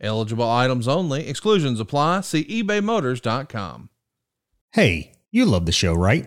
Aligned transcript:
Eligible 0.00 0.48
items 0.48 0.86
only. 0.86 1.26
Exclusions 1.28 1.80
apply. 1.80 2.20
See 2.22 2.44
ebaymotors.com. 2.44 3.88
Hey, 4.72 5.12
you 5.30 5.46
love 5.46 5.64
the 5.66 5.72
show, 5.72 5.94
right? 5.94 6.26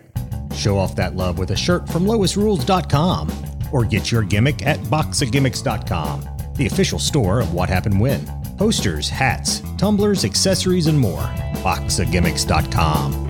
Show 0.54 0.76
off 0.76 0.96
that 0.96 1.14
love 1.14 1.38
with 1.38 1.52
a 1.52 1.56
shirt 1.56 1.88
from 1.88 2.04
loisrules.com 2.04 3.30
or 3.72 3.84
get 3.84 4.10
your 4.10 4.22
gimmick 4.22 4.66
at 4.66 4.78
boxofgimmicks.com, 4.80 6.24
the 6.56 6.66
official 6.66 6.98
store 6.98 7.40
of 7.40 7.54
What 7.54 7.68
Happened 7.68 8.00
When. 8.00 8.26
Posters, 8.58 9.08
hats, 9.08 9.62
tumblers, 9.78 10.24
accessories, 10.24 10.86
and 10.88 10.98
more. 10.98 11.22
boxofgimmicks.com. 11.62 13.28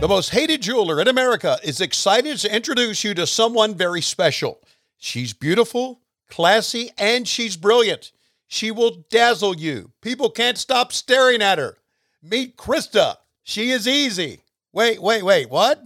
The 0.00 0.08
most 0.08 0.30
hated 0.30 0.62
jeweler 0.62 1.00
in 1.00 1.08
America 1.08 1.58
is 1.62 1.80
excited 1.80 2.38
to 2.38 2.54
introduce 2.54 3.02
you 3.04 3.12
to 3.14 3.26
someone 3.26 3.74
very 3.74 4.00
special. 4.00 4.60
She's 4.96 5.32
beautiful, 5.32 6.02
classy, 6.28 6.90
and 6.96 7.26
she's 7.26 7.56
brilliant. 7.56 8.12
She 8.52 8.72
will 8.72 9.04
dazzle 9.10 9.56
you. 9.56 9.92
People 10.02 10.28
can't 10.28 10.58
stop 10.58 10.92
staring 10.92 11.40
at 11.40 11.58
her. 11.58 11.78
Meet 12.20 12.56
Krista. 12.56 13.18
She 13.44 13.70
is 13.70 13.86
easy. 13.86 14.40
Wait, 14.72 15.00
wait, 15.00 15.22
wait. 15.22 15.48
What? 15.48 15.84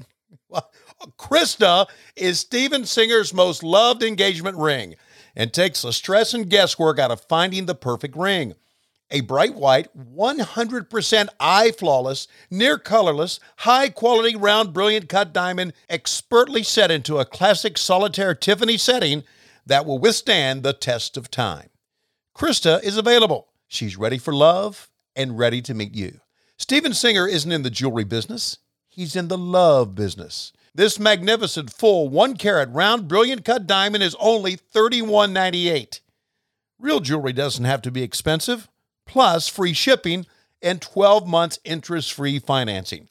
Krista 1.18 1.86
is 2.16 2.40
Steven 2.40 2.86
Singer's 2.86 3.34
most 3.34 3.62
loved 3.62 4.02
engagement 4.02 4.56
ring 4.56 4.94
and 5.36 5.52
takes 5.52 5.82
the 5.82 5.92
stress 5.92 6.32
and 6.32 6.48
guesswork 6.48 6.98
out 6.98 7.10
of 7.10 7.20
finding 7.20 7.66
the 7.66 7.74
perfect 7.74 8.16
ring. 8.16 8.54
A 9.10 9.20
bright 9.20 9.54
white, 9.54 9.88
100% 9.94 11.28
eye 11.38 11.70
flawless, 11.70 12.26
near 12.50 12.78
colorless, 12.78 13.40
high 13.58 13.90
quality 13.90 14.36
round 14.36 14.72
brilliant 14.72 15.10
cut 15.10 15.34
diamond 15.34 15.74
expertly 15.90 16.62
set 16.62 16.90
into 16.90 17.18
a 17.18 17.26
classic 17.26 17.76
solitaire 17.76 18.34
Tiffany 18.34 18.78
setting 18.78 19.22
that 19.66 19.84
will 19.84 19.98
withstand 19.98 20.62
the 20.62 20.72
test 20.72 21.18
of 21.18 21.30
time. 21.30 21.68
Krista 22.34 22.82
is 22.82 22.96
available. 22.96 23.48
She's 23.68 23.96
ready 23.96 24.18
for 24.18 24.34
love 24.34 24.90
and 25.14 25.38
ready 25.38 25.62
to 25.62 25.74
meet 25.74 25.94
you. 25.94 26.20
Steven 26.56 26.92
Singer 26.92 27.28
isn't 27.28 27.52
in 27.52 27.62
the 27.62 27.70
jewelry 27.70 28.04
business, 28.04 28.58
he's 28.88 29.14
in 29.14 29.28
the 29.28 29.38
love 29.38 29.94
business. 29.94 30.52
This 30.74 30.98
magnificent 30.98 31.72
full 31.72 32.08
one 32.08 32.36
carat 32.36 32.68
round 32.70 33.06
brilliant 33.06 33.44
cut 33.44 33.68
diamond 33.68 34.02
is 34.02 34.16
only 34.18 34.56
$31.98. 34.56 36.00
Real 36.80 36.98
jewelry 36.98 37.32
doesn't 37.32 37.64
have 37.64 37.82
to 37.82 37.92
be 37.92 38.02
expensive, 38.02 38.68
plus 39.06 39.46
free 39.48 39.72
shipping 39.72 40.26
and 40.60 40.82
12 40.82 41.28
months 41.28 41.60
interest 41.64 42.12
free 42.12 42.40
financing. 42.40 43.08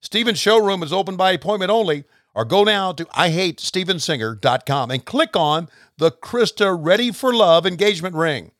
Steven's 0.00 0.38
showroom 0.38 0.82
is 0.82 0.92
open 0.92 1.16
by 1.16 1.32
appointment 1.32 1.70
only, 1.70 2.04
or 2.34 2.44
go 2.44 2.64
now 2.64 2.92
to 2.92 3.06
IHateStevenSinger.com 3.06 4.90
and 4.90 5.04
click 5.04 5.34
on 5.34 5.68
the 5.96 6.10
Krista 6.10 6.76
Ready 6.78 7.10
for 7.10 7.32
Love 7.32 7.66
engagement 7.66 8.14
ring. 8.14 8.52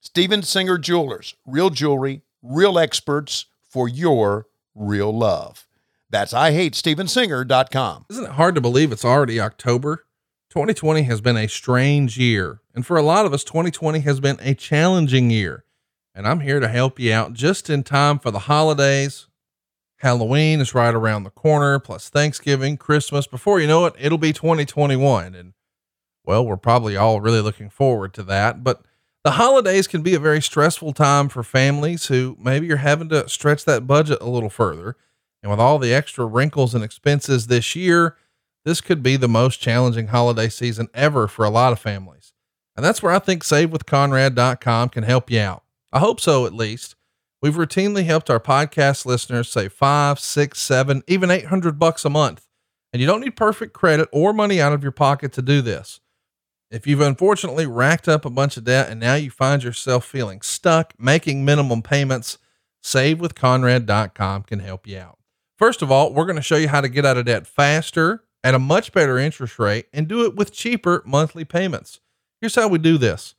Steven 0.00 0.42
Singer 0.42 0.78
Jewelers, 0.78 1.34
real 1.44 1.70
jewelry, 1.70 2.22
real 2.42 2.78
experts 2.78 3.46
for 3.68 3.88
your 3.88 4.46
real 4.74 5.16
love. 5.16 5.66
That's 6.10 6.32
I 6.32 6.52
hate 6.52 6.72
IHateStevenSinger.com. 6.74 8.06
Isn't 8.10 8.24
it 8.24 8.30
hard 8.30 8.54
to 8.54 8.60
believe 8.60 8.92
it's 8.92 9.04
already 9.04 9.40
October? 9.40 10.06
2020 10.50 11.02
has 11.02 11.20
been 11.20 11.36
a 11.36 11.46
strange 11.46 12.16
year. 12.16 12.62
And 12.74 12.86
for 12.86 12.96
a 12.96 13.02
lot 13.02 13.26
of 13.26 13.34
us, 13.34 13.44
2020 13.44 14.00
has 14.00 14.18
been 14.18 14.38
a 14.40 14.54
challenging 14.54 15.30
year. 15.30 15.64
And 16.14 16.26
I'm 16.26 16.40
here 16.40 16.58
to 16.58 16.68
help 16.68 16.98
you 16.98 17.12
out 17.12 17.34
just 17.34 17.68
in 17.68 17.82
time 17.82 18.18
for 18.18 18.30
the 18.30 18.40
holidays. 18.40 19.26
Halloween 19.96 20.60
is 20.60 20.74
right 20.74 20.94
around 20.94 21.24
the 21.24 21.30
corner, 21.30 21.78
plus 21.78 22.08
Thanksgiving, 22.08 22.76
Christmas. 22.76 23.26
Before 23.26 23.60
you 23.60 23.66
know 23.66 23.84
it, 23.84 23.94
it'll 23.98 24.16
be 24.16 24.32
2021. 24.32 25.34
And 25.34 25.52
well, 26.24 26.46
we're 26.46 26.56
probably 26.56 26.96
all 26.96 27.20
really 27.20 27.40
looking 27.40 27.68
forward 27.68 28.14
to 28.14 28.22
that. 28.24 28.64
But 28.64 28.82
the 29.24 29.32
holidays 29.32 29.86
can 29.86 30.02
be 30.02 30.14
a 30.14 30.20
very 30.20 30.40
stressful 30.40 30.92
time 30.92 31.28
for 31.28 31.42
families 31.42 32.06
who 32.06 32.36
maybe 32.40 32.66
you're 32.66 32.76
having 32.78 33.08
to 33.10 33.28
stretch 33.28 33.64
that 33.64 33.86
budget 33.86 34.18
a 34.20 34.28
little 34.28 34.50
further. 34.50 34.96
And 35.42 35.50
with 35.50 35.60
all 35.60 35.78
the 35.78 35.92
extra 35.92 36.24
wrinkles 36.24 36.74
and 36.74 36.84
expenses 36.84 37.46
this 37.46 37.76
year, 37.76 38.16
this 38.64 38.80
could 38.80 39.02
be 39.02 39.16
the 39.16 39.28
most 39.28 39.60
challenging 39.60 40.08
holiday 40.08 40.48
season 40.48 40.88
ever 40.94 41.26
for 41.28 41.44
a 41.44 41.50
lot 41.50 41.72
of 41.72 41.78
families. 41.78 42.32
And 42.76 42.84
that's 42.84 43.02
where 43.02 43.12
I 43.12 43.18
think 43.18 43.44
SaveWithConrad.com 43.44 44.90
can 44.90 45.02
help 45.02 45.30
you 45.30 45.40
out. 45.40 45.64
I 45.92 45.98
hope 45.98 46.20
so, 46.20 46.46
at 46.46 46.54
least. 46.54 46.94
We've 47.40 47.54
routinely 47.54 48.04
helped 48.04 48.30
our 48.30 48.40
podcast 48.40 49.06
listeners 49.06 49.50
save 49.50 49.72
five, 49.72 50.18
six, 50.18 50.60
seven, 50.60 51.02
even 51.06 51.30
800 51.30 51.78
bucks 51.78 52.04
a 52.04 52.10
month. 52.10 52.46
And 52.92 53.00
you 53.00 53.06
don't 53.06 53.20
need 53.20 53.36
perfect 53.36 53.74
credit 53.74 54.08
or 54.12 54.32
money 54.32 54.60
out 54.60 54.72
of 54.72 54.82
your 54.82 54.92
pocket 54.92 55.32
to 55.34 55.42
do 55.42 55.60
this. 55.60 56.00
If 56.70 56.86
you've 56.86 57.00
unfortunately 57.00 57.66
racked 57.66 58.08
up 58.08 58.26
a 58.26 58.30
bunch 58.30 58.58
of 58.58 58.64
debt 58.64 58.90
and 58.90 59.00
now 59.00 59.14
you 59.14 59.30
find 59.30 59.62
yourself 59.62 60.04
feeling 60.04 60.42
stuck 60.42 60.92
making 60.98 61.42
minimum 61.42 61.80
payments, 61.80 62.36
SaveWithConrad.com 62.82 64.42
can 64.42 64.58
help 64.58 64.86
you 64.86 64.98
out. 64.98 65.18
First 65.56 65.80
of 65.80 65.90
all, 65.90 66.12
we're 66.12 66.26
going 66.26 66.36
to 66.36 66.42
show 66.42 66.56
you 66.56 66.68
how 66.68 66.82
to 66.82 66.88
get 66.90 67.06
out 67.06 67.16
of 67.16 67.24
debt 67.24 67.46
faster 67.46 68.24
at 68.44 68.54
a 68.54 68.58
much 68.58 68.92
better 68.92 69.18
interest 69.18 69.58
rate 69.58 69.86
and 69.94 70.06
do 70.06 70.24
it 70.24 70.36
with 70.36 70.52
cheaper 70.52 71.02
monthly 71.06 71.44
payments. 71.44 72.00
Here's 72.40 72.54
how 72.54 72.68
we 72.68 72.78
do 72.78 72.98
this. 72.98 73.34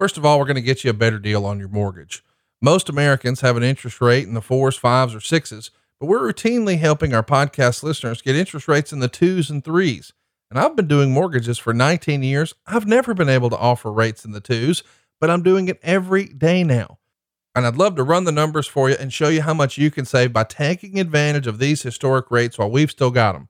First 0.00 0.16
of 0.16 0.24
all, 0.24 0.38
we're 0.38 0.46
going 0.46 0.56
to 0.56 0.62
get 0.62 0.82
you 0.82 0.90
a 0.90 0.94
better 0.94 1.18
deal 1.18 1.44
on 1.44 1.58
your 1.58 1.68
mortgage. 1.68 2.24
Most 2.60 2.88
Americans 2.88 3.42
have 3.42 3.56
an 3.56 3.62
interest 3.62 4.00
rate 4.00 4.26
in 4.26 4.34
the 4.34 4.40
fours, 4.40 4.76
fives, 4.76 5.14
or 5.14 5.20
sixes, 5.20 5.70
but 6.00 6.06
we're 6.06 6.32
routinely 6.32 6.78
helping 6.78 7.12
our 7.12 7.22
podcast 7.22 7.82
listeners 7.82 8.22
get 8.22 8.34
interest 8.34 8.66
rates 8.66 8.92
in 8.92 9.00
the 9.00 9.08
twos 9.08 9.50
and 9.50 9.62
threes. 9.62 10.12
And 10.52 10.58
I've 10.58 10.76
been 10.76 10.86
doing 10.86 11.12
mortgages 11.12 11.58
for 11.58 11.72
19 11.72 12.22
years. 12.22 12.54
I've 12.66 12.86
never 12.86 13.14
been 13.14 13.30
able 13.30 13.48
to 13.48 13.56
offer 13.56 13.90
rates 13.90 14.26
in 14.26 14.32
the 14.32 14.40
twos, 14.40 14.82
but 15.18 15.30
I'm 15.30 15.42
doing 15.42 15.66
it 15.68 15.80
every 15.82 16.26
day 16.26 16.62
now. 16.62 16.98
And 17.54 17.66
I'd 17.66 17.78
love 17.78 17.96
to 17.96 18.02
run 18.02 18.24
the 18.24 18.32
numbers 18.32 18.66
for 18.66 18.90
you 18.90 18.96
and 19.00 19.10
show 19.10 19.28
you 19.28 19.40
how 19.40 19.54
much 19.54 19.78
you 19.78 19.90
can 19.90 20.04
save 20.04 20.30
by 20.30 20.44
taking 20.44 21.00
advantage 21.00 21.46
of 21.46 21.58
these 21.58 21.80
historic 21.80 22.30
rates 22.30 22.58
while 22.58 22.70
we've 22.70 22.90
still 22.90 23.10
got 23.10 23.32
them. 23.32 23.48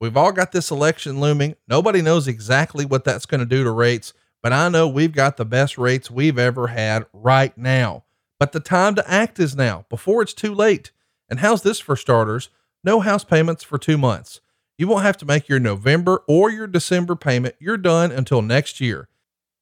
We've 0.00 0.16
all 0.16 0.32
got 0.32 0.50
this 0.50 0.72
election 0.72 1.20
looming. 1.20 1.54
Nobody 1.68 2.02
knows 2.02 2.26
exactly 2.26 2.84
what 2.84 3.04
that's 3.04 3.24
going 3.24 3.38
to 3.38 3.46
do 3.46 3.62
to 3.62 3.70
rates, 3.70 4.12
but 4.42 4.52
I 4.52 4.68
know 4.68 4.88
we've 4.88 5.12
got 5.12 5.36
the 5.36 5.44
best 5.44 5.78
rates 5.78 6.10
we've 6.10 6.40
ever 6.40 6.66
had 6.66 7.06
right 7.12 7.56
now. 7.56 8.02
But 8.40 8.50
the 8.50 8.58
time 8.58 8.96
to 8.96 9.08
act 9.08 9.38
is 9.38 9.54
now, 9.54 9.86
before 9.88 10.22
it's 10.22 10.34
too 10.34 10.52
late. 10.52 10.90
And 11.28 11.38
how's 11.38 11.62
this 11.62 11.78
for 11.78 11.94
starters? 11.94 12.48
No 12.82 12.98
house 12.98 13.22
payments 13.22 13.62
for 13.62 13.78
two 13.78 13.96
months. 13.96 14.40
You 14.82 14.88
won't 14.88 15.04
have 15.04 15.18
to 15.18 15.26
make 15.26 15.48
your 15.48 15.60
November 15.60 16.24
or 16.26 16.50
your 16.50 16.66
December 16.66 17.14
payment. 17.14 17.54
You're 17.60 17.76
done 17.76 18.10
until 18.10 18.42
next 18.42 18.80
year. 18.80 19.08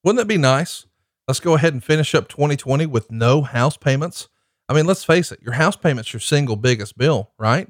Wouldn't 0.03 0.17
that 0.17 0.25
be 0.25 0.39
nice? 0.39 0.87
Let's 1.27 1.39
go 1.39 1.53
ahead 1.53 1.73
and 1.73 1.83
finish 1.83 2.15
up 2.15 2.27
2020 2.27 2.87
with 2.87 3.11
no 3.11 3.43
house 3.43 3.77
payments. 3.77 4.29
I 4.67 4.73
mean, 4.73 4.87
let's 4.87 5.03
face 5.03 5.31
it, 5.31 5.39
your 5.43 5.53
house 5.53 5.75
payment's 5.75 6.11
your 6.11 6.21
single 6.21 6.55
biggest 6.55 6.97
bill, 6.97 7.33
right? 7.37 7.69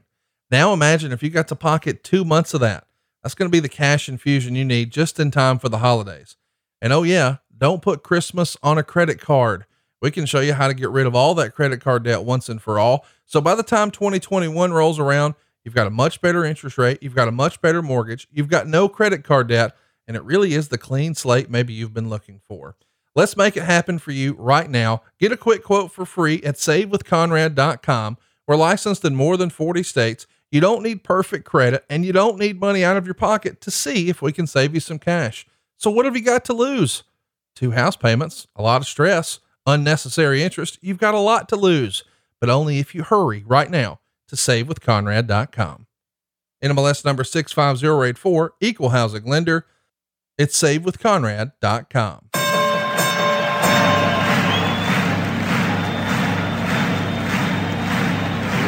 Now 0.49 0.71
imagine 0.71 1.11
if 1.11 1.21
you 1.21 1.29
got 1.29 1.49
to 1.49 1.57
pocket 1.57 2.05
two 2.05 2.23
months 2.23 2.53
of 2.53 2.61
that. 2.61 2.85
That's 3.21 3.35
going 3.35 3.51
to 3.51 3.53
be 3.53 3.59
the 3.59 3.67
cash 3.67 4.07
infusion 4.07 4.55
you 4.55 4.63
need 4.63 4.89
just 4.89 5.19
in 5.19 5.29
time 5.29 5.59
for 5.59 5.67
the 5.67 5.79
holidays. 5.79 6.37
And 6.81 6.93
oh, 6.93 7.03
yeah, 7.03 7.39
don't 7.57 7.81
put 7.81 8.01
Christmas 8.01 8.55
on 8.63 8.77
a 8.77 8.83
credit 8.83 9.19
card. 9.19 9.65
We 10.01 10.09
can 10.09 10.25
show 10.25 10.39
you 10.39 10.53
how 10.53 10.69
to 10.69 10.73
get 10.73 10.89
rid 10.89 11.05
of 11.05 11.15
all 11.15 11.35
that 11.35 11.53
credit 11.53 11.81
card 11.81 12.03
debt 12.03 12.23
once 12.23 12.47
and 12.47 12.61
for 12.61 12.79
all. 12.79 13.05
So 13.25 13.41
by 13.41 13.55
the 13.55 13.61
time 13.61 13.91
2021 13.91 14.71
rolls 14.71 14.99
around, 14.99 15.35
You've 15.63 15.75
got 15.75 15.87
a 15.87 15.91
much 15.91 16.21
better 16.21 16.43
interest 16.43 16.77
rate. 16.77 16.99
You've 17.01 17.15
got 17.15 17.27
a 17.27 17.31
much 17.31 17.61
better 17.61 17.81
mortgage. 17.81 18.27
You've 18.31 18.49
got 18.49 18.67
no 18.67 18.89
credit 18.89 19.23
card 19.23 19.47
debt. 19.47 19.75
And 20.07 20.17
it 20.17 20.23
really 20.23 20.53
is 20.53 20.69
the 20.69 20.77
clean 20.77 21.13
slate 21.15 21.49
maybe 21.49 21.73
you've 21.73 21.93
been 21.93 22.09
looking 22.09 22.41
for. 22.47 22.75
Let's 23.15 23.37
make 23.37 23.55
it 23.55 23.63
happen 23.63 23.99
for 23.99 24.11
you 24.11 24.35
right 24.37 24.69
now. 24.69 25.03
Get 25.19 25.31
a 25.31 25.37
quick 25.37 25.63
quote 25.63 25.91
for 25.91 26.05
free 26.05 26.41
at 26.43 26.55
savewithconrad.com. 26.55 28.17
We're 28.47 28.55
licensed 28.55 29.05
in 29.05 29.15
more 29.15 29.37
than 29.37 29.49
40 29.49 29.83
states. 29.83 30.27
You 30.49 30.59
don't 30.59 30.83
need 30.83 31.03
perfect 31.03 31.45
credit 31.45 31.85
and 31.89 32.03
you 32.03 32.11
don't 32.11 32.39
need 32.39 32.59
money 32.59 32.83
out 32.83 32.97
of 32.97 33.05
your 33.05 33.13
pocket 33.13 33.61
to 33.61 33.71
see 33.71 34.09
if 34.09 34.21
we 34.21 34.31
can 34.31 34.47
save 34.47 34.73
you 34.73 34.79
some 34.79 34.99
cash. 34.99 35.45
So, 35.77 35.89
what 35.89 36.05
have 36.05 36.15
you 36.15 36.21
got 36.21 36.43
to 36.45 36.53
lose? 36.53 37.03
Two 37.55 37.71
house 37.71 37.95
payments, 37.95 38.47
a 38.55 38.61
lot 38.61 38.81
of 38.81 38.87
stress, 38.87 39.39
unnecessary 39.65 40.43
interest. 40.43 40.77
You've 40.81 40.97
got 40.97 41.13
a 41.13 41.19
lot 41.19 41.47
to 41.49 41.55
lose, 41.55 42.03
but 42.39 42.49
only 42.49 42.79
if 42.79 42.93
you 42.93 43.03
hurry 43.03 43.43
right 43.45 43.69
now 43.69 44.00
to 44.31 44.37
savewithconrad.com. 44.37 45.87
NMLS 46.63 47.03
number 47.03 47.25
65084, 47.25 48.53
equal 48.61 48.89
housing 48.89 49.25
lender. 49.25 49.65
It's 50.37 50.57
savewithconrad.com. 50.57 52.29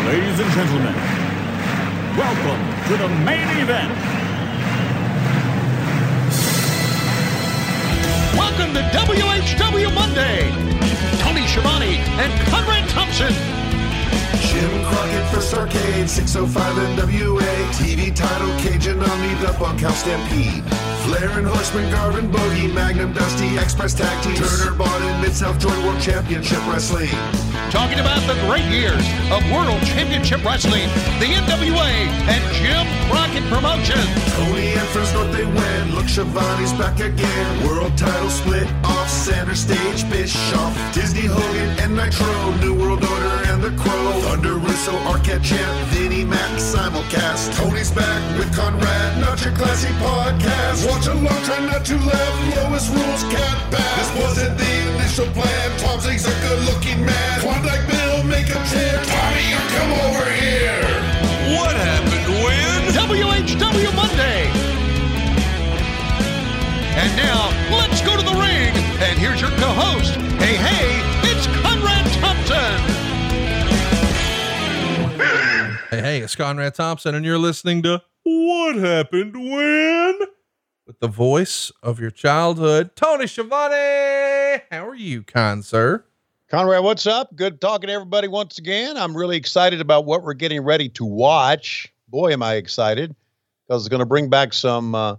Ladies 0.05 0.39
and 0.39 0.51
gentlemen, 0.51 0.95
welcome 2.17 2.61
to 2.89 2.97
the 2.97 3.07
main 3.23 3.47
event. 3.63 3.93
Welcome 8.35 8.73
to 8.73 8.81
WHW 8.81 9.95
Monday. 9.95 10.51
Tony 11.21 11.47
Schiavone 11.47 11.95
and 12.19 12.47
Conrad 12.49 12.89
Thompson. 12.89 13.33
Jim 14.41 14.85
Crockett 14.85 15.25
First 15.33 15.53
Arcade, 15.53 16.09
605 16.09 16.75
NWA. 16.97 17.53
TV 17.73 18.13
title, 18.15 18.49
Cajun 18.59 19.01
Omni, 19.01 19.33
the 19.35 19.53
Bunkhouse 19.59 19.99
Stampede. 19.99 20.63
Flair 21.03 21.29
and 21.37 21.45
Horseman, 21.45 21.91
Garvin 21.91 22.31
Bogey, 22.31 22.67
Magnum 22.67 23.11
Dusty, 23.13 23.57
Express 23.57 23.93
Tag 23.93 24.23
Team. 24.23 24.35
Turner, 24.35 24.73
Barton, 24.77 25.21
Mid-South 25.21 25.59
Joint 25.59 25.77
World 25.83 25.99
Championship 25.99 26.59
Wrestling. 26.67 27.09
Talking 27.71 27.99
about 27.99 28.21
the 28.25 28.39
great 28.47 28.63
years 28.71 29.03
of 29.29 29.43
World 29.51 29.81
Championship 29.83 30.45
Wrestling, 30.45 30.87
the 31.19 31.27
NWA, 31.33 31.91
and 32.31 32.43
Jim 32.55 32.85
Crockett 33.11 33.43
Promotions. 33.51 34.07
Tony 34.37 34.71
and 34.71 34.87
Friends 34.89 35.13
North 35.13 35.31
they 35.33 35.45
win. 35.45 35.95
Look, 35.95 36.07
Schiavone's 36.07 36.71
back 36.73 36.99
again. 36.99 37.67
World 37.67 37.97
title 37.97 38.29
split 38.29 38.67
off 38.85 39.09
center 39.09 39.55
stage. 39.55 40.07
Bischoff, 40.09 40.73
Disney 40.93 41.27
Hogan, 41.27 41.69
and 41.79 41.95
Nitro. 41.97 42.51
New 42.61 42.75
World 42.75 43.03
Order 43.03 43.51
and 43.51 43.61
the 43.61 43.71
Crow. 43.81 44.22
Thunder 44.23 44.55
Russo, 44.55 44.93
Arquette 45.11 45.43
Champ, 45.43 45.87
Vinnie 45.89 46.23
Mac 46.23 46.51
simulcast. 46.55 47.53
Tony's 47.57 47.91
back 47.91 48.21
with 48.39 48.55
Conrad, 48.55 49.19
not 49.19 49.43
your 49.43 49.53
classy 49.53 49.91
podcast. 49.99 50.87
Watch 50.87 51.07
along, 51.07 51.43
try 51.43 51.59
not 51.59 51.83
to 51.83 51.95
laugh. 51.97 52.55
Lowest 52.55 52.87
rules 52.95 53.23
cat 53.27 53.57
back. 53.69 53.95
This 53.99 54.23
wasn't 54.23 54.57
the 54.57 54.73
initial 54.95 55.27
plan. 55.35 55.77
Tom 55.77 55.99
Zigg's 55.99 56.25
a 56.25 56.31
good 56.39 56.59
looking 56.71 57.05
man. 57.05 57.39
Klondike 57.41 57.85
Bill, 57.91 58.23
make 58.23 58.47
a 58.47 58.59
tip. 58.71 59.03
Tommy, 59.11 59.43
you 59.51 59.59
come 59.75 59.91
over 60.07 60.25
here. 60.39 60.79
What 61.59 61.75
happened 61.75 62.27
when? 62.47 62.79
WHW 62.95 63.91
Monday. 63.93 64.47
And 66.95 67.11
now, 67.19 67.51
let's 67.75 67.99
go 67.99 68.15
to 68.15 68.23
the 68.23 68.39
ring. 68.39 68.71
And 69.03 69.19
here's 69.19 69.41
your 69.41 69.51
co-host. 69.59 70.15
Hey, 70.39 70.55
hey, 70.55 71.13
it's 76.23 76.37
Conrad 76.37 76.73
Thompson, 76.73 77.15
and 77.15 77.25
you're 77.25 77.37
listening 77.37 77.81
to 77.83 78.01
What 78.23 78.77
Happened 78.77 79.35
When? 79.35 80.19
With 80.87 80.97
the 81.01 81.09
voice 81.09 81.69
of 81.83 81.99
your 81.99 82.11
childhood, 82.11 82.95
Tony 82.95 83.27
Schiavone. 83.27 84.63
How 84.71 84.87
are 84.87 84.95
you, 84.95 85.23
kind 85.23 85.65
sir? 85.65 86.05
Conrad, 86.49 86.81
what's 86.81 87.05
up? 87.05 87.35
Good 87.35 87.59
talking 87.59 87.87
to 87.87 87.93
everybody 87.93 88.29
once 88.29 88.57
again. 88.57 88.95
I'm 88.95 89.17
really 89.17 89.35
excited 89.35 89.81
about 89.81 90.05
what 90.05 90.23
we're 90.23 90.33
getting 90.33 90.61
ready 90.61 90.87
to 90.89 91.03
watch. 91.03 91.93
Boy, 92.07 92.31
am 92.31 92.41
I 92.41 92.53
excited 92.53 93.13
because 93.67 93.81
it's 93.81 93.89
going 93.89 93.99
to 93.99 94.05
bring 94.05 94.29
back 94.29 94.53
some 94.53 94.95
uh, 94.95 95.17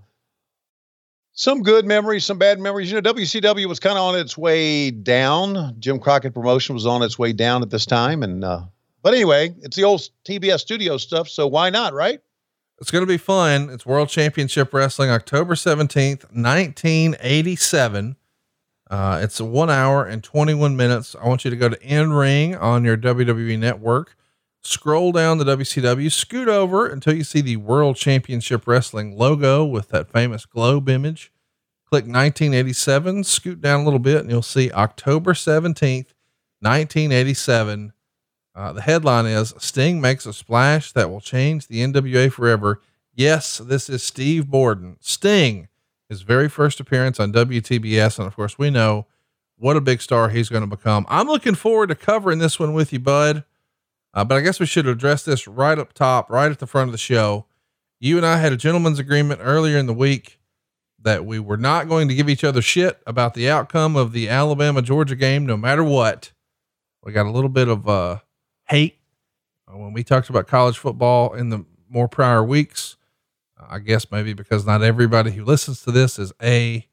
some 1.33 1.63
good 1.63 1.85
memories, 1.85 2.25
some 2.25 2.39
bad 2.39 2.59
memories. 2.61 2.91
You 2.91 2.99
know, 2.99 3.13
WCW 3.13 3.67
was 3.67 3.79
kind 3.79 3.99
of 3.99 4.05
on 4.05 4.19
its 4.19 4.39
way 4.39 4.91
down. 4.91 5.77
Jim 5.79 5.99
Crockett 5.99 6.33
Promotion 6.33 6.75
was 6.75 6.87
on 6.87 7.03
its 7.03 7.19
way 7.19 7.35
down 7.35 7.61
at 7.61 7.69
this 7.69 7.85
time, 7.85 8.23
and 8.23 8.43
uh, 8.43 8.63
but 9.05 9.13
anyway, 9.13 9.55
it's 9.61 9.77
the 9.77 9.85
old 9.85 10.01
TBS 10.27 10.61
studio 10.61 10.97
stuff, 10.97 11.29
so 11.29 11.47
why 11.47 11.69
not, 11.69 11.93
right? 11.93 12.21
It's 12.81 12.91
going 12.91 13.03
to 13.03 13.07
be 13.07 13.19
fun. 13.19 13.69
It's 13.69 13.85
World 13.85 14.09
Championship 14.09 14.73
Wrestling, 14.73 15.11
October 15.11 15.55
17th, 15.55 16.25
1987. 16.33 18.17
Uh, 18.91 19.21
it's 19.23 19.41
one 19.41 19.71
hour 19.71 20.07
and 20.07 20.25
21 20.25 20.75
minutes. 20.77 21.15
I 21.23 21.29
want 21.29 21.45
you 21.45 21.51
to 21.51 21.57
go 21.57 21.69
to 21.69 21.81
In 21.83 22.15
Ring 22.15 22.57
on 22.57 22.83
your 22.83 22.97
WWE 22.97 23.59
network, 23.59 24.17
scroll 24.63 25.13
down 25.13 25.37
the 25.37 25.45
WCW, 25.45 26.11
scoot 26.11 26.49
over 26.49 26.87
until 26.87 27.15
you 27.15 27.25
see 27.25 27.43
the 27.43 27.57
World 27.59 27.97
Championship 27.97 28.67
Wrestling 28.67 29.19
logo 29.19 29.65
with 29.65 29.91
that 29.91 30.11
famous 30.11 30.47
globe 30.47 30.89
image. 30.89 31.31
Click 31.91 32.05
1987, 32.05 33.25
scoot 33.25 33.61
down 33.61 33.81
a 33.81 33.85
little 33.85 33.99
bit, 33.99 34.23
and 34.23 34.31
you'll 34.31 34.41
see 34.43 34.73
October 34.73 35.35
17th, 35.35 36.15
1987. 36.61 37.94
Uh, 38.55 38.73
the 38.73 38.83
headline 38.83 39.27
is 39.27 39.53
Sting 39.59 40.01
makes 40.01 40.27
a 40.27 40.33
splash 40.33 40.93
that 40.93 41.11
will 41.11 41.21
change 41.21 41.67
the 41.67 41.81
NWA 41.81 42.31
forever. 42.33 42.81
Yes, 43.15 43.59
this 43.59 43.89
is 43.89 44.03
Steve 44.03 44.49
Borden. 44.49 44.97
Sting, 45.01 45.69
his 46.09 46.23
very 46.23 46.49
first 46.49 46.79
appearance 46.79 47.19
on 47.19 47.33
WTBS. 47.33 48.19
And 48.19 48.29
of 48.29 48.37
course, 48.37 48.59
we 48.59 48.71
know 48.71 49.07
what 49.57 49.77
a 49.77 49.81
big 49.81 50.01
star 50.01 50.29
he's 50.29 50.49
going 50.49 50.63
to 50.63 50.77
become. 50.77 51.05
I'm 51.09 51.27
looking 51.27 51.55
forward 51.55 51.89
to 51.89 51.95
covering 51.95 52.39
this 52.39 52.59
one 52.61 52.75
with 52.75 52.93
you, 52.93 53.01
bud. 53.01 53.45
Uh, 54.13 54.25
but 54.25 54.37
I 54.37 54.41
guess 54.41 54.61
we 54.61 54.67
should 54.67 54.87
address 54.87 55.25
this 55.25 55.49
right 55.49 55.79
up 55.79 55.93
top, 55.93 56.31
right 56.31 56.51
at 56.51 56.61
the 56.61 56.67
front 56.67 56.89
of 56.89 56.93
the 56.93 56.99
show. 56.99 57.47
You 57.99 58.17
and 58.17 58.25
I 58.25 58.39
had 58.39 58.53
a 58.53 58.57
gentleman's 58.57 59.01
agreement 59.01 59.41
earlier 59.43 59.77
in 59.77 59.87
the 59.87 59.95
week 59.95 60.39
that 61.03 61.27
we 61.27 61.39
were 61.39 61.57
not 61.57 61.89
going 61.89 62.09
to 62.09 62.15
give 62.15 62.29
each 62.29 62.45
other 62.45 62.63
shit 62.63 63.01
about 63.07 63.35
the 63.35 63.51
outcome 63.51 63.97
of 63.97 64.13
the 64.13 64.29
Alabama 64.29 64.83
Georgia 64.83 65.17
game, 65.17 65.45
no 65.45 65.57
matter 65.57 65.83
what. 65.83 66.33
We 67.03 67.13
got 67.13 67.27
a 67.27 67.31
little 67.31 67.51
bit 67.51 67.69
of, 67.69 67.89
uh, 67.89 68.19
hate 68.69 68.99
uh, 69.69 69.77
when 69.77 69.93
we 69.93 70.05
talked 70.05 70.31
about 70.31 70.47
college 70.47 70.79
football 70.79 71.35
in 71.35 71.51
the 71.51 71.65
more 71.89 72.09
prior 72.09 72.43
weeks. 72.45 72.97
Uh, 73.59 73.67
I 73.71 73.79
guess 73.79 74.11
maybe 74.11 74.33
because 74.33 74.67
not 74.67 74.83
everybody 74.83 75.33
who 75.33 75.45
listens 75.45 75.83
to 75.83 75.93
this 75.93 76.19
is 76.19 76.33
A, 76.43 76.87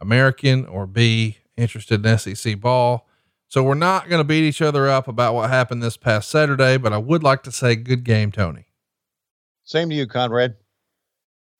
American 0.00 0.66
or 0.66 0.86
B, 0.86 1.38
interested 1.56 2.04
in 2.04 2.18
SEC 2.18 2.60
ball. 2.60 3.06
So 3.48 3.62
we're 3.62 3.74
not 3.74 4.08
going 4.08 4.20
to 4.20 4.24
beat 4.24 4.46
each 4.46 4.60
other 4.60 4.88
up 4.88 5.08
about 5.08 5.34
what 5.34 5.48
happened 5.48 5.82
this 5.82 5.96
past 5.96 6.28
Saturday, 6.30 6.76
but 6.76 6.92
I 6.92 6.98
would 6.98 7.22
like 7.22 7.42
to 7.44 7.52
say 7.52 7.76
good 7.76 8.04
game, 8.04 8.30
Tony. 8.30 8.66
Same 9.64 9.88
to 9.90 9.94
you, 9.94 10.06
Conrad. 10.06 10.56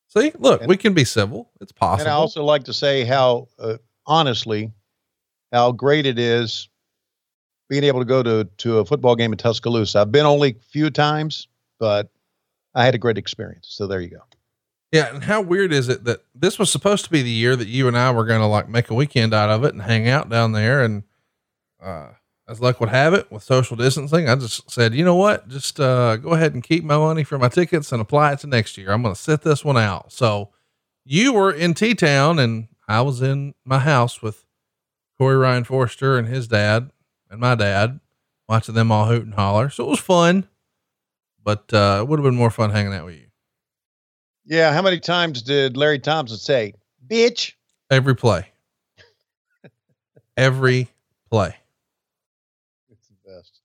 See, 0.07 0.31
look, 0.37 0.61
And- 0.61 0.69
we 0.69 0.77
can 0.77 0.93
be 0.93 1.03
civil. 1.03 1.51
It's 1.61 1.71
possible. 1.71 2.01
And 2.01 2.09
I 2.09 2.13
also 2.13 2.43
like 2.43 2.65
to 2.65 2.73
say 2.73 3.03
how, 3.05 3.47
uh, 3.57 3.77
honestly, 4.05 4.71
how 5.51 5.71
great 5.71 6.05
it 6.05 6.19
is 6.19 6.69
being 7.69 7.83
able 7.83 7.99
to 7.99 8.05
go 8.05 8.21
to 8.23 8.45
to 8.57 8.79
a 8.79 8.85
football 8.85 9.15
game 9.15 9.31
in 9.31 9.37
Tuscaloosa. 9.37 9.99
I've 9.99 10.11
been 10.11 10.25
only 10.25 10.51
a 10.51 10.63
few 10.71 10.89
times, 10.89 11.47
but 11.79 12.09
I 12.75 12.83
had 12.83 12.95
a 12.95 12.97
great 12.97 13.17
experience. 13.17 13.67
So 13.69 13.87
there 13.87 14.01
you 14.01 14.09
go. 14.09 14.23
Yeah, 14.91 15.13
and 15.13 15.23
how 15.23 15.41
weird 15.41 15.71
is 15.71 15.87
it 15.87 16.03
that 16.05 16.23
this 16.33 16.57
was 16.57 16.71
supposed 16.71 17.05
to 17.05 17.11
be 17.11 17.21
the 17.21 17.29
year 17.29 17.55
that 17.55 17.67
you 17.67 17.87
and 17.87 17.95
I 17.97 18.11
were 18.11 18.25
going 18.25 18.41
to 18.41 18.47
like 18.47 18.67
make 18.67 18.89
a 18.89 18.95
weekend 18.95 19.33
out 19.33 19.49
of 19.49 19.63
it 19.63 19.73
and 19.73 19.83
hang 19.83 20.09
out 20.09 20.29
down 20.29 20.51
there 20.51 20.83
and 20.83 21.03
uh 21.81 22.09
as 22.47 22.59
luck 22.59 22.79
would 22.79 22.89
have 22.89 23.13
it 23.13 23.31
with 23.31 23.43
social 23.43 23.77
distancing, 23.77 24.27
I 24.27 24.33
just 24.35 24.71
said, 24.71 24.95
you 24.95 25.05
know 25.05 25.15
what? 25.15 25.47
Just 25.47 25.79
uh 25.79 26.17
go 26.17 26.29
ahead 26.31 26.55
and 26.55 26.63
keep 26.63 26.83
my 26.83 26.97
money 26.97 27.23
for 27.23 27.37
my 27.37 27.49
tickets 27.49 27.91
and 27.91 28.01
apply 28.01 28.33
it 28.33 28.39
to 28.39 28.47
next 28.47 28.75
year. 28.75 28.91
I'm 28.91 29.03
going 29.03 29.13
to 29.13 29.21
sit 29.21 29.43
this 29.43 29.63
one 29.63 29.77
out. 29.77 30.11
So 30.11 30.49
you 31.05 31.33
were 31.33 31.51
in 31.51 31.75
T 31.75 31.93
Town 31.93 32.39
and 32.39 32.67
I 32.87 33.01
was 33.01 33.21
in 33.21 33.53
my 33.63 33.77
house 33.77 34.23
with 34.23 34.45
Corey 35.19 35.37
Ryan 35.37 35.63
Forster 35.63 36.17
and 36.17 36.27
his 36.27 36.47
dad 36.47 36.89
and 37.29 37.39
my 37.39 37.55
dad 37.55 37.99
watching 38.47 38.75
them 38.75 38.91
all 38.91 39.05
hoot 39.05 39.23
and 39.23 39.33
holler. 39.33 39.69
So 39.69 39.85
it 39.85 39.89
was 39.89 39.99
fun, 39.99 40.47
but 41.43 41.71
uh, 41.73 41.99
it 42.01 42.07
would 42.07 42.19
have 42.19 42.23
been 42.23 42.35
more 42.35 42.49
fun 42.49 42.71
hanging 42.71 42.93
out 42.93 43.05
with 43.05 43.15
you. 43.15 43.27
Yeah. 44.45 44.73
How 44.73 44.81
many 44.81 44.99
times 44.99 45.41
did 45.41 45.77
Larry 45.77 45.99
Thompson 45.99 46.37
say, 46.37 46.73
bitch? 47.07 47.53
Every 47.91 48.15
play. 48.15 48.47
Every 50.37 50.87
play. 51.29 51.55
It's 52.89 53.07
the 53.07 53.29
best. 53.29 53.59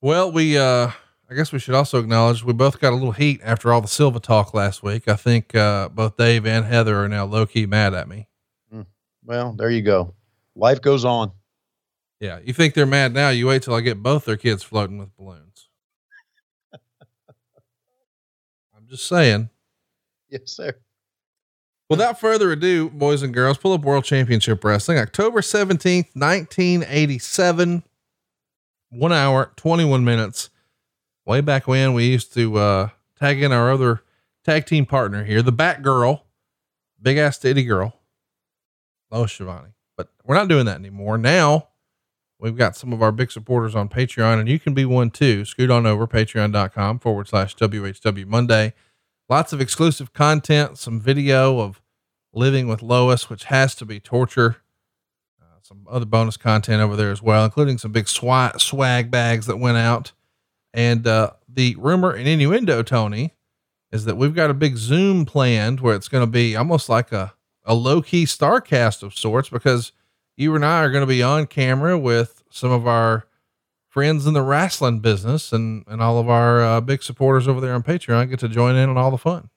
Well, 0.00 0.32
we 0.32 0.58
uh 0.58 0.90
I 1.30 1.34
guess 1.34 1.52
we 1.52 1.58
should 1.58 1.74
also 1.74 1.98
acknowledge 2.00 2.42
we 2.42 2.52
both 2.52 2.80
got 2.80 2.92
a 2.92 2.96
little 2.96 3.12
heat 3.12 3.40
after 3.44 3.72
all 3.72 3.80
the 3.80 3.88
Silva 3.88 4.18
talk 4.18 4.54
last 4.54 4.82
week. 4.82 5.08
I 5.08 5.14
think 5.14 5.54
uh 5.54 5.88
both 5.88 6.16
Dave 6.16 6.46
and 6.46 6.64
Heather 6.64 7.04
are 7.04 7.08
now 7.08 7.24
low 7.26 7.46
key 7.46 7.66
mad 7.66 7.94
at 7.94 8.08
me. 8.08 8.28
Well, 9.24 9.52
there 9.52 9.68
you 9.68 9.82
go. 9.82 10.14
Life 10.56 10.80
goes 10.80 11.04
on. 11.04 11.32
Yeah, 12.20 12.40
you 12.44 12.52
think 12.52 12.74
they're 12.74 12.86
mad 12.86 13.14
now, 13.14 13.28
you 13.28 13.46
wait 13.46 13.62
till 13.62 13.74
I 13.74 13.80
get 13.80 14.02
both 14.02 14.24
their 14.24 14.36
kids 14.36 14.62
floating 14.62 14.98
with 14.98 15.16
balloons. 15.16 15.68
I'm 18.76 18.88
just 18.88 19.06
saying. 19.06 19.50
Yes, 20.28 20.52
sir. 20.52 20.74
Without 21.88 22.20
further 22.20 22.52
ado, 22.52 22.90
boys 22.90 23.22
and 23.22 23.32
girls, 23.32 23.56
pull 23.56 23.72
up 23.72 23.82
World 23.82 24.04
Championship 24.04 24.62
Wrestling, 24.62 24.98
October 24.98 25.40
17th, 25.40 26.08
1987. 26.14 27.82
One 28.90 29.12
hour, 29.12 29.52
21 29.56 30.04
minutes. 30.04 30.50
Way 31.24 31.40
back 31.40 31.66
when 31.66 31.94
we 31.94 32.06
used 32.06 32.34
to 32.34 32.58
uh, 32.58 32.88
tag 33.18 33.42
in 33.42 33.52
our 33.52 33.70
other 33.70 34.02
tag 34.44 34.66
team 34.66 34.86
partner 34.86 35.24
here, 35.24 35.42
the 35.42 35.52
Bat 35.52 35.82
Girl, 35.82 36.24
big 37.00 37.16
ass 37.16 37.38
titty 37.38 37.64
girl, 37.64 37.94
Lois 39.10 39.32
Schiavone. 39.32 39.70
But 39.96 40.08
we're 40.24 40.36
not 40.36 40.48
doing 40.48 40.66
that 40.66 40.76
anymore. 40.76 41.18
Now 41.18 41.68
we've 42.38 42.56
got 42.56 42.76
some 42.76 42.92
of 42.92 43.02
our 43.02 43.12
big 43.12 43.30
supporters 43.30 43.74
on 43.74 43.88
Patreon, 43.88 44.40
and 44.40 44.48
you 44.48 44.58
can 44.58 44.74
be 44.74 44.84
one 44.84 45.10
too. 45.10 45.44
Scoot 45.44 45.70
on 45.70 45.86
over, 45.86 46.06
patreon.com 46.06 46.98
forward 46.98 47.28
slash 47.28 47.56
WHW 47.56 48.26
Monday 48.26 48.74
lots 49.28 49.52
of 49.52 49.60
exclusive 49.60 50.12
content, 50.12 50.78
some 50.78 51.00
video 51.00 51.60
of 51.60 51.82
living 52.32 52.68
with 52.68 52.82
Lois, 52.82 53.28
which 53.28 53.44
has 53.44 53.74
to 53.76 53.84
be 53.84 54.00
torture. 54.00 54.56
Uh, 55.40 55.58
some 55.62 55.86
other 55.88 56.06
bonus 56.06 56.36
content 56.36 56.82
over 56.82 56.96
there 56.96 57.10
as 57.10 57.22
well, 57.22 57.44
including 57.44 57.78
some 57.78 57.92
big 57.92 58.08
swag, 58.08 58.60
swag 58.60 59.10
bags 59.10 59.46
that 59.46 59.58
went 59.58 59.78
out. 59.78 60.12
And 60.72 61.06
uh, 61.06 61.32
the 61.48 61.76
rumor 61.78 62.12
and 62.12 62.28
innuendo, 62.28 62.82
Tony, 62.82 63.34
is 63.90 64.04
that 64.04 64.16
we've 64.16 64.34
got 64.34 64.50
a 64.50 64.54
big 64.54 64.76
Zoom 64.76 65.24
planned 65.24 65.80
where 65.80 65.94
it's 65.94 66.08
going 66.08 66.22
to 66.22 66.30
be 66.30 66.54
almost 66.56 66.88
like 66.88 67.10
a, 67.12 67.34
a 67.64 67.74
low 67.74 68.02
key 68.02 68.24
Starcast 68.24 69.02
of 69.02 69.14
sorts 69.14 69.48
because 69.48 69.92
you 70.38 70.54
and 70.54 70.64
I 70.64 70.84
are 70.84 70.90
going 70.90 71.02
to 71.02 71.06
be 71.06 71.22
on 71.22 71.46
camera 71.46 71.98
with 71.98 72.44
some 72.48 72.70
of 72.70 72.86
our 72.86 73.26
friends 73.88 74.24
in 74.24 74.34
the 74.34 74.42
wrestling 74.42 75.00
business 75.00 75.52
and, 75.52 75.84
and 75.88 76.00
all 76.00 76.18
of 76.18 76.30
our 76.30 76.62
uh, 76.62 76.80
big 76.80 77.02
supporters 77.02 77.48
over 77.48 77.60
there 77.60 77.74
on 77.74 77.82
Patreon 77.82 78.30
get 78.30 78.38
to 78.38 78.48
join 78.48 78.76
in 78.76 78.88
on 78.88 78.96
all 78.96 79.10
the 79.10 79.18
fun. 79.18 79.50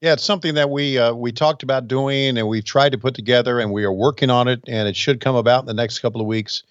Yeah, 0.00 0.12
it's 0.12 0.24
something 0.24 0.54
that 0.54 0.70
we 0.70 0.96
uh, 0.96 1.12
we 1.12 1.30
talked 1.30 1.62
about 1.62 1.86
doing, 1.86 2.38
and 2.38 2.48
we've 2.48 2.64
tried 2.64 2.92
to 2.92 2.98
put 2.98 3.14
together, 3.14 3.60
and 3.60 3.70
we 3.70 3.84
are 3.84 3.92
working 3.92 4.30
on 4.30 4.48
it, 4.48 4.60
and 4.66 4.88
it 4.88 4.96
should 4.96 5.20
come 5.20 5.34
about 5.34 5.60
in 5.60 5.66
the 5.66 5.74
next 5.74 5.98
couple 5.98 6.22
of 6.22 6.26
weeks, 6.26 6.62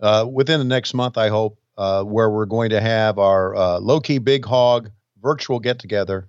uh, 0.00 0.26
within 0.28 0.58
the 0.58 0.64
next 0.64 0.92
month, 0.92 1.16
I 1.16 1.28
hope, 1.28 1.60
uh, 1.76 2.02
where 2.02 2.28
we're 2.28 2.46
going 2.46 2.70
to 2.70 2.80
have 2.80 3.20
our 3.20 3.54
uh, 3.54 3.78
low 3.78 4.00
key 4.00 4.18
big 4.18 4.44
hog 4.44 4.90
virtual 5.22 5.60
get 5.60 5.78
together 5.78 6.28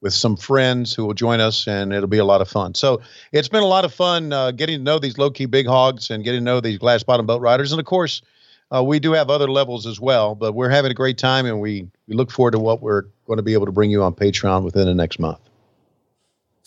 with 0.00 0.14
some 0.14 0.36
friends 0.36 0.94
who 0.94 1.04
will 1.04 1.14
join 1.14 1.40
us, 1.40 1.66
and 1.66 1.92
it'll 1.92 2.08
be 2.08 2.18
a 2.18 2.24
lot 2.24 2.40
of 2.40 2.48
fun. 2.48 2.74
So 2.74 3.00
it's 3.32 3.48
been 3.48 3.62
a 3.62 3.66
lot 3.66 3.84
of 3.84 3.92
fun 3.92 4.32
uh, 4.32 4.52
getting 4.52 4.78
to 4.78 4.82
know 4.82 4.98
these 4.98 5.18
low 5.18 5.30
key 5.30 5.46
big 5.46 5.66
hogs 5.66 6.10
and 6.10 6.22
getting 6.24 6.40
to 6.40 6.44
know 6.44 6.60
these 6.60 6.78
glass 6.78 7.02
bottom 7.02 7.26
boat 7.26 7.40
riders, 7.40 7.72
and 7.72 7.80
of 7.80 7.86
course. 7.86 8.22
Uh, 8.70 8.84
we 8.84 9.00
do 9.00 9.12
have 9.12 9.30
other 9.30 9.48
levels 9.48 9.86
as 9.86 9.98
well, 9.98 10.34
but 10.34 10.52
we're 10.52 10.68
having 10.68 10.90
a 10.90 10.94
great 10.94 11.16
time, 11.16 11.46
and 11.46 11.58
we, 11.58 11.88
we 12.06 12.14
look 12.14 12.30
forward 12.30 12.50
to 12.50 12.58
what 12.58 12.82
we're 12.82 13.04
going 13.26 13.38
to 13.38 13.42
be 13.42 13.54
able 13.54 13.64
to 13.64 13.72
bring 13.72 13.90
you 13.90 14.02
on 14.02 14.12
Patreon 14.12 14.62
within 14.62 14.84
the 14.84 14.94
next 14.94 15.18
month. 15.18 15.40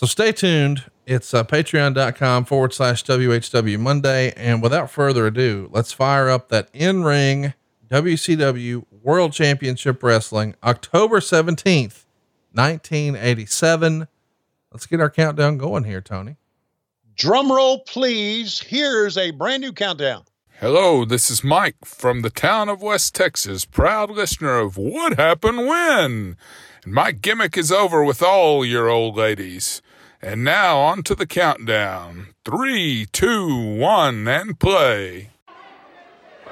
So 0.02 0.08
stay 0.08 0.32
tuned. 0.32 0.84
It's 1.06 1.32
uh, 1.32 1.44
patreon.com 1.44 2.46
forward 2.46 2.74
slash 2.74 3.04
WHW 3.04 3.80
Monday. 3.80 4.34
And 4.36 4.64
without 4.64 4.90
further 4.90 5.28
ado, 5.28 5.70
let's 5.72 5.94
fire 5.94 6.28
up 6.28 6.50
that 6.50 6.70
in 6.74 7.04
ring 7.04 7.54
WCW 7.90 8.86
World 9.04 9.34
Championship 9.34 10.02
Wrestling, 10.02 10.56
October 10.64 11.20
17th, 11.20 12.06
1987. 12.54 14.08
Let's 14.72 14.86
get 14.86 15.00
our 15.00 15.10
countdown 15.10 15.58
going 15.58 15.84
here, 15.84 16.02
Tony. 16.02 16.38
Drum 17.16 17.52
roll, 17.52 17.80
please. 17.80 18.60
Here's 18.60 19.18
a 19.18 19.32
brand 19.32 19.62
new 19.62 19.74
countdown. 19.74 20.24
Hello, 20.60 21.06
this 21.06 21.32
is 21.32 21.44
Mike 21.44 21.84
from 21.84 22.22
the 22.22 22.30
town 22.30 22.70
of 22.70 22.84
West 22.84 23.16
Texas, 23.16 23.66
proud 23.66 24.12
listener 24.12 24.60
of 24.60 24.78
What 24.78 25.18
Happened 25.18 25.66
When? 25.68 26.38
And 26.84 26.94
my 26.94 27.12
gimmick 27.12 27.58
is 27.58 27.72
over 27.72 28.04
with 28.04 28.22
all 28.22 28.64
your 28.64 28.88
old 28.88 29.18
ladies. 29.18 29.82
And 30.22 30.44
now 30.44 30.78
on 30.78 31.02
to 31.04 31.16
the 31.16 31.26
countdown. 31.26 32.28
Three, 32.46 33.08
two, 33.12 33.76
one, 33.76 34.28
and 34.28 34.60
play. 34.60 35.31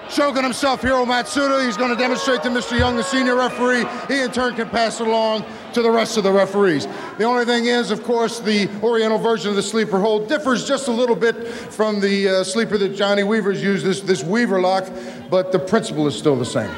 Shogun 0.10 0.44
himself, 0.44 0.82
Hiro 0.82 1.06
Matsuda, 1.06 1.64
he's 1.64 1.78
going 1.78 1.92
to 1.92 1.96
demonstrate 1.96 2.42
to 2.44 2.50
Mr. 2.50 2.78
Young, 2.78 2.96
the 2.96 3.04
senior 3.04 3.36
referee. 3.36 3.86
He 4.08 4.22
in 4.22 4.32
turn 4.32 4.56
can 4.56 4.68
pass 4.70 5.00
it 5.00 5.08
along 5.08 5.46
to 5.74 5.84
the 5.84 5.92
rest 5.92 6.18
of 6.18 6.24
the 6.24 6.32
referees. 6.32 6.88
The 7.18 7.26
only 7.26 7.46
thing 7.46 7.68
is, 7.68 7.92
of 7.92 8.04
course, 8.04 8.40
the 8.40 8.68
Oriental 8.82 9.20
version 9.20 9.52
of 9.52 9.56
the 9.56 9.62
sleeper 9.62 10.00
hold 10.00 10.28
differs 10.28 10.68
just 10.68 10.88
a 10.88 10.92
little 10.92 11.16
bit 11.16 11.48
from 11.48 12.00
the 12.00 12.28
uh, 12.28 12.44
sleeper 12.44 12.78
that 12.80 12.96
Johnny 12.96 13.22
Weaver's 13.22 13.62
used, 13.62 13.86
this, 13.86 14.02
this 14.02 14.24
Weaver 14.24 14.60
lock, 14.60 14.90
but 15.30 15.52
the 15.52 15.60
principle 15.60 16.08
is 16.08 16.18
still 16.18 16.36
the 16.36 16.46
same. 16.46 16.74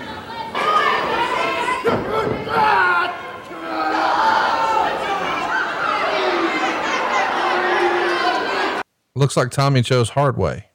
Looks 9.16 9.38
like 9.38 9.52
Tommy 9.52 9.82
chose 9.82 10.10
hard 10.10 10.38
way. 10.38 10.71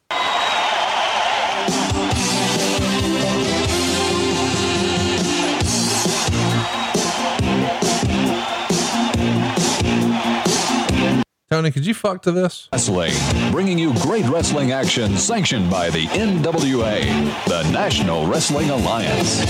Tony, 11.49 11.71
could 11.71 11.87
you 11.87 11.95
fuck 11.95 12.23
to 12.23 12.33
this? 12.33 12.69
Wrestling, 12.73 13.13
bringing 13.53 13.79
you 13.79 13.95
great 14.01 14.25
wrestling 14.25 14.73
action 14.73 15.17
sanctioned 15.17 15.71
by 15.71 15.91
the 15.91 16.07
NWA, 16.07 17.05
the 17.47 17.63
National 17.71 18.27
Wrestling 18.27 18.69
Alliance. 18.71 19.45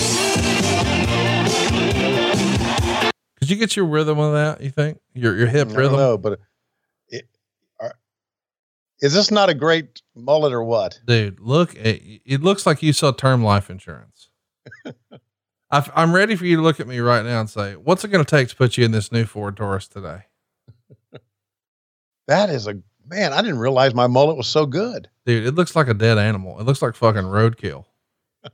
Could 3.38 3.48
you 3.48 3.56
get 3.56 3.76
your 3.76 3.86
rhythm 3.86 4.18
on 4.18 4.34
that? 4.34 4.60
You 4.60 4.68
think 4.68 5.00
your 5.14 5.38
your 5.38 5.46
hip 5.46 5.68
I 5.68 5.70
rhythm? 5.70 5.92
don't 5.92 6.00
know, 6.00 6.18
but 6.18 6.38
it, 7.08 7.26
are, 7.80 7.94
is 9.00 9.14
this 9.14 9.30
not 9.30 9.48
a 9.48 9.54
great 9.54 10.02
mullet 10.14 10.52
or 10.52 10.62
what? 10.62 11.00
Dude, 11.06 11.40
look, 11.40 11.74
at, 11.76 11.98
it 12.26 12.42
looks 12.42 12.66
like 12.66 12.82
you 12.82 12.92
saw 12.92 13.10
term 13.10 13.42
life 13.42 13.70
insurance. 13.70 14.28
i 15.70 15.90
I'm 15.94 16.14
ready 16.14 16.36
for 16.36 16.44
you 16.44 16.56
to 16.56 16.62
look 16.62 16.78
at 16.78 16.86
me 16.86 16.98
right 16.98 17.24
now 17.24 17.40
and 17.40 17.48
say, 17.48 17.74
what's 17.74 18.04
it 18.04 18.08
going 18.08 18.22
to 18.22 18.30
take 18.30 18.48
to 18.48 18.56
put 18.56 18.76
you 18.76 18.84
in 18.84 18.90
this 18.90 19.10
new 19.10 19.24
Ford 19.24 19.56
Taurus 19.56 19.88
today? 19.88 20.24
That 22.26 22.50
is 22.50 22.66
a 22.66 22.80
man. 23.06 23.33
I 23.33 23.40
didn't 23.40 23.59
realize 23.59 23.95
my 23.95 24.06
mullet 24.06 24.37
was 24.37 24.49
so 24.49 24.66
good. 24.66 25.09
Dude, 25.25 25.47
it 25.47 25.54
looks 25.54 25.75
like 25.76 25.88
a 25.88 25.95
dead 25.95 26.18
animal. 26.18 26.61
It 26.61 26.64
looks 26.64 26.83
like 26.83 26.95
fucking 26.95 27.23
roadkill. 27.23 27.85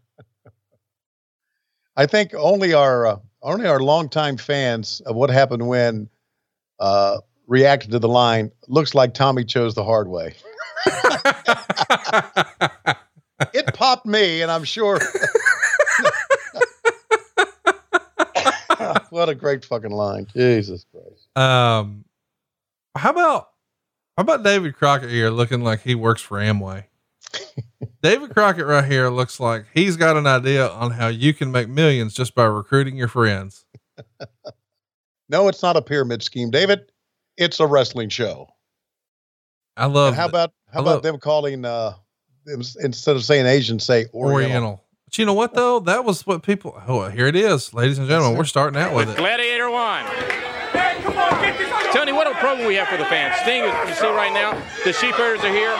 I 1.97 2.07
think 2.07 2.35
only 2.35 2.75
our 2.75 3.07
uh, 3.07 3.17
only 3.43 3.67
our 3.67 3.81
longtime 3.81 4.37
fans 4.37 5.01
of 5.01 5.17
what 5.17 5.31
happened 5.31 5.67
when 5.67 6.09
uh, 6.79 7.19
reacted 7.47 7.91
to 7.93 7.99
the 7.99 8.09
line. 8.09 8.51
Looks 8.69 8.95
like 8.95 9.15
Tommy 9.15 9.45
chose 9.45 9.75
the 9.75 9.85
hard 9.85 10.09
way. 10.09 10.35
it 13.55 13.73
popped 13.75 14.07
me, 14.07 14.43
and 14.43 14.51
I'm 14.51 14.65
sure. 14.65 14.99
what 19.11 19.29
a 19.29 19.35
great 19.35 19.65
fucking 19.65 19.91
line! 19.91 20.27
Jesus 20.35 20.85
Christ. 20.91 21.29
Um, 21.37 22.05
how 22.97 23.11
about 23.11 23.52
how 24.17 24.23
about 24.23 24.43
David 24.43 24.77
Crockett 24.77 25.11
here 25.11 25.31
looking 25.31 25.63
like 25.63 25.83
he 25.83 25.95
works 25.95 26.23
for 26.23 26.39
Amway? 26.39 26.85
David 28.03 28.31
Crockett 28.31 28.67
right 28.67 28.85
here 28.85 29.09
looks 29.09 29.41
like 29.41 29.67
he's 29.73 29.97
got 29.97 30.17
an 30.17 30.27
idea 30.27 30.69
on 30.69 30.91
how 30.91 31.09
you 31.09 31.33
can 31.33 31.51
make 31.51 31.69
millions 31.69 32.15
just 32.15 32.35
by 32.35 32.45
recruiting 32.45 32.97
your 32.97 33.09
friends. 33.09 33.65
No, 35.33 35.49
it's 35.49 35.63
not 35.63 35.79
a 35.79 35.83
pyramid 35.83 36.23
scheme, 36.23 36.51
David. 36.51 36.93
It's 37.39 37.59
a 37.59 37.67
wrestling 37.67 38.11
show. 38.11 38.49
I 39.79 39.87
love. 39.87 40.09
And 40.09 40.17
how 40.17 40.27
it. 40.27 40.29
about 40.29 40.53
how 40.71 40.81
I 40.81 40.83
about 40.83 41.03
them 41.03 41.19
calling 41.19 41.65
uh 41.65 41.95
instead 42.47 43.17
of 43.17 43.25
saying 43.25 43.47
Asian, 43.47 43.81
say 43.81 44.07
Oriental. 44.13 44.35
Oriental? 44.35 44.85
But 45.07 45.19
you 45.19 45.25
know 45.25 45.33
what 45.33 45.55
though? 45.55 45.81
That 45.81 46.05
was 46.05 46.27
what 46.27 46.43
people. 46.43 46.81
Oh, 46.87 47.09
here 47.09 47.27
it 47.27 47.37
is, 47.37 47.73
ladies 47.73 47.99
and 47.99 48.09
gentlemen. 48.09 48.37
We're 48.37 48.45
starting 48.45 48.81
out 48.81 48.95
with 48.95 49.09
it. 49.09 49.17
Gladiator 49.17 49.71
one. 49.71 50.05
Tony, 52.43 52.65
what 52.65 52.67
a 52.67 52.67
program 52.67 52.67
we 52.69 52.75
have 52.77 52.89
for 52.89 52.97
the 52.99 53.07
fans. 53.07 53.35
Sting, 53.43 53.63
as 53.63 53.89
you 53.89 53.95
see 53.95 54.11
right 54.13 54.33
now, 54.33 54.53
the 54.85 54.93
Sheepherders 54.93 55.41
are 55.45 55.53
here. 55.55 55.75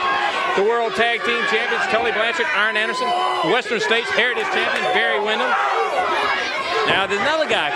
The 0.55 0.63
World 0.63 0.93
Tag 0.95 1.19
Team 1.23 1.41
Champions, 1.49 1.83
Tully 1.91 2.11
Blanchard, 2.11 2.45
Arn 2.55 2.77
Anderson, 2.77 3.07
Western 3.51 3.79
States 3.79 4.09
Heritage 4.11 4.45
Champion, 4.53 4.83
Barry 4.93 5.19
Windham. 5.19 5.49
Now, 6.87 7.07
there's 7.07 7.21
another 7.21 7.47
guy, 7.49 7.69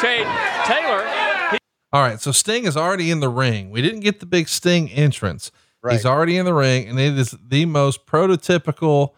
Tate 0.00 0.26
Taylor. 0.66 1.02
He- 1.50 1.58
All 1.92 2.02
right, 2.02 2.20
so 2.20 2.30
Sting 2.32 2.64
is 2.64 2.76
already 2.76 3.10
in 3.10 3.20
the 3.20 3.28
ring. 3.28 3.70
We 3.70 3.82
didn't 3.82 4.00
get 4.00 4.20
the 4.20 4.26
big 4.26 4.48
Sting 4.48 4.88
entrance. 4.90 5.50
Right. 5.82 5.94
He's 5.94 6.06
already 6.06 6.36
in 6.36 6.44
the 6.44 6.54
ring, 6.54 6.88
and 6.88 7.00
it 7.00 7.18
is 7.18 7.34
the 7.46 7.64
most 7.64 8.06
prototypical 8.06 9.10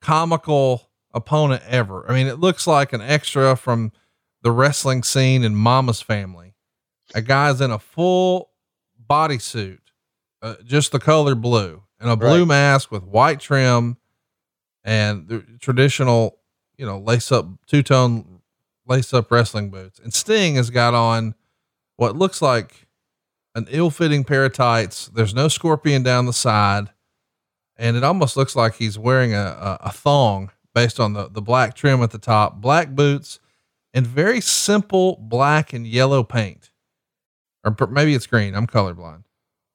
comical 0.00 0.88
opponent 1.12 1.62
ever. 1.66 2.08
I 2.08 2.14
mean, 2.14 2.26
it 2.26 2.38
looks 2.38 2.66
like 2.66 2.92
an 2.92 3.00
extra 3.02 3.56
from 3.56 3.92
the 4.42 4.50
wrestling 4.52 5.02
scene 5.02 5.42
in 5.44 5.54
Mama's 5.54 6.00
Family. 6.00 6.49
A 7.14 7.22
guy's 7.22 7.60
in 7.60 7.70
a 7.70 7.78
full 7.78 8.50
bodysuit, 9.08 9.78
uh, 10.42 10.54
just 10.64 10.92
the 10.92 10.98
color 10.98 11.34
blue, 11.34 11.82
and 11.98 12.10
a 12.10 12.16
blue 12.16 12.40
Right. 12.40 12.48
mask 12.48 12.90
with 12.90 13.02
white 13.04 13.40
trim, 13.40 13.96
and 14.84 15.28
the 15.28 15.40
traditional, 15.60 16.38
you 16.76 16.86
know, 16.86 16.98
lace 16.98 17.30
up 17.32 17.46
two 17.66 17.82
tone 17.82 18.40
lace 18.86 19.12
up 19.14 19.30
wrestling 19.30 19.70
boots. 19.70 20.00
And 20.00 20.12
Sting 20.12 20.56
has 20.56 20.70
got 20.70 20.94
on 20.94 21.34
what 21.96 22.16
looks 22.16 22.40
like 22.42 22.88
an 23.54 23.66
ill 23.70 23.90
fitting 23.90 24.24
pair 24.24 24.44
of 24.44 24.52
tights. 24.52 25.08
There's 25.14 25.34
no 25.34 25.48
scorpion 25.48 26.02
down 26.02 26.26
the 26.26 26.32
side. 26.32 26.90
And 27.76 27.96
it 27.96 28.02
almost 28.04 28.36
looks 28.36 28.54
like 28.56 28.74
he's 28.76 28.98
wearing 28.98 29.32
a, 29.34 29.38
a, 29.38 29.78
a 29.86 29.92
thong 29.92 30.50
based 30.74 30.98
on 31.00 31.12
the, 31.14 31.28
the 31.28 31.40
black 31.42 31.74
trim 31.74 32.02
at 32.02 32.10
the 32.10 32.18
top, 32.18 32.60
black 32.60 32.90
boots, 32.90 33.38
and 33.94 34.06
very 34.06 34.40
simple 34.40 35.16
black 35.20 35.72
and 35.72 35.86
yellow 35.86 36.22
paint. 36.24 36.69
Or 37.64 37.74
maybe 37.88 38.14
it's 38.14 38.26
green. 38.26 38.54
I'm 38.54 38.66
colorblind. 38.66 39.24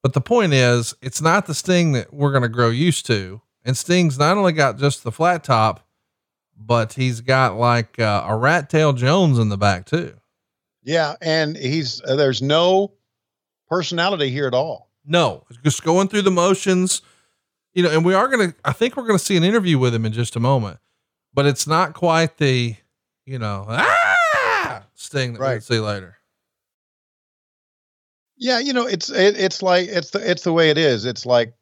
But 0.01 0.13
the 0.13 0.21
point 0.21 0.53
is, 0.53 0.93
it's 1.01 1.21
not 1.21 1.45
the 1.45 1.53
Sting 1.53 1.91
that 1.93 2.13
we're 2.13 2.31
going 2.31 2.43
to 2.43 2.49
grow 2.49 2.69
used 2.69 3.05
to. 3.07 3.41
And 3.63 3.75
Sting's 3.77 4.19
not 4.19 4.37
only 4.37 4.53
got 4.53 4.77
just 4.77 5.03
the 5.03 5.11
flat 5.11 5.43
top, 5.43 5.87
but 6.57 6.93
he's 6.93 7.21
got 7.21 7.55
like 7.57 7.99
uh, 7.99 8.23
a 8.27 8.35
rat 8.35 8.69
tail 8.69 8.93
Jones 8.93 9.39
in 9.39 9.49
the 9.49 9.57
back 9.57 9.85
too. 9.85 10.15
Yeah, 10.83 11.15
and 11.21 11.57
he's 11.57 12.01
uh, 12.03 12.15
there's 12.15 12.41
no 12.43 12.93
personality 13.67 14.29
here 14.29 14.45
at 14.47 14.53
all. 14.53 14.91
No, 15.03 15.43
just 15.63 15.83
going 15.83 16.07
through 16.07 16.21
the 16.23 16.31
motions, 16.31 17.01
you 17.73 17.81
know, 17.83 17.89
and 17.89 18.05
we 18.05 18.13
are 18.13 18.27
going 18.27 18.51
to, 18.51 18.57
I 18.63 18.71
think 18.71 18.95
we're 18.95 19.07
going 19.07 19.17
to 19.19 19.23
see 19.25 19.37
an 19.37 19.43
interview 19.43 19.77
with 19.79 19.93
him 19.93 20.05
in 20.05 20.13
just 20.13 20.35
a 20.35 20.39
moment, 20.39 20.79
but 21.33 21.45
it's 21.47 21.65
not 21.67 21.93
quite 21.93 22.37
the, 22.37 22.75
you 23.25 23.37
know, 23.39 23.65
ah, 23.67 24.83
sting 24.93 25.33
that 25.33 25.39
Right. 25.39 25.51
we'll 25.53 25.61
see 25.61 25.79
later. 25.79 26.17
Yeah, 28.37 28.59
you 28.59 28.73
know, 28.73 28.85
it's 28.85 29.09
it, 29.09 29.39
it's 29.39 29.61
like 29.61 29.87
it's 29.87 30.11
the 30.11 30.29
it's 30.29 30.43
the 30.43 30.53
way 30.53 30.69
it 30.69 30.77
is. 30.77 31.05
It's 31.05 31.25
like 31.25 31.53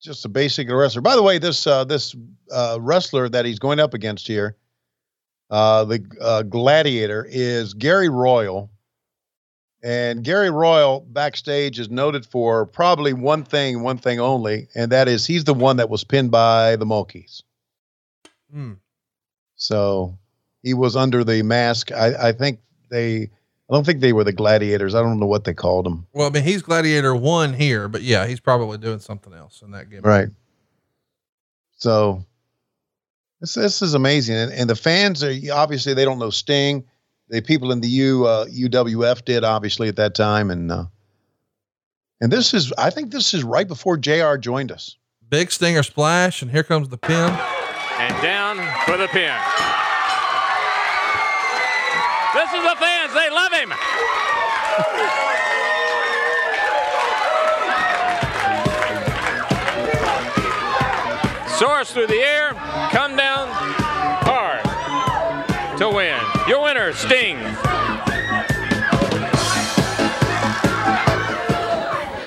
just 0.00 0.24
a 0.24 0.28
basic 0.28 0.70
wrestler. 0.70 1.02
By 1.02 1.16
the 1.16 1.22
way, 1.22 1.38
this 1.38 1.66
uh, 1.66 1.84
this 1.84 2.14
uh, 2.50 2.78
wrestler 2.80 3.28
that 3.28 3.44
he's 3.44 3.58
going 3.58 3.80
up 3.80 3.92
against 3.92 4.26
here, 4.26 4.56
uh, 5.50 5.84
the 5.84 6.04
uh, 6.20 6.42
Gladiator, 6.42 7.26
is 7.28 7.74
Gary 7.74 8.08
Royal, 8.08 8.70
and 9.82 10.24
Gary 10.24 10.50
Royal 10.50 11.00
backstage 11.00 11.78
is 11.78 11.90
noted 11.90 12.24
for 12.24 12.66
probably 12.66 13.12
one 13.12 13.44
thing, 13.44 13.82
one 13.82 13.98
thing 13.98 14.18
only, 14.18 14.68
and 14.74 14.92
that 14.92 15.08
is 15.08 15.26
he's 15.26 15.44
the 15.44 15.54
one 15.54 15.76
that 15.76 15.90
was 15.90 16.04
pinned 16.04 16.30
by 16.30 16.76
the 16.76 16.86
Monkeys. 16.86 17.42
Hmm. 18.50 18.74
So 19.56 20.18
he 20.62 20.74
was 20.74 20.96
under 20.96 21.24
the 21.24 21.42
mask. 21.42 21.92
I, 21.92 22.28
I 22.28 22.32
think 22.32 22.60
they. 22.90 23.30
I 23.68 23.74
don't 23.74 23.84
think 23.84 24.00
they 24.00 24.12
were 24.12 24.24
the 24.24 24.32
gladiators. 24.32 24.94
I 24.94 25.02
don't 25.02 25.18
know 25.18 25.26
what 25.26 25.44
they 25.44 25.54
called 25.54 25.86
them. 25.86 26.06
Well, 26.12 26.28
I 26.28 26.30
mean, 26.30 26.44
he's 26.44 26.62
Gladiator 26.62 27.16
one 27.16 27.52
here, 27.52 27.88
but 27.88 28.02
yeah, 28.02 28.26
he's 28.26 28.38
probably 28.38 28.78
doing 28.78 29.00
something 29.00 29.32
else 29.32 29.60
in 29.62 29.72
that 29.72 29.90
game. 29.90 30.02
Right. 30.02 30.28
So 31.78 32.24
this 33.40 33.54
this 33.54 33.82
is 33.82 33.94
amazing, 33.94 34.36
and, 34.36 34.52
and 34.52 34.70
the 34.70 34.76
fans 34.76 35.24
are 35.24 35.34
obviously 35.52 35.94
they 35.94 36.04
don't 36.04 36.18
know 36.18 36.30
Sting. 36.30 36.84
The 37.28 37.40
people 37.40 37.72
in 37.72 37.80
the 37.80 37.88
U 37.88 38.24
uh, 38.24 38.46
UWF 38.46 39.24
did 39.24 39.42
obviously 39.42 39.88
at 39.88 39.96
that 39.96 40.14
time, 40.14 40.50
and 40.50 40.70
uh, 40.70 40.84
and 42.20 42.32
this 42.32 42.54
is 42.54 42.72
I 42.78 42.90
think 42.90 43.10
this 43.10 43.34
is 43.34 43.42
right 43.42 43.66
before 43.66 43.96
Jr. 43.96 44.36
joined 44.36 44.70
us. 44.70 44.96
Big 45.28 45.50
stinger 45.50 45.82
splash, 45.82 46.40
and 46.40 46.52
here 46.52 46.62
comes 46.62 46.88
the 46.88 46.98
pin. 46.98 47.30
And 47.98 48.22
down 48.22 48.56
for 48.84 48.96
the 48.96 49.08
pin. 49.08 49.36
This 52.32 52.52
is 52.52 52.62
the 52.62 52.76
fans. 52.78 52.95
Soars 61.86 61.92
through 61.92 62.06
the 62.06 62.22
air, 62.22 62.52
come 62.90 63.16
down 63.16 63.48
hard 63.50 64.62
to 65.78 65.88
win. 65.88 66.18
Your 66.48 66.62
winner, 66.62 66.92
Sting. 66.92 67.38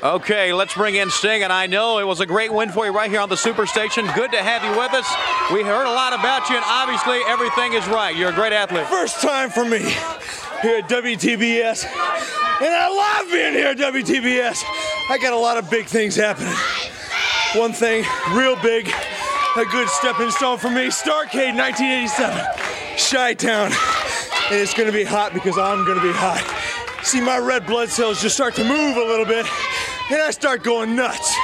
Okay, 0.01 0.54
let's 0.54 0.74
bring 0.74 0.96
in 0.96 1.10
Sting, 1.10 1.44
and 1.44 1.51
I 1.51 1.68
know 1.68 2.00
it 2.00 2.08
was 2.08 2.22
a 2.22 2.25
great 2.25 2.54
win 2.54 2.70
for 2.70 2.86
you 2.86 2.92
right 2.92 3.10
here 3.10 3.20
on 3.20 3.30
the 3.30 3.36
Superstation. 3.36 4.13
Good 4.16 4.32
to 4.32 4.42
have 4.42 4.63
you 4.63 4.72
with 4.72 4.94
us. 4.94 5.08
We 5.51 5.63
heard 5.63 5.88
a 5.88 5.94
lot 5.94 6.13
about 6.13 6.50
you, 6.50 6.56
and 6.56 6.66
obviously 6.66 7.20
everything 7.28 7.74
is 7.74 7.86
right. 7.88 8.16
You're 8.16 8.30
a 8.30 8.34
great 8.34 8.54
athlete. 8.54 8.88
First 8.88 9.22
time 9.22 9.50
for 9.50 9.66
me 9.66 9.80
here 10.62 10.78
at 10.78 10.89
WTBS. 10.89 11.86
And 12.62 12.74
I 12.74 12.88
love 12.89 13.32
being 13.32 13.54
here 13.54 13.70
at 13.70 13.78
WTBS. 13.78 14.63
I 15.10 15.18
got 15.22 15.34
a 15.34 15.39
lot 15.39 15.58
of 15.58 15.70
big 15.70 15.86
things 15.86 16.16
happening. 16.16 16.54
One 17.56 17.74
thing, 17.74 18.06
real 18.34 18.56
big, 18.62 18.94
a 19.60 19.66
good 19.66 19.89
stepping 19.89 20.32
stone 20.32 20.58
for 20.58 20.70
me 20.70 20.88
Starcade 20.88 21.54
1987, 21.54 22.46
Chi 22.98 23.34
Town. 23.34 23.72
And 24.51 24.62
it's 24.62 24.74
gonna 24.74 24.94
be 24.94 25.04
hot 25.04 25.34
because 25.34 25.58
I'm 25.58 25.86
gonna 25.86 26.01
be 26.01 26.13
hot. 26.13 26.46
See, 27.04 27.20
my 27.20 27.38
red 27.38 27.66
blood 27.66 27.89
cells 27.89 28.22
just 28.22 28.36
start 28.36 28.56
to 28.56 28.63
move 28.63 28.96
a 28.96 29.01
little 29.01 29.25
bit, 29.25 29.46
and 30.12 30.22
I 30.22 30.32
start 30.32 30.63
going 30.63 30.96
nuts. 30.96 31.36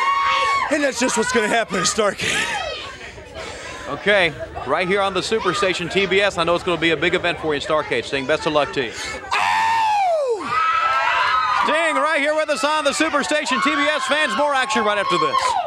And 0.71 0.81
that's 0.81 0.97
just 0.97 1.17
what's 1.17 1.33
gonna 1.33 1.49
happen 1.49 1.77
at 1.77 1.87
Starcade. 1.87 2.63
Okay, 3.89 4.33
right 4.65 4.87
here 4.87 5.01
on 5.01 5.13
the 5.13 5.19
Superstation 5.19 5.91
TBS. 5.91 6.37
I 6.37 6.45
know 6.45 6.55
it's 6.55 6.63
going 6.63 6.77
to 6.77 6.81
be 6.81 6.89
a 6.89 6.97
big 6.97 7.13
event 7.13 7.37
for 7.37 7.53
you 7.53 7.61
in 7.61 7.61
Starcade. 7.61 8.03
Sting, 8.03 8.25
best 8.25 8.47
of 8.47 8.53
luck 8.53 8.73
to 8.73 8.85
you. 8.85 8.91
Oh! 9.31 10.49
Sting, 11.65 11.95
right 11.95 12.19
here 12.19 12.33
with 12.33 12.49
us 12.49 12.63
on 12.63 12.83
the 12.83 12.89
Superstation 12.91 13.59
TBS. 13.59 14.01
Fans, 14.07 14.35
more 14.37 14.55
action 14.55 14.83
right 14.83 14.97
after 14.97 15.19
this. 15.19 15.64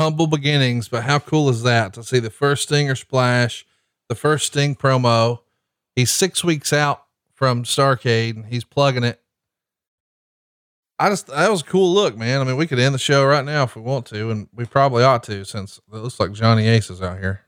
Humble 0.00 0.26
beginnings, 0.26 0.88
but 0.88 1.02
how 1.02 1.18
cool 1.18 1.50
is 1.50 1.62
that 1.62 1.92
to 1.92 2.02
see 2.02 2.20
the 2.20 2.30
first 2.30 2.62
stinger 2.62 2.94
splash, 2.94 3.66
the 4.08 4.14
first 4.14 4.46
Sting 4.46 4.74
promo? 4.74 5.40
He's 5.94 6.10
six 6.10 6.42
weeks 6.42 6.72
out 6.72 7.04
from 7.34 7.64
Starcade 7.64 8.34
and 8.34 8.46
he's 8.46 8.64
plugging 8.64 9.04
it. 9.04 9.20
I 10.98 11.10
just, 11.10 11.26
that 11.26 11.50
was 11.50 11.60
a 11.60 11.64
cool 11.64 11.92
look, 11.92 12.16
man. 12.16 12.40
I 12.40 12.44
mean, 12.44 12.56
we 12.56 12.66
could 12.66 12.78
end 12.78 12.94
the 12.94 12.98
show 12.98 13.26
right 13.26 13.44
now 13.44 13.64
if 13.64 13.76
we 13.76 13.82
want 13.82 14.06
to, 14.06 14.30
and 14.30 14.48
we 14.54 14.64
probably 14.64 15.04
ought 15.04 15.22
to 15.24 15.44
since 15.44 15.76
it 15.92 15.96
looks 15.96 16.18
like 16.18 16.32
Johnny 16.32 16.66
Ace 16.66 16.88
is 16.88 17.02
out 17.02 17.18
here. 17.18 17.42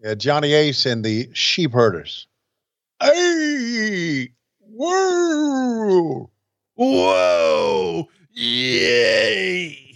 Yeah, 0.00 0.16
Johnny 0.16 0.52
Ace 0.54 0.86
and 0.86 1.04
the 1.04 1.30
Sheep 1.34 1.72
Herders. 1.72 2.26
Hey, 3.00 4.32
whoa, 4.58 6.30
whoa, 6.74 8.08
yay! 8.32 9.91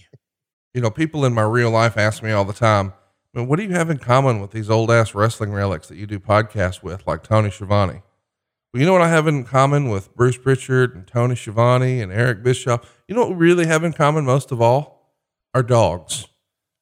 You 0.77 0.83
know, 0.83 0.91
people 0.91 1.25
in 1.25 1.33
my 1.33 1.41
real 1.41 1.71
life 1.71 1.97
ask 1.97 2.23
me 2.23 2.33
all 2.33 2.45
the 2.45 2.53
time, 2.53 2.93
I 3.35 3.39
mean, 3.39 3.49
what 3.49 3.57
do 3.57 3.63
you 3.63 3.71
have 3.71 3.89
in 3.89 3.97
common 3.97 4.43
with 4.43 4.51
these 4.51 4.69
old 4.69 4.91
ass 4.91 5.15
wrestling 5.15 5.51
relics 5.51 5.89
that 5.89 5.97
you 5.97 6.07
do 6.07 6.19
podcasts 6.19 6.83
with, 6.83 7.07
like 7.07 7.23
Tony 7.23 7.51
Schiavone? 7.51 8.03
Well, 8.75 8.81
you 8.81 8.85
know 8.85 8.93
what 8.93 9.01
I 9.01 9.09
have 9.09 9.27
in 9.27 9.45
common 9.45 9.89
with 9.89 10.15
Bruce 10.15 10.37
Pritchard 10.37 10.95
and 10.95 11.07
Tony 11.07 11.35
Schiavone 11.35 12.03
and 12.03 12.13
Eric 12.13 12.43
Bischoff? 12.43 13.03
You 13.09 13.15
know 13.15 13.23
what 13.23 13.31
we 13.31 13.37
really 13.37 13.65
have 13.65 13.85
in 13.85 13.95
common 13.95 14.27
most 14.27 14.53
of 14.53 14.61
all? 14.61 15.15
Our 15.55 15.63
dogs. 15.63 16.27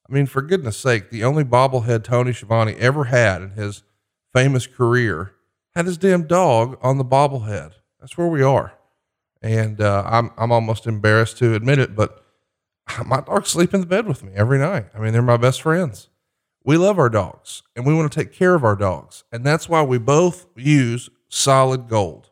I 0.09 0.11
mean, 0.11 0.25
for 0.25 0.41
goodness 0.41 0.75
sake, 0.75 1.09
the 1.09 1.23
only 1.23 1.45
bobblehead 1.45 2.03
Tony 2.03 2.33
Schiavone 2.33 2.75
ever 2.75 3.05
had 3.05 3.41
in 3.41 3.51
his 3.51 3.83
famous 4.33 4.67
career 4.67 5.35
had 5.73 5.85
his 5.85 5.97
damn 5.97 6.27
dog 6.27 6.77
on 6.81 6.97
the 6.97 7.05
bobblehead. 7.05 7.71
That's 8.01 8.17
where 8.17 8.27
we 8.27 8.43
are. 8.43 8.73
And 9.41 9.79
uh, 9.79 10.03
I'm, 10.05 10.31
I'm 10.37 10.51
almost 10.51 10.85
embarrassed 10.85 11.37
to 11.37 11.53
admit 11.53 11.79
it, 11.79 11.95
but 11.95 12.24
my 13.05 13.21
dogs 13.21 13.49
sleep 13.49 13.73
in 13.73 13.81
the 13.81 13.85
bed 13.85 14.07
with 14.07 14.23
me 14.23 14.31
every 14.35 14.59
night. 14.59 14.87
I 14.93 14.99
mean, 14.99 15.13
they're 15.13 15.21
my 15.21 15.37
best 15.37 15.61
friends. 15.61 16.09
We 16.63 16.77
love 16.77 16.97
our 16.97 17.09
dogs 17.09 17.63
and 17.75 17.85
we 17.85 17.93
want 17.93 18.11
to 18.11 18.19
take 18.19 18.33
care 18.33 18.55
of 18.55 18.63
our 18.63 18.75
dogs. 18.75 19.23
And 19.31 19.45
that's 19.45 19.69
why 19.69 19.83
we 19.83 19.97
both 19.97 20.47
use 20.55 21.09
solid 21.29 21.87
gold. 21.87 22.29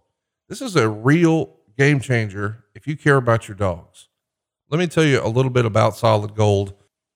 This 0.49 0.61
is 0.61 0.75
a 0.75 0.89
real 0.89 1.55
game 1.77 1.99
changer 1.99 2.65
if 2.73 2.87
you 2.87 2.97
care 2.97 3.17
about 3.17 3.47
your 3.47 3.55
dogs. 3.55 4.09
Let 4.69 4.79
me 4.79 4.87
tell 4.87 5.03
you 5.03 5.21
a 5.23 5.29
little 5.29 5.51
bit 5.51 5.65
about 5.65 5.95
solid 5.95 6.35
gold. 6.35 6.73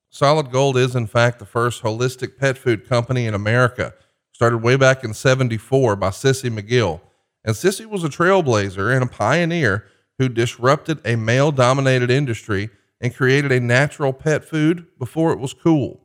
Solid 0.09 0.51
Gold 0.51 0.77
is, 0.77 0.95
in 0.95 1.05
fact, 1.05 1.39
the 1.39 1.45
first 1.45 1.83
holistic 1.83 2.37
pet 2.37 2.57
food 2.57 2.87
company 2.87 3.25
in 3.25 3.33
America. 3.33 3.93
Started 4.31 4.59
way 4.59 4.75
back 4.75 5.03
in 5.03 5.13
74 5.13 5.95
by 5.95 6.09
Sissy 6.09 6.49
McGill. 6.49 7.01
And 7.43 7.55
Sissy 7.55 7.85
was 7.85 8.03
a 8.03 8.09
trailblazer 8.09 8.93
and 8.93 9.03
a 9.03 9.07
pioneer 9.07 9.85
who 10.17 10.29
disrupted 10.29 10.99
a 11.05 11.15
male 11.15 11.51
dominated 11.51 12.09
industry 12.09 12.69
and 12.99 13.15
created 13.15 13.51
a 13.51 13.59
natural 13.59 14.13
pet 14.13 14.43
food 14.43 14.87
before 14.97 15.31
it 15.31 15.39
was 15.39 15.53
cool. 15.53 16.01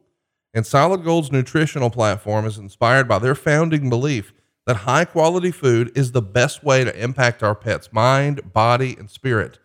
And 0.55 0.67
Solid 0.67 1.05
Gold's 1.05 1.33
nutritional 1.33 1.91
platform 1.91 2.45
is 2.45 2.59
inspired 2.59 3.09
by 3.09 3.19
their 3.19 3.35
founding 3.35 3.89
belief 3.89 4.33
that 4.67 4.77
high 4.77 5.05
quality 5.05 5.51
food 5.51 5.91
is 5.97 6.13
the 6.13 6.23
best 6.23 6.63
way 6.63 6.85
to 6.85 7.03
impact 7.03 7.43
our 7.43 7.55
pet's 7.55 7.93
mind, 7.93 8.53
body, 8.53 8.95
and 8.99 9.11
spirit. 9.11 9.59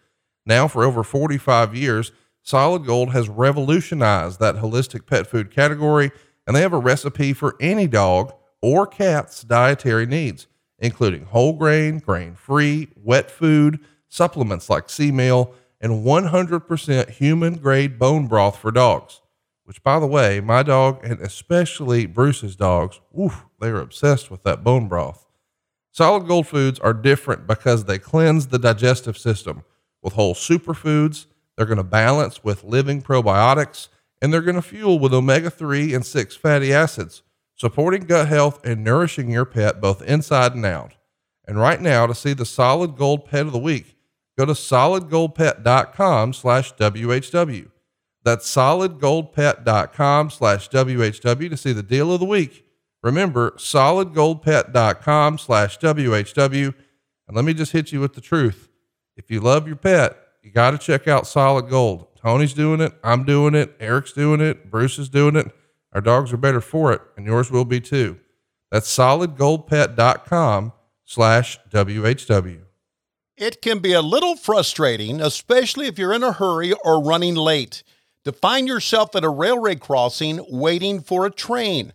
Now, 0.45 0.67
for 0.67 0.83
over 0.83 1.03
45 1.03 1.75
years, 1.75 2.11
Solid 2.41 2.85
Gold 2.85 3.11
has 3.11 3.27
revolutionized 3.27 4.39
that 4.39 4.55
holistic 4.55 5.05
pet 5.05 5.27
food 5.27 5.51
category, 5.51 6.11
and 6.47 6.55
they 6.55 6.61
have 6.61 6.73
a 6.73 6.79
recipe 6.79 7.33
for 7.33 7.57
any 7.59 7.87
dog 7.87 8.33
or 8.61 8.87
cat's 8.87 9.43
dietary 9.43 10.05
needs, 10.05 10.47
including 10.79 11.25
whole 11.25 11.53
grain, 11.53 11.99
grain 11.99 12.33
free, 12.35 12.87
wet 12.95 13.29
food, 13.29 13.79
supplements 14.07 14.69
like 14.69 14.89
sea 14.89 15.11
meal, 15.11 15.53
and 15.79 16.05
100% 16.05 17.09
human 17.11 17.55
grade 17.55 17.99
bone 17.99 18.27
broth 18.27 18.57
for 18.57 18.71
dogs. 18.71 19.21
Which, 19.63 19.83
by 19.83 19.99
the 19.99 20.07
way, 20.07 20.39
my 20.39 20.63
dog 20.63 21.03
and 21.03 21.19
especially 21.19 22.05
Bruce's 22.05 22.55
dogs, 22.55 23.01
oof, 23.19 23.45
they 23.59 23.67
are 23.67 23.81
obsessed 23.81 24.31
with 24.31 24.43
that 24.43 24.63
bone 24.63 24.87
broth. 24.87 25.25
Solid 25.91 26.27
Gold 26.27 26.47
foods 26.47 26.79
are 26.79 26.93
different 26.93 27.47
because 27.47 27.85
they 27.85 27.97
cleanse 27.97 28.47
the 28.47 28.59
digestive 28.59 29.17
system 29.17 29.63
with 30.01 30.13
whole 30.13 30.35
superfoods. 30.35 31.25
They're 31.55 31.65
going 31.65 31.77
to 31.77 31.83
balance 31.83 32.43
with 32.43 32.63
living 32.63 33.01
probiotics 33.01 33.89
and 34.21 34.31
they're 34.31 34.41
going 34.41 34.55
to 34.55 34.61
fuel 34.61 34.99
with 34.99 35.13
omega 35.13 35.49
3 35.49 35.93
and 35.93 36.05
6 36.05 36.35
fatty 36.37 36.73
acids, 36.73 37.23
supporting 37.55 38.05
gut 38.05 38.27
health 38.27 38.65
and 38.65 38.83
nourishing 38.83 39.29
your 39.29 39.45
pet 39.45 39.81
both 39.81 40.01
inside 40.03 40.55
and 40.55 40.65
out. 40.65 40.93
And 41.47 41.59
right 41.59 41.81
now, 41.81 42.07
to 42.07 42.15
see 42.15 42.33
the 42.33 42.45
Solid 42.45 42.95
Gold 42.95 43.25
Pet 43.25 43.45
of 43.45 43.51
the 43.51 43.59
Week, 43.59 43.96
go 44.38 44.45
to 44.45 44.54
solidgoldpet.com 44.54 46.34
slash 46.34 46.73
WHW. 46.76 47.71
That's 48.23 48.54
solidgoldpet.com 48.54 50.30
slash 50.30 50.69
WHW 50.69 51.50
to 51.50 51.58
see 51.58 51.73
the 51.73 51.84
deal 51.84 52.13
of 52.13 52.19
the 52.19 52.26
week. 52.26 52.65
Remember, 53.02 53.52
solidgoldpet.com 53.52 55.38
slash 55.38 55.80
WHW. 55.80 56.73
And 57.28 57.36
let 57.36 57.45
me 57.45 57.54
just 57.54 57.71
hit 57.71 57.91
you 57.91 58.00
with 58.00 58.13
the 58.13 58.21
truth. 58.21 58.69
If 59.15 59.32
you 59.32 59.39
love 59.39 59.67
your 59.67 59.76
pet, 59.76 60.17
you 60.43 60.52
got 60.52 60.71
to 60.71 60.78
check 60.78 61.08
out 61.08 61.26
Solid 61.28 61.69
Gold. 61.69 62.08
Tony's 62.21 62.54
doing 62.54 62.82
it. 62.82 62.93
I'm 63.04 63.23
doing 63.23 63.56
it. 63.56 63.76
Eric's 63.80 64.13
doing 64.13 64.41
it. 64.41 64.69
Bruce 64.69 65.00
is 65.00 65.10
doing 65.10 65.36
it. 65.36 65.47
Our 65.93 66.02
dogs 66.02 66.32
are 66.34 66.38
better 66.38 66.62
for 66.62 66.91
it, 66.93 67.02
and 67.15 67.26
yours 67.26 67.50
will 67.50 67.65
be 67.65 67.80
too. 67.80 68.19
That's 68.71 68.93
solidgoldpet.com 68.95 70.73
slash 71.06 71.60
WHW. 71.69 72.66
It 73.38 73.62
can 73.62 73.80
be 73.80 73.93
a 73.93 74.02
little 74.02 74.36
frustrating, 74.36 75.21
especially 75.21 75.86
if 75.86 76.00
you're 76.00 76.13
in 76.13 76.23
a 76.23 76.32
hurry 76.32 76.73
or 76.84 77.04
running 77.04 77.36
late, 77.36 77.84
to 78.23 78.32
find 78.32 78.67
yourself 78.67 79.15
at 79.15 79.23
a 79.23 79.30
railway 79.30 79.76
crossing 79.76 80.43
waiting 80.50 81.02
for 81.02 81.26
a 81.26 81.32
train. 81.32 81.93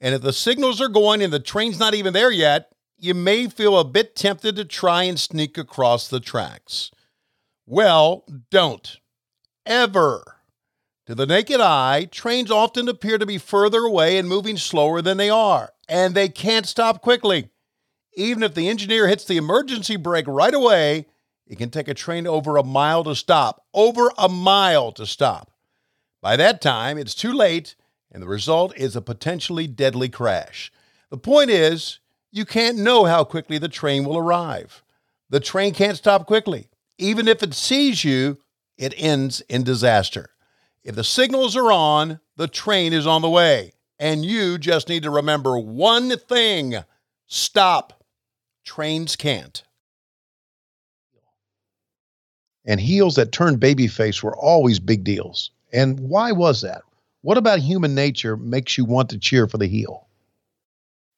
And 0.00 0.12
if 0.12 0.22
the 0.22 0.32
signals 0.32 0.80
are 0.80 0.88
going 0.88 1.22
and 1.22 1.32
the 1.32 1.38
train's 1.38 1.78
not 1.78 1.94
even 1.94 2.12
there 2.12 2.32
yet, 2.32 2.72
you 2.98 3.14
may 3.14 3.48
feel 3.48 3.78
a 3.78 3.84
bit 3.84 4.16
tempted 4.16 4.56
to 4.56 4.64
try 4.64 5.04
and 5.04 5.18
sneak 5.18 5.56
across 5.56 6.08
the 6.08 6.18
tracks. 6.18 6.90
Well, 7.64 8.24
don't. 8.50 8.98
Ever. 9.64 10.38
To 11.06 11.14
the 11.14 11.26
naked 11.26 11.60
eye, 11.60 12.08
trains 12.10 12.50
often 12.50 12.88
appear 12.88 13.18
to 13.18 13.26
be 13.26 13.38
further 13.38 13.84
away 13.84 14.18
and 14.18 14.28
moving 14.28 14.56
slower 14.56 15.00
than 15.00 15.16
they 15.16 15.30
are, 15.30 15.72
and 15.88 16.14
they 16.14 16.28
can't 16.28 16.66
stop 16.66 17.02
quickly. 17.02 17.50
Even 18.14 18.42
if 18.42 18.54
the 18.54 18.68
engineer 18.68 19.08
hits 19.08 19.24
the 19.24 19.36
emergency 19.36 19.96
brake 19.96 20.26
right 20.26 20.54
away, 20.54 21.06
it 21.46 21.58
can 21.58 21.70
take 21.70 21.88
a 21.88 21.94
train 21.94 22.26
over 22.26 22.56
a 22.56 22.62
mile 22.62 23.04
to 23.04 23.14
stop. 23.14 23.64
Over 23.72 24.10
a 24.18 24.28
mile 24.28 24.92
to 24.92 25.06
stop. 25.06 25.50
By 26.20 26.36
that 26.36 26.60
time, 26.60 26.98
it's 26.98 27.14
too 27.14 27.32
late, 27.32 27.74
and 28.10 28.22
the 28.22 28.28
result 28.28 28.76
is 28.76 28.94
a 28.94 29.02
potentially 29.02 29.66
deadly 29.66 30.08
crash. 30.08 30.70
The 31.10 31.18
point 31.18 31.50
is, 31.50 31.98
you 32.30 32.44
can't 32.44 32.78
know 32.78 33.04
how 33.04 33.24
quickly 33.24 33.58
the 33.58 33.68
train 33.68 34.04
will 34.04 34.16
arrive. 34.16 34.82
The 35.28 35.40
train 35.40 35.74
can't 35.74 35.96
stop 35.96 36.26
quickly. 36.26 36.68
Even 36.98 37.26
if 37.26 37.42
it 37.42 37.54
sees 37.54 38.04
you, 38.04 38.38
it 38.78 38.94
ends 38.96 39.40
in 39.48 39.62
disaster. 39.62 40.30
If 40.84 40.94
the 40.94 41.04
signals 41.04 41.56
are 41.56 41.72
on, 41.72 42.20
the 42.36 42.48
train 42.48 42.92
is 42.92 43.06
on 43.06 43.22
the 43.22 43.30
way. 43.30 43.72
And 43.98 44.24
you 44.24 44.58
just 44.58 44.88
need 44.88 45.02
to 45.04 45.10
remember 45.10 45.58
one 45.58 46.16
thing 46.16 46.76
stop. 47.26 48.01
Trains 48.64 49.16
can't. 49.16 49.62
And 52.64 52.80
heels 52.80 53.16
that 53.16 53.32
turned 53.32 53.60
babyface 53.60 54.22
were 54.22 54.36
always 54.36 54.78
big 54.78 55.02
deals. 55.02 55.50
And 55.72 55.98
why 56.00 56.32
was 56.32 56.60
that? 56.62 56.82
What 57.22 57.38
about 57.38 57.58
human 57.58 57.94
nature 57.94 58.36
makes 58.36 58.78
you 58.78 58.84
want 58.84 59.10
to 59.10 59.18
cheer 59.18 59.46
for 59.48 59.58
the 59.58 59.66
heel? 59.66 60.06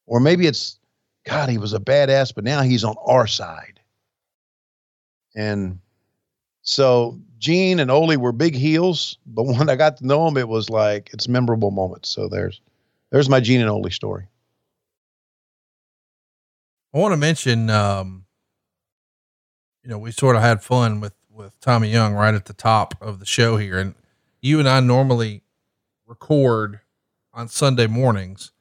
Or 0.06 0.20
maybe 0.20 0.46
it's, 0.46 0.78
God, 1.26 1.48
he 1.48 1.58
was 1.58 1.72
a 1.72 1.80
badass, 1.80 2.34
but 2.34 2.44
now 2.44 2.62
he's 2.62 2.84
on 2.84 2.96
our 3.06 3.26
side. 3.26 3.80
And 5.34 5.78
so 6.62 7.18
Gene 7.38 7.78
and 7.78 7.90
Ole 7.90 8.16
were 8.16 8.32
big 8.32 8.54
heels, 8.54 9.18
but 9.26 9.42
when 9.44 9.68
I 9.68 9.76
got 9.76 9.98
to 9.98 10.06
know 10.06 10.24
them, 10.24 10.36
it 10.36 10.48
was 10.48 10.70
like 10.70 11.10
it's 11.12 11.28
memorable 11.28 11.70
moments. 11.70 12.08
So 12.08 12.28
there's 12.28 12.60
there's 13.10 13.28
my 13.28 13.40
Gene 13.40 13.60
and 13.60 13.70
Ole 13.70 13.90
story. 13.90 14.26
I 16.94 16.98
want 16.98 17.12
to 17.12 17.16
mention, 17.16 17.70
um, 17.70 18.24
you 19.82 19.90
know, 19.90 19.98
we 19.98 20.12
sort 20.12 20.36
of 20.36 20.42
had 20.42 20.62
fun 20.62 21.00
with 21.00 21.14
with 21.28 21.58
Tommy 21.58 21.88
Young 21.88 22.14
right 22.14 22.34
at 22.34 22.44
the 22.44 22.52
top 22.52 22.94
of 23.00 23.18
the 23.18 23.26
show 23.26 23.56
here, 23.56 23.78
and 23.78 23.96
you 24.40 24.60
and 24.60 24.68
I 24.68 24.78
normally 24.78 25.42
record 26.06 26.80
on 27.32 27.48
Sunday 27.48 27.88
mornings. 27.88 28.52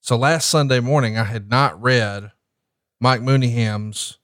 So 0.00 0.16
last 0.16 0.48
Sunday 0.48 0.78
morning, 0.78 1.18
I 1.18 1.24
had 1.24 1.50
not 1.50 1.80
read 1.82 2.30
Mike 3.00 3.22
Mooneyham's 3.22 4.18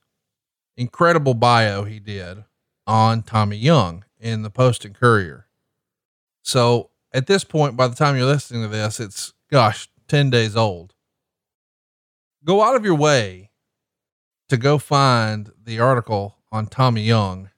incredible 0.77 1.33
bio 1.33 1.83
he 1.83 1.99
did 1.99 2.45
on 2.87 3.21
Tommy 3.21 3.57
Young 3.57 4.05
in 4.17 4.43
the 4.43 4.49
Post 4.49 4.85
and 4.85 4.95
Courier. 4.95 5.47
So 6.41 6.91
at 7.11 7.27
this 7.27 7.43
point, 7.43 7.75
by 7.75 7.89
the 7.89 7.95
time 7.95 8.15
you're 8.15 8.25
listening 8.25 8.61
to 8.61 8.69
this, 8.69 9.01
it's 9.01 9.33
gosh, 9.51 9.89
10 10.07 10.29
days 10.29 10.55
old. 10.55 10.90
Go 12.43 12.63
out 12.63 12.75
of 12.75 12.83
your 12.83 12.95
way 12.95 13.51
to 14.49 14.57
go 14.57 14.79
find 14.79 15.51
the 15.63 15.79
article 15.79 16.37
on 16.51 16.65
Tommy 16.65 17.03
Young 17.03 17.51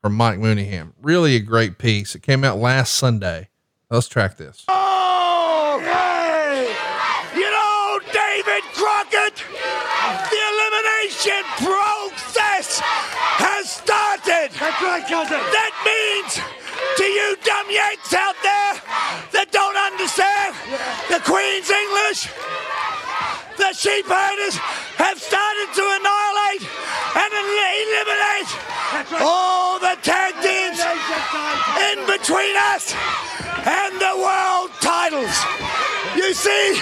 from 0.00 0.14
Mike 0.14 0.38
Mooneyham. 0.38 0.94
Really 1.02 1.36
a 1.36 1.40
great 1.40 1.76
piece. 1.76 2.14
It 2.14 2.22
came 2.22 2.42
out 2.42 2.56
last 2.56 2.94
Sunday. 2.94 3.50
Let's 3.90 4.08
track 4.08 4.38
this. 4.38 4.64
Oh, 4.68 5.78
hey! 5.84 6.72
You 7.36 7.50
know, 7.50 8.00
David 8.12 8.64
Crockett, 8.72 9.36
the 9.36 10.40
elimination 10.40 11.44
process 11.60 12.80
has 12.80 13.70
started. 13.70 14.56
That's 14.56 14.80
right, 14.80 15.04
cousin. 15.04 15.36
That 15.36 15.72
means 15.84 16.40
to 16.96 17.04
you 17.04 17.36
dumb 17.44 17.68
yanks 17.68 18.14
out 18.14 18.36
there 18.42 18.80
that 19.36 19.52
don't 19.52 19.76
understand 19.76 20.56
the 21.12 21.20
Queen's 21.28 21.68
English, 21.68 22.32
the 23.60 23.72
sheep 23.76 24.06
herders 24.08 24.56
have 24.96 25.20
started 25.20 25.68
to 25.76 25.84
annihilate 25.84 26.64
and 27.20 27.30
eliminate 27.44 28.48
all 29.20 29.78
the 29.78 29.96
tag 30.02 30.32
teams 30.40 30.80
in 31.92 32.06
between 32.08 32.56
us 32.72 32.94
and 33.68 34.00
the 34.00 34.14
world 34.16 34.70
titles. 34.80 35.36
You 36.16 36.32
see, 36.34 36.80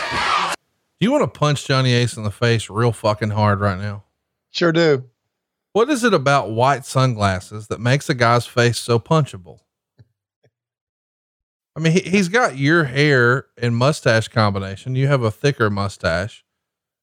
Do 1.00 1.04
you 1.04 1.10
want 1.12 1.24
to 1.24 1.38
punch 1.38 1.66
Johnny 1.66 1.92
Ace 1.92 2.16
in 2.16 2.22
the 2.22 2.30
face 2.30 2.70
real 2.70 2.92
fucking 2.92 3.30
hard 3.30 3.60
right 3.60 3.78
now? 3.78 4.04
Sure 4.50 4.72
do. 4.72 5.04
What 5.72 5.90
is 5.90 6.04
it 6.04 6.14
about 6.14 6.50
white 6.50 6.84
sunglasses 6.84 7.66
that 7.68 7.80
makes 7.80 8.08
a 8.08 8.14
guy's 8.14 8.46
face 8.46 8.78
so 8.78 8.98
punchable? 8.98 9.58
I 11.76 11.80
mean, 11.80 11.92
he, 11.92 12.00
he's 12.00 12.28
got 12.28 12.56
your 12.56 12.84
hair 12.84 13.46
and 13.56 13.76
mustache 13.76 14.28
combination. 14.28 14.96
You 14.96 15.06
have 15.08 15.22
a 15.22 15.30
thicker 15.30 15.70
mustache, 15.70 16.44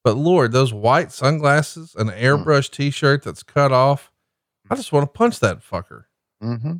but 0.06 0.16
Lord, 0.16 0.52
those 0.52 0.72
white 0.72 1.10
sunglasses, 1.10 1.96
an 1.96 2.10
airbrush 2.10 2.70
t-shirt 2.70 3.24
that's 3.24 3.42
cut 3.42 3.72
off. 3.72 4.12
I 4.70 4.76
just 4.76 4.92
want 4.92 5.02
to 5.02 5.18
punch 5.18 5.40
that 5.40 5.64
fucker. 5.68 6.04
Mm-hmm. 6.40 6.74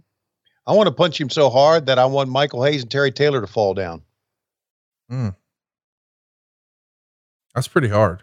I 0.65 0.73
want 0.73 0.87
to 0.87 0.95
punch 0.95 1.21
him 1.21 1.29
so 1.29 1.51
hard 1.51 1.87
that 1.87 1.99
I 1.99 2.05
want 2.05 2.31
Michael 2.31 2.63
Hayes 2.63 2.83
and 2.83 2.91
Terry 2.91 3.11
Taylor 3.11 3.41
to 3.41 3.49
fall 3.49 3.75
down. 3.75 4.03
Mm. 5.11 5.35
That's 7.53 7.67
pretty 7.67 7.89
hard. 7.89 8.23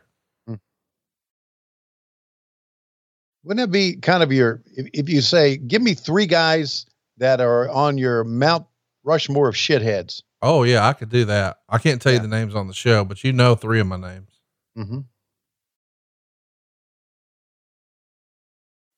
Wouldn't 3.43 3.57
that 3.57 3.73
be 3.73 3.97
kind 3.97 4.23
of 4.23 4.31
your, 4.31 4.63
if, 4.67 4.87
if 4.93 5.09
you 5.09 5.19
say, 5.19 5.57
give 5.57 5.81
me 5.81 5.95
three 5.95 6.27
guys 6.27 6.85
that 7.17 7.41
are 7.41 7.69
on 7.69 7.97
your 7.97 8.23
Mount 8.23 8.67
Rushmore 9.03 9.49
of 9.49 9.55
shitheads? 9.55 10.21
Oh 10.41 10.63
yeah, 10.63 10.87
I 10.87 10.93
could 10.93 11.09
do 11.09 11.25
that. 11.25 11.57
I 11.67 11.77
can't 11.77 12.01
tell 12.01 12.13
you 12.13 12.19
the 12.19 12.29
names 12.29 12.55
on 12.55 12.69
the 12.69 12.73
show, 12.73 13.03
but 13.03 13.21
you 13.25 13.33
know 13.33 13.55
three 13.55 13.81
of 13.81 13.87
my 13.87 13.97
names. 13.97 14.32
Mm-hmm. 14.77 14.99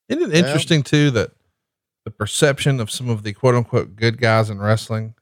Isn't 0.09 0.31
it 0.31 0.35
Yeah. 0.35 0.45
interesting 0.45 0.83
too 0.83 1.11
that 1.11 1.31
the 2.03 2.11
perception 2.11 2.79
of 2.79 2.91
some 2.91 3.09
of 3.09 3.23
the 3.23 3.33
quote 3.33 3.55
unquote 3.55 3.95
good 3.95 4.19
guys 4.19 4.49
in 4.49 4.59
wrestling? 4.59 5.15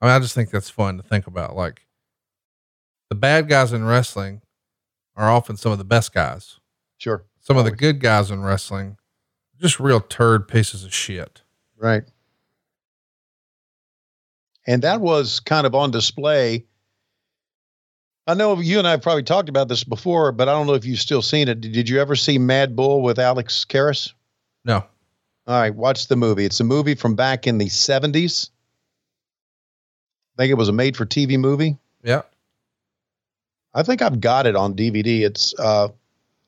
I 0.00 0.06
mean, 0.06 0.14
I 0.14 0.18
just 0.20 0.34
think 0.34 0.50
that's 0.50 0.70
fun 0.70 0.96
to 0.98 1.02
think 1.02 1.26
about. 1.26 1.56
Like 1.56 1.86
the 3.08 3.16
bad 3.16 3.48
guys 3.48 3.72
in 3.72 3.84
wrestling 3.84 4.42
are 5.16 5.30
often 5.30 5.56
some 5.56 5.72
of 5.72 5.78
the 5.78 5.84
best 5.84 6.12
guys. 6.12 6.60
Sure. 6.98 7.24
Some 7.40 7.56
of 7.56 7.64
the 7.64 7.70
good 7.70 8.00
guys 8.00 8.30
in 8.30 8.42
wrestling, 8.42 8.96
just 9.60 9.78
real 9.80 10.00
turd 10.00 10.48
pieces 10.48 10.84
of 10.84 10.92
shit. 10.92 11.42
Right. 11.76 12.02
And 14.66 14.82
that 14.82 15.00
was 15.00 15.38
kind 15.40 15.66
of 15.66 15.74
on 15.74 15.90
display. 15.92 16.66
I 18.26 18.34
know 18.34 18.58
you 18.58 18.78
and 18.78 18.88
I 18.88 18.92
have 18.92 19.02
probably 19.02 19.22
talked 19.22 19.48
about 19.48 19.68
this 19.68 19.84
before, 19.84 20.32
but 20.32 20.48
I 20.48 20.52
don't 20.52 20.66
know 20.66 20.74
if 20.74 20.84
you've 20.84 20.98
still 20.98 21.22
seen 21.22 21.48
it. 21.48 21.60
Did 21.60 21.88
you 21.88 22.00
ever 22.00 22.16
see 22.16 22.38
Mad 22.38 22.74
Bull 22.74 23.02
with 23.02 23.18
Alex 23.18 23.64
Karras? 23.64 24.12
No. 24.64 24.84
All 25.46 25.60
right, 25.60 25.74
watch 25.74 26.08
the 26.08 26.16
movie. 26.16 26.44
It's 26.44 26.58
a 26.58 26.64
movie 26.64 26.96
from 26.96 27.14
back 27.14 27.46
in 27.46 27.58
the 27.58 27.66
70s. 27.66 28.50
I 30.36 30.42
think 30.42 30.50
it 30.50 30.54
was 30.54 30.68
a 30.68 30.72
made 30.72 30.96
for 30.96 31.06
TV 31.06 31.38
movie. 31.38 31.78
Yeah. 32.02 32.22
I 33.72 33.82
think 33.84 34.02
I've 34.02 34.20
got 34.20 34.46
it 34.46 34.56
on 34.56 34.74
DVD. 34.74 35.20
It's 35.20 35.54
uh 35.58 35.88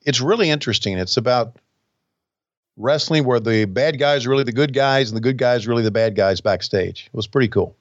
it's 0.05 0.19
really 0.19 0.49
interesting. 0.49 0.97
It's 0.97 1.17
about 1.17 1.57
wrestling 2.75 3.23
where 3.23 3.39
the 3.39 3.65
bad 3.65 3.99
guys 3.99 4.25
are 4.25 4.29
really 4.29 4.43
the 4.43 4.51
good 4.51 4.73
guys 4.73 5.09
and 5.09 5.17
the 5.17 5.21
good 5.21 5.37
guys 5.37 5.65
are 5.65 5.69
really 5.69 5.83
the 5.83 5.91
bad 5.91 6.15
guys 6.15 6.41
backstage. 6.41 7.09
It 7.11 7.15
was 7.15 7.27
pretty 7.27 7.47
cool. 7.47 7.75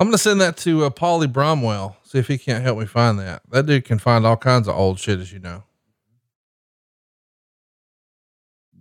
I'm 0.00 0.08
going 0.08 0.12
to 0.12 0.18
send 0.18 0.40
that 0.40 0.56
to 0.58 0.84
uh, 0.84 0.90
Paulie 0.90 1.32
Bromwell. 1.32 1.96
See 2.02 2.18
if 2.18 2.26
he 2.26 2.36
can't 2.36 2.64
help 2.64 2.78
me 2.78 2.86
find 2.86 3.18
that. 3.20 3.42
That 3.50 3.66
dude 3.66 3.84
can 3.84 3.98
find 3.98 4.26
all 4.26 4.36
kinds 4.36 4.66
of 4.66 4.76
old 4.76 4.98
shit, 4.98 5.20
as 5.20 5.32
you 5.32 5.38
know. 5.38 5.62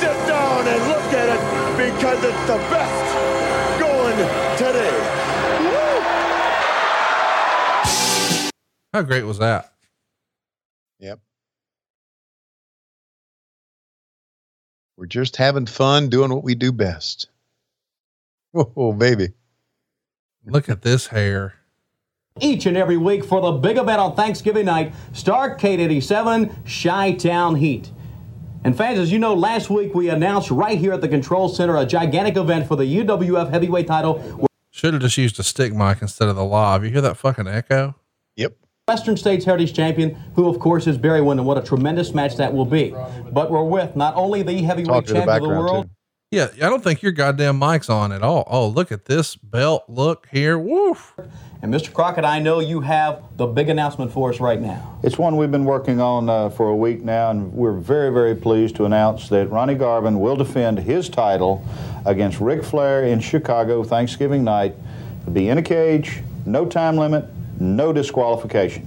sit 0.00 0.26
down 0.26 0.66
and 0.66 0.88
look 0.88 1.12
at 1.12 1.28
it 1.28 1.42
because 1.76 2.24
it's 2.24 2.46
the 2.46 2.56
best 2.70 3.14
going 3.80 4.16
today. 4.56 4.94
How 8.92 9.02
great 9.02 9.24
was 9.24 9.38
that? 9.38 9.72
Yep. 11.00 11.20
We're 14.96 15.06
just 15.06 15.36
having 15.36 15.66
fun 15.66 16.08
doing 16.08 16.32
what 16.32 16.44
we 16.44 16.54
do 16.54 16.72
best. 16.72 17.28
Oh, 18.54 18.94
baby. 18.94 19.34
Look 20.46 20.70
at 20.70 20.80
this 20.82 21.06
hair. 21.08 21.57
Each 22.40 22.66
and 22.66 22.76
every 22.76 22.96
week 22.96 23.24
for 23.24 23.40
the 23.40 23.52
big 23.52 23.76
event 23.76 24.00
on 24.00 24.14
Thanksgiving 24.14 24.66
night, 24.66 24.94
Starcade 25.12 25.78
87 25.78 26.54
Chi 26.82 27.12
Town 27.12 27.56
Heat. 27.56 27.90
And 28.64 28.76
fans, 28.76 28.98
as 28.98 29.12
you 29.12 29.18
know, 29.18 29.34
last 29.34 29.70
week 29.70 29.94
we 29.94 30.08
announced 30.08 30.50
right 30.50 30.78
here 30.78 30.92
at 30.92 31.00
the 31.00 31.08
Control 31.08 31.48
Center 31.48 31.76
a 31.76 31.86
gigantic 31.86 32.36
event 32.36 32.66
for 32.66 32.76
the 32.76 32.84
UWF 32.84 33.50
heavyweight 33.50 33.86
title. 33.86 34.46
Should 34.70 34.94
have 34.94 35.02
just 35.02 35.16
used 35.16 35.38
a 35.40 35.42
stick 35.42 35.72
mic 35.72 36.02
instead 36.02 36.28
of 36.28 36.36
the 36.36 36.44
live. 36.44 36.84
You 36.84 36.90
hear 36.90 37.00
that 37.00 37.16
fucking 37.16 37.48
echo? 37.48 37.94
Yep. 38.36 38.56
Western 38.86 39.16
States 39.16 39.44
Heritage 39.44 39.74
Champion, 39.74 40.14
who 40.34 40.48
of 40.48 40.58
course 40.58 40.86
is 40.86 40.96
Barry 40.96 41.20
Windham. 41.20 41.46
What 41.46 41.58
a 41.58 41.62
tremendous 41.62 42.14
match 42.14 42.36
that 42.36 42.52
will 42.52 42.64
be. 42.64 42.94
But 43.30 43.50
we're 43.50 43.64
with 43.64 43.96
not 43.96 44.14
only 44.16 44.42
the 44.42 44.62
heavyweight 44.62 44.88
Talk 44.88 45.04
to 45.06 45.12
the 45.14 45.18
champion 45.20 45.36
of 45.36 45.42
the 45.42 45.48
world, 45.48 45.84
too. 45.86 45.90
Yeah, 46.30 46.48
I 46.56 46.68
don't 46.68 46.84
think 46.84 47.00
your 47.00 47.12
goddamn 47.12 47.58
mic's 47.58 47.88
on 47.88 48.12
at 48.12 48.22
all. 48.22 48.46
Oh, 48.50 48.68
look 48.68 48.92
at 48.92 49.06
this 49.06 49.34
belt. 49.34 49.84
Look 49.88 50.28
here. 50.30 50.58
Woof. 50.58 51.14
and 51.62 51.72
Mr. 51.72 51.90
Crockett, 51.90 52.22
I 52.22 52.38
know 52.38 52.60
you 52.60 52.82
have 52.82 53.22
the 53.38 53.46
big 53.46 53.70
announcement 53.70 54.12
for 54.12 54.30
us 54.30 54.38
right 54.38 54.60
now. 54.60 55.00
It's 55.02 55.16
one 55.16 55.38
we've 55.38 55.50
been 55.50 55.64
working 55.64 56.02
on 56.02 56.28
uh, 56.28 56.50
for 56.50 56.68
a 56.68 56.76
week 56.76 57.00
now, 57.02 57.30
and 57.30 57.50
we're 57.54 57.72
very, 57.72 58.12
very 58.12 58.34
pleased 58.34 58.76
to 58.76 58.84
announce 58.84 59.30
that 59.30 59.46
Ronnie 59.46 59.74
Garvin 59.74 60.20
will 60.20 60.36
defend 60.36 60.80
his 60.80 61.08
title 61.08 61.64
against 62.04 62.40
Ric 62.40 62.62
Flair 62.62 63.04
in 63.04 63.20
Chicago 63.20 63.82
Thanksgiving 63.82 64.44
night. 64.44 64.74
It'll 65.22 65.32
be 65.32 65.48
in 65.48 65.56
a 65.56 65.62
cage, 65.62 66.20
no 66.44 66.66
time 66.66 66.98
limit, 66.98 67.24
no 67.58 67.90
disqualification. 67.90 68.86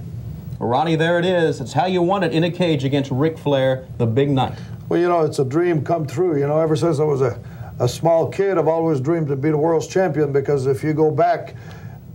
Ronnie, 0.60 0.94
there 0.94 1.18
it 1.18 1.24
is. 1.24 1.60
It's 1.60 1.72
how 1.72 1.86
you 1.86 2.02
want 2.02 2.22
it 2.22 2.32
in 2.32 2.44
a 2.44 2.50
cage 2.52 2.84
against 2.84 3.10
Ric 3.10 3.36
Flair, 3.36 3.84
the 3.98 4.06
big 4.06 4.30
night. 4.30 4.56
Well, 4.88 5.00
you 5.00 5.08
know, 5.08 5.22
it's 5.22 5.38
a 5.38 5.44
dream 5.44 5.84
come 5.84 6.06
true. 6.06 6.38
You 6.38 6.46
know, 6.46 6.58
ever 6.60 6.76
since 6.76 6.98
I 6.98 7.04
was 7.04 7.22
a, 7.22 7.40
a 7.78 7.88
small 7.88 8.28
kid, 8.28 8.58
I've 8.58 8.68
always 8.68 9.00
dreamed 9.00 9.28
to 9.28 9.36
be 9.36 9.50
the 9.50 9.56
world's 9.56 9.86
champion 9.86 10.32
because 10.32 10.66
if 10.66 10.82
you 10.82 10.92
go 10.92 11.10
back 11.10 11.54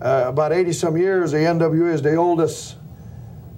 uh, 0.01 0.25
about 0.27 0.53
80 0.53 0.73
some 0.73 0.97
years, 0.97 1.31
the 1.31 1.37
NWA 1.37 1.93
is 1.93 2.01
the 2.01 2.15
oldest. 2.15 2.77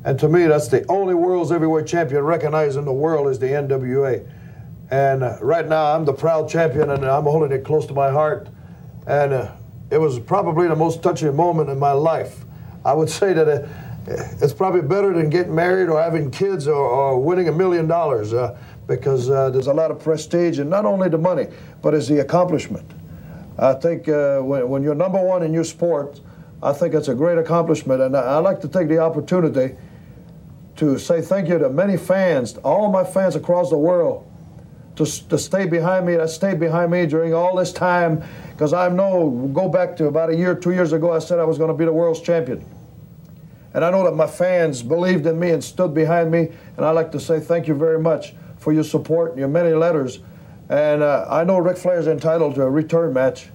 And 0.06 0.18
to 0.20 0.30
me, 0.30 0.46
that's 0.46 0.70
the 0.70 0.86
only 0.90 1.14
world's 1.14 1.52
heavyweight 1.52 1.86
champion 1.88 2.24
recognized 2.24 2.78
in 2.78 2.86
the 2.86 2.94
world 2.94 3.28
is 3.28 3.40
the 3.40 3.48
NWA. 3.48 4.26
And 4.92 5.24
uh, 5.24 5.38
right 5.42 5.68
now, 5.68 5.96
I'm 5.96 6.06
the 6.06 6.14
proud 6.14 6.50
champion 6.50 6.90
and 6.90 7.06
I'm 7.06 7.24
holding 7.24 7.52
it 7.52 7.64
close 7.64 7.86
to 7.88 7.94
my 7.94 8.10
heart. 8.10 8.48
And 9.06 9.34
uh, 9.34 9.52
it 9.92 9.98
was 9.98 10.20
probably 10.20 10.68
the 10.68 10.76
most 10.76 11.04
touching 11.04 11.36
moment 11.36 11.70
in 11.70 11.78
my 11.78 11.92
life. 11.92 12.46
I 12.86 12.94
would 12.94 13.10
say 13.22 13.34
that 13.34 13.48
uh, 13.48 13.68
it's 14.42 14.54
probably 14.54 14.82
better 14.82 15.14
than 15.14 15.30
getting 15.30 15.54
married 15.54 15.90
or 15.90 16.02
having 16.02 16.32
kids 16.32 16.68
or, 16.68 16.76
or 16.76 17.20
winning 17.22 17.50
a 17.50 17.52
million 17.52 17.88
dollars 17.88 18.34
uh, 18.34 18.58
because 18.90 19.30
uh, 19.30 19.52
there's 19.52 19.68
a 19.68 19.74
lot 19.74 19.92
of 19.92 20.04
prestige 20.04 20.58
and 20.58 20.70
not 20.70 20.84
only 20.84 21.08
the 21.08 21.18
money, 21.18 21.48
but 21.82 21.94
it's 21.94 22.08
the 22.08 22.20
accomplishment. 22.20 22.92
I 23.58 23.74
think 23.74 24.10
uh, 24.10 24.40
when, 24.40 24.68
when 24.68 24.84
you're 24.84 24.96
number 24.96 25.22
one 25.24 25.44
in 25.44 25.54
your 25.54 25.64
sport, 25.64 26.20
I 26.64 26.74
think 26.74 26.96
it's 26.96 27.08
a 27.08 27.14
great 27.14 27.38
accomplishment. 27.38 28.02
And 28.02 28.18
I, 28.18 28.22
I 28.22 28.38
like 28.40 28.60
to 28.62 28.68
take 28.68 28.88
the 28.88 28.98
opportunity 28.98 29.76
to 30.78 30.98
say 30.98 31.22
thank 31.22 31.48
you 31.50 31.60
to 31.60 31.70
many 31.70 31.98
fans, 31.98 32.58
all 32.58 32.92
my 32.92 33.04
fans 33.04 33.36
across 33.36 33.70
the 33.70 33.78
world, 33.78 34.26
to, 34.96 35.06
to 35.30 35.38
stay 35.38 35.68
behind 35.68 36.08
me, 36.08 36.16
that 36.16 36.32
stayed 36.32 36.60
behind 36.60 36.92
me 36.92 37.06
during 37.06 37.34
all 37.34 37.56
this 37.56 37.72
time. 37.72 38.24
Because 38.50 38.74
I 38.74 38.90
know, 38.90 39.30
go 39.54 39.70
back 39.70 39.98
to 39.98 40.08
about 40.08 40.32
a 40.32 40.36
year, 40.36 40.56
two 40.56 40.72
years 40.72 40.94
ago, 40.94 41.14
I 41.14 41.20
said 41.20 41.38
I 41.38 41.44
was 41.44 41.60
going 41.60 41.70
to 41.70 41.78
be 41.78 41.86
the 41.86 41.94
world's 41.94 42.22
champion. 42.22 42.66
And 43.76 43.86
I 43.86 43.92
know 43.92 44.04
that 44.06 44.16
my 44.16 44.26
fans 44.26 44.82
believed 44.82 45.28
in 45.28 45.40
me 45.40 45.52
and 45.52 45.64
stood 45.64 45.94
behind 45.94 46.32
me. 46.32 46.50
And 46.76 46.86
I'd 46.86 46.94
like 46.94 47.12
to 47.12 47.20
say 47.20 47.40
thank 47.40 47.68
you 47.68 47.76
very 47.76 48.00
much 48.00 48.34
for 48.60 48.74
your 48.74 48.84
support 48.84 49.32
and 49.32 49.40
your 49.40 49.48
many 49.48 49.74
letters. 49.74 50.20
And 50.70 51.02
uh, 51.02 51.26
I 51.30 51.44
know 51.44 51.58
Ric 51.58 51.78
Flair 51.78 52.00
is 52.00 52.08
entitled 52.08 52.56
to 52.56 52.62
a 52.62 52.70
return 52.70 53.14
match. 53.14 53.50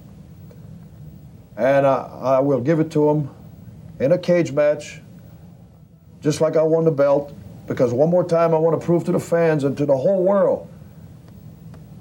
And 1.55 1.87
I, 1.87 2.19
I 2.21 2.39
will 2.39 2.59
give 2.59 2.79
it 2.79 2.91
to 2.91 3.09
him 3.09 3.29
in 3.99 4.11
a 4.11 4.17
cage 4.17 4.51
match, 4.51 4.99
just 6.19 6.41
like 6.41 6.57
I 6.57 6.63
won 6.63 6.83
the 6.83 6.91
belt. 6.91 7.33
Because 7.67 7.93
one 7.93 8.09
more 8.09 8.23
time, 8.23 8.53
I 8.53 8.57
want 8.57 8.79
to 8.79 8.85
prove 8.85 9.05
to 9.05 9.11
the 9.11 9.19
fans 9.19 9.63
and 9.63 9.77
to 9.77 9.85
the 9.85 9.97
whole 9.97 10.23
world 10.23 10.69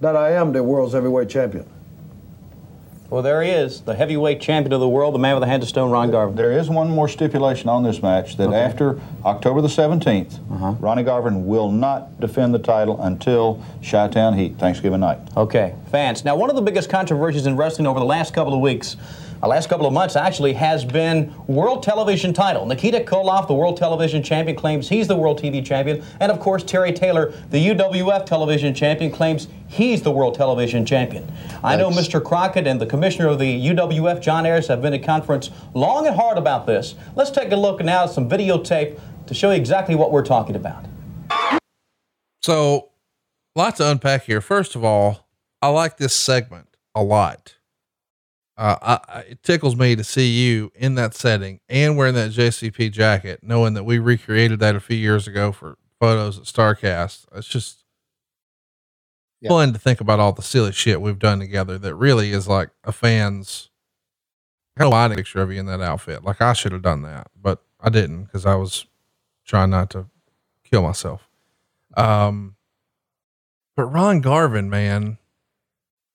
that 0.00 0.16
I 0.16 0.32
am 0.32 0.52
the 0.52 0.62
world's 0.62 0.92
heavyweight 0.92 1.30
champion. 1.30 1.66
Well, 3.14 3.22
there 3.22 3.42
he 3.42 3.50
is, 3.50 3.80
the 3.82 3.94
heavyweight 3.94 4.40
champion 4.40 4.72
of 4.72 4.80
the 4.80 4.88
world, 4.88 5.14
the 5.14 5.20
man 5.20 5.36
with 5.36 5.42
the 5.42 5.46
hand 5.46 5.62
of 5.62 5.68
stone, 5.68 5.88
Ron 5.92 6.10
Garvin. 6.10 6.34
There 6.34 6.50
is 6.50 6.68
one 6.68 6.90
more 6.90 7.06
stipulation 7.06 7.68
on 7.68 7.84
this 7.84 8.02
match 8.02 8.36
that 8.38 8.48
Okay. 8.48 8.56
after 8.58 8.98
October 9.24 9.60
the 9.60 9.68
17th, 9.68 10.40
Uh-huh. 10.50 10.72
Ronnie 10.80 11.04
Garvin 11.04 11.46
will 11.46 11.70
not 11.70 12.18
defend 12.18 12.52
the 12.52 12.58
title 12.58 13.00
until 13.00 13.60
Chi-Town 13.88 14.36
Heat, 14.36 14.58
Thanksgiving 14.58 14.98
night. 14.98 15.18
Okay, 15.36 15.74
fans. 15.92 16.24
Now, 16.24 16.34
one 16.34 16.50
of 16.50 16.56
the 16.56 16.62
biggest 16.62 16.88
controversies 16.90 17.46
in 17.46 17.56
wrestling 17.56 17.86
over 17.86 18.00
the 18.00 18.04
last 18.04 18.34
couple 18.34 18.52
of 18.52 18.58
weeks, 18.58 18.96
uh, 19.44 19.48
last 19.48 19.68
couple 19.68 19.86
of 19.86 19.92
months 19.92 20.16
actually, 20.16 20.54
has 20.54 20.84
been 20.84 21.34
world 21.46 21.82
television 21.82 22.32
title. 22.32 22.64
Nikita 22.64 23.00
Koloff, 23.00 23.46
the 23.46 23.54
world 23.54 23.76
television 23.76 24.22
champion, 24.22 24.56
claims 24.56 24.88
he's 24.88 25.06
the 25.06 25.16
world 25.16 25.40
TV 25.40 25.64
champion, 25.64 26.02
and 26.18 26.32
of 26.32 26.40
course 26.40 26.64
Terry 26.64 26.92
Taylor, 26.92 27.32
the 27.50 27.68
UWF 27.68 28.24
television 28.24 28.74
champion, 28.74 29.10
claims 29.10 29.48
he's 29.68 30.00
the 30.00 30.10
world 30.10 30.34
television 30.34 30.86
champion. 30.86 31.30
I 31.62 31.76
know 31.76 31.90
Mr. 31.90 32.24
Crockett 32.24 32.66
and 32.66 32.80
the 32.80 32.86
commissioner 32.86 33.28
of 33.28 33.38
the 33.38 33.66
UWF, 33.68 34.22
John 34.22 34.46
Ayers, 34.46 34.68
have 34.68 34.80
been 34.80 34.94
at 34.94 35.02
conference 35.02 35.50
long 35.74 36.06
and 36.06 36.16
hard 36.16 36.38
about 36.38 36.66
this. 36.66 36.94
Let's 37.14 37.30
take 37.30 37.52
a 37.52 37.56
look 37.56 37.84
now 37.84 38.04
at 38.04 38.10
some 38.10 38.28
videotape 38.28 38.98
to 39.26 39.34
show 39.34 39.50
you 39.50 39.56
exactly 39.56 39.94
what 39.94 40.10
we're 40.10 40.24
talking 40.24 40.56
about. 40.56 40.86
So, 42.42 42.90
lots 43.54 43.78
to 43.78 43.90
unpack 43.90 44.24
here. 44.24 44.40
First 44.40 44.74
of 44.74 44.84
all, 44.84 45.28
I 45.60 45.68
like 45.68 45.98
this 45.98 46.14
segment 46.14 46.68
a 46.94 47.02
lot. 47.02 47.56
Uh, 48.56 48.98
I, 49.08 49.18
it 49.30 49.42
tickles 49.42 49.74
me 49.76 49.96
to 49.96 50.04
see 50.04 50.28
you 50.30 50.70
in 50.76 50.94
that 50.94 51.14
setting 51.14 51.60
and 51.68 51.96
wearing 51.96 52.14
that 52.14 52.30
JCP 52.30 52.92
jacket, 52.92 53.40
knowing 53.42 53.74
that 53.74 53.84
we 53.84 53.98
recreated 53.98 54.60
that 54.60 54.76
a 54.76 54.80
few 54.80 54.96
years 54.96 55.26
ago 55.26 55.50
for 55.50 55.76
photos 56.00 56.38
at 56.38 56.44
Starcast. 56.44 57.26
It's 57.34 57.48
just 57.48 57.84
Yeah. 59.40 59.48
fun 59.48 59.72
to 59.72 59.78
think 59.78 60.00
about 60.00 60.20
all 60.20 60.32
the 60.32 60.42
silly 60.42 60.70
shit 60.72 61.00
we've 61.00 61.18
done 61.18 61.40
together 61.40 61.78
that 61.78 61.94
really 61.96 62.30
is 62.30 62.46
like 62.46 62.70
a 62.84 62.92
fan's 62.92 63.70
kind 64.78 64.92
of 64.92 65.12
a 65.12 65.14
picture 65.16 65.40
of 65.42 65.52
you 65.52 65.58
in 65.58 65.66
that 65.66 65.80
outfit. 65.80 66.22
Like 66.24 66.40
I 66.40 66.52
should 66.52 66.72
have 66.72 66.82
done 66.82 67.02
that, 67.02 67.28
but 67.40 67.60
I 67.80 67.90
didn't 67.90 68.24
because 68.24 68.46
I 68.46 68.54
was 68.54 68.86
trying 69.44 69.70
not 69.70 69.90
to 69.90 70.06
kill 70.62 70.82
myself. 70.82 71.28
Um, 71.96 72.54
but 73.76 73.86
Ron 73.86 74.20
Garvin, 74.20 74.70
man, 74.70 75.18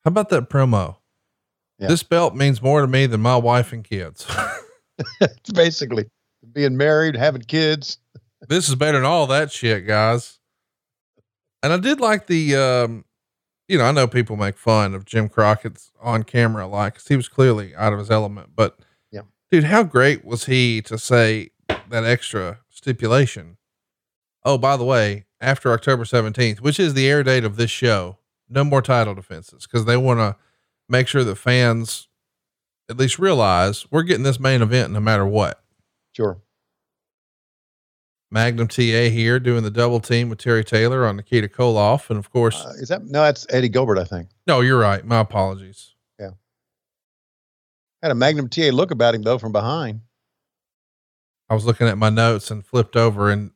how 0.06 0.10
about 0.10 0.30
that 0.30 0.50
promo? 0.50 0.96
Yeah. 1.80 1.88
This 1.88 2.04
belt 2.04 2.36
means 2.36 2.62
more 2.62 2.82
to 2.82 2.88
me 2.88 3.06
than 3.06 3.22
my 3.22 3.38
wife 3.38 3.72
and 3.74 3.84
kids. 3.84 4.26
it's 5.22 5.50
basically 5.54 6.06
being 6.54 6.76
married, 6.78 7.16
having 7.16 7.42
kids. 7.42 7.98
this 8.48 8.68
is 8.70 8.76
better 8.76 8.98
than 8.98 9.06
all 9.06 9.28
that 9.28 9.52
shit, 9.52 9.88
guys. 9.88 10.40
And 11.64 11.72
I 11.74 11.78
did 11.78 12.00
like 12.00 12.28
the, 12.28 12.56
um, 12.56 13.06
you 13.68 13.78
know, 13.78 13.86
I 13.86 13.92
know 13.92 14.08
people 14.08 14.36
make 14.36 14.58
fun 14.58 14.94
of 14.96 15.06
Jim 15.06 15.30
Crockett's 15.30 15.92
on 16.02 16.24
camera, 16.24 16.66
like, 16.68 16.96
'cause 16.96 17.08
he 17.08 17.16
was 17.16 17.28
clearly 17.28 17.76
out 17.76 17.94
of 17.94 18.00
his 18.00 18.10
element, 18.12 18.52
but 18.56 18.80
Yeah. 19.12 19.22
dude, 19.52 19.66
how 19.66 19.84
great 19.84 20.24
was 20.26 20.46
he 20.46 20.82
to 20.84 20.98
say 20.98 21.52
that 21.90 22.04
extra 22.06 22.60
stipulation? 22.70 23.58
Oh, 24.44 24.58
by 24.58 24.78
the 24.78 24.86
way, 24.86 25.26
after 25.42 25.72
October 25.74 26.06
17th, 26.06 26.62
which 26.62 26.80
is 26.80 26.94
the 26.94 27.08
air 27.10 27.24
date 27.24 27.44
of 27.44 27.58
this 27.58 27.72
show, 27.72 28.18
no 28.50 28.64
more 28.64 28.82
title 28.82 29.14
defenses 29.16 29.64
because 29.68 29.86
they 29.86 29.98
want 29.98 30.20
to 30.20 30.36
make 30.90 31.08
sure 31.08 31.24
that 31.24 31.36
fans 31.36 32.08
at 32.90 32.98
least 32.98 33.20
realize 33.20 33.86
we're 33.92 34.04
getting 34.04 34.24
this 34.24 34.40
main 34.40 34.62
event 34.62 34.92
no 34.92 35.00
matter 35.00 35.26
what. 35.26 35.64
Sure. 36.14 36.42
Magnum 38.32 38.68
TA 38.68 39.10
here 39.10 39.40
doing 39.40 39.64
the 39.64 39.72
double 39.72 40.00
team 40.00 40.30
with 40.30 40.38
Terry 40.40 40.64
Taylor 40.64 41.06
on 41.06 41.16
Nikita 41.18 41.48
Koloff. 41.48 42.10
And 42.10 42.20
of 42.20 42.32
course, 42.32 42.64
Uh, 42.64 42.74
is 42.78 42.90
that 42.90 43.04
no? 43.04 43.22
That's 43.24 43.46
Eddie 43.50 43.70
Gilbert, 43.70 43.98
I 43.98 44.04
think. 44.04 44.30
no, 44.46 44.62
you're 44.62 44.80
right. 44.80 45.04
My 45.04 45.20
apologies. 45.20 45.96
Yeah. 46.20 46.32
Had 48.04 48.12
a 48.12 48.16
Magnum 48.16 48.50
TA 48.50 48.70
look 48.72 48.92
about 48.92 49.16
him 49.16 49.24
though 49.24 49.38
from 49.40 49.52
behind. 49.52 50.02
I 51.50 51.56
was 51.56 51.66
looking 51.66 51.88
at 51.88 51.98
my 51.98 52.10
notes 52.10 52.52
and 52.52 52.64
flipped 52.64 52.96
over 52.96 53.32
and 53.32 53.52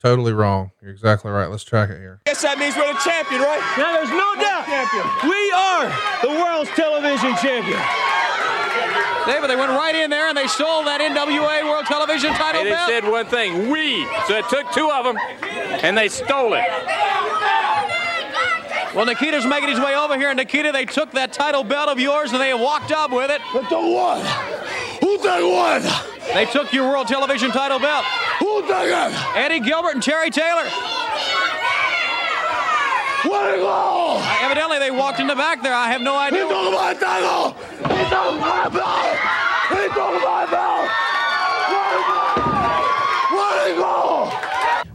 totally 0.00 0.32
wrong. 0.32 0.70
You're 0.80 0.90
exactly 0.90 1.30
right. 1.30 1.50
Let's 1.50 1.64
track 1.64 1.90
it 1.90 1.98
here. 1.98 2.20
Guess 2.26 2.42
that 2.42 2.58
means 2.58 2.76
we're 2.76 2.92
the 2.92 2.98
champion, 3.00 3.42
right? 3.42 3.60
Now 3.76 3.96
there's 3.96 4.10
no 4.10 4.30
doubt. 4.38 4.64
Champion. 4.66 5.06
We 5.28 5.42
are 5.52 5.86
the 6.22 6.32
world's 6.42 6.70
television 6.70 7.34
champion. 7.36 7.80
David, 9.26 9.50
they 9.50 9.56
went 9.56 9.70
right 9.72 9.94
in 9.94 10.08
there 10.08 10.28
and 10.28 10.36
they 10.36 10.46
stole 10.46 10.84
that 10.84 11.02
NWA 11.02 11.68
World 11.68 11.84
Television 11.84 12.32
title 12.32 12.62
And 12.62 12.70
it 12.70 12.78
said 12.88 13.04
one 13.04 13.26
thing, 13.26 13.68
we. 13.68 14.06
So 14.26 14.38
it 14.38 14.48
took 14.48 14.72
two 14.72 14.90
of 14.90 15.04
them 15.04 15.18
and 15.84 15.98
they 15.98 16.08
stole 16.08 16.54
it. 16.54 16.64
Well, 18.94 19.04
Nikita's 19.04 19.44
making 19.44 19.68
his 19.68 19.78
way 19.78 19.94
over 19.94 20.16
here. 20.16 20.30
And 20.30 20.38
Nikita, 20.38 20.72
they 20.72 20.86
took 20.86 21.12
that 21.12 21.34
title 21.34 21.62
belt 21.62 21.90
of 21.90 22.00
yours 22.00 22.32
and 22.32 22.40
they 22.40 22.54
walked 22.54 22.90
up 22.90 23.12
with 23.12 23.30
it. 23.30 23.42
Who 23.52 23.60
took 23.60 23.70
what? 23.70 24.24
Who 25.00 25.18
took 25.18 25.44
what? 25.44 25.82
They 26.32 26.46
took 26.46 26.72
your 26.72 26.88
world 26.88 27.06
television 27.06 27.50
title 27.50 27.78
belt. 27.78 28.04
Took? 28.66 29.36
Eddie 29.36 29.60
Gilbert 29.60 29.94
and 29.94 30.02
Terry 30.02 30.30
Taylor. 30.30 30.64
Where'd 33.24 33.54
it 33.54 33.60
go? 33.60 34.18
Uh, 34.20 34.38
evidently, 34.42 34.78
they 34.78 34.90
walked 34.90 35.20
in 35.20 35.26
the 35.26 35.34
back 35.34 35.62
there. 35.62 35.74
I 35.74 35.88
have 35.88 36.00
no 36.00 36.16
idea. 36.16 36.44
He 36.44 36.48
took 36.48 36.72
my 36.72 36.94
title. 36.94 37.52
He 37.52 38.04
took 38.08 38.40
my 38.40 38.68
belt. 38.68 39.18
He 39.68 39.84
took 39.88 40.22
my 40.22 40.46
belt. 40.48 40.88
Where'd 43.30 43.70
it 43.70 43.76
go? 43.76 44.27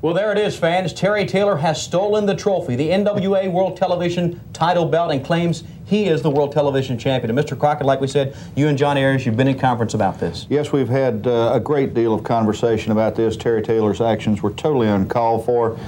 Well, 0.04 0.14
there 0.14 0.34
it 0.34 0.38
is, 0.38 0.60
fans. 0.60 0.92
Terry 0.92 1.26
Taylor 1.26 1.56
has 1.56 1.82
stolen 1.82 2.26
the 2.26 2.36
trophy, 2.36 2.76
the 2.76 2.90
NWA 2.90 3.50
World 3.50 3.78
Television 3.78 4.42
title 4.52 4.86
belt, 4.86 5.14
and 5.14 5.24
claims 5.24 5.64
he 5.86 6.08
is 6.08 6.22
the 6.22 6.30
World 6.30 6.52
Television 6.52 7.00
Champion. 7.00 7.30
And 7.30 7.40
Mr. 7.40 7.58
Crockett, 7.58 7.88
like 7.88 8.02
we 8.02 8.08
said, 8.08 8.36
you 8.54 8.68
and 8.68 8.78
John 8.78 8.98
Ayers, 8.98 9.26
you've 9.26 9.38
been 9.38 9.48
in 9.48 9.58
conference 9.58 9.94
about 9.94 10.20
this. 10.20 10.46
Yes, 10.50 10.74
we've 10.74 10.90
had 10.90 11.26
uh, 11.26 11.54
a 11.54 11.60
great 11.62 11.94
deal 11.94 12.14
of 12.14 12.26
conversation 12.26 12.92
about 12.92 13.16
this. 13.16 13.38
Terry 13.38 13.62
Taylor's 13.62 14.02
actions 14.02 14.44
were 14.44 14.52
totally 14.52 14.90
uncalled 14.90 15.46
for. 15.46 15.80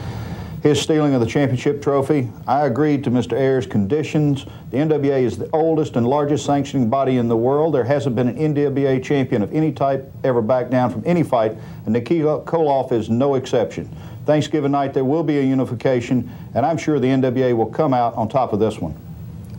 His 0.65 0.81
stealing 0.81 1.13
of 1.13 1.21
the 1.21 1.27
championship 1.27 1.79
trophy, 1.79 2.27
I 2.47 2.65
agreed 2.65 3.03
to 3.03 3.11
Mr. 3.11 3.33
Ayers' 3.33 3.67
conditions. 3.67 4.47
The 4.71 4.77
NWA 4.77 5.21
is 5.21 5.37
the 5.37 5.47
oldest 5.53 5.95
and 5.95 6.07
largest 6.07 6.43
sanctioning 6.43 6.89
body 6.89 7.17
in 7.17 7.27
the 7.27 7.37
world. 7.37 7.75
There 7.75 7.83
hasn't 7.83 8.15
been 8.15 8.29
an 8.29 8.55
NWA 8.55 9.03
champion 9.03 9.43
of 9.43 9.53
any 9.53 9.71
type 9.71 10.11
ever 10.23 10.41
back 10.41 10.71
down 10.71 10.89
from 10.89 11.03
any 11.05 11.21
fight, 11.21 11.55
and 11.85 11.93
Nikita 11.93 12.41
Koloff 12.45 12.91
is 12.91 13.11
no 13.11 13.35
exception. 13.35 13.95
Thanksgiving 14.25 14.71
night, 14.71 14.93
there 14.93 15.05
will 15.05 15.23
be 15.23 15.37
a 15.37 15.43
unification, 15.43 16.31
and 16.53 16.65
I'm 16.65 16.77
sure 16.77 16.99
the 16.99 17.07
NWA 17.07 17.55
will 17.55 17.67
come 17.67 17.93
out 17.93 18.15
on 18.15 18.27
top 18.27 18.53
of 18.53 18.59
this 18.59 18.79
one. 18.79 18.95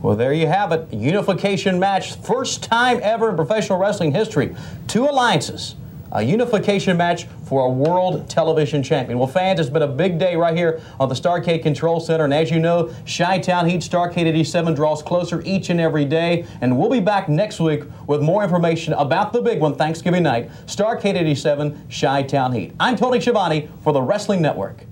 Well, 0.01 0.15
there 0.15 0.33
you 0.33 0.47
have 0.47 0.71
it. 0.71 0.93
Unification 0.93 1.79
match. 1.79 2.15
First 2.17 2.63
time 2.63 2.99
ever 3.01 3.29
in 3.29 3.35
professional 3.35 3.79
wrestling 3.79 4.11
history. 4.11 4.55
Two 4.87 5.05
alliances. 5.05 5.75
A 6.11 6.23
unification 6.23 6.97
match 6.97 7.27
for 7.45 7.65
a 7.65 7.69
world 7.69 8.29
television 8.29 8.81
champion. 8.81 9.19
Well, 9.19 9.27
fans, 9.27 9.59
it's 9.59 9.69
been 9.69 9.81
a 9.81 9.87
big 9.87 10.17
day 10.17 10.35
right 10.35 10.55
here 10.55 10.81
on 10.99 11.09
the 11.09 11.15
Starcade 11.15 11.63
Control 11.63 11.99
Center. 11.99 12.23
And 12.23 12.33
as 12.33 12.49
you 12.49 12.59
know, 12.59 12.93
Chi 13.05 13.39
Town 13.39 13.67
Heat 13.67 13.81
Starcade 13.81 14.25
87 14.25 14.73
draws 14.73 15.03
closer 15.03 15.41
each 15.41 15.69
and 15.69 15.81
every 15.81 16.05
day. 16.05 16.45
And 16.61 16.77
we'll 16.77 16.89
be 16.89 16.99
back 16.99 17.29
next 17.29 17.59
week 17.59 17.83
with 18.07 18.21
more 18.21 18.43
information 18.43 18.93
about 18.93 19.33
the 19.33 19.41
big 19.41 19.59
one 19.59 19.75
Thanksgiving 19.75 20.23
night 20.23 20.49
Starcade 20.65 21.15
87 21.15 21.87
Chi 21.89 22.23
Town 22.23 22.53
Heat. 22.53 22.73
I'm 22.79 22.95
Tony 22.95 23.19
Schiavone 23.19 23.69
for 23.83 23.93
the 23.93 24.01
Wrestling 24.01 24.41
Network. 24.41 24.85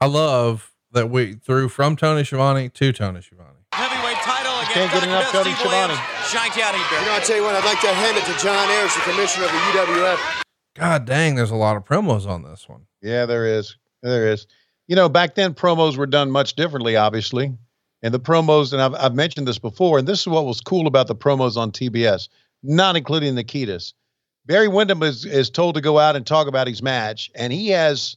I 0.00 0.06
love 0.06 0.72
that 0.92 1.10
we 1.10 1.34
threw 1.34 1.68
from 1.68 1.96
Tony 1.96 2.24
Schiavone 2.24 2.68
to 2.68 2.92
Tony 2.92 3.20
Schiavone. 3.22 3.51
Heavyweight 4.72 4.90
title 4.90 4.92
against 4.92 4.92
Can't 4.92 4.92
get 4.92 5.04
enough 5.04 5.32
Dusty 5.32 5.52
Schiavone. 5.52 5.88
Williams. 5.88 6.00
Chi 6.32 6.48
Town 6.48 6.74
Heat. 6.74 7.00
You 7.00 7.06
know, 7.06 7.12
I'll 7.12 7.20
tell 7.20 7.36
you 7.36 7.42
what, 7.42 7.54
I'd 7.54 7.64
like 7.64 7.80
to 7.80 7.92
hand 7.92 8.16
it 8.16 8.24
to 8.24 8.42
John 8.42 8.68
Ayers, 8.70 8.94
the 8.94 9.00
commissioner 9.00 9.46
of 9.46 9.52
the 9.52 9.58
UWF. 9.58 10.42
God 10.74 11.04
dang, 11.04 11.34
there's 11.34 11.50
a 11.50 11.56
lot 11.56 11.76
of 11.76 11.84
promos 11.84 12.26
on 12.26 12.42
this 12.42 12.68
one. 12.68 12.86
Yeah, 13.02 13.26
there 13.26 13.46
is. 13.46 13.76
There 14.02 14.32
is. 14.32 14.46
You 14.88 14.96
know, 14.96 15.08
back 15.08 15.34
then 15.34 15.54
promos 15.54 15.96
were 15.96 16.06
done 16.06 16.30
much 16.30 16.54
differently, 16.54 16.96
obviously. 16.96 17.52
And 18.02 18.12
the 18.12 18.20
promos, 18.20 18.72
and 18.72 18.82
I've, 18.82 18.94
I've 18.94 19.14
mentioned 19.14 19.46
this 19.46 19.58
before, 19.58 19.98
and 19.98 20.08
this 20.08 20.20
is 20.20 20.26
what 20.26 20.44
was 20.44 20.60
cool 20.60 20.86
about 20.86 21.06
the 21.06 21.14
promos 21.14 21.56
on 21.56 21.70
TBS, 21.70 22.28
not 22.62 22.96
including 22.96 23.34
Nikitas. 23.34 23.92
Barry 24.44 24.66
Windham 24.66 25.02
is, 25.02 25.24
is 25.24 25.50
told 25.50 25.76
to 25.76 25.80
go 25.80 25.98
out 25.98 26.16
and 26.16 26.26
talk 26.26 26.48
about 26.48 26.66
his 26.66 26.82
match, 26.82 27.30
and 27.34 27.52
he 27.52 27.68
has 27.68 28.16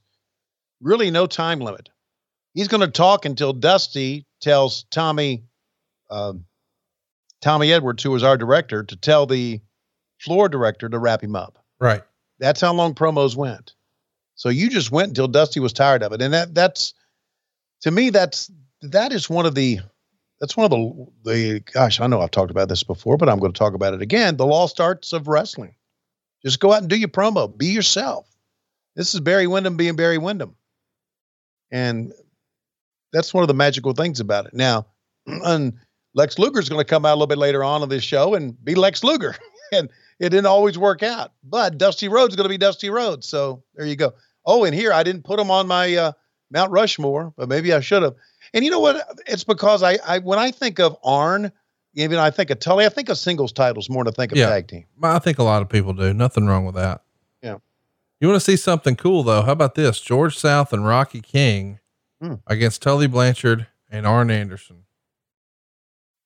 really 0.82 1.12
no 1.12 1.28
time 1.28 1.60
limit. 1.60 1.90
He's 2.56 2.68
going 2.68 2.82
to 2.82 2.88
talk 2.88 3.26
until 3.26 3.54
Dusty 3.54 4.26
tells 4.42 4.86
Tommy, 4.90 5.44
um, 6.10 6.46
Tommy 7.42 7.72
Edwards, 7.72 8.04
who 8.04 8.12
was 8.12 8.24
our 8.24 8.38
director, 8.38 8.84
to 8.84 8.96
tell 8.96 9.26
the 9.26 9.62
floor 10.20 10.50
director 10.50 10.90
to 10.90 11.00
wrap 11.00 11.22
him 11.22 11.36
up. 11.36 11.64
Right. 11.80 12.02
That's 12.40 12.62
how 12.62 12.74
long 12.74 12.96
promos 12.96 13.36
went. 13.36 13.74
So 14.36 14.50
you 14.50 14.70
just 14.70 14.92
went 14.92 15.10
until 15.10 15.28
Dusty 15.28 15.60
was 15.60 15.74
tired 15.74 16.04
of 16.04 16.12
it, 16.12 16.22
and 16.22 16.34
that 16.34 16.54
that's 16.54 16.94
to 17.82 17.92
me 17.92 18.10
that's 18.10 18.52
that 18.82 19.14
is 19.14 19.30
one 19.30 19.46
of 19.46 19.56
the 19.56 19.80
that's 20.40 20.58
one 20.58 20.66
of 20.66 20.72
the 20.72 21.08
the 21.24 21.60
gosh 21.72 22.02
I 22.02 22.08
know 22.08 22.22
I've 22.22 22.32
talked 22.32 22.52
about 22.52 22.68
this 22.68 22.84
before, 22.84 23.18
but 23.18 23.30
I'm 23.30 23.40
going 23.40 23.54
to 23.54 23.58
talk 23.58 23.74
about 23.74 23.94
it 23.94 24.02
again. 24.02 24.36
The 24.36 24.46
lost 24.46 24.82
arts 24.82 25.14
of 25.14 25.28
wrestling. 25.28 25.76
Just 26.44 26.60
go 26.60 26.74
out 26.74 26.82
and 26.82 26.90
do 26.90 26.98
your 26.98 27.10
promo. 27.10 27.56
Be 27.56 27.68
yourself. 27.68 28.28
This 28.96 29.14
is 29.14 29.20
Barry 29.22 29.48
Windham 29.48 29.78
being 29.78 29.96
Barry 29.96 30.18
Windham, 30.18 30.56
and 31.72 32.12
that's 33.14 33.34
one 33.34 33.44
of 33.44 33.48
the 33.48 33.54
magical 33.54 33.94
things 33.94 34.20
about 34.20 34.48
it. 34.48 34.54
Now, 34.54 34.88
and 35.28 35.74
Lex 36.16 36.40
Luger's 36.40 36.68
going 36.70 36.80
to 36.80 36.90
come 36.90 37.06
out 37.06 37.12
a 37.12 37.16
little 37.18 37.28
bit 37.28 37.38
later 37.38 37.64
on 37.64 37.84
in 37.84 37.90
this 37.90 38.04
show 38.04 38.34
and 38.34 38.62
be 38.66 38.74
Lex 38.74 39.04
Luger, 39.04 39.36
and 39.72 39.90
it 40.20 40.30
didn't 40.30 40.46
always 40.48 40.78
work 40.78 41.04
out. 41.04 41.34
But 41.44 41.78
Dusty 41.78 42.08
Rhodes 42.08 42.32
is 42.34 42.36
going 42.38 42.46
to 42.46 42.50
be 42.54 42.58
Dusty 42.58 42.90
Rhodes. 42.90 43.28
So 43.28 43.62
there 43.76 43.86
you 43.86 43.96
go. 43.96 44.14
Oh, 44.46 44.64
and 44.64 44.74
here 44.74 44.92
I 44.94 45.04
didn't 45.04 45.24
put 45.24 45.40
him 45.40 45.52
on 45.52 45.68
my 45.68 45.94
uh, 45.96 46.12
Mount 46.52 46.72
Rushmore, 46.72 47.34
but 47.38 47.50
maybe 47.50 47.74
I 47.74 47.80
should 47.82 48.02
have. 48.04 48.16
And 48.54 48.64
you 48.64 48.72
know 48.72 48.80
what? 48.80 49.06
It's 49.28 49.44
because 49.44 49.84
I, 49.84 49.98
I 50.08 50.20
when 50.20 50.40
I 50.40 50.52
think 50.52 50.80
of 50.80 50.96
Arn, 51.04 51.52
even 51.96 52.18
I 52.20 52.30
think 52.32 52.50
of 52.50 52.60
Tully, 52.60 52.86
I 52.86 52.90
think 52.90 53.10
of 53.10 53.18
singles 53.18 53.52
titles 53.52 53.90
more 53.90 54.04
than 54.06 54.14
I 54.14 54.16
think 54.16 54.32
of 54.32 54.38
Yeah. 54.38 54.48
tag 54.50 54.68
team. 54.68 54.86
I 55.04 55.20
think 55.20 55.38
a 55.40 55.44
lot 55.44 55.62
of 55.62 55.68
people 55.70 55.94
do. 55.94 56.14
Nothing 56.14 56.46
wrong 56.46 56.66
with 56.66 56.76
that. 56.76 57.02
Yeah. 57.42 57.58
You 58.22 58.30
want 58.30 58.38
to 58.40 58.46
see 58.46 58.56
something 58.56 58.96
cool 58.96 59.24
though? 59.24 59.42
How 59.42 59.52
about 59.52 59.76
this? 59.76 60.00
George 60.00 60.38
South 60.38 60.72
and 60.72 60.86
Rocky 60.88 61.20
King 61.22 61.80
Hmm. 62.22 62.36
against 62.48 62.82
Tully 62.82 63.08
Blanchard 63.08 63.68
and 63.90 64.08
Arn 64.08 64.32
Anderson. 64.32 64.85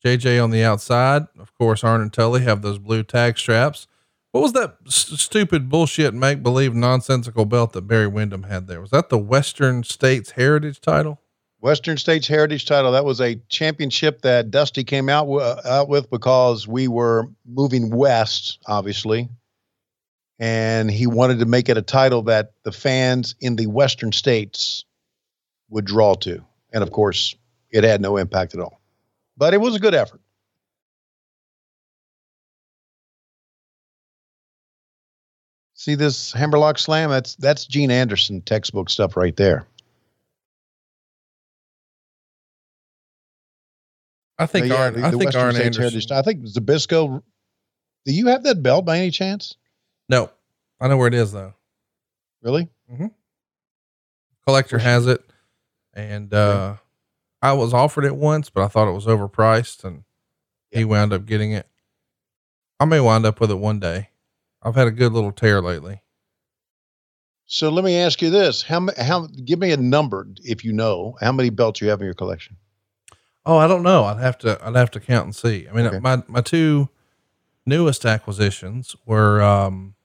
JJ 0.04 0.42
on 0.44 0.52
the 0.52 0.64
outside. 0.64 1.28
Of 1.38 1.54
course, 1.54 1.84
Arn 1.84 2.02
and 2.02 2.12
Tully 2.14 2.42
have 2.42 2.62
those 2.62 2.80
blue 2.80 3.04
tag 3.04 3.38
straps. 3.38 3.88
What 4.32 4.42
was 4.42 4.54
that 4.54 4.78
s- 4.86 5.20
stupid 5.20 5.70
bullshit 5.70 6.14
make 6.14 6.44
believe 6.44 6.74
nonsensical 6.76 7.46
belt 7.46 7.74
that 7.74 7.88
Barry 7.88 8.08
Windham 8.08 8.44
had 8.44 8.68
there? 8.68 8.80
Was 8.80 8.92
that 8.92 9.10
the 9.10 9.18
Western 9.18 9.84
States 9.84 10.32
Heritage 10.32 10.80
title? 10.82 11.20
Western 11.62 11.98
States 11.98 12.28
Heritage 12.28 12.66
title. 12.66 12.92
That 12.94 13.04
was 13.04 13.20
a 13.20 13.36
championship 13.50 14.22
that 14.22 14.50
Dusty 14.52 14.84
came 14.84 15.10
out 15.10 15.24
w- 15.26 15.42
uh, 15.42 15.62
out 15.66 15.90
with 15.90 16.10
because 16.10 16.68
we 16.68 16.88
were 16.88 17.28
moving 17.46 17.90
west, 17.90 18.60
obviously, 18.68 19.28
and 20.40 20.90
he 20.90 21.06
wanted 21.08 21.40
to 21.40 21.46
make 21.46 21.68
it 21.68 21.78
a 21.78 21.82
title 21.82 22.22
that 22.24 22.54
the 22.64 22.72
fans 22.72 23.36
in 23.42 23.58
the 23.58 23.68
Western 23.68 24.12
states 24.14 24.86
would 25.70 25.86
draw 25.86 26.14
to. 26.16 26.44
And 26.72 26.82
of 26.84 26.92
course, 26.92 27.36
it 27.72 27.84
had 27.84 28.00
no 28.00 28.16
impact 28.18 28.54
at 28.54 28.62
all. 28.62 28.79
But 29.40 29.54
it 29.56 29.62
was 29.62 29.74
a 29.74 29.80
good 29.80 29.96
effort. 29.96 30.20
See 35.74 35.96
this 35.96 36.34
Hammerlock 36.34 36.78
Slam? 36.78 37.10
That's 37.10 37.36
that's 37.36 37.66
Gene 37.66 37.90
Anderson 37.92 38.42
textbook 38.42 38.90
stuff 38.90 39.16
right 39.16 39.36
there. 39.36 39.66
I 44.38 44.46
think 44.46 44.68
yeah, 44.68 44.76
Arn. 44.76 44.94
the- 44.94 45.06
I 45.06 45.12
the 45.12 45.18
think 45.18 45.36
Arn 45.36 45.56
Anderson. 45.56 45.82
Heritage- 45.84 46.12
I 46.12 46.22
think 46.22 46.44
Zbyszko. 46.46 47.24
Do 48.06 48.14
you 48.14 48.28
have 48.28 48.44
that 48.44 48.62
belt 48.62 48.86
by 48.86 48.98
any 48.98 49.12
chance? 49.12 49.56
No, 50.10 50.30
I 50.82 50.88
know 50.88 50.98
where 50.98 51.08
it 51.08 51.14
is 51.14 51.32
though. 51.32 51.54
Really? 52.42 52.70
Mm-hmm. 52.92 53.08
collector 54.48 54.80
has 54.80 55.06
it 55.06 55.22
and 55.94 56.34
uh 56.34 56.76
i 57.42 57.54
was 57.54 57.74
offered 57.74 58.06
it 58.06 58.16
once 58.16 58.50
but 58.50 58.64
i 58.64 58.68
thought 58.68 58.88
it 58.90 58.94
was 58.94 59.06
overpriced 59.06 59.84
and 59.84 60.04
he 60.72 60.86
wound 60.86 61.14
up 61.14 61.26
getting 61.26 61.52
it. 61.52 61.68
I 62.80 62.86
may 62.86 63.00
wind 63.00 63.26
up 63.26 63.40
with 63.40 63.52
it 63.52 63.56
one 63.56 63.80
day. 63.80 64.10
I've 64.62 64.76
had 64.76 64.88
a 64.88 64.92
good 64.92 65.12
little 65.12 65.32
tear 65.32 65.62
lately. 65.62 66.02
So 67.46 67.70
let 67.70 67.84
me 67.84 67.98
ask 67.98 68.22
you 68.22 68.30
this: 68.30 68.62
how 68.62 68.88
how? 68.98 69.28
Give 69.28 69.60
me 69.60 69.72
a 69.72 69.78
number 69.78 70.28
if 70.44 70.64
you 70.64 70.72
know 70.72 71.18
how 71.20 71.32
many 71.32 71.50
belts 71.50 71.82
you 71.82 71.90
have 71.90 72.00
in 72.00 72.06
your 72.06 72.14
collection. 72.14 72.58
oh 73.46 73.58
i 73.58 73.68
don't 73.68 73.84
know. 73.84 74.04
I'd 74.04 74.20
have 74.20 74.38
to 74.40 74.60
i'd 74.64 74.76
have 74.76 74.92
to 74.92 75.00
count 75.00 75.26
and 75.26 75.36
see. 75.36 75.68
I 75.68 75.74
mean 75.74 76.02
my 76.02 76.24
my 76.28 76.42
two 76.42 76.90
newest 77.66 78.06
acquisitions 78.06 78.96
were 79.06 79.42
um 79.42 79.96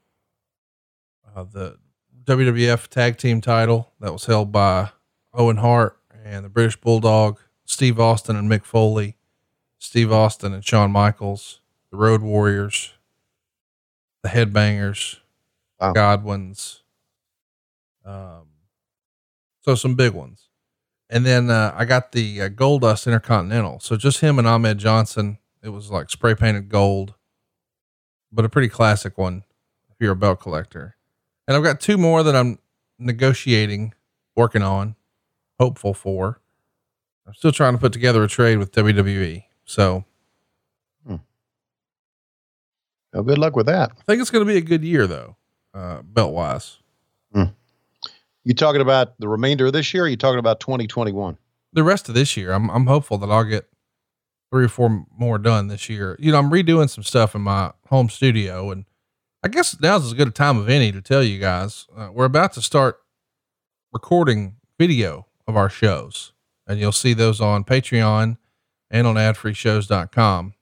uh, 1.35 1.43
the 1.43 1.77
wwf 2.23 2.87
tag 2.87 3.17
team 3.17 3.41
title 3.41 3.91
that 3.99 4.11
was 4.11 4.25
held 4.25 4.51
by 4.51 4.89
owen 5.33 5.57
hart 5.57 5.99
and 6.25 6.43
the 6.43 6.49
british 6.49 6.75
bulldog 6.75 7.39
steve 7.63 7.99
austin 7.99 8.35
and 8.35 8.51
mick 8.51 8.65
foley 8.65 9.15
steve 9.79 10.11
austin 10.11 10.53
and 10.53 10.65
shawn 10.65 10.91
michaels 10.91 11.61
the 11.91 11.97
road 11.97 12.21
warriors 12.21 12.91
the 14.23 14.29
headbangers 14.29 15.19
godwins 15.93 16.81
um 18.03 18.47
so 19.61 19.75
some 19.75 19.95
big 19.95 20.11
ones 20.11 20.49
and 21.09 21.25
then 21.25 21.49
uh, 21.49 21.73
I 21.75 21.85
got 21.85 22.11
the 22.11 22.41
uh, 22.41 22.49
Goldust 22.49 23.05
Intercontinental. 23.05 23.79
So 23.79 23.95
just 23.95 24.21
him 24.21 24.39
and 24.39 24.47
Ahmed 24.47 24.77
Johnson. 24.77 25.37
It 25.63 25.69
was 25.69 25.89
like 25.89 26.09
spray 26.09 26.35
painted 26.35 26.69
gold, 26.69 27.15
but 28.31 28.45
a 28.45 28.49
pretty 28.49 28.69
classic 28.69 29.17
one 29.17 29.43
if 29.89 29.95
you're 29.99 30.13
a 30.13 30.15
belt 30.15 30.39
collector. 30.39 30.95
And 31.47 31.55
I've 31.55 31.63
got 31.63 31.79
two 31.79 31.97
more 31.97 32.21
that 32.23 32.35
I'm 32.35 32.59
negotiating, 32.99 33.93
working 34.35 34.61
on, 34.61 34.95
hopeful 35.59 35.93
for. 35.93 36.41
I'm 37.27 37.33
still 37.33 37.51
trying 37.51 37.73
to 37.73 37.79
put 37.79 37.93
together 37.93 38.23
a 38.23 38.27
trade 38.27 38.57
with 38.57 38.71
WWE. 38.71 39.43
So 39.65 40.05
Well, 43.15 43.23
good 43.23 43.37
luck 43.37 43.55
with 43.55 43.65
that. 43.67 43.91
I 43.97 44.01
think 44.03 44.21
it's 44.21 44.29
going 44.29 44.45
to 44.45 44.51
be 44.51 44.57
a 44.57 44.61
good 44.61 44.83
year 44.83 45.07
though, 45.07 45.37
uh, 45.73 46.01
belt 46.03 46.33
wise. 46.33 46.77
You 48.43 48.53
talking 48.53 48.81
about 48.81 49.19
the 49.19 49.27
remainder 49.27 49.65
of 49.65 49.73
this 49.73 49.91
year? 49.91 50.03
Or 50.03 50.07
you 50.07 50.17
talking 50.17 50.37
about 50.37 50.59
2021? 50.59 51.35
The 51.73 51.83
rest 51.83 52.07
of 52.09 52.13
this 52.13 52.37
year, 52.37 52.51
I'm, 52.51 52.69
I'm 52.69 52.85
hopeful 52.85 53.17
that 53.17 53.31
I'll 53.31 53.43
get 53.43 53.67
three 54.51 54.65
or 54.65 54.69
four 54.69 55.05
more 55.17 55.39
done 55.39 55.67
this 55.67 55.89
year. 55.89 56.15
You 56.19 56.31
know, 56.31 56.37
I'm 56.37 56.51
redoing 56.51 56.89
some 56.89 57.03
stuff 57.03 57.33
in 57.33 57.41
my 57.41 57.71
home 57.87 58.09
studio 58.09 58.69
and 58.69 58.85
I 59.43 59.47
guess 59.47 59.79
now's 59.79 60.05
as 60.05 60.13
good 60.13 60.27
a 60.27 60.31
time 60.31 60.57
of 60.57 60.69
any 60.69 60.91
to 60.91 61.01
tell 61.01 61.23
you 61.23 61.39
guys, 61.39 61.87
uh, 61.95 62.09
we're 62.13 62.25
about 62.25 62.53
to 62.53 62.61
start 62.61 62.99
recording 63.91 64.57
video 64.77 65.25
of 65.47 65.55
our 65.55 65.69
shows 65.69 66.33
and 66.67 66.79
you'll 66.79 66.91
see 66.91 67.13
those 67.13 67.41
on 67.41 67.63
Patreon 67.63 68.37
and 68.89 69.07
on 69.07 69.15
adfreeshows.com. 69.15 70.53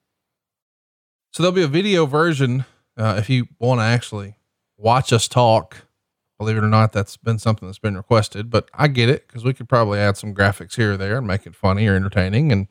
So 1.31 1.43
there'll 1.43 1.55
be 1.55 1.63
a 1.63 1.67
video 1.67 2.05
version. 2.05 2.65
Uh, 2.97 3.15
if 3.17 3.29
you 3.29 3.47
want 3.59 3.79
to 3.79 3.85
actually 3.85 4.35
watch 4.77 5.11
us 5.11 5.27
talk, 5.27 5.87
believe 6.37 6.57
it 6.57 6.63
or 6.63 6.69
not, 6.69 6.91
that's 6.91 7.17
been 7.17 7.39
something 7.39 7.67
that's 7.67 7.79
been 7.79 7.97
requested, 7.97 8.49
but 8.49 8.69
I 8.73 8.87
get 8.87 9.09
it 9.09 9.27
because 9.27 9.43
we 9.43 9.53
could 9.53 9.69
probably 9.69 9.99
add 9.99 10.17
some 10.17 10.35
graphics 10.35 10.75
here 10.75 10.93
or 10.93 10.97
there 10.97 11.17
and 11.17 11.27
make 11.27 11.45
it 11.45 11.55
funny 11.55 11.87
or 11.87 11.95
entertaining. 11.95 12.51
And 12.51 12.67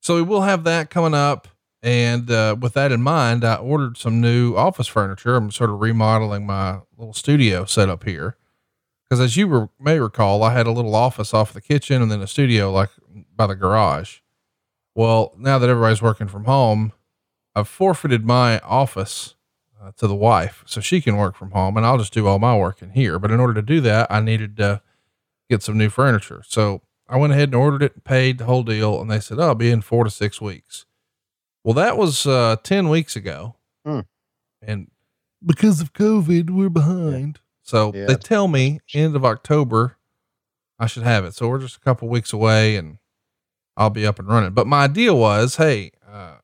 so 0.00 0.16
we 0.16 0.22
will 0.22 0.42
have 0.42 0.64
that 0.64 0.90
coming 0.90 1.14
up. 1.14 1.48
And 1.82 2.30
uh, 2.30 2.56
with 2.58 2.72
that 2.74 2.92
in 2.92 3.02
mind, 3.02 3.44
I 3.44 3.56
ordered 3.56 3.98
some 3.98 4.20
new 4.20 4.56
office 4.56 4.86
furniture. 4.86 5.36
I'm 5.36 5.50
sort 5.50 5.68
of 5.68 5.80
remodeling 5.80 6.46
my 6.46 6.78
little 6.96 7.12
studio 7.12 7.66
setup 7.66 8.04
here. 8.04 8.38
Because 9.14 9.26
as 9.26 9.36
you 9.36 9.46
re- 9.46 9.68
may 9.78 10.00
recall, 10.00 10.42
I 10.42 10.52
had 10.54 10.66
a 10.66 10.72
little 10.72 10.96
office 10.96 11.32
off 11.32 11.52
the 11.52 11.60
kitchen 11.60 12.02
and 12.02 12.10
then 12.10 12.20
a 12.20 12.26
studio 12.26 12.72
like 12.72 12.90
by 13.36 13.46
the 13.46 13.54
garage. 13.54 14.18
Well, 14.96 15.34
now 15.38 15.56
that 15.60 15.70
everybody's 15.70 16.02
working 16.02 16.26
from 16.26 16.46
home, 16.46 16.92
I've 17.54 17.68
forfeited 17.68 18.26
my 18.26 18.58
office 18.58 19.36
uh, 19.80 19.92
to 19.98 20.08
the 20.08 20.16
wife 20.16 20.64
so 20.66 20.80
she 20.80 21.00
can 21.00 21.16
work 21.16 21.36
from 21.36 21.52
home 21.52 21.76
and 21.76 21.86
I'll 21.86 21.96
just 21.96 22.12
do 22.12 22.26
all 22.26 22.40
my 22.40 22.56
work 22.56 22.82
in 22.82 22.90
here. 22.90 23.20
But 23.20 23.30
in 23.30 23.38
order 23.38 23.54
to 23.54 23.62
do 23.62 23.80
that, 23.82 24.10
I 24.10 24.18
needed 24.18 24.56
to 24.56 24.82
get 25.48 25.62
some 25.62 25.78
new 25.78 25.90
furniture. 25.90 26.42
So 26.44 26.82
I 27.08 27.16
went 27.16 27.34
ahead 27.34 27.50
and 27.50 27.54
ordered 27.54 27.84
it, 27.84 28.02
paid 28.02 28.38
the 28.38 28.46
whole 28.46 28.64
deal, 28.64 29.00
and 29.00 29.08
they 29.08 29.20
said, 29.20 29.38
Oh, 29.38 29.42
I'll 29.42 29.54
be 29.54 29.70
in 29.70 29.80
four 29.80 30.02
to 30.02 30.10
six 30.10 30.40
weeks. 30.40 30.86
Well, 31.62 31.74
that 31.74 31.96
was 31.96 32.26
uh, 32.26 32.56
10 32.64 32.88
weeks 32.88 33.14
ago. 33.14 33.54
Hmm. 33.86 34.00
And 34.60 34.90
because 35.46 35.80
of 35.80 35.92
COVID, 35.92 36.50
we're 36.50 36.68
behind. 36.68 37.38
So 37.64 37.92
Yeah. 37.94 38.06
they 38.06 38.14
tell 38.14 38.46
me 38.46 38.80
end 38.92 39.16
of 39.16 39.24
October, 39.24 39.96
I 40.78 40.86
should 40.86 41.02
have 41.02 41.24
it. 41.24 41.34
So 41.34 41.48
we're 41.48 41.58
just 41.58 41.76
a 41.76 41.80
couple 41.80 42.08
weeks 42.08 42.32
away 42.32 42.76
and 42.76 42.98
I'll 43.76 43.90
be 43.90 44.06
up 44.06 44.18
and 44.20 44.28
running. 44.28 44.52
But 44.52 44.66
my 44.68 44.84
idea 44.84 45.14
was, 45.14 45.56
Hey, 45.56 45.90
uh, 46.08 46.36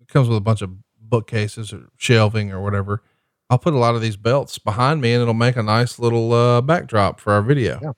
it 0.00 0.08
comes 0.08 0.28
with 0.28 0.38
a 0.38 0.40
bunch 0.40 0.62
of 0.62 0.70
bookcases 0.98 1.72
or 1.72 1.88
shelving 1.98 2.50
or 2.52 2.62
whatever. 2.62 3.02
I'll 3.50 3.58
put 3.58 3.74
a 3.74 3.78
lot 3.78 3.94
of 3.94 4.00
these 4.00 4.16
belts 4.16 4.58
behind 4.58 5.00
me 5.02 5.12
and 5.12 5.20
it'll 5.20 5.34
make 5.34 5.56
a 5.56 5.62
nice 5.62 5.98
little, 5.98 6.32
uh, 6.32 6.60
backdrop 6.62 7.20
for 7.20 7.32
our 7.34 7.42
video. 7.42 7.78
Yeah. 7.82 7.92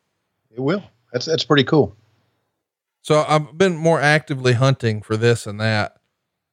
It 0.51 0.61
will. 0.61 0.83
That's 1.13 1.27
that's 1.27 1.45
pretty 1.45 1.65
cool. 1.65 1.95
So 3.03 3.25
I've 3.29 3.57
been 3.57 3.77
more 3.77 4.01
actively 4.01 4.55
hunting 4.55 5.01
for 5.03 5.17
this 5.17 5.47
and 5.47 5.61
that. 5.61 5.97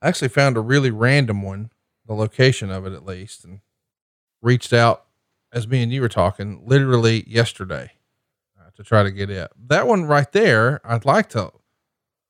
I 0.02 0.10
actually 0.10 0.28
found 0.28 0.58
a 0.58 0.62
really 0.62 0.92
random 0.92 1.42
one, 1.42 1.72
the 2.06 2.14
location 2.14 2.70
of 2.70 2.86
it 2.86 2.94
at 2.94 3.06
least, 3.06 3.44
and 3.46 3.62
reached 4.42 4.74
out 4.74 5.06
as 5.54 5.68
me 5.68 5.84
and 5.84 5.94
you 5.94 6.02
were 6.02 6.10
talking 6.10 6.62
literally 6.66 7.24
yesterday 7.28 7.92
uh, 8.60 8.72
to 8.76 8.84
try 8.84 9.04
to 9.04 9.12
get 9.12 9.30
it. 9.30 9.52
That 9.68 9.88
one 9.88 10.06
right 10.06 10.30
there, 10.32 10.82
I'd 10.84 11.06
like 11.06 11.30
to 11.30 11.52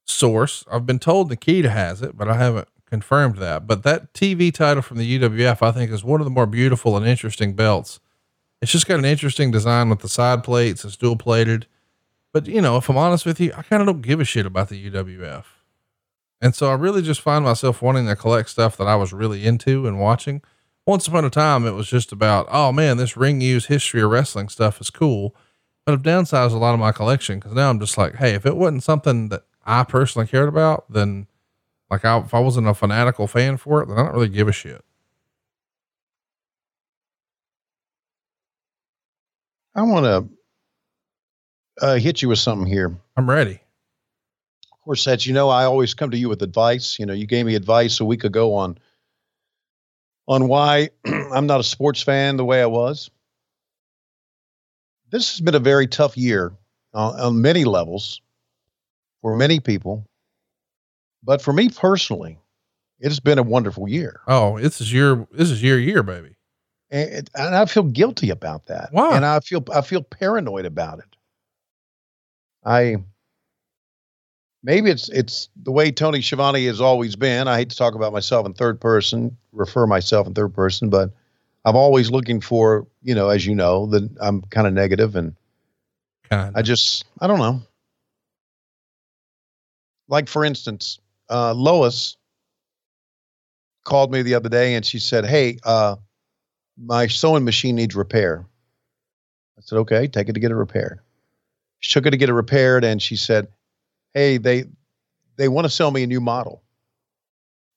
source. 0.06 0.66
I've 0.70 0.86
been 0.86 1.00
told 1.00 1.30
Nikita 1.30 1.70
has 1.70 2.02
it, 2.02 2.18
but 2.18 2.28
I 2.28 2.36
haven't 2.36 2.68
confirmed 2.86 3.38
that. 3.38 3.66
But 3.66 3.84
that 3.84 4.14
TV 4.14 4.54
title 4.54 4.84
from 4.84 4.98
the 4.98 5.20
UWF, 5.20 5.62
I 5.62 5.72
think, 5.72 5.90
is 5.92 6.04
one 6.04 6.22
of 6.22 6.26
the 6.26 6.32
more 6.32 6.46
beautiful 6.46 6.98
and 6.98 7.08
interesting 7.08 7.54
belts. 7.54 8.00
It's 8.62 8.72
just 8.72 8.88
got 8.88 9.00
an 9.00 9.06
interesting 9.06 9.52
design 9.52 9.90
with 9.90 10.00
the 10.00 10.10
side 10.10 10.44
plates. 10.44 10.86
It's 10.86 10.98
dual 10.98 11.16
plated. 11.16 11.66
But 12.34 12.48
you 12.48 12.62
know, 12.62 12.78
if 12.78 12.90
I'm 12.90 12.98
honest 12.98 13.26
with 13.26 13.40
you, 13.40 13.54
I 13.56 13.62
kind 13.62 13.82
of 13.82 13.88
don't 13.88 14.02
give 14.02 14.20
a 14.20 14.26
shit 14.26 14.46
about 14.46 14.70
the 14.70 14.90
UWF. 14.90 15.46
And 16.42 16.54
so 16.54 16.70
I 16.70 16.74
really 16.74 17.02
just 17.02 17.22
find 17.22 17.46
myself 17.46 17.82
wanting 17.82 18.08
to 18.08 18.16
collect 18.16 18.50
stuff 18.50 18.76
that 18.78 18.88
I 18.88 18.96
was 18.96 19.14
really 19.14 19.46
into 19.46 19.88
and 19.88 20.00
watching. 20.00 20.42
Once 20.86 21.08
upon 21.08 21.24
a 21.24 21.30
time, 21.30 21.66
it 21.66 21.72
was 21.72 21.88
just 21.88 22.12
about, 22.12 22.48
oh 22.52 22.72
man, 22.72 22.98
this 22.98 23.16
ring 23.16 23.40
use 23.40 23.68
history 23.68 24.02
of 24.02 24.12
wrestling 24.12 24.50
stuff 24.50 24.82
is 24.82 24.90
cool. 24.90 25.36
But 25.86 25.94
I've 25.94 26.02
downsized 26.02 26.54
a 26.54 26.58
lot 26.58 26.74
of 26.74 26.80
my 26.80 26.92
collection 26.92 27.40
because 27.40 27.54
now 27.54 27.70
I'm 27.70 27.80
just 27.80 27.98
like, 27.98 28.16
hey, 28.16 28.34
if 28.36 28.46
it 28.46 28.56
wasn't 28.56 28.84
something 28.84 29.30
that 29.30 29.44
I 29.66 29.84
personally 29.84 30.28
cared 30.28 30.50
about, 30.50 30.92
then 30.92 31.28
like 31.90 32.06
I, 32.06 32.20
if 32.20 32.34
I 32.34 32.40
wasn't 32.40 32.68
a 32.68 32.74
fanatical 32.74 33.28
fan 33.28 33.58
for 33.58 33.82
it, 33.82 33.88
then 33.88 33.98
I 33.98 34.04
don't 34.04 34.14
really 34.14 34.30
give 34.30 34.48
a 34.48 34.52
shit. 34.52 34.84
I 39.76 39.82
want 39.84 40.06
to 40.06 41.86
uh, 41.86 41.96
hit 41.96 42.22
you 42.22 42.30
with 42.30 42.40
something 42.40 42.68
here. 42.68 42.96
I'm 43.18 43.30
ready. 43.30 43.60
Of 44.72 44.82
course, 44.86 45.08
as 45.08 45.26
you 45.26 45.34
know, 45.34 45.50
I 45.50 45.66
always 45.66 45.94
come 45.94 46.12
to 46.12 46.18
you 46.18 46.30
with 46.30 46.42
advice. 46.42 47.00
You 47.00 47.06
know, 47.06 47.14
you 47.14 47.26
gave 47.26 47.46
me 47.46 47.56
advice 47.56 48.00
a 48.00 48.06
week 48.06 48.24
ago 48.24 48.54
on 48.54 48.78
on 50.28 50.48
why 50.48 50.90
I'm 51.06 51.48
not 51.48 51.60
a 51.60 51.64
sports 51.64 52.02
fan 52.02 52.38
the 52.38 52.46
way 52.46 52.62
I 52.62 52.66
was. 52.68 53.10
This 55.12 55.32
has 55.32 55.42
been 55.42 55.56
a 55.56 55.60
very 55.60 55.88
tough 55.88 56.18
year 56.18 56.54
on, 56.94 57.20
on 57.20 57.42
many 57.42 57.66
levels 57.66 58.22
for 59.22 59.36
many 59.36 59.60
people, 59.60 60.06
but 61.24 61.42
for 61.42 61.54
me 61.54 61.70
personally, 61.70 62.40
it 63.00 63.10
has 63.10 63.20
been 63.20 63.38
a 63.38 63.44
wonderful 63.44 63.88
year, 63.88 64.22
Oh, 64.28 64.60
this 64.60 64.82
is 64.82 64.92
your, 64.92 65.28
this 65.32 65.50
is 65.52 65.62
your 65.62 65.78
year, 65.78 66.04
baby. 66.04 66.36
and, 66.90 67.30
and 67.36 67.56
I 67.56 67.66
feel 67.66 67.84
guilty 67.84 68.30
about 68.30 68.66
that. 68.68 68.90
Why? 68.92 69.16
And 69.16 69.26
I 69.26 69.40
feel 69.40 69.64
I 69.74 69.82
feel 69.82 70.02
paranoid 70.02 70.66
about 70.66 71.00
it. 71.00 71.16
I 72.66 72.98
maybe 74.64 74.90
it's 74.90 75.10
it's 75.10 75.50
the 75.62 75.72
way 75.72 75.92
Tony 75.92 76.22
Schiavone 76.22 76.66
has 76.66 76.82
always 76.82 77.16
been. 77.16 77.48
I 77.48 77.58
hate 77.58 77.70
to 77.70 77.76
talk 77.76 77.96
about 77.96 78.14
myself 78.14 78.46
in 78.46 78.54
third 78.54 78.80
person, 78.80 79.38
refer 79.52 79.86
myself 79.86 80.26
in 80.26 80.34
third 80.34 80.54
person, 80.54 80.90
but 80.90 81.12
I'm 81.66 81.76
always 81.76 82.10
looking 82.10 82.42
for, 82.42 82.88
you 83.04 83.14
know, 83.14 83.30
as 83.30 83.46
you 83.46 83.56
know, 83.56 83.86
that 83.88 84.10
I'm 84.20 84.42
kind 84.44 84.66
of 84.66 84.74
negative 84.74 85.16
and 85.16 85.36
Kind 86.30 86.56
I 86.56 86.62
just 86.62 87.06
I 87.20 87.28
don't 87.28 87.40
know. 87.40 87.62
Like 90.08 90.28
for 90.28 90.44
instance, 90.46 91.00
uh, 91.30 91.54
Lois 91.54 92.18
called 93.84 94.12
me 94.12 94.22
the 94.22 94.36
other 94.36 94.50
day 94.50 94.76
and 94.76 94.86
she 94.86 95.00
said, 95.00 95.26
"Hey, 95.26 95.58
uh, 95.64 95.98
my 96.78 97.08
sewing 97.08 97.44
machine 97.44 97.76
needs 97.76 97.96
repair." 97.96 98.46
I 99.58 99.62
said, 99.62 99.78
"Okay, 99.80 100.08
take 100.08 100.30
it 100.30 100.34
to 100.34 100.40
get 100.40 100.52
it 100.52 100.56
repaired." 100.56 101.00
She 101.80 101.94
took 101.94 102.06
it 102.06 102.12
to 102.12 102.18
get 102.18 102.30
it 102.30 102.34
repaired, 102.34 102.86
and 102.86 103.02
she 103.02 103.18
said, 103.18 103.50
"Hey, 104.14 104.38
they 104.38 104.66
they 105.36 105.48
want 105.48 105.66
to 105.66 105.70
sell 105.70 105.92
me 105.92 106.04
a 106.04 106.08
new 106.08 106.22
model. 106.22 106.62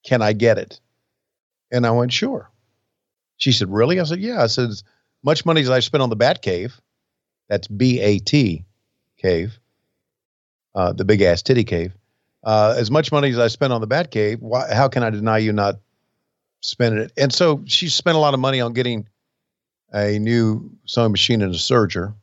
Can 0.04 0.22
I 0.22 0.32
get 0.32 0.58
it?" 0.58 0.80
And 1.70 1.86
I 1.86 1.90
went, 1.90 2.12
"Sure." 2.12 2.50
She 3.36 3.52
said, 3.52 3.70
"Really?" 3.70 4.00
I 4.00 4.04
said, 4.04 4.20
"Yeah." 4.20 4.42
I 4.42 4.46
said, 4.46 4.70
"As 4.70 4.84
much 5.22 5.44
money 5.44 5.60
as 5.60 5.70
I 5.70 5.80
spent 5.80 6.02
on 6.02 6.10
the 6.10 6.16
Bat 6.16 6.42
Cave, 6.42 6.80
that's 7.48 7.68
B 7.68 8.00
A 8.00 8.18
T 8.18 8.64
cave, 9.16 9.58
uh, 10.74 10.92
the 10.92 11.04
big 11.04 11.22
ass 11.22 11.42
titty 11.42 11.64
cave. 11.64 11.94
Uh, 12.44 12.74
as 12.76 12.90
much 12.90 13.10
money 13.10 13.30
as 13.30 13.38
I 13.38 13.48
spent 13.48 13.72
on 13.72 13.80
the 13.80 13.86
Bat 13.86 14.10
Cave, 14.10 14.40
why, 14.40 14.72
how 14.72 14.88
can 14.88 15.02
I 15.02 15.10
deny 15.10 15.38
you 15.38 15.52
not 15.52 15.80
spending 16.60 17.02
it? 17.02 17.12
And 17.16 17.32
so 17.32 17.62
she 17.66 17.88
spent 17.88 18.16
a 18.16 18.20
lot 18.20 18.34
of 18.34 18.40
money 18.40 18.60
on 18.60 18.72
getting 18.72 19.08
a 19.92 20.18
new 20.18 20.70
sewing 20.84 21.10
machine 21.12 21.42
and 21.42 21.54
a 21.54 21.58
serger. 21.58 22.14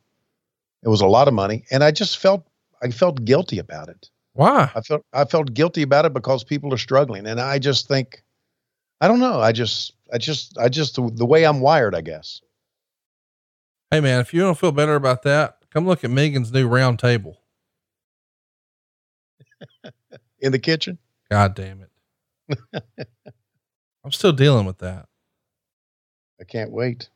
It 0.84 0.90
was 0.90 1.02
a 1.02 1.08
lot 1.08 1.28
of 1.28 1.34
money, 1.34 1.66
and 1.72 1.84
I 1.84 1.92
just 1.92 2.18
felt 2.18 2.46
I 2.84 2.90
felt 2.92 3.24
guilty 3.24 3.60
about 3.60 3.90
it. 3.90 4.10
Why? 4.34 4.70
I 4.76 4.82
felt 4.82 5.06
I 5.14 5.26
felt 5.26 5.54
guilty 5.54 5.82
about 5.84 6.06
it 6.06 6.14
because 6.14 6.44
people 6.44 6.74
are 6.74 6.78
struggling, 6.78 7.26
and 7.26 7.40
I 7.40 7.60
just 7.60 7.88
think 7.88 8.24
I 9.00 9.08
don't 9.08 9.20
know. 9.20 9.40
I 9.40 9.52
just 9.52 9.94
I 10.12 10.18
just 10.18 10.58
I 10.58 10.70
just 10.70 10.96
the, 10.96 11.10
the 11.14 11.26
way 11.26 11.46
I'm 11.46 11.62
wired, 11.62 11.96
I 11.96 12.02
guess. 12.02 12.42
Hey 13.92 14.02
man, 14.02 14.20
if 14.20 14.34
you 14.34 14.42
don't 14.42 14.58
feel 14.58 14.72
better 14.72 14.96
about 14.96 15.24
that, 15.24 15.60
come 15.72 15.86
look 15.86 16.04
at 16.04 16.10
Megan's 16.10 16.52
new 16.52 16.68
round 16.68 17.00
table. 17.00 17.40
In 20.40 20.52
the 20.52 20.60
kitchen. 20.60 20.98
God 21.32 21.56
damn 21.56 21.82
it. 21.82 21.90
I'm 24.04 24.12
still 24.12 24.34
dealing 24.34 24.66
with 24.66 24.80
that. 24.80 25.08
I 26.42 26.44
can't 26.44 26.72
wait. 26.72 27.08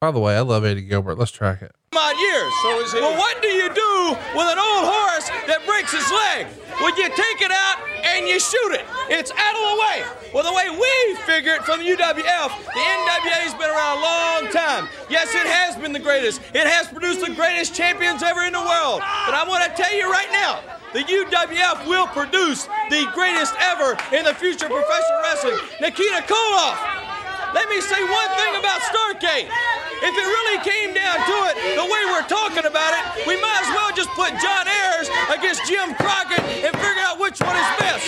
By 0.00 0.12
the 0.12 0.20
way, 0.20 0.36
I 0.36 0.40
love 0.40 0.64
Eddie 0.64 0.82
Gilbert. 0.82 1.18
Let's 1.18 1.32
track 1.32 1.62
it. 1.62 1.74
Odd 1.98 2.14
years. 2.22 2.52
So 2.62 2.78
is 2.78 2.94
it? 2.94 3.02
Well, 3.02 3.18
what 3.18 3.42
do 3.42 3.48
you 3.48 3.66
do 3.66 4.14
with 4.38 4.46
an 4.46 4.62
old 4.62 4.86
horse 4.86 5.26
that 5.50 5.58
breaks 5.66 5.90
his 5.90 6.06
leg. 6.06 6.46
Would 6.86 6.96
you 6.96 7.10
take 7.10 7.42
it 7.42 7.50
out 7.50 7.82
and 8.14 8.28
you 8.30 8.38
shoot 8.38 8.78
it? 8.78 8.86
It's 9.10 9.34
out 9.34 9.54
of 9.58 9.64
the 9.74 9.76
way. 9.82 9.98
Well, 10.30 10.46
the 10.46 10.54
way 10.54 10.70
we 10.70 11.18
figure 11.26 11.50
it 11.50 11.66
from 11.66 11.80
UWF, 11.82 12.50
the 12.62 12.82
NWA's 12.86 13.54
been 13.58 13.74
around 13.74 13.98
a 13.98 14.02
long 14.06 14.52
time. 14.54 14.86
Yes, 15.10 15.34
it 15.34 15.50
has 15.50 15.74
been 15.74 15.92
the 15.92 15.98
greatest. 15.98 16.40
It 16.54 16.62
has 16.62 16.86
produced 16.86 17.26
the 17.26 17.34
greatest 17.34 17.74
champions 17.74 18.22
ever 18.22 18.44
in 18.46 18.52
the 18.52 18.62
world. 18.62 19.02
But 19.26 19.34
I 19.34 19.42
want 19.42 19.66
to 19.66 19.74
tell 19.74 19.92
you 19.92 20.06
right 20.06 20.30
now, 20.30 20.62
the 20.94 21.02
UWF 21.02 21.90
will 21.90 22.06
produce 22.14 22.70
the 22.86 23.10
greatest 23.14 23.54
ever 23.58 23.98
in 24.14 24.22
the 24.22 24.34
future 24.34 24.66
of 24.66 24.72
professional 24.78 25.20
wrestling. 25.26 25.58
Nikita 25.80 26.22
Koloff. 26.30 26.99
Let 27.50 27.66
me 27.66 27.82
say 27.82 27.98
one 27.98 28.30
thing 28.38 28.54
about 28.54 28.78
Starcade. 28.86 29.50
If 30.00 30.14
it 30.14 30.26
really 30.26 30.58
came 30.62 30.94
down 30.94 31.18
to 31.18 31.36
it, 31.50 31.54
the 31.74 31.82
way 31.82 32.02
we're 32.14 32.30
talking 32.30 32.62
about 32.62 32.94
it, 32.94 33.26
we 33.26 33.34
might 33.42 33.66
as 33.66 33.70
well 33.74 33.90
just 33.90 34.08
put 34.14 34.30
John 34.38 34.70
Ayers 34.70 35.10
against 35.34 35.66
Jim 35.66 35.92
Crockett 35.98 36.40
and 36.40 36.70
figure 36.70 37.02
out 37.02 37.18
which 37.18 37.42
one 37.42 37.58
is 37.58 37.70
best. 37.82 38.06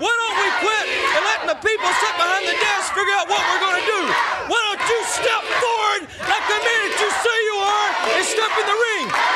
Why 0.00 0.08
don't 0.08 0.36
we 0.40 0.48
quit 0.64 0.86
and 1.12 1.22
letting 1.28 1.48
the 1.52 1.60
people 1.60 1.92
sit 2.00 2.14
behind 2.16 2.48
the 2.48 2.56
desk 2.56 2.96
figure 2.96 3.16
out 3.20 3.28
what 3.28 3.44
we're 3.52 3.62
going 3.68 3.78
to 3.84 3.86
do? 3.86 4.00
Why 4.48 4.60
don't 4.72 4.82
you 4.88 5.00
step 5.12 5.42
forward 5.60 6.02
like 6.24 6.44
the 6.48 6.58
that 6.64 6.96
you 7.04 7.10
say 7.20 7.36
you 7.52 7.56
are 7.60 7.90
and 8.16 8.24
step 8.24 8.52
in 8.56 8.64
the 8.64 8.78
ring? 8.80 9.29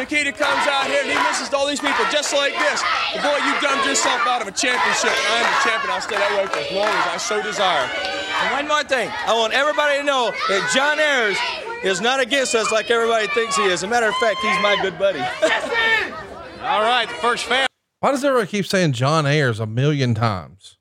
Nikita 0.00 0.32
comes 0.32 0.66
out 0.66 0.86
here 0.86 1.02
and 1.04 1.12
he 1.12 1.18
misses 1.28 1.52
all 1.52 1.66
these 1.66 1.78
people 1.78 2.06
just 2.10 2.32
like 2.32 2.54
this. 2.54 2.82
But 3.12 3.22
boy, 3.22 3.36
you 3.44 3.52
dumped 3.60 3.84
yourself 3.84 4.26
out 4.26 4.40
of 4.40 4.48
a 4.48 4.50
championship. 4.50 5.12
I'm 5.28 5.44
the 5.44 5.60
champion. 5.68 5.92
I'll 5.92 6.00
stay 6.00 6.16
that 6.16 6.32
way 6.40 6.46
for 6.46 6.56
as 6.56 6.72
long 6.72 6.88
as 6.88 7.06
I 7.06 7.16
so 7.18 7.42
desire. 7.42 7.84
And 7.84 8.50
one 8.50 8.66
more 8.66 8.82
thing. 8.82 9.10
I 9.26 9.34
want 9.34 9.52
everybody 9.52 9.98
to 9.98 10.02
know 10.02 10.32
that 10.48 10.70
John 10.72 10.98
Ayers 10.98 11.36
is 11.84 12.00
not 12.00 12.18
against 12.18 12.54
us 12.54 12.72
like 12.72 12.90
everybody 12.90 13.26
thinks 13.28 13.56
he 13.56 13.64
is. 13.64 13.72
As 13.72 13.82
a 13.82 13.88
matter 13.88 14.08
of 14.08 14.14
fact, 14.14 14.40
he's 14.40 14.56
my 14.62 14.78
good 14.80 14.98
buddy. 14.98 15.20
All 15.20 16.80
right, 16.80 17.08
first 17.20 17.44
fan. 17.44 17.66
Why 18.00 18.12
does 18.12 18.24
everybody 18.24 18.50
keep 18.50 18.64
saying 18.64 18.92
John 18.92 19.26
Ayers 19.26 19.60
a 19.60 19.66
million 19.66 20.14
times? 20.14 20.78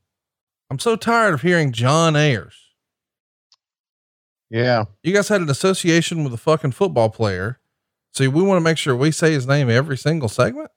I'm 0.70 0.80
so 0.80 0.95
tired 0.95 1.34
of 1.34 1.41
hearing 1.41 1.74
John 1.74 2.15
Ayers. 2.15 2.55
Yeah. 4.49 4.86
You 5.03 5.13
guys 5.13 5.28
had 5.28 5.41
an 5.41 5.49
association 5.49 6.24
with 6.24 6.34
a 6.34 6.38
fucking 6.38 6.72
football 6.72 7.09
player. 7.09 7.59
So 8.12 8.30
we 8.30 8.41
want 8.41 8.57
to 8.57 8.64
make 8.64 8.78
sure 8.78 8.95
we 8.95 9.12
say 9.12 9.32
his 9.32 9.47
name 9.47 9.70
every 9.70 9.97
single 9.97 10.30
segment. 10.30 10.72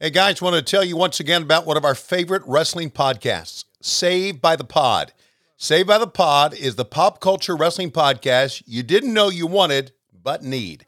Hey 0.00 0.10
guys, 0.10 0.42
want 0.42 0.56
to 0.56 0.62
tell 0.62 0.82
you 0.82 0.96
once 0.96 1.20
again 1.20 1.42
about 1.42 1.64
one 1.66 1.76
of 1.76 1.84
our 1.84 1.94
favorite 1.94 2.42
wrestling 2.44 2.90
podcasts, 2.90 3.64
Saved 3.80 4.40
by 4.40 4.56
the 4.56 4.64
Pod. 4.64 5.12
Saved 5.56 5.86
by 5.86 5.98
the 5.98 6.08
Pod 6.08 6.54
is 6.54 6.74
the 6.74 6.84
pop 6.84 7.20
culture 7.20 7.54
wrestling 7.54 7.92
podcast 7.92 8.64
you 8.66 8.82
didn't 8.82 9.14
know 9.14 9.28
you 9.28 9.46
wanted, 9.46 9.92
but 10.12 10.42
need. 10.42 10.86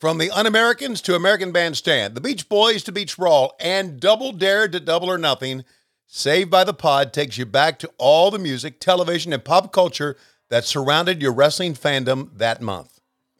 From 0.00 0.16
the 0.16 0.30
Un 0.30 0.46
Americans 0.46 1.02
to 1.02 1.14
American 1.14 1.52
Bandstand, 1.52 2.14
the 2.14 2.20
Beach 2.22 2.48
Boys 2.48 2.82
to 2.84 2.92
Beach 2.92 3.18
Brawl, 3.18 3.54
and 3.60 4.00
Double 4.00 4.32
Dare 4.32 4.68
to 4.68 4.80
Double 4.80 5.10
or 5.10 5.18
Nothing, 5.18 5.64
Saved 6.06 6.50
by 6.50 6.64
the 6.64 6.72
Pod 6.72 7.12
takes 7.12 7.36
you 7.36 7.44
back 7.44 7.78
to 7.80 7.90
all 7.98 8.30
the 8.30 8.38
music, 8.38 8.80
television, 8.80 9.34
and 9.34 9.44
pop 9.44 9.70
culture 9.72 10.16
that 10.48 10.64
surrounded 10.64 11.20
your 11.20 11.32
wrestling 11.32 11.74
fandom 11.74 12.30
that 12.38 12.62
month. 12.62 12.95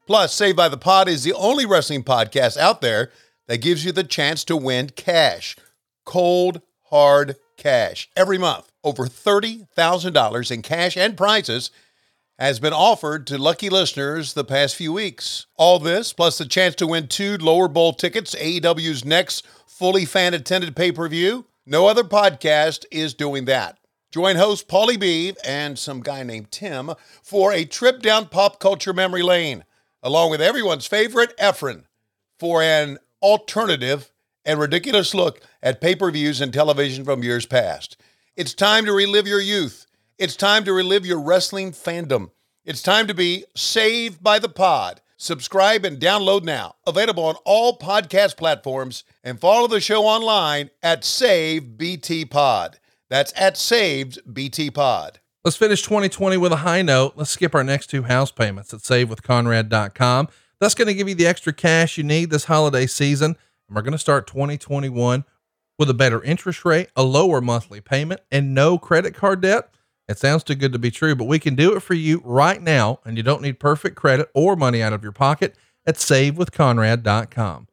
Plus, 0.07 0.33
Saved 0.33 0.57
by 0.57 0.69
the 0.69 0.77
Pod 0.77 1.09
is 1.09 1.25
the 1.25 1.33
only 1.33 1.67
wrestling 1.67 2.05
podcast 2.05 2.57
out 2.57 2.81
there 2.81 3.11
that 3.49 3.61
gives 3.61 3.85
you 3.85 3.93
the 3.93 4.05
chance 4.05 4.45
to 4.45 4.57
win 4.57 4.91
cash, 4.91 5.57
cold, 6.05 6.61
hard 6.85 7.37
cash 7.57 8.09
every 8.17 8.39
month. 8.39 8.71
Over 8.85 9.07
$30,000 9.07 10.51
in 10.53 10.63
cash 10.63 10.97
and 10.97 11.17
prizes 11.17 11.71
has 12.39 12.61
been 12.61 12.73
offered 12.73 13.27
to 13.27 13.39
lucky 13.39 13.69
listeners 13.69 14.35
the 14.35 14.45
past 14.45 14.77
few 14.77 14.93
weeks. 14.93 15.47
All 15.57 15.79
this, 15.79 16.13
plus 16.13 16.39
the 16.39 16.45
chance 16.45 16.75
to 16.77 16.87
win 16.87 17.09
two 17.09 17.37
lower 17.39 17.67
bowl 17.67 17.93
tickets, 17.93 18.35
AEW's 18.35 19.05
next 19.05 19.45
fully 19.67 20.05
fan 20.05 20.35
attended 20.35 20.77
pay 20.77 20.93
per 20.93 21.09
view. 21.09 21.47
No 21.65 21.87
other 21.87 22.05
podcast 22.05 22.85
is 22.93 23.15
doing 23.15 23.47
that. 23.47 23.79
Join 24.13 24.37
host 24.37 24.69
Paulie 24.69 25.01
B 25.01 25.35
and 25.45 25.77
some 25.79 26.01
guy 26.01 26.23
named 26.23 26.53
Tim 26.53 26.93
for 27.25 27.53
a 27.53 27.65
trip 27.65 28.01
down 28.03 28.27
pop 28.27 28.61
culture 28.61 28.93
memory 28.93 29.23
lane, 29.23 29.65
along 30.03 30.31
with 30.31 30.41
everyone's 30.41 30.87
favorite 30.87 31.37
Efren 31.39 31.85
for 32.39 32.63
an 32.63 32.99
alternative 33.23 34.13
and 34.45 34.61
ridiculous 34.61 35.15
look 35.15 35.41
at 35.63 35.81
pay 35.81 35.95
per 35.95 36.11
views 36.11 36.41
and 36.41 36.53
television 36.53 37.05
from 37.05 37.23
years 37.23 37.47
past. 37.47 37.97
It's 38.37 38.55
time 38.55 38.85
to 38.85 38.93
relive 38.93 39.27
your 39.27 39.41
youth. 39.41 39.87
It's 40.19 40.37
time 40.37 40.65
to 40.65 40.73
relive 40.73 41.05
your 41.05 41.21
wrestling 41.21 41.73
fandom. 41.73 42.31
It's 42.65 42.83
time 42.83 43.07
to 43.07 43.15
be 43.15 43.45
saved 43.55 44.23
by 44.23 44.39
the 44.39 44.49
pod. 44.49 45.01
Subscribe 45.17 45.85
and 45.85 45.99
download 45.99 46.43
now. 46.43 46.75
Available 46.87 47.25
on 47.25 47.37
all 47.45 47.79
podcast 47.79 48.37
platforms 48.37 49.05
and 49.25 49.41
follow 49.41 49.67
the 49.67 49.81
show 49.81 50.05
online 50.05 50.71
at 50.83 51.05
Save 51.05 51.79
BT 51.79 52.27
Pod. 52.27 52.79
That's 53.09 53.33
at 53.37 53.57
Saved 53.57 54.19
BT 54.33 54.71
Pod. 54.71 55.21
Let's 55.47 55.57
finish 55.57 55.81
2020 55.83 56.39
with 56.39 56.51
a 56.51 56.57
high 56.57 56.83
note. 56.83 57.13
Let's 57.15 57.31
skip 57.31 57.55
our 57.55 57.63
next 57.63 57.87
two 57.87 58.03
house 58.03 58.33
payments 58.33 58.75
at 58.75 58.81
savewithconrad.com. 58.81 60.29
That's 60.59 60.75
going 60.75 60.89
to 60.89 60.95
give 60.95 61.09
you 61.09 61.15
the 61.15 61.29
extra 61.29 61.53
cash 61.53 61.97
you 61.97 62.03
need 62.03 62.31
this 62.31 62.47
holiday 62.47 62.89
season. 62.89 63.37
And 63.69 63.77
we're 63.77 63.83
going 63.83 63.93
to 63.93 63.99
start 63.99 64.27
2021 64.27 65.25
with 65.79 65.89
a 65.89 65.95
better 65.95 66.21
interest 66.25 66.65
rate, 66.65 66.89
a 66.97 67.05
lower 67.05 67.41
monthly 67.41 67.81
payment, 67.81 68.23
and 68.33 68.57
no 68.57 68.77
credit 68.77 69.15
card 69.15 69.41
debt. 69.41 69.73
It 70.09 70.19
sounds 70.19 70.43
too 70.43 70.57
good 70.57 70.73
to 70.73 70.81
be 70.81 70.91
true, 70.91 71.15
but 71.15 71.29
we 71.29 71.39
can 71.39 71.55
do 71.55 71.77
it 71.77 71.81
for 71.81 71.95
you 71.95 72.23
right 72.25 72.61
now, 72.61 72.99
and 73.05 73.17
you 73.17 73.23
don't 73.23 73.41
need 73.41 73.61
perfect 73.61 73.95
credit 73.95 74.29
or 74.35 74.57
money 74.57 74.83
out 74.83 74.93
of 74.93 75.05
your 75.05 75.13
pocket 75.13 75.55
at 75.87 75.95
savewithconrad.com. 75.95 77.69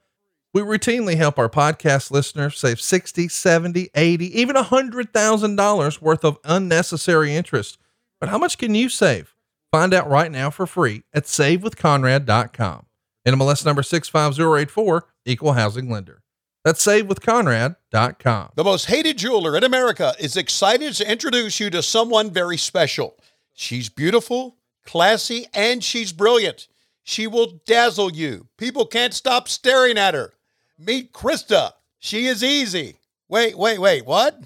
We 0.54 0.62
routinely 0.62 1.18
help 1.18 1.40
our 1.40 1.50
podcast 1.50 2.12
listeners 2.12 2.60
save 2.60 2.80
60, 2.80 3.28
70, 3.28 3.90
80, 3.96 4.40
even 4.40 4.56
$100,000 4.56 6.02
worth 6.02 6.24
of 6.24 6.38
unnecessary 6.44 7.36
interest. 7.36 7.80
But 8.20 8.30
how 8.30 8.38
much 8.38 8.60
can 8.60 8.76
you 8.76 8.88
save? 8.88 9.34
Find 9.72 9.96
out 9.96 10.08
right 10.08 10.32
now 10.32 10.52
for 10.52 10.68
free 10.68 11.04
at 11.12 11.24
savewithconrad.com. 11.24 12.86
NMLS 13.28 13.66
number 13.66 13.82
65084, 13.82 15.08
equal 15.26 15.54
housing 15.54 15.90
lender. 15.90 16.22
That's 16.64 16.86
savewithconrad.com. 16.86 18.52
The 18.56 18.64
most 18.64 18.86
hated 18.86 19.18
jeweler 19.18 19.58
in 19.58 19.64
America 19.64 20.14
is 20.20 20.38
excited 20.38 20.94
to 20.94 21.12
introduce 21.12 21.60
you 21.60 21.72
to 21.72 21.82
someone 21.82 22.30
very 22.30 22.58
special. 22.58 23.18
She's 23.54 23.90
beautiful, 23.90 24.58
classy, 24.86 25.48
and 25.52 25.84
she's 25.84 26.14
brilliant. 26.14 26.68
She 27.02 27.26
will 27.26 27.60
dazzle 27.66 28.12
you. 28.12 28.50
People 28.58 28.86
can't 28.86 29.16
stop 29.16 29.50
staring 29.50 29.98
at 29.98 30.14
her. 30.14 30.34
Meet 30.78 31.14
Krista. 31.14 31.74
She 32.00 32.26
is 32.26 32.44
easy. 32.44 32.98
Wait, 33.30 33.58
wait, 33.58 33.80
wait, 33.80 34.06
what? 34.06 34.40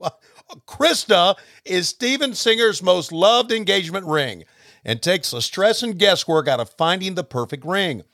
Krista 0.66 1.36
is 1.64 1.88
Steven 1.88 2.34
Singer's 2.34 2.82
most 2.82 3.12
loved 3.12 3.52
engagement 3.52 4.06
ring 4.06 4.44
and 4.84 5.02
takes 5.02 5.30
the 5.30 5.42
stress 5.42 5.82
and 5.82 5.98
guesswork 5.98 6.48
out 6.48 6.60
of 6.60 6.70
finding 6.70 7.14
the 7.14 7.24
perfect 7.24 7.64
ring 7.64 8.04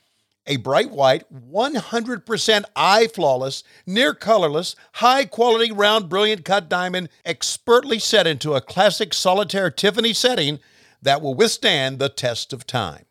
a 0.47 0.55
bright 0.55 0.89
white, 0.91 1.25
100% 1.33 2.63
eye 2.75 3.07
flawless, 3.07 3.63
near 3.85 4.13
colorless, 4.13 4.75
high 4.93 5.25
quality 5.25 5.71
round 5.71 6.07
brilliant 6.07 6.45
cut 6.45 6.69
diamond 6.69 7.09
expertly 7.25 7.99
set 7.99 8.25
into 8.25 8.53
a 8.53 8.61
classic 8.61 9.13
solitaire 9.13 9.69
Tiffany 9.69 10.13
setting 10.13 10.59
that 11.01 11.21
will 11.21 11.35
withstand 11.35 11.99
the 11.99 12.09
test 12.09 12.53
of 12.53 12.65
time. 12.65 13.05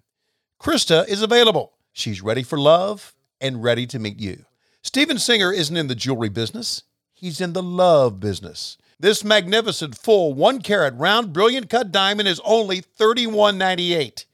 Krista 0.61 1.07
is 1.07 1.21
available. 1.21 1.75
She's 1.93 2.23
ready 2.23 2.43
for 2.43 2.59
love 2.59 3.15
and 3.41 3.63
ready 3.63 3.87
to 3.87 3.99
meet 3.99 4.19
you. 4.19 4.45
Steven 4.83 5.19
Singer 5.19 5.53
isn't 5.53 5.77
in 5.77 5.89
the 5.89 5.95
jewelry 5.95 6.29
business, 6.29 6.83
he's 7.13 7.41
in 7.41 7.53
the 7.53 7.63
love 7.63 8.21
business. 8.21 8.79
This 8.99 9.23
magnificent 9.23 9.99
full 9.99 10.33
1 10.33 10.63
carat 10.63 10.95
round 10.95 11.33
brilliant 11.33 11.69
cut 11.69 11.93
diamond 11.93 12.29
is 12.29 12.41
only 12.45 12.81
$31.98. 12.81 14.25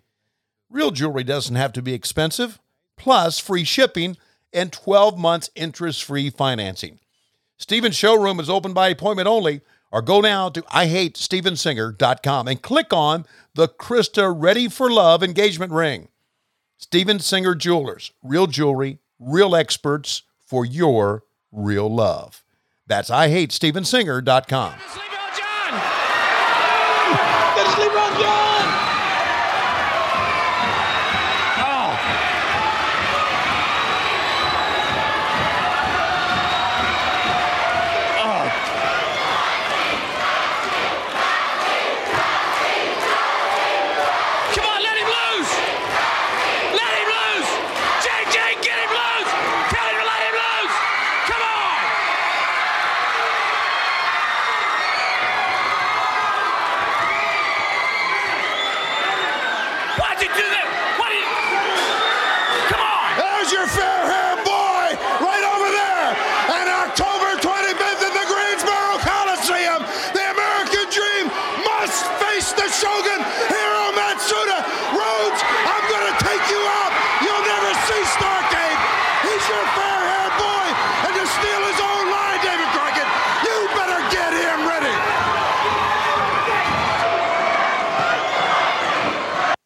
Real 0.70 0.90
jewelry 0.90 1.24
doesn't 1.24 1.56
have 1.56 1.72
to 1.72 1.82
be 1.82 1.94
expensive 1.94 2.60
plus 2.96 3.38
free 3.38 3.64
shipping 3.64 4.16
and 4.52 4.72
12 4.72 5.18
months 5.18 5.50
interest 5.56 6.04
free 6.04 6.30
financing. 6.30 7.00
Steven's 7.58 7.96
showroom 7.96 8.38
is 8.38 8.48
open 8.48 8.72
by 8.72 8.88
appointment 8.88 9.26
only, 9.26 9.60
or 9.90 10.02
go 10.02 10.20
now 10.20 10.48
to 10.48 10.62
IHateStevenSinger.com 10.62 12.48
and 12.48 12.62
click 12.62 12.92
on 12.92 13.26
the 13.54 13.68
Krista 13.68 14.32
Ready 14.34 14.68
for 14.68 14.90
Love 14.90 15.22
engagement 15.22 15.72
ring. 15.72 16.08
Steven 16.82 17.20
Singer 17.20 17.54
Jewelers, 17.54 18.10
real 18.24 18.48
jewelry, 18.48 18.98
real 19.20 19.54
experts 19.54 20.22
for 20.44 20.66
your 20.66 21.22
real 21.52 21.88
love. 21.88 22.42
That's 22.88 23.08
I 23.08 23.28
IHateStevenSinger.com. 23.28 24.74
Get 24.74 25.11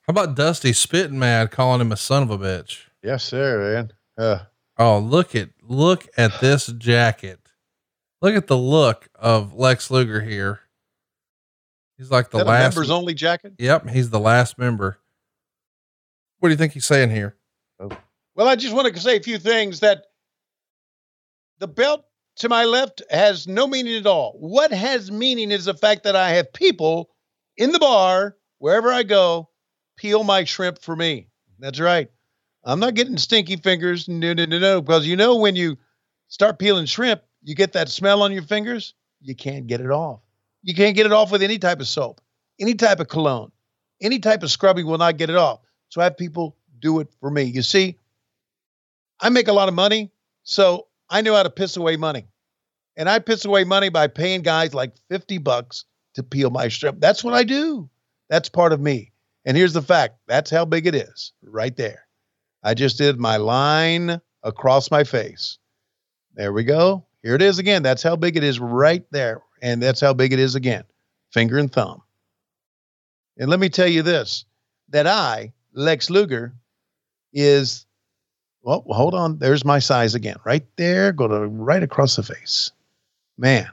How 0.07 0.13
about 0.13 0.37
Dusty 0.37 0.73
spitting 0.73 1.19
mad, 1.19 1.51
calling 1.51 1.81
him 1.81 1.91
a 1.93 1.97
son 1.97 2.23
of 2.23 2.31
a 2.31 2.39
bitch? 2.39 2.85
Yes, 3.03 3.25
sir, 3.25 3.75
man. 3.75 3.93
Uh, 4.17 4.45
Oh, 4.79 4.99
look 4.99 5.35
at 5.35 5.49
look 5.63 6.07
at 6.19 6.39
this 6.41 6.67
jacket. 6.67 7.41
Look 8.21 8.35
at 8.35 8.47
the 8.47 8.59
look 8.59 9.09
of 9.15 9.55
Lex 9.55 9.91
Luger 9.91 10.21
here. 10.21 10.61
He's 11.97 12.11
like 12.11 12.31
the 12.31 12.39
is 12.39 12.45
that 12.45 12.51
a 12.51 12.53
last 12.53 12.75
members 12.75 12.91
only 12.91 13.15
jacket? 13.15 13.55
Yep, 13.59 13.89
he's 13.89 14.11
the 14.11 14.21
last 14.21 14.59
member. 14.59 14.99
What 16.41 16.51
do 16.51 16.53
you 16.53 16.59
think 16.59 16.75
he's 16.75 16.85
saying 16.85 17.11
here? 17.11 17.37
Well, 17.79 18.49
I 18.49 18.57
just 18.57 18.75
want 18.75 18.95
to 18.95 19.01
say 19.01 19.17
a 19.17 19.23
few 19.23 19.39
things 19.39 19.81
that 19.81 20.05
the 21.59 21.69
belt 21.69 22.05
to 22.37 22.51
my 22.51 22.65
left 22.65 23.01
has 23.11 23.49
no 23.49 23.67
meaning 23.67 23.97
at 23.97 24.07
all. 24.07 24.37
What 24.39 24.73
has 24.73 25.11
meaning 25.11 25.51
is 25.51 25.65
the 25.65 25.73
fact 25.75 26.05
that 26.05 26.15
I 26.17 26.31
have 26.33 26.53
people 26.53 27.09
in 27.57 27.73
the 27.73 27.79
bar, 27.79 28.37
wherever 28.59 28.93
I 28.93 29.05
go, 29.05 29.49
peel 29.97 30.25
my 30.25 30.45
shrimp 30.45 30.81
for 30.81 30.95
me. 30.95 31.29
That's 31.59 31.81
right. 31.81 32.11
I'm 32.65 32.81
not 32.81 32.95
getting 32.95 33.17
stinky 33.17 33.57
fingers. 33.57 34.09
No, 34.09 34.33
no, 34.33 34.45
no, 34.45 34.59
no. 34.59 34.81
Because 34.81 35.07
you 35.07 35.17
know, 35.17 35.37
when 35.37 35.57
you 35.57 35.77
start 36.29 36.59
peeling 36.59 36.87
shrimp, 36.87 37.23
you 37.43 37.55
get 37.55 37.73
that 37.75 37.89
smell 37.89 38.23
on 38.23 38.33
your 38.33 38.43
fingers. 38.43 38.95
You 39.21 39.35
can't 39.35 39.67
get 39.67 39.81
it 39.81 39.91
off. 39.91 40.21
You 40.63 40.75
can't 40.75 40.97
get 40.97 41.07
it 41.07 41.13
off 41.13 41.31
with 41.31 41.43
any 41.43 41.59
type 41.59 41.81
of 41.81 41.87
soap, 41.87 42.21
any 42.61 42.75
type 42.75 42.99
of 42.99 43.09
cologne, 43.09 43.53
any 44.01 44.19
type 44.19 44.43
of 44.43 44.51
scrubbing 44.51 44.87
will 44.87 44.99
not 44.99 45.17
get 45.17 45.31
it 45.31 45.37
off. 45.37 45.61
So 45.91 46.01
I 46.01 46.05
have 46.05 46.17
people 46.17 46.57
do 46.81 46.99
it 46.99 47.09
for 47.21 47.31
me. 47.31 47.45
You 47.45 47.63
see, 47.63 47.99
I 49.21 49.29
make 49.29 49.49
a 49.49 49.53
lot 49.53 49.69
of 49.69 49.75
money, 49.75 50.11
so 50.43 50.89
I 51.09 51.21
know 51.21 51.35
how 51.35 51.45
to 51.45 51.51
piss 51.51 51.77
away 51.77 51.97
money. 51.97 52.27
And 52.97 53.09
I 53.09 53.19
piss 53.21 53.45
away 53.45 53.65
money 53.65 53.91
by 53.91 54.09
paying 54.09 54.43
guys 54.43 54.75
like 54.75 54.95
50 55.11 55.39
bucks 55.39 55.85
to 56.15 56.23
peel 56.23 56.51
my 56.51 56.69
shrimp. 56.69 57.01
That's 57.01 57.23
what 57.23 57.35
I 57.35 57.45
do. 57.45 57.89
That's 58.29 58.49
part 58.49 58.73
of 58.73 58.81
me. 58.81 59.13
And 59.47 59.57
here's 59.57 59.73
the 59.73 59.83
fact 59.83 60.17
that's 60.27 60.51
how 60.51 60.65
big 60.65 60.89
it 60.89 60.95
is 60.97 61.33
right 61.43 61.75
there. 61.77 62.07
I 62.65 62.75
just 62.75 62.99
did 62.99 63.21
my 63.21 63.37
line 63.37 64.21
across 64.43 64.91
my 64.91 65.05
face. 65.05 65.59
There 66.35 66.53
we 66.53 66.65
go. 66.65 67.07
Here 67.23 67.37
it 67.37 67.43
is 67.43 67.61
again. 67.61 67.85
That's 67.85 68.03
how 68.03 68.17
big 68.17 68.37
it 68.37 68.43
is 68.43 68.59
right 68.59 69.05
there. 69.13 69.43
And 69.63 69.81
that's 69.81 70.01
how 70.01 70.13
big 70.15 70.33
it 70.33 70.41
is 70.41 70.57
again. 70.57 70.83
Finger 71.33 71.59
and 71.59 71.73
thumb. 71.73 72.03
And 73.39 73.49
let 73.49 73.61
me 73.61 73.69
tell 73.69 73.87
you 73.87 74.03
this 74.03 74.45
that 74.89 75.07
I, 75.07 75.53
Lex 75.73 76.11
Luger, 76.11 76.55
is, 77.33 77.87
well, 78.63 78.85
hold 78.89 79.15
on. 79.15 79.39
There's 79.39 79.65
my 79.65 79.79
size 79.79 80.15
again. 80.15 80.37
Right 80.45 80.67
there. 80.77 81.13
Go 81.13 81.29
to 81.29 81.47
right 81.47 81.83
across 81.83 82.17
the 82.17 82.23
face. 82.23 82.73
Man, 83.39 83.69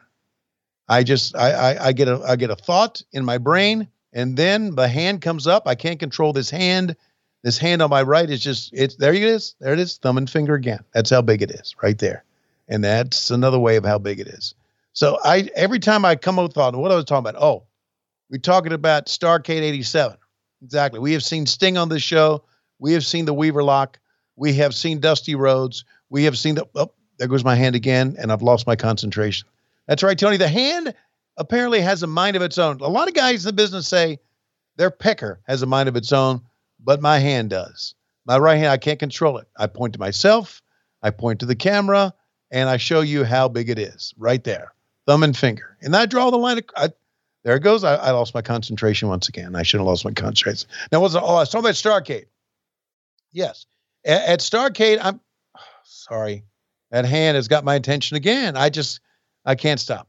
I 0.87 1.03
just, 1.03 1.35
I, 1.35 1.51
I, 1.51 1.87
I 1.87 1.91
get 1.93 2.07
a, 2.07 2.21
I 2.27 2.35
get 2.35 2.49
a 2.51 2.55
thought 2.55 3.01
in 3.11 3.25
my 3.25 3.37
brain 3.39 3.87
and 4.13 4.37
then 4.37 4.75
the 4.75 4.87
hand 4.87 5.21
comes 5.21 5.47
up. 5.47 5.67
I 5.67 5.75
can't 5.75 5.99
control 5.99 6.33
this 6.33 6.49
hand. 6.49 6.95
This 7.41 7.57
hand 7.57 7.81
on 7.81 7.89
my 7.89 8.03
right 8.03 8.29
is 8.29 8.41
just, 8.41 8.71
it's, 8.73 8.95
there 8.95 9.13
it 9.13 9.21
is. 9.21 9.55
There 9.59 9.73
it 9.73 9.79
is. 9.79 9.97
Thumb 9.97 10.17
and 10.17 10.29
finger 10.29 10.53
again. 10.53 10.79
That's 10.93 11.09
how 11.09 11.21
big 11.21 11.41
it 11.41 11.51
is 11.51 11.75
right 11.81 11.97
there. 11.97 12.23
And 12.69 12.83
that's 12.83 13.31
another 13.31 13.59
way 13.59 13.75
of 13.75 13.83
how 13.83 13.97
big 13.97 14.19
it 14.19 14.27
is. 14.27 14.55
So 14.93 15.17
I, 15.23 15.49
every 15.55 15.79
time 15.79 16.05
I 16.05 16.15
come 16.15 16.39
up 16.39 16.43
with 16.43 16.53
thought, 16.53 16.75
what 16.75 16.91
I 16.91 16.95
was 16.95 17.05
talking 17.05 17.27
about, 17.27 17.41
oh, 17.41 17.63
we're 18.29 18.37
talking 18.37 18.71
about 18.71 19.07
Starcade 19.07 19.61
87. 19.61 20.15
Exactly. 20.63 20.99
We 20.99 21.11
have 21.13 21.23
seen 21.23 21.45
Sting 21.45 21.77
on 21.77 21.89
this 21.89 22.03
show. 22.03 22.43
We 22.79 22.93
have 22.93 23.05
seen 23.05 23.25
the 23.25 23.33
Weaver 23.33 23.63
Lock. 23.63 23.99
We 24.35 24.53
have 24.53 24.73
seen 24.73 24.99
Dusty 24.99 25.35
Rhodes. 25.35 25.83
We 26.09 26.23
have 26.23 26.37
seen 26.37 26.55
the, 26.55 26.67
oh, 26.75 26.91
there 27.17 27.27
goes 27.27 27.43
my 27.43 27.55
hand 27.55 27.75
again, 27.75 28.15
and 28.17 28.31
I've 28.31 28.41
lost 28.41 28.65
my 28.65 28.75
concentration. 28.75 29.47
That's 29.87 30.03
right, 30.03 30.17
Tony. 30.17 30.37
The 30.37 30.47
hand 30.47 30.93
apparently 31.37 31.81
has 31.81 32.03
a 32.03 32.07
mind 32.07 32.35
of 32.35 32.41
its 32.41 32.57
own. 32.57 32.79
A 32.81 32.87
lot 32.87 33.07
of 33.07 33.13
guys 33.13 33.45
in 33.45 33.49
the 33.49 33.53
business 33.53 33.87
say 33.87 34.19
their 34.75 34.91
pecker 34.91 35.41
has 35.47 35.61
a 35.61 35.67
mind 35.67 35.89
of 35.89 35.95
its 35.95 36.11
own, 36.11 36.41
but 36.79 37.01
my 37.01 37.19
hand 37.19 37.49
does. 37.49 37.95
My 38.25 38.37
right 38.37 38.57
hand, 38.57 38.69
I 38.69 38.77
can't 38.77 38.99
control 38.99 39.37
it. 39.37 39.47
I 39.57 39.67
point 39.67 39.93
to 39.93 39.99
myself, 39.99 40.61
I 41.01 41.09
point 41.09 41.39
to 41.41 41.45
the 41.45 41.55
camera, 41.55 42.13
and 42.51 42.69
I 42.69 42.77
show 42.77 43.01
you 43.01 43.23
how 43.23 43.47
big 43.47 43.69
it 43.69 43.79
is 43.79 44.13
right 44.17 44.43
there, 44.43 44.73
thumb 45.05 45.23
and 45.23 45.35
finger. 45.35 45.77
And 45.81 45.95
I 45.95 46.05
draw 46.05 46.29
the 46.29 46.37
line. 46.37 46.59
Of, 46.59 46.63
I, 46.75 46.89
there 47.43 47.55
it 47.55 47.61
goes. 47.61 47.83
I, 47.83 47.95
I, 47.95 48.11
lost 48.11 48.33
my 48.33 48.41
concentration 48.41 49.09
once 49.09 49.27
again. 49.27 49.55
I 49.55 49.63
should 49.63 49.79
have 49.79 49.87
lost 49.87 50.05
my 50.05 50.11
concentration. 50.11 50.69
Now, 50.91 51.01
what's 51.01 51.15
oh, 51.15 51.19
I 51.19 51.39
was 51.39 51.49
talking 51.49 51.65
about 51.65 51.75
Starcade. 51.75 52.27
Yes, 53.33 53.65
at, 54.05 54.23
at 54.25 54.39
Starcade, 54.39 54.99
I'm 55.01 55.19
oh, 55.57 55.59
sorry. 55.83 56.43
That 56.91 57.05
hand 57.05 57.35
has 57.35 57.47
got 57.47 57.65
my 57.65 57.73
attention 57.73 58.17
again. 58.17 58.55
I 58.55 58.69
just 58.69 59.01
I 59.45 59.55
can't 59.55 59.79
stop. 59.79 60.07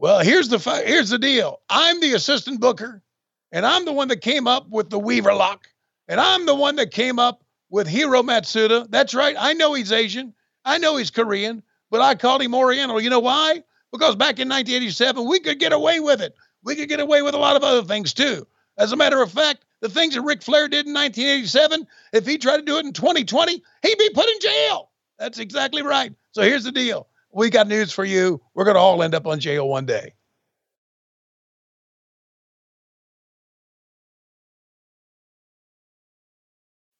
Well, 0.00 0.20
here's 0.20 0.48
the 0.48 0.58
here's 0.86 1.10
the 1.10 1.18
deal. 1.18 1.60
I'm 1.68 2.00
the 2.00 2.14
assistant 2.14 2.60
booker, 2.60 3.02
and 3.50 3.66
I'm 3.66 3.84
the 3.84 3.92
one 3.92 4.06
that 4.08 4.20
came 4.20 4.46
up 4.46 4.68
with 4.68 4.90
the 4.90 4.98
Weaver 4.98 5.34
lock, 5.34 5.66
and 6.06 6.20
I'm 6.20 6.46
the 6.46 6.54
one 6.54 6.76
that 6.76 6.92
came 6.92 7.18
up 7.18 7.42
with 7.68 7.88
Hiro 7.88 8.22
Matsuda. 8.22 8.88
That's 8.90 9.12
right. 9.12 9.34
I 9.36 9.54
know 9.54 9.74
he's 9.74 9.90
Asian. 9.90 10.34
I 10.64 10.78
know 10.78 10.96
he's 10.96 11.10
Korean, 11.10 11.64
but 11.90 12.00
I 12.00 12.14
called 12.14 12.42
him 12.42 12.54
Oriental. 12.54 13.00
You 13.00 13.10
know 13.10 13.18
why? 13.18 13.64
Because 13.90 14.14
back 14.14 14.38
in 14.38 14.48
1987, 14.48 15.28
we 15.28 15.40
could 15.40 15.58
get 15.58 15.72
away 15.72 15.98
with 15.98 16.22
it. 16.22 16.36
We 16.62 16.76
could 16.76 16.88
get 16.88 17.00
away 17.00 17.22
with 17.22 17.34
a 17.34 17.38
lot 17.38 17.56
of 17.56 17.64
other 17.64 17.82
things 17.82 18.14
too. 18.14 18.46
As 18.76 18.92
a 18.92 18.96
matter 18.96 19.20
of 19.20 19.32
fact, 19.32 19.64
the 19.80 19.88
things 19.88 20.14
that 20.14 20.22
Ric 20.22 20.42
Flair 20.42 20.68
did 20.68 20.86
in 20.86 20.94
1987, 20.94 21.88
if 22.12 22.24
he 22.24 22.38
tried 22.38 22.58
to 22.58 22.62
do 22.62 22.76
it 22.76 22.86
in 22.86 22.92
2020, 22.92 23.62
he'd 23.82 23.98
be 23.98 24.10
put 24.10 24.28
in 24.28 24.40
jail. 24.40 24.90
That's 25.18 25.40
exactly 25.40 25.82
right. 25.82 26.12
So 26.30 26.42
here's 26.42 26.62
the 26.62 26.70
deal 26.70 27.07
we 27.32 27.50
got 27.50 27.68
news 27.68 27.92
for 27.92 28.04
you. 28.04 28.40
We're 28.54 28.64
going 28.64 28.76
to 28.76 28.80
all 28.80 29.02
end 29.02 29.14
up 29.14 29.26
on 29.26 29.40
jail 29.40 29.68
one 29.68 29.86
day. 29.86 30.14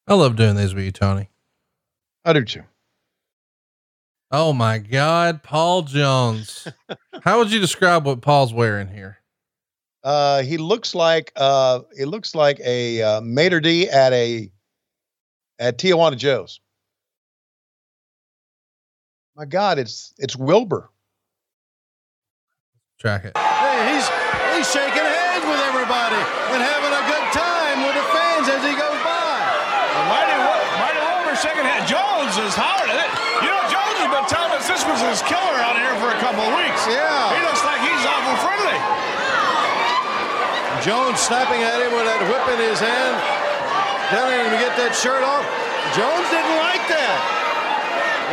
I 0.07 0.15
love 0.15 0.37
doing 0.37 0.57
these 0.57 0.75
with 0.75 0.85
you, 0.85 0.93
Tony. 0.93 1.29
I 2.25 2.33
do 2.33 2.45
too. 2.45 2.63
Oh 4.31 4.53
my 4.53 4.79
God, 4.79 5.43
Paul 5.43 5.83
Jones. 5.83 6.69
How 7.23 7.39
would 7.39 7.51
you 7.51 7.61
describe 7.61 8.07
what 8.07 8.23
Paul's 8.23 8.53
wearing 8.53 8.89
here? 8.89 9.19
Uh, 10.05 10.43
he 10.43 10.57
looks 10.57 10.95
like 10.95 11.33
uh, 11.37 11.81
it 11.99 12.07
looks 12.07 12.35
like 12.35 12.61
a 12.65 13.03
uh, 13.03 13.21
maitre 13.21 13.61
d 13.61 13.89
at 13.89 14.13
a 14.13 14.51
at 15.59 15.79
Tijuana 15.79 16.17
Joe's. 16.17 16.61
My 19.39 19.47
God, 19.47 19.79
it's 19.79 20.11
it's 20.19 20.35
Wilbur. 20.35 20.91
Track 22.99 23.23
it. 23.23 23.39
Hey, 23.39 23.79
he's 23.95 24.03
he's 24.51 24.67
shaking 24.67 25.07
hands 25.07 25.47
with 25.47 25.63
everybody 25.63 26.19
and 26.51 26.59
having 26.59 26.91
a 26.91 27.05
good 27.07 27.27
time 27.31 27.87
with 27.87 27.95
the 27.95 28.03
fans 28.11 28.51
as 28.51 28.67
he 28.67 28.75
goes 28.75 28.99
by. 29.07 29.39
Mighty, 30.11 30.35
Mighty 30.83 30.99
Wilbur 31.07 31.39
shaking 31.39 31.63
hands. 31.63 31.87
Jones 31.87 32.35
is 32.35 32.51
hollering. 32.59 32.99
You 33.39 33.55
know, 33.55 33.63
Jones 33.71 34.03
has 34.03 34.11
been 34.11 34.27
telling 34.27 34.59
us 34.59 34.67
this 34.67 34.83
was 34.83 34.99
his 35.07 35.23
killer 35.23 35.57
out 35.63 35.79
here 35.79 35.95
for 36.03 36.11
a 36.11 36.19
couple 36.19 36.43
of 36.43 36.59
weeks. 36.59 36.83
Yeah. 36.91 37.31
He 37.31 37.41
looks 37.47 37.63
like 37.63 37.79
he's 37.79 38.05
awful 38.11 38.43
friendly. 38.43 38.79
Jones 40.83 41.23
snapping 41.23 41.63
at 41.63 41.79
him 41.79 41.95
with 41.95 42.11
that 42.11 42.27
whip 42.27 42.43
in 42.51 42.59
his 42.59 42.83
hand, 42.83 43.15
telling 44.11 44.35
him 44.35 44.51
to 44.51 44.59
get 44.59 44.75
that 44.83 44.99
shirt 44.99 45.23
off. 45.23 45.47
Jones 45.95 46.27
didn't 46.27 46.59
like 46.59 46.83
that. 46.91 47.39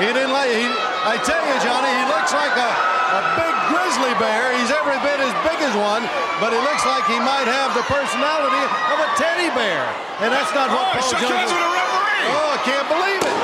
He 0.02 0.10
didn't 0.10 0.34
like 0.34 0.50
he 0.50 0.95
I 1.06 1.22
tell 1.22 1.38
you, 1.38 1.54
Johnny, 1.62 1.94
he 2.02 2.06
looks 2.10 2.34
like 2.34 2.58
a, 2.58 2.66
a 2.66 3.22
big 3.38 3.54
grizzly 3.70 4.10
bear. 4.18 4.58
He's 4.58 4.74
every 4.74 4.98
bit 5.06 5.22
as 5.22 5.30
big 5.46 5.62
as 5.62 5.70
one, 5.78 6.02
but 6.42 6.50
he 6.50 6.58
looks 6.66 6.82
like 6.82 7.06
he 7.06 7.22
might 7.22 7.46
have 7.46 7.78
the 7.78 7.86
personality 7.86 8.64
of 8.90 8.98
a 8.98 9.10
teddy 9.14 9.54
bear. 9.54 9.86
And 10.26 10.34
that's 10.34 10.50
not 10.58 10.74
what 10.74 10.82
oh, 10.82 11.06
Paul 11.06 11.22
Jones 11.22 11.54
with 11.54 11.62
a 11.62 11.72
referee. 11.78 12.26
Oh, 12.34 12.58
I 12.58 12.60
can't 12.66 12.88
believe 12.90 13.22
it. 13.22 13.38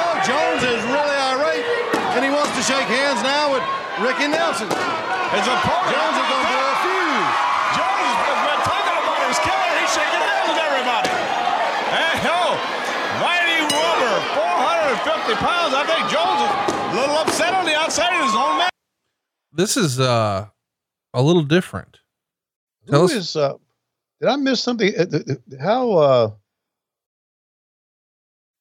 Oh, 0.00 0.14
Jones 0.24 0.62
is 0.64 0.80
really 0.88 1.18
irate, 1.36 1.68
and 2.16 2.24
he 2.24 2.32
wants 2.32 2.56
to 2.56 2.64
shake 2.64 2.88
hands 2.88 3.20
now 3.20 3.52
with 3.52 3.64
Ricky 4.00 4.32
Nelson. 4.32 4.72
It's 5.36 5.48
a. 5.52 5.56
Jones 5.60 6.16
is 6.16 6.26
going 6.32 6.44
to 6.44 6.48
blow 6.48 6.64
a 6.64 6.76
fuse. 6.80 7.28
Jones 7.76 8.16
has 8.24 8.40
been 8.40 8.62
talking 8.64 8.96
about 9.04 9.20
his 9.28 9.38
killer. 9.44 9.72
He's 9.84 9.92
shaking 9.92 10.24
hands 10.24 10.48
with 10.48 10.60
everybody. 10.64 11.12
Hey, 11.92 12.24
ho. 12.24 12.80
Mighty 13.20 13.60
Wilbur, 13.68 14.16
450 14.32 15.34
pounds. 15.44 15.74
I 15.76 15.84
think 15.84 16.08
Jones 16.08 16.40
is 16.40 16.52
a 16.72 16.94
little 16.96 17.16
upset 17.20 17.52
on 17.52 17.66
the 17.66 17.76
outside 17.76 18.16
of 18.16 18.24
his 18.24 18.34
own 18.34 18.56
man. 18.56 18.70
This 19.52 19.76
is 19.76 19.98
uh, 19.98 20.46
a 21.12 21.22
little 21.22 21.42
different. 21.42 21.98
Tell 22.88 23.00
Who 23.00 23.04
us, 23.06 23.12
is, 23.12 23.36
uh, 23.36 23.54
did 24.20 24.28
I 24.28 24.36
miss 24.36 24.62
something? 24.62 24.92
Uh, 24.96 25.06
How 25.60 25.90
uh, 25.92 26.30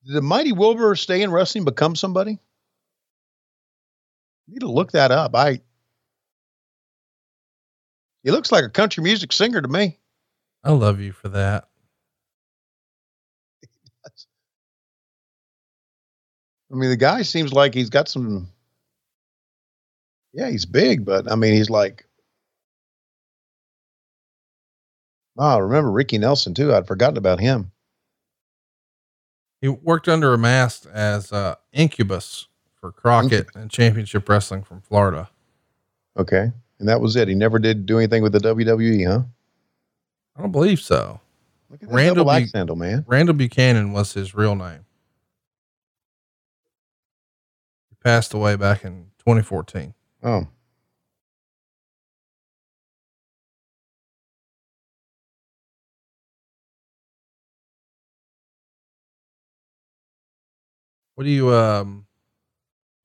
did 0.06 0.16
the 0.16 0.22
Mighty 0.22 0.52
Wilbur 0.52 0.96
stay 0.96 1.22
in 1.22 1.32
wrestling, 1.32 1.66
become 1.66 1.96
somebody? 1.96 2.40
Need 4.48 4.62
to 4.62 4.72
look 4.72 4.92
that 4.94 5.12
up. 5.12 5.36
I. 5.36 5.62
He 8.24 8.32
looks 8.32 8.52
like 8.52 8.66
a 8.66 8.70
country 8.70 9.04
music 9.04 9.32
singer 9.32 9.62
to 9.62 9.68
me. 9.68 9.98
I 10.64 10.72
love 10.72 11.00
you 11.00 11.14
for 11.14 11.30
that. 11.30 11.70
I 16.72 16.76
mean, 16.76 16.90
the 16.90 16.98
guy 16.98 17.22
seems 17.22 17.54
like 17.54 17.74
he's 17.74 17.90
got 17.90 18.10
some. 18.10 18.50
Yeah, 20.40 20.50
he's 20.50 20.66
big, 20.66 21.04
but 21.04 21.30
I 21.30 21.36
mean, 21.36 21.54
he's 21.54 21.70
like. 21.70 22.06
Oh, 25.38 25.56
I 25.56 25.58
remember 25.58 25.92
Ricky 25.92 26.18
Nelson 26.18 26.54
too. 26.54 26.74
I'd 26.74 26.88
forgotten 26.88 27.18
about 27.18 27.42
him. 27.42 27.72
He 29.60 29.68
worked 29.68 30.08
under 30.08 30.34
a 30.34 30.38
mask 30.38 30.88
as 30.94 31.34
uh, 31.34 31.56
Incubus 31.74 32.48
for 32.80 32.94
Crockett 32.94 33.48
and 33.54 33.70
Championship 33.70 34.30
Wrestling 34.30 34.64
from 34.64 34.80
Florida. 34.80 35.30
Okay. 36.18 36.52
And 36.80 36.88
that 36.88 37.02
was 37.02 37.18
it. 37.18 37.28
He 37.28 37.36
never 37.36 37.60
did 37.60 37.86
do 37.86 37.98
anything 37.98 38.24
with 38.24 38.32
the 38.32 38.40
WWE, 38.40 39.08
huh? 39.08 39.24
I 40.38 40.42
don't 40.42 40.54
believe 40.54 40.80
so. 40.80 41.20
Look 41.70 41.84
at 41.84 41.90
Randall 41.90 42.24
double 42.24 42.48
handle, 42.54 42.76
man. 42.78 43.04
Randall 43.08 43.36
Buchanan 43.36 43.92
was 43.92 44.14
his 44.14 44.34
real 44.34 44.56
name. 44.56 44.86
He 47.90 47.98
passed 48.02 48.34
away 48.34 48.56
back 48.56 48.86
in 48.86 49.08
2014. 49.20 49.94
Oh. 50.24 50.48
What 61.16 61.26
do 61.26 61.30
you 61.30 61.54
um 61.54 62.06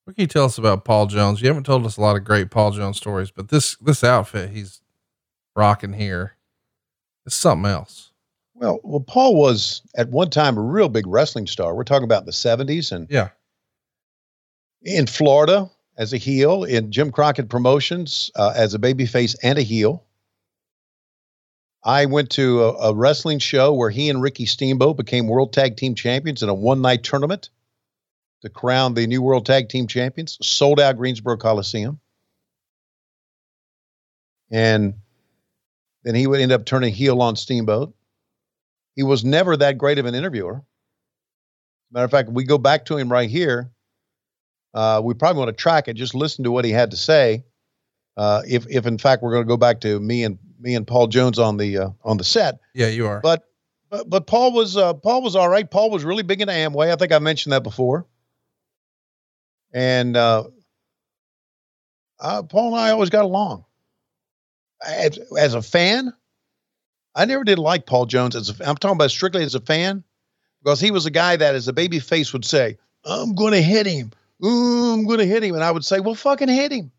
what 0.04 0.16
can 0.16 0.22
you 0.22 0.26
tell 0.28 0.44
us 0.44 0.58
about 0.58 0.84
Paul 0.84 1.06
Jones? 1.06 1.40
You 1.40 1.48
haven't 1.48 1.64
told 1.64 1.86
us 1.86 1.96
a 1.96 2.00
lot 2.00 2.16
of 2.16 2.24
great 2.24 2.50
Paul 2.50 2.72
Jones 2.72 2.96
stories, 2.96 3.30
but 3.30 3.48
this 3.48 3.76
this 3.76 4.04
outfit 4.04 4.50
he's 4.50 4.80
rocking 5.56 5.94
here 5.94 6.36
is 7.26 7.34
something 7.34 7.70
else. 7.70 8.12
Well, 8.54 8.78
well, 8.84 9.00
Paul 9.00 9.34
was 9.36 9.82
at 9.96 10.10
one 10.10 10.30
time 10.30 10.56
a 10.56 10.62
real 10.62 10.88
big 10.88 11.06
wrestling 11.06 11.46
star. 11.46 11.74
We're 11.74 11.84
talking 11.84 12.04
about 12.04 12.26
the 12.26 12.32
'70s, 12.32 12.92
and 12.92 13.08
yeah, 13.10 13.30
in 14.82 15.06
Florida 15.06 15.70
as 15.96 16.12
a 16.12 16.16
heel, 16.16 16.64
in 16.64 16.90
Jim 16.90 17.12
Crockett 17.12 17.48
Promotions 17.48 18.30
uh, 18.34 18.52
as 18.56 18.74
a 18.74 18.78
babyface 18.78 19.36
and 19.42 19.58
a 19.58 19.62
heel. 19.62 20.04
I 21.84 22.06
went 22.06 22.30
to 22.30 22.64
a, 22.64 22.90
a 22.90 22.94
wrestling 22.94 23.38
show 23.38 23.74
where 23.74 23.90
he 23.90 24.08
and 24.08 24.22
Ricky 24.22 24.46
Steamboat 24.46 24.96
became 24.96 25.28
World 25.28 25.52
Tag 25.52 25.76
Team 25.76 25.94
Champions 25.94 26.42
in 26.42 26.48
a 26.48 26.54
one 26.54 26.80
night 26.80 27.02
tournament 27.02 27.50
to 28.40 28.48
crown 28.48 28.94
the 28.94 29.06
new 29.06 29.22
World 29.22 29.46
Tag 29.46 29.68
Team 29.68 29.86
Champions, 29.86 30.38
sold 30.42 30.80
out 30.80 30.96
Greensboro 30.96 31.36
Coliseum. 31.36 32.00
And 34.50 34.94
then 36.02 36.14
he 36.14 36.26
would 36.26 36.40
end 36.40 36.52
up 36.52 36.64
turning 36.64 36.92
heel 36.92 37.20
on 37.22 37.36
Steamboat. 37.36 37.94
He 38.94 39.02
was 39.02 39.24
never 39.24 39.56
that 39.56 39.78
great 39.78 39.98
of 39.98 40.06
an 40.06 40.14
interviewer. 40.14 40.62
Matter 41.90 42.04
of 42.04 42.10
fact, 42.10 42.28
we 42.28 42.44
go 42.44 42.58
back 42.58 42.86
to 42.86 42.96
him 42.96 43.10
right 43.10 43.28
here. 43.28 43.70
Uh, 44.74 45.00
we 45.02 45.14
probably 45.14 45.38
want 45.38 45.48
to 45.48 45.62
track 45.62 45.88
it. 45.88 45.94
Just 45.94 46.14
listen 46.14 46.44
to 46.44 46.50
what 46.50 46.64
he 46.64 46.72
had 46.72 46.90
to 46.90 46.96
say. 46.96 47.44
Uh, 48.16 48.42
if, 48.46 48.66
if 48.68 48.86
in 48.86 48.98
fact 48.98 49.22
we're 49.22 49.32
going 49.32 49.44
to 49.44 49.48
go 49.48 49.56
back 49.56 49.80
to 49.80 50.00
me 50.00 50.24
and 50.24 50.38
me 50.58 50.74
and 50.74 50.86
Paul 50.86 51.06
Jones 51.06 51.38
on 51.38 51.56
the 51.56 51.78
uh, 51.78 51.88
on 52.04 52.16
the 52.16 52.24
set. 52.24 52.58
Yeah, 52.74 52.88
you 52.88 53.06
are. 53.06 53.20
But 53.20 53.44
but 53.90 54.08
but 54.08 54.26
Paul 54.26 54.52
was 54.52 54.76
uh, 54.76 54.94
Paul 54.94 55.22
was 55.22 55.36
all 55.36 55.48
right. 55.48 55.68
Paul 55.68 55.90
was 55.90 56.04
really 56.04 56.22
big 56.22 56.40
into 56.40 56.52
Amway. 56.52 56.92
I 56.92 56.96
think 56.96 57.12
I 57.12 57.18
mentioned 57.18 57.52
that 57.52 57.62
before. 57.62 58.06
And 59.72 60.16
uh, 60.16 60.44
uh, 62.20 62.42
Paul 62.44 62.68
and 62.68 62.80
I 62.80 62.90
always 62.90 63.10
got 63.10 63.24
along. 63.24 63.64
As, 64.86 65.18
as, 65.38 65.54
a 65.54 65.62
fan, 65.62 66.12
I 67.14 67.24
never 67.24 67.42
did 67.42 67.58
like 67.58 67.86
Paul 67.86 68.06
Jones. 68.06 68.36
As 68.36 68.50
a, 68.50 68.68
I'm 68.68 68.76
talking 68.76 68.96
about 68.96 69.10
strictly 69.10 69.42
as 69.42 69.54
a 69.54 69.60
fan, 69.60 70.04
because 70.62 70.78
he 70.78 70.90
was 70.90 71.06
a 71.06 71.10
guy 71.10 71.36
that, 71.36 71.54
as 71.54 71.68
a 71.68 71.72
baby 71.72 71.98
face, 71.98 72.32
would 72.32 72.44
say, 72.44 72.78
"I'm 73.04 73.34
going 73.34 73.52
to 73.52 73.62
hit 73.62 73.86
him. 73.86 74.12
Ooh, 74.42 74.92
I'm 74.94 75.04
going 75.04 75.18
to 75.18 75.26
hit 75.26 75.42
him," 75.44 75.54
and 75.54 75.62
I 75.64 75.70
would 75.70 75.84
say, 75.84 76.00
"Well, 76.00 76.14
fucking 76.14 76.48
hit 76.48 76.72
him." 76.72 76.90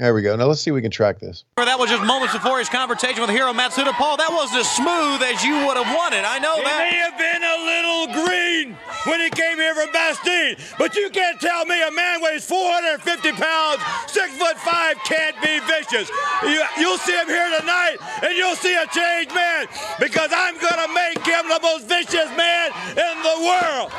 There 0.00 0.14
we 0.14 0.22
go. 0.22 0.34
Now 0.34 0.46
let's 0.46 0.62
see 0.62 0.70
if 0.70 0.74
we 0.74 0.80
can 0.80 0.90
track 0.90 1.18
this. 1.20 1.44
That 1.60 1.76
was 1.78 1.90
just 1.92 2.00
moments 2.08 2.32
before 2.32 2.56
his 2.56 2.72
conversation 2.72 3.20
with 3.20 3.28
Hiro 3.28 3.52
Matsuda. 3.52 3.92
Paul, 3.92 4.16
that 4.16 4.32
wasn't 4.32 4.64
as 4.64 4.70
smooth 4.72 5.20
as 5.20 5.44
you 5.44 5.52
would 5.68 5.76
have 5.76 5.92
wanted. 5.92 6.24
I 6.24 6.40
know 6.40 6.56
he 6.56 6.64
that. 6.64 6.80
may 6.80 6.96
have 7.04 7.16
been 7.20 7.42
a 7.44 7.56
little 7.68 8.04
green 8.24 8.80
when 9.04 9.20
he 9.20 9.28
came 9.28 9.60
here 9.60 9.76
from 9.76 9.92
Bastille, 9.92 10.56
but 10.80 10.96
you 10.96 11.12
can't 11.12 11.36
tell 11.36 11.68
me 11.68 11.76
a 11.84 11.92
man 11.92 12.24
weighs 12.24 12.48
450 12.48 13.04
pounds, 13.36 13.84
six 14.08 14.32
foot 14.40 14.56
five, 14.64 14.96
can't 15.04 15.36
be 15.44 15.60
vicious. 15.68 16.08
You, 16.48 16.64
you'll 16.80 16.96
see 17.04 17.12
him 17.12 17.28
here 17.28 17.52
tonight, 17.60 18.00
and 18.24 18.32
you'll 18.32 18.56
see 18.56 18.72
a 18.72 18.88
changed 18.88 19.36
man 19.36 19.68
because 20.00 20.32
I'm 20.32 20.56
gonna 20.64 20.88
make 20.96 21.20
him 21.28 21.44
the 21.44 21.60
most 21.60 21.84
vicious 21.84 22.32
man 22.40 22.72
in 22.96 23.14
the 23.20 23.36
world. 23.44 23.92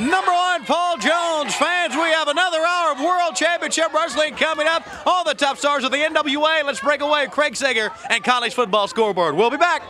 Number 0.00 0.30
one, 0.30 0.64
Paul 0.64 0.96
Jones. 0.98 1.54
Fans, 1.56 1.94
we 1.94 2.02
have 2.02 2.28
another 2.28 2.58
hour 2.58 2.92
of 2.92 3.00
World 3.00 3.34
Championship 3.34 3.92
Wrestling 3.92 4.34
coming 4.34 4.68
up. 4.68 4.86
All 5.04 5.24
the 5.24 5.34
top 5.34 5.58
stars 5.58 5.82
of 5.82 5.90
the 5.90 5.96
NWA. 5.96 6.62
Let's 6.62 6.80
break 6.80 7.00
away 7.00 7.26
Craig 7.26 7.56
Sager 7.56 7.90
and 8.08 8.22
college 8.22 8.54
football 8.54 8.86
scoreboard. 8.86 9.34
We'll 9.34 9.50
be 9.50 9.56
back. 9.56 9.82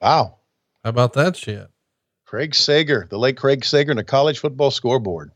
Wow. 0.00 0.38
How 0.84 0.90
about 0.90 1.14
that 1.14 1.36
shit? 1.36 1.68
Craig 2.26 2.54
Sager, 2.54 3.06
the 3.08 3.18
late 3.18 3.38
Craig 3.38 3.64
Sager, 3.64 3.90
and 3.90 3.98
the 3.98 4.04
college 4.04 4.38
football 4.38 4.70
scoreboard. 4.70 5.30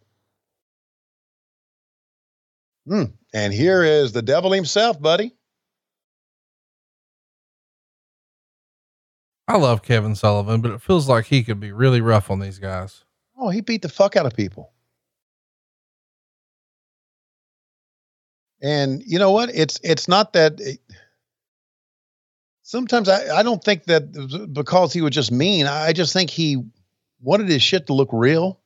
Hmm. 2.87 3.05
And 3.33 3.53
here 3.55 3.83
is 3.83 4.13
the 4.13 4.23
devil 4.23 4.53
himself, 4.53 5.01
buddy. 5.01 5.35
I 9.49 9.57
love 9.57 9.83
Kevin 9.83 10.15
Sullivan, 10.15 10.61
but 10.61 10.73
it 10.73 10.83
feels 10.83 11.09
like 11.09 11.27
he 11.27 11.43
could 11.43 11.59
be 11.59 11.73
really 11.73 12.01
rough 12.01 12.31
on 12.31 12.41
these 12.41 12.59
guys. 12.59 13.05
Oh, 13.37 13.49
he 13.49 13.61
beat 13.61 13.83
the 13.83 13.89
fuck 13.89 14.17
out 14.17 14.27
of 14.27 14.35
people. 14.35 14.73
And 18.63 19.03
you 19.05 19.19
know 19.19 19.33
what? 19.33 19.51
It's 19.55 19.79
it's 19.83 20.09
not 20.09 20.33
that. 20.33 20.61
It, 20.61 20.81
sometimes 22.63 23.09
I, 23.09 23.37
I 23.37 23.43
don't 23.43 23.63
think 23.63 23.85
that 23.85 24.51
because 24.53 24.93
he 24.93 25.03
was 25.03 25.11
just 25.11 25.31
mean. 25.31 25.67
I 25.67 25.93
just 25.93 26.13
think 26.13 26.31
he 26.31 26.65
wanted 27.21 27.49
his 27.49 27.63
shit 27.63 27.89
to 27.89 27.93
look 27.93 28.09
real. 28.13 28.61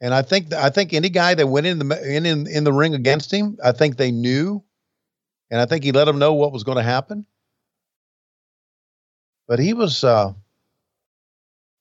And 0.00 0.14
I 0.14 0.22
think 0.22 0.52
I 0.52 0.70
think 0.70 0.92
any 0.92 1.08
guy 1.08 1.34
that 1.34 1.46
went 1.46 1.66
in 1.66 1.78
the 1.78 2.16
in, 2.16 2.26
in 2.26 2.46
in 2.46 2.64
the 2.64 2.72
ring 2.72 2.94
against 2.94 3.32
him, 3.32 3.58
I 3.62 3.72
think 3.72 3.96
they 3.96 4.10
knew, 4.10 4.64
and 5.50 5.60
I 5.60 5.66
think 5.66 5.84
he 5.84 5.92
let 5.92 6.04
them 6.04 6.18
know 6.18 6.34
what 6.34 6.52
was 6.52 6.64
going 6.64 6.78
to 6.78 6.84
happen. 6.84 7.26
But 9.48 9.58
he 9.58 9.72
was, 9.72 10.04
uh, 10.04 10.34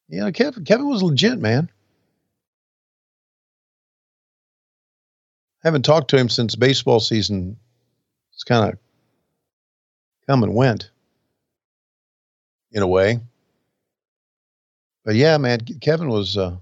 you 0.09 0.19
know, 0.21 0.31
Kevin 0.31 0.63
Kevin 0.63 0.87
was 0.87 1.03
legit, 1.03 1.39
man. 1.39 1.69
I 5.63 5.67
haven't 5.67 5.83
talked 5.83 6.09
to 6.11 6.17
him 6.17 6.29
since 6.29 6.55
baseball 6.55 6.99
season. 6.99 7.57
It's 8.33 8.43
kind 8.43 8.71
of 8.71 8.79
come 10.27 10.43
and 10.43 10.53
went 10.53 10.91
in 12.71 12.83
a 12.83 12.87
way. 12.87 13.19
But 15.03 15.15
yeah, 15.15 15.37
man, 15.37 15.59
Kevin 15.81 16.09
was. 16.09 16.37
Uh, 16.37 16.57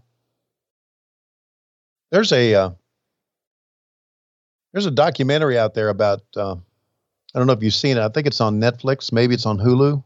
there's 2.12 2.32
a 2.32 2.54
uh, 2.56 2.70
there's 4.72 4.86
a 4.86 4.92
documentary 4.92 5.58
out 5.58 5.74
there 5.74 5.90
about. 5.90 6.22
Uh, 6.36 6.56
I 7.34 7.38
don't 7.38 7.48
know 7.48 7.54
if 7.54 7.62
you've 7.62 7.74
seen 7.74 7.98
it. 7.98 8.02
I 8.02 8.10
think 8.10 8.28
it's 8.28 8.40
on 8.40 8.62
Netflix. 8.62 9.12
Maybe 9.12 9.34
it's 9.34 9.46
on 9.46 9.58
Hulu 9.58 10.02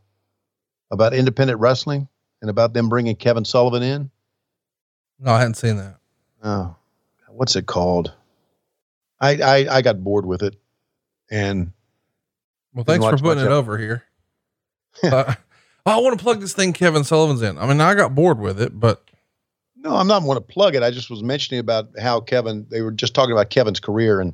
about 0.89 1.13
independent 1.13 1.59
wrestling 1.59 2.07
and 2.41 2.49
about 2.49 2.73
them 2.73 2.89
bringing 2.89 3.15
Kevin 3.15 3.45
Sullivan 3.45 3.83
in. 3.83 4.11
No, 5.19 5.33
I 5.33 5.39
hadn't 5.39 5.55
seen 5.55 5.77
that. 5.77 5.97
Oh, 6.43 6.75
what's 7.29 7.55
it 7.55 7.65
called? 7.65 8.13
I, 9.19 9.35
I, 9.41 9.77
I 9.77 9.81
got 9.81 10.01
bored 10.03 10.25
with 10.25 10.43
it, 10.43 10.55
and 11.29 11.73
well, 12.73 12.85
thanks 12.85 13.05
for 13.05 13.17
putting 13.17 13.43
it 13.43 13.51
over 13.51 13.77
here. 13.77 14.03
uh, 15.03 15.35
I 15.85 15.97
want 15.99 16.17
to 16.17 16.23
plug 16.23 16.39
this 16.39 16.53
thing 16.53 16.71
Kevin 16.71 17.03
Sullivan's 17.03 17.41
in. 17.41 17.57
I 17.57 17.65
mean, 17.67 17.81
I 17.81 17.95
got 17.95 18.15
bored 18.15 18.39
with 18.39 18.61
it, 18.61 18.79
but 18.79 19.09
no, 19.75 19.95
I'm 19.95 20.07
not 20.07 20.23
want 20.23 20.37
to 20.37 20.53
plug 20.53 20.75
it. 20.75 20.83
I 20.83 20.91
just 20.91 21.09
was 21.09 21.23
mentioning 21.23 21.59
about 21.59 21.89
how 21.99 22.21
Kevin. 22.21 22.67
They 22.69 22.81
were 22.81 22.91
just 22.91 23.13
talking 23.13 23.31
about 23.31 23.49
Kevin's 23.49 23.79
career 23.79 24.21
and 24.21 24.33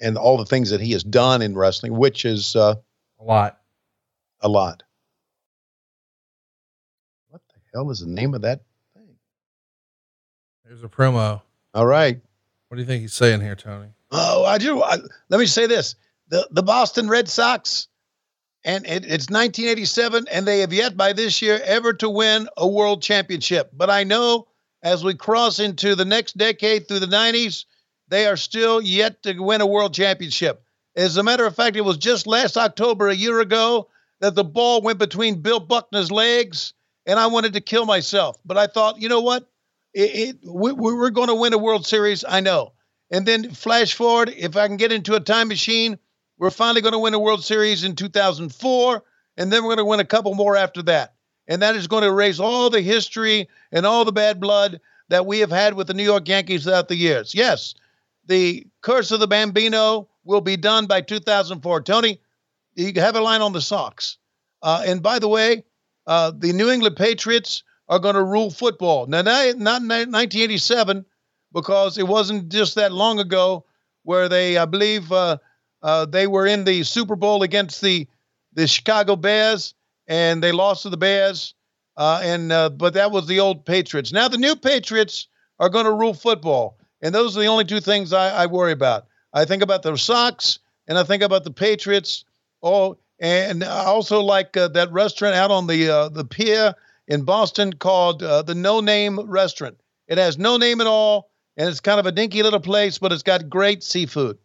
and 0.00 0.16
all 0.16 0.36
the 0.36 0.46
things 0.46 0.70
that 0.70 0.80
he 0.80 0.92
has 0.92 1.02
done 1.02 1.42
in 1.42 1.56
wrestling, 1.56 1.96
which 1.96 2.24
is 2.24 2.54
uh, 2.54 2.74
a 3.20 3.24
lot, 3.24 3.60
a 4.40 4.48
lot. 4.48 4.82
Hell 7.74 7.90
is 7.90 8.00
the 8.00 8.06
name 8.06 8.34
of 8.34 8.42
that 8.42 8.60
thing? 8.94 9.16
There's 10.64 10.82
a 10.82 10.88
promo. 10.88 11.42
All 11.74 11.86
right. 11.86 12.20
What 12.68 12.76
do 12.76 12.82
you 12.82 12.86
think 12.86 13.02
he's 13.02 13.14
saying 13.14 13.40
here, 13.40 13.56
Tony? 13.56 13.88
Oh, 14.10 14.44
I 14.44 14.58
do. 14.58 14.82
I, 14.82 14.96
let 15.28 15.38
me 15.38 15.46
say 15.46 15.66
this: 15.66 15.94
the 16.28 16.48
the 16.50 16.62
Boston 16.62 17.08
Red 17.08 17.28
Sox, 17.28 17.88
and 18.64 18.84
it, 18.86 19.04
it's 19.04 19.30
1987, 19.30 20.26
and 20.30 20.46
they 20.46 20.60
have 20.60 20.72
yet 20.72 20.96
by 20.96 21.12
this 21.12 21.40
year 21.42 21.60
ever 21.64 21.92
to 21.94 22.08
win 22.08 22.48
a 22.56 22.66
world 22.66 23.02
championship. 23.02 23.70
But 23.72 23.90
I 23.90 24.04
know 24.04 24.48
as 24.82 25.04
we 25.04 25.14
cross 25.14 25.58
into 25.58 25.94
the 25.94 26.04
next 26.04 26.36
decade 26.36 26.86
through 26.86 27.00
the 27.00 27.06
90s, 27.06 27.64
they 28.08 28.26
are 28.26 28.36
still 28.36 28.80
yet 28.80 29.22
to 29.24 29.38
win 29.38 29.60
a 29.60 29.66
world 29.66 29.94
championship. 29.94 30.62
As 30.96 31.16
a 31.16 31.22
matter 31.22 31.46
of 31.46 31.54
fact, 31.54 31.76
it 31.76 31.84
was 31.84 31.98
just 31.98 32.26
last 32.26 32.56
October, 32.56 33.08
a 33.08 33.14
year 33.14 33.40
ago, 33.40 33.88
that 34.20 34.34
the 34.34 34.44
ball 34.44 34.82
went 34.82 34.98
between 34.98 35.42
Bill 35.42 35.60
Buckner's 35.60 36.10
legs, 36.10 36.74
and 37.08 37.18
I 37.18 37.26
wanted 37.26 37.54
to 37.54 37.60
kill 37.60 37.86
myself. 37.86 38.38
But 38.44 38.58
I 38.58 38.68
thought, 38.68 39.02
you 39.02 39.08
know 39.08 39.22
what? 39.22 39.48
It, 39.94 40.36
it, 40.36 40.36
we, 40.44 40.72
we're 40.72 41.10
going 41.10 41.28
to 41.28 41.34
win 41.34 41.54
a 41.54 41.58
World 41.58 41.86
Series. 41.86 42.24
I 42.28 42.40
know. 42.40 42.74
And 43.10 43.26
then 43.26 43.50
flash 43.50 43.94
forward, 43.94 44.32
if 44.36 44.56
I 44.56 44.68
can 44.68 44.76
get 44.76 44.92
into 44.92 45.14
a 45.14 45.20
time 45.20 45.48
machine 45.48 45.98
We're 46.38 46.50
finally 46.50 46.82
going 46.82 46.92
to 46.92 46.98
win 47.00 47.14
a 47.14 47.18
World 47.18 47.42
Series 47.44 47.82
in 47.82 47.96
2004, 47.96 49.02
and 49.38 49.52
then 49.52 49.62
we're 49.64 49.74
going 49.74 49.78
to 49.78 49.84
win 49.86 50.00
a 50.00 50.04
couple 50.04 50.34
more 50.34 50.56
after 50.56 50.82
that. 50.82 51.14
And 51.48 51.62
that 51.62 51.74
is 51.76 51.86
going 51.86 52.02
to 52.02 52.10
erase 52.10 52.38
all 52.38 52.70
the 52.70 52.82
history 52.82 53.48
and 53.72 53.86
all 53.86 54.04
the 54.04 54.12
bad 54.12 54.38
blood 54.38 54.80
that 55.08 55.26
we 55.26 55.40
have 55.40 55.50
had 55.50 55.74
with 55.74 55.86
the 55.86 55.94
New 55.94 56.04
York 56.04 56.28
Yankees 56.28 56.64
throughout 56.64 56.88
the 56.88 56.96
years. 56.96 57.34
Yes, 57.34 57.74
the 58.26 58.66
curse 58.82 59.10
of 59.10 59.20
the 59.20 59.26
Bambino 59.26 60.08
will 60.24 60.42
be 60.42 60.58
done 60.58 60.86
by 60.86 61.00
2004. 61.00 61.82
Tony, 61.82 62.20
you 62.74 62.92
have 63.00 63.16
a 63.16 63.20
line 63.20 63.40
on 63.40 63.54
the 63.54 63.62
Sox. 63.62 64.18
Uh, 64.62 64.82
and 64.86 65.02
by 65.02 65.18
the 65.18 65.28
way, 65.28 65.64
uh, 66.08 66.32
the 66.34 66.52
New 66.52 66.70
England 66.70 66.96
Patriots 66.96 67.62
are 67.88 67.98
going 67.98 68.14
to 68.14 68.22
rule 68.24 68.50
football. 68.50 69.06
Now, 69.06 69.22
not, 69.22 69.56
not 69.56 69.82
1987, 69.82 71.04
because 71.52 71.98
it 71.98 72.08
wasn't 72.08 72.48
just 72.50 72.74
that 72.74 72.92
long 72.92 73.20
ago 73.20 73.66
where 74.02 74.28
they, 74.28 74.56
I 74.56 74.64
believe, 74.64 75.12
uh, 75.12 75.36
uh, 75.82 76.06
they 76.06 76.26
were 76.26 76.46
in 76.46 76.64
the 76.64 76.82
Super 76.82 77.14
Bowl 77.14 77.42
against 77.42 77.80
the 77.80 78.08
the 78.54 78.66
Chicago 78.66 79.14
Bears, 79.14 79.74
and 80.08 80.42
they 80.42 80.50
lost 80.50 80.82
to 80.82 80.90
the 80.90 80.96
Bears. 80.96 81.54
Uh, 81.96 82.20
and 82.22 82.50
uh, 82.50 82.70
but 82.70 82.94
that 82.94 83.10
was 83.10 83.26
the 83.26 83.40
old 83.40 83.64
Patriots. 83.64 84.12
Now 84.12 84.28
the 84.28 84.38
new 84.38 84.56
Patriots 84.56 85.28
are 85.60 85.68
going 85.68 85.84
to 85.84 85.92
rule 85.92 86.14
football, 86.14 86.78
and 87.02 87.14
those 87.14 87.36
are 87.36 87.40
the 87.40 87.46
only 87.46 87.64
two 87.64 87.80
things 87.80 88.12
I, 88.12 88.30
I 88.30 88.46
worry 88.46 88.72
about. 88.72 89.06
I 89.32 89.44
think 89.44 89.62
about 89.62 89.82
the 89.82 89.96
Sox, 89.96 90.58
and 90.88 90.96
I 90.96 91.02
think 91.02 91.22
about 91.22 91.44
the 91.44 91.50
Patriots. 91.50 92.24
Oh, 92.62 92.96
and 93.20 93.64
I 93.64 93.84
also 93.84 94.20
like 94.20 94.56
uh, 94.56 94.68
that 94.68 94.92
restaurant 94.92 95.34
out 95.34 95.50
on 95.50 95.66
the 95.66 95.88
uh, 95.88 96.08
the 96.08 96.24
pier 96.24 96.74
in 97.06 97.22
Boston 97.22 97.72
called 97.72 98.22
uh, 98.22 98.42
the 98.42 98.54
No 98.54 98.80
Name 98.80 99.18
Restaurant. 99.20 99.78
It 100.06 100.18
has 100.18 100.38
no 100.38 100.56
name 100.56 100.80
at 100.80 100.86
all, 100.86 101.30
and 101.56 101.68
it's 101.68 101.80
kind 101.80 102.00
of 102.00 102.06
a 102.06 102.12
dinky 102.12 102.42
little 102.42 102.60
place, 102.60 102.98
but 102.98 103.12
it's 103.12 103.22
got 103.22 103.48
great 103.48 103.82
seafood. 103.82 104.38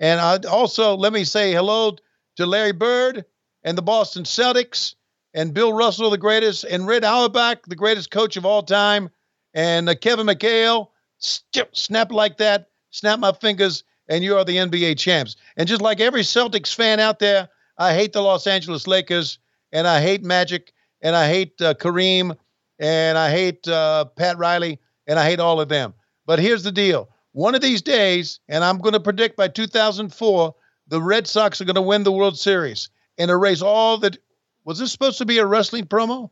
And 0.00 0.20
I 0.20 0.38
also 0.48 0.96
let 0.96 1.12
me 1.12 1.24
say 1.24 1.52
hello 1.52 1.96
to 2.36 2.46
Larry 2.46 2.72
Bird 2.72 3.24
and 3.62 3.76
the 3.76 3.82
Boston 3.82 4.24
Celtics 4.24 4.94
and 5.34 5.54
Bill 5.54 5.72
Russell, 5.72 6.10
the 6.10 6.18
greatest, 6.18 6.64
and 6.64 6.86
Red 6.86 7.04
Auerbach, 7.04 7.66
the 7.66 7.76
greatest 7.76 8.10
coach 8.10 8.36
of 8.36 8.44
all 8.44 8.62
time, 8.62 9.10
and 9.54 9.88
uh, 9.88 9.94
Kevin 9.94 10.26
McHale. 10.26 10.88
snap 11.18 12.12
like 12.12 12.38
that, 12.38 12.68
snap 12.90 13.18
my 13.18 13.32
fingers, 13.32 13.84
and 14.08 14.22
you 14.22 14.36
are 14.36 14.44
the 14.44 14.56
NBA 14.56 14.98
champs. 14.98 15.36
And 15.56 15.68
just 15.68 15.82
like 15.82 16.00
every 16.00 16.22
Celtics 16.22 16.74
fan 16.74 17.00
out 17.00 17.18
there, 17.18 17.48
I 17.82 17.94
hate 17.94 18.12
the 18.12 18.22
Los 18.22 18.46
Angeles 18.46 18.86
Lakers, 18.86 19.40
and 19.72 19.88
I 19.88 20.00
hate 20.00 20.22
Magic, 20.22 20.72
and 21.00 21.16
I 21.16 21.28
hate 21.28 21.60
uh, 21.60 21.74
Kareem, 21.74 22.36
and 22.78 23.18
I 23.18 23.28
hate 23.28 23.66
uh, 23.66 24.04
Pat 24.04 24.38
Riley, 24.38 24.78
and 25.08 25.18
I 25.18 25.24
hate 25.24 25.40
all 25.40 25.60
of 25.60 25.68
them. 25.68 25.92
But 26.24 26.38
here's 26.38 26.62
the 26.62 26.70
deal 26.70 27.08
one 27.32 27.56
of 27.56 27.60
these 27.60 27.82
days, 27.82 28.38
and 28.48 28.62
I'm 28.62 28.78
going 28.78 28.92
to 28.92 29.00
predict 29.00 29.36
by 29.36 29.48
2004, 29.48 30.54
the 30.86 31.02
Red 31.02 31.26
Sox 31.26 31.60
are 31.60 31.64
going 31.64 31.74
to 31.74 31.82
win 31.82 32.04
the 32.04 32.12
World 32.12 32.38
Series 32.38 32.88
and 33.18 33.32
erase 33.32 33.62
all 33.62 33.98
that. 33.98 34.16
Was 34.64 34.78
this 34.78 34.92
supposed 34.92 35.18
to 35.18 35.26
be 35.26 35.38
a 35.38 35.46
wrestling 35.46 35.86
promo? 35.86 36.30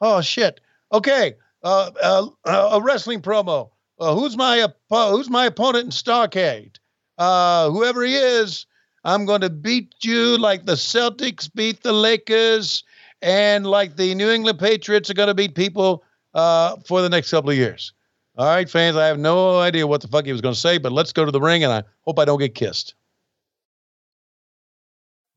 Oh 0.00 0.20
shit. 0.20 0.60
Okay, 0.92 1.34
uh, 1.62 1.92
uh, 2.02 2.26
uh 2.44 2.70
a 2.72 2.82
wrestling 2.82 3.22
promo. 3.22 3.70
Uh, 4.00 4.16
who's 4.16 4.36
my 4.36 4.66
who's 4.90 5.30
my 5.30 5.46
opponent 5.46 5.84
in 5.84 5.90
Starcade? 5.90 6.76
Uh, 7.18 7.70
whoever 7.70 8.02
he 8.02 8.16
is, 8.16 8.66
I'm 9.08 9.24
going 9.24 9.40
to 9.40 9.48
beat 9.48 9.94
you 10.02 10.36
like 10.36 10.66
the 10.66 10.74
Celtics 10.74 11.48
beat 11.54 11.82
the 11.82 11.94
Lakers, 11.94 12.84
and 13.22 13.66
like 13.66 13.96
the 13.96 14.14
New 14.14 14.28
England 14.28 14.58
Patriots 14.58 15.08
are 15.08 15.14
going 15.14 15.28
to 15.28 15.34
beat 15.34 15.54
people 15.54 16.04
uh, 16.34 16.76
for 16.86 17.00
the 17.00 17.08
next 17.08 17.30
couple 17.30 17.48
of 17.48 17.56
years. 17.56 17.94
All 18.36 18.46
right, 18.46 18.68
fans, 18.68 18.98
I 18.98 19.06
have 19.06 19.18
no 19.18 19.60
idea 19.60 19.86
what 19.86 20.02
the 20.02 20.08
fuck 20.08 20.26
he 20.26 20.32
was 20.32 20.42
going 20.42 20.54
to 20.54 20.60
say, 20.60 20.76
but 20.76 20.92
let's 20.92 21.14
go 21.14 21.24
to 21.24 21.30
the 21.30 21.40
ring, 21.40 21.64
and 21.64 21.72
I 21.72 21.84
hope 22.02 22.18
I 22.18 22.26
don't 22.26 22.38
get 22.38 22.54
kissed. 22.54 22.96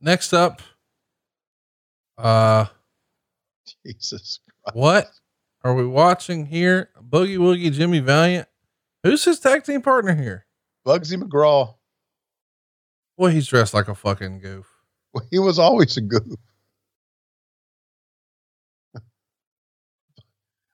Next 0.01 0.33
up, 0.33 0.61
uh, 2.17 2.65
Jesus, 3.85 4.41
Christ. 4.65 4.75
what 4.75 5.07
are 5.63 5.73
we 5.73 5.85
watching 5.85 6.45
here? 6.45 6.89
Boogie 7.01 7.37
Woogie 7.37 7.71
Jimmy 7.71 7.99
Valiant. 7.99 8.49
Who's 9.03 9.23
his 9.23 9.39
tag 9.39 9.63
team 9.63 9.81
partner 9.81 10.13
here? 10.13 10.45
Bugsy 10.85 11.15
McGraw. 11.15 11.75
Boy, 13.21 13.29
he's 13.29 13.45
dressed 13.45 13.75
like 13.75 13.87
a 13.87 13.93
fucking 13.93 14.39
goof. 14.39 14.65
Well, 15.13 15.23
he 15.29 15.37
was 15.37 15.59
always 15.59 15.95
a 15.95 16.01
goof. 16.01 16.39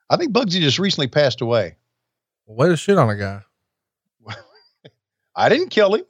I 0.10 0.16
think 0.16 0.32
Bugsy 0.32 0.62
just 0.62 0.80
recently 0.80 1.08
passed 1.10 1.42
away. 1.42 1.76
Way 2.46 2.70
to 2.70 2.78
shit 2.78 2.98
on 2.98 3.10
a 3.10 3.18
guy. 3.18 3.42
I 5.36 5.50
didn't 5.50 5.72
kill 5.72 5.96
him. 5.96 6.06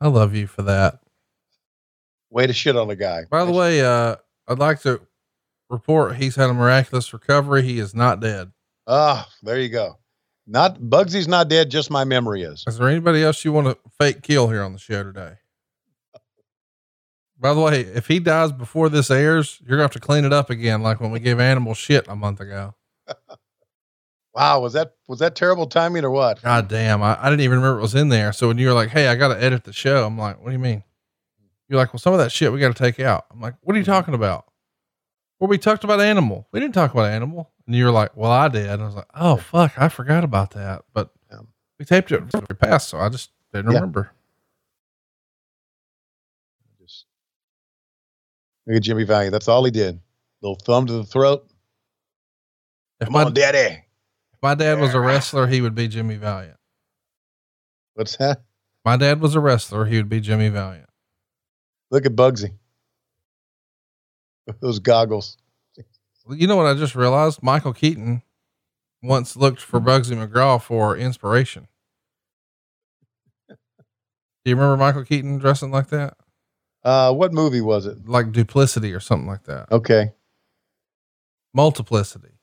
I 0.00 0.06
love 0.06 0.36
you 0.36 0.46
for 0.46 0.62
that. 0.62 1.00
Way 2.30 2.46
to 2.46 2.52
shit 2.52 2.76
on 2.76 2.88
a 2.88 2.94
guy. 2.94 3.22
By 3.28 3.44
the 3.44 3.50
way, 3.50 3.80
uh, 3.80 4.14
I'd 4.46 4.60
like 4.60 4.82
to 4.82 5.00
report 5.68 6.14
he's 6.14 6.36
had 6.36 6.48
a 6.48 6.54
miraculous 6.54 7.12
recovery. 7.12 7.62
He 7.62 7.80
is 7.80 7.92
not 7.92 8.20
dead. 8.20 8.52
Ah, 8.86 9.28
there 9.42 9.58
you 9.58 9.68
go. 9.68 9.98
Not 10.46 10.80
Bugsy's 10.80 11.28
not 11.28 11.48
dead. 11.48 11.70
Just 11.70 11.90
my 11.90 12.04
memory 12.04 12.42
is. 12.42 12.64
Is 12.66 12.78
there 12.78 12.88
anybody 12.88 13.22
else 13.22 13.44
you 13.44 13.52
want 13.52 13.68
to 13.68 13.78
fake 13.98 14.22
kill 14.22 14.48
here 14.48 14.62
on 14.62 14.72
the 14.72 14.78
show 14.78 15.02
today? 15.02 15.34
By 17.38 17.54
the 17.54 17.60
way, 17.60 17.80
if 17.80 18.06
he 18.06 18.20
dies 18.20 18.52
before 18.52 18.88
this 18.88 19.10
airs, 19.10 19.60
you're 19.60 19.76
gonna 19.76 19.82
have 19.82 19.92
to 19.92 20.00
clean 20.00 20.24
it 20.24 20.32
up 20.32 20.50
again, 20.50 20.82
like 20.82 21.00
when 21.00 21.10
we 21.10 21.20
gave 21.20 21.40
animal 21.40 21.74
shit 21.74 22.06
a 22.08 22.16
month 22.16 22.40
ago. 22.40 22.74
Wow, 24.34 24.60
was 24.60 24.72
that 24.72 24.94
was 25.08 25.18
that 25.18 25.34
terrible 25.34 25.66
timing 25.66 26.04
or 26.04 26.10
what? 26.10 26.40
God 26.40 26.68
damn, 26.68 27.02
I, 27.02 27.18
I 27.20 27.28
didn't 27.28 27.42
even 27.42 27.58
remember 27.58 27.78
it 27.78 27.82
was 27.82 27.94
in 27.94 28.08
there. 28.08 28.32
So 28.32 28.48
when 28.48 28.56
you 28.56 28.68
were 28.68 28.72
like, 28.72 28.88
"Hey, 28.88 29.08
I 29.08 29.14
got 29.14 29.28
to 29.28 29.42
edit 29.42 29.64
the 29.64 29.74
show," 29.74 30.06
I'm 30.06 30.16
like, 30.16 30.40
"What 30.40 30.46
do 30.46 30.52
you 30.52 30.58
mean?" 30.58 30.82
You're 31.68 31.78
like, 31.78 31.92
"Well, 31.92 32.00
some 32.00 32.14
of 32.14 32.18
that 32.18 32.32
shit 32.32 32.50
we 32.50 32.58
got 32.58 32.74
to 32.74 32.82
take 32.82 32.98
out." 32.98 33.26
I'm 33.30 33.40
like, 33.42 33.54
"What 33.60 33.74
are 33.74 33.78
you 33.78 33.84
mm-hmm. 33.84 33.92
talking 33.92 34.14
about?" 34.14 34.46
Well, 35.42 35.48
we 35.48 35.58
talked 35.58 35.82
about 35.82 36.00
animal. 36.00 36.46
We 36.52 36.60
didn't 36.60 36.74
talk 36.74 36.92
about 36.92 37.10
animal, 37.10 37.50
and 37.66 37.74
you 37.74 37.84
were 37.84 37.90
like, 37.90 38.16
"Well, 38.16 38.30
I 38.30 38.46
did." 38.46 38.68
And 38.68 38.80
I 38.80 38.84
was 38.86 38.94
like, 38.94 39.10
"Oh 39.12 39.34
fuck, 39.34 39.72
I 39.76 39.88
forgot 39.88 40.22
about 40.22 40.52
that." 40.52 40.84
But 40.94 41.10
yeah. 41.32 41.40
we 41.80 41.84
taped 41.84 42.12
it 42.12 42.30
the 42.30 42.54
past, 42.54 42.88
so 42.88 42.98
I 42.98 43.08
just 43.08 43.32
didn't 43.52 43.72
yeah. 43.72 43.78
remember. 43.78 44.12
Just 46.80 47.06
look 48.68 48.76
at 48.76 48.82
Jimmy 48.84 49.02
Valiant. 49.02 49.32
That's 49.32 49.48
all 49.48 49.64
he 49.64 49.72
did. 49.72 49.98
Little 50.42 50.54
thumb 50.54 50.86
to 50.86 50.92
the 50.92 51.04
throat. 51.04 51.44
If 53.00 53.06
Come 53.06 53.14
my, 53.14 53.24
on, 53.24 53.34
daddy 53.34 53.82
If 54.34 54.42
my 54.44 54.54
dad 54.54 54.78
was 54.78 54.94
a 54.94 55.00
wrestler, 55.00 55.48
he 55.48 55.60
would 55.60 55.74
be 55.74 55.88
Jimmy 55.88 56.18
Valiant. 56.18 56.56
What's 57.94 58.16
that? 58.18 58.44
My 58.84 58.96
dad 58.96 59.20
was 59.20 59.34
a 59.34 59.40
wrestler, 59.40 59.86
he 59.86 59.96
would 59.96 60.08
be 60.08 60.20
Jimmy 60.20 60.50
Valiant. 60.50 60.88
Look 61.90 62.06
at 62.06 62.14
Bugsy. 62.14 62.52
Those 64.60 64.78
goggles. 64.78 65.38
You 66.30 66.46
know 66.46 66.56
what 66.56 66.66
I 66.66 66.74
just 66.74 66.94
realized? 66.94 67.42
Michael 67.42 67.72
Keaton 67.72 68.22
once 69.02 69.36
looked 69.36 69.60
for 69.60 69.80
Bugsy 69.80 70.16
McGraw 70.16 70.62
for 70.62 70.96
inspiration. 70.96 71.66
Do 73.48 74.50
you 74.50 74.56
remember 74.56 74.76
Michael 74.76 75.04
Keaton 75.04 75.38
dressing 75.38 75.70
like 75.70 75.88
that? 75.88 76.16
Uh, 76.84 77.12
what 77.12 77.32
movie 77.32 77.60
was 77.60 77.86
it? 77.86 78.08
Like 78.08 78.32
Duplicity 78.32 78.92
or 78.92 79.00
something 79.00 79.28
like 79.28 79.44
that. 79.44 79.70
Okay. 79.70 80.12
Multiplicity. 81.54 82.38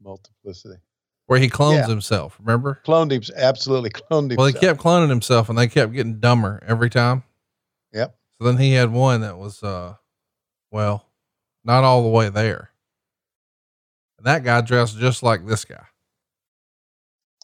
Multiplicity. 0.00 0.80
Where 1.26 1.38
he 1.38 1.50
clones 1.50 1.80
yeah. 1.80 1.88
himself, 1.88 2.38
remember? 2.40 2.80
Cloned 2.86 3.12
him, 3.12 3.22
absolutely 3.36 3.90
cloned 3.90 4.30
himself. 4.30 4.38
Well, 4.38 4.46
he 4.46 4.54
kept 4.54 4.80
cloning 4.80 5.10
himself 5.10 5.50
and 5.50 5.58
they 5.58 5.68
kept 5.68 5.92
getting 5.92 6.20
dumber 6.20 6.62
every 6.66 6.88
time. 6.88 7.22
Yep. 7.92 8.16
So 8.38 8.44
then 8.44 8.56
he 8.56 8.72
had 8.72 8.92
one 8.92 9.20
that 9.20 9.36
was, 9.36 9.62
uh, 9.62 9.94
well, 10.70 11.06
not 11.64 11.84
all 11.84 12.02
the 12.02 12.08
way 12.08 12.28
there. 12.28 12.70
And 14.18 14.26
that 14.26 14.44
guy 14.44 14.60
dressed 14.60 14.98
just 14.98 15.22
like 15.22 15.46
this 15.46 15.64
guy. 15.64 15.84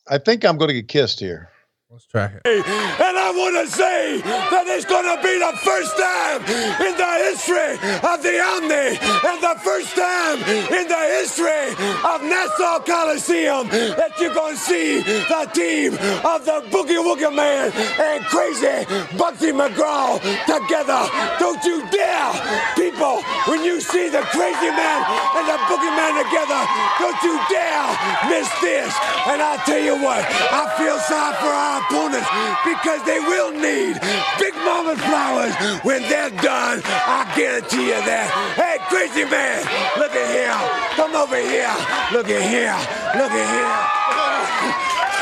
I 0.09 0.19
think 0.19 0.45
I'm 0.45 0.59
going 0.59 0.69
to 0.69 0.75
get 0.75 0.89
kissed 0.89 1.21
here. 1.21 1.51
Let's 1.91 2.07
track 2.07 2.35
it. 2.35 2.43
And 2.45 3.19
I 3.19 3.24
want 3.37 3.55
to 3.59 3.67
say 3.67 4.21
that 4.23 4.65
it's 4.71 4.87
going 4.87 5.05
to 5.05 5.19
be 5.23 5.35
the 5.39 5.55
first 5.67 5.93
time 5.99 6.41
in 6.87 6.95
the 6.95 7.13
history 7.27 7.75
of 8.07 8.19
the 8.23 8.35
Omni 8.39 8.95
and 8.95 9.39
the 9.43 9.57
first 9.63 9.91
time 9.99 10.39
in 10.71 10.87
the 10.87 11.03
history 11.19 11.75
of 12.07 12.23
Nassau 12.23 12.79
Coliseum 12.87 13.67
that 13.99 14.15
you're 14.21 14.35
going 14.35 14.55
to 14.55 14.63
see 14.63 15.03
the 15.03 15.43
team 15.51 15.95
of 16.23 16.47
the 16.47 16.63
Boogie 16.71 17.03
Woogie 17.03 17.35
Man 17.35 17.75
and 17.75 18.25
Crazy 18.31 18.87
Bugsy 19.19 19.51
McGraw 19.51 20.23
together. 20.47 21.03
Don't 21.43 21.63
you 21.65 21.83
dare, 21.91 22.31
people, 22.79 23.23
when 23.51 23.65
you 23.65 23.81
see 23.81 24.09
the 24.09 24.23
Crazy 24.31 24.71
Man 24.71 25.01
and 25.35 25.45
the 25.51 25.59
Boogie 25.67 25.95
Man 25.99 26.13
together, 26.23 26.61
don't 27.03 27.21
you 27.27 27.35
dare 27.51 27.89
miss 28.31 28.49
this. 28.63 28.95
And 29.27 29.43
I'll 29.43 29.59
tell 29.67 29.83
you 29.83 29.97
what, 29.99 30.23
I 30.23 30.71
feel 30.79 30.99
sorry 31.11 31.35
for 31.43 31.51
our 31.51 31.83
opponents 31.83 32.29
because 32.63 33.03
they 33.05 33.19
will 33.29 33.53
need 33.53 33.99
Big 34.39 34.55
Mama 34.65 34.97
flowers 34.97 35.55
when 35.85 36.03
they're 36.09 36.33
done. 36.41 36.81
I 36.85 37.29
guarantee 37.37 37.93
you 37.93 38.01
that. 38.05 38.29
Hey, 38.57 38.79
crazy 38.89 39.25
man, 39.29 39.61
look 39.97 40.13
at 40.13 40.29
here. 40.33 40.57
Come 40.97 41.13
over 41.17 41.37
here. 41.37 41.75
Look 42.13 42.29
at 42.29 42.43
here. 42.45 42.77
Look 43.17 43.33
at 43.33 43.47
here. 43.51 44.05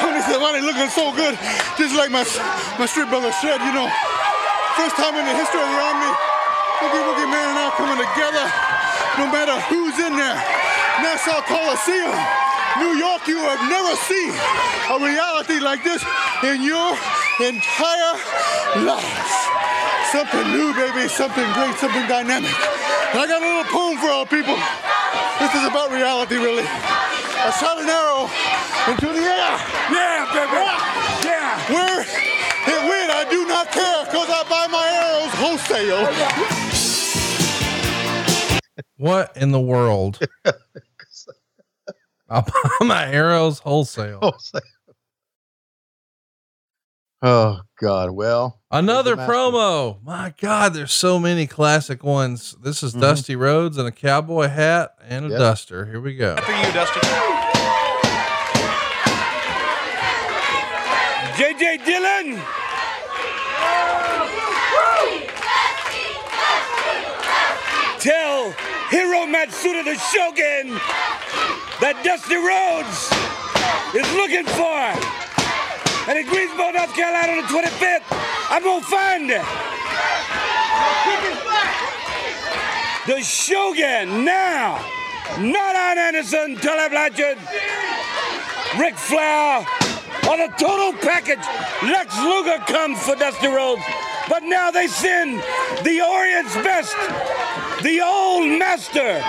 Tony 0.02 0.20
Schiavone 0.26 0.60
looking 0.66 0.90
so 0.90 1.14
good, 1.14 1.38
just 1.78 1.94
like 1.94 2.10
my 2.10 2.26
my 2.78 2.86
street 2.86 3.08
brother 3.08 3.30
said, 3.38 3.62
you 3.62 3.72
know. 3.72 3.86
First 4.74 4.96
time 4.96 5.14
in 5.14 5.24
the 5.24 5.36
history 5.36 5.62
of 5.62 5.68
the 5.68 5.78
Army, 5.78 6.10
Boogie 6.80 7.02
Woogie 7.06 7.28
Man 7.30 7.46
and 7.54 7.58
I 7.60 7.70
coming 7.78 8.00
together, 8.00 8.44
no 9.20 9.30
matter 9.30 9.54
who's 9.70 9.94
in 10.00 10.16
there. 10.16 10.38
Nassau 11.04 11.40
Coliseum, 11.46 12.18
New 12.82 12.98
York, 12.98 13.28
you 13.28 13.38
have 13.38 13.62
never 13.70 13.94
seen 14.08 14.32
a 14.90 14.96
reality 14.98 15.60
like 15.60 15.84
this 15.84 16.02
in 16.42 16.62
your 16.62 16.96
entire 17.48 18.14
life. 18.86 19.30
Something 20.12 20.46
new, 20.52 20.74
baby, 20.74 21.08
something 21.08 21.44
great, 21.52 21.74
something 21.76 22.06
dynamic. 22.06 22.52
And 23.10 23.18
I 23.18 23.26
got 23.26 23.42
a 23.42 23.46
little 23.46 23.64
poem 23.72 23.98
for 23.98 24.08
all 24.08 24.26
people. 24.26 24.56
This 25.40 25.54
is 25.54 25.64
about 25.66 25.90
reality, 25.90 26.36
really. 26.36 26.64
I 26.64 27.50
shot 27.58 27.80
an 27.82 27.88
arrow 27.88 28.30
into 28.92 29.08
the 29.10 29.24
air. 29.26 29.52
Yeah, 29.90 30.28
baby. 30.30 30.62
Yeah. 31.26 31.72
Where 31.74 32.00
it 32.02 32.80
went, 32.88 33.10
I 33.10 33.26
do 33.28 33.46
not 33.46 33.70
care, 33.72 34.04
because 34.06 34.28
I 34.30 34.42
buy 34.48 34.66
my 34.70 34.86
arrows 35.02 35.34
wholesale. 35.40 36.68
What 38.96 39.36
in 39.36 39.50
the 39.50 39.60
world? 39.60 40.20
I'll 42.30 42.42
buy 42.42 42.86
my 42.86 43.12
arrows 43.12 43.58
wholesale. 43.58 44.38
Oh 47.22 47.60
God. 47.80 48.10
Well, 48.10 48.58
Another 48.70 49.16
promo. 49.16 50.02
My 50.02 50.32
God, 50.40 50.74
there's 50.74 50.92
so 50.92 51.18
many 51.18 51.46
classic 51.46 52.02
ones. 52.02 52.56
This 52.62 52.82
is 52.82 52.94
Mhm. 52.94 53.00
Dusty 53.00 53.36
Rhodes 53.36 53.76
and 53.76 53.86
a 53.86 53.92
cowboy 53.92 54.48
hat 54.48 54.94
and 55.06 55.26
a 55.26 55.28
Yep. 55.28 55.38
duster. 55.38 55.86
Here 55.86 56.00
we 56.00 56.14
go. 56.16 56.36
For 56.36 56.52
you, 56.52 56.72
Dusty. 56.72 57.00
JJ 61.36 61.76
Dillon. 61.84 62.40
Tell 67.98 68.50
Hiro 68.90 69.26
Matsuda 69.30 69.84
the 69.84 69.94
Shogun 70.10 70.74
that 71.80 72.02
Dusty 72.02 72.34
Rhodes 72.34 73.06
is 73.94 74.08
looking 74.18 74.44
for. 74.58 75.21
And 76.08 76.18
in 76.18 76.26
Greensboro, 76.26 76.70
North 76.72 76.94
Carolina 76.94 77.32
on 77.32 77.38
the 77.38 77.48
25th, 77.48 78.02
I'm 78.50 78.62
going 78.62 78.80
to 78.80 78.86
find 78.86 79.30
it. 79.30 79.42
The 83.06 83.20
Shogun 83.22 84.24
now. 84.24 84.84
Not 85.38 85.76
Arn 85.76 85.98
Anderson, 85.98 86.56
Tully 86.56 86.88
Blanchard, 86.90 87.38
Ric 88.78 88.94
Flair, 88.96 89.66
on 90.28 90.40
a 90.40 90.48
total 90.58 90.92
package. 91.00 91.44
Lex 91.82 92.18
Luger 92.18 92.58
comes 92.66 92.98
for 93.02 93.14
Dusty 93.14 93.46
Rhodes. 93.46 93.82
But 94.28 94.42
now 94.42 94.70
they 94.70 94.88
send 94.88 95.40
the 95.84 96.00
Orient's 96.02 96.54
best, 96.56 96.94
the 97.82 98.00
old 98.02 98.58
master, 98.58 99.24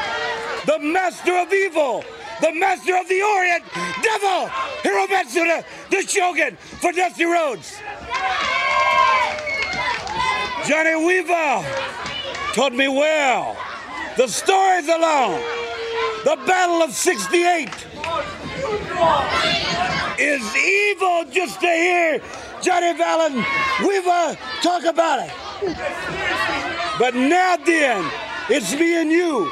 the 0.66 0.80
master 0.80 1.38
of 1.38 1.54
evil, 1.54 2.04
the 2.42 2.52
master 2.54 2.98
of 2.98 3.08
the 3.08 3.22
Orient, 3.22 3.64
Devil, 4.02 4.50
Hiro 4.84 5.08
Matsuda, 5.08 5.64
the 5.90 6.02
Shogun 6.02 6.56
for 6.82 6.92
Dusty 6.92 7.26
Rhodes. 7.26 7.80
Johnny 10.68 10.96
Weaver 11.06 11.66
taught 12.54 12.74
me 12.74 12.88
well. 12.88 13.58
The 14.18 14.28
stories 14.28 14.88
along. 14.88 15.42
The 16.24 16.38
Battle 16.48 16.82
of 16.82 16.92
68 16.92 17.70
is 20.20 20.56
evil 20.56 21.26
just 21.32 21.60
to 21.60 21.68
hear 21.68 22.22
Johnny 22.62 22.94
Valen 22.94 23.44
Weaver 23.86 24.38
talk 24.62 24.86
about 24.86 25.28
it. 25.28 25.34
But 26.98 27.16
now 27.16 27.58
then, 27.58 28.10
it's 28.50 28.74
me 28.74 29.02
and 29.02 29.12
you 29.12 29.52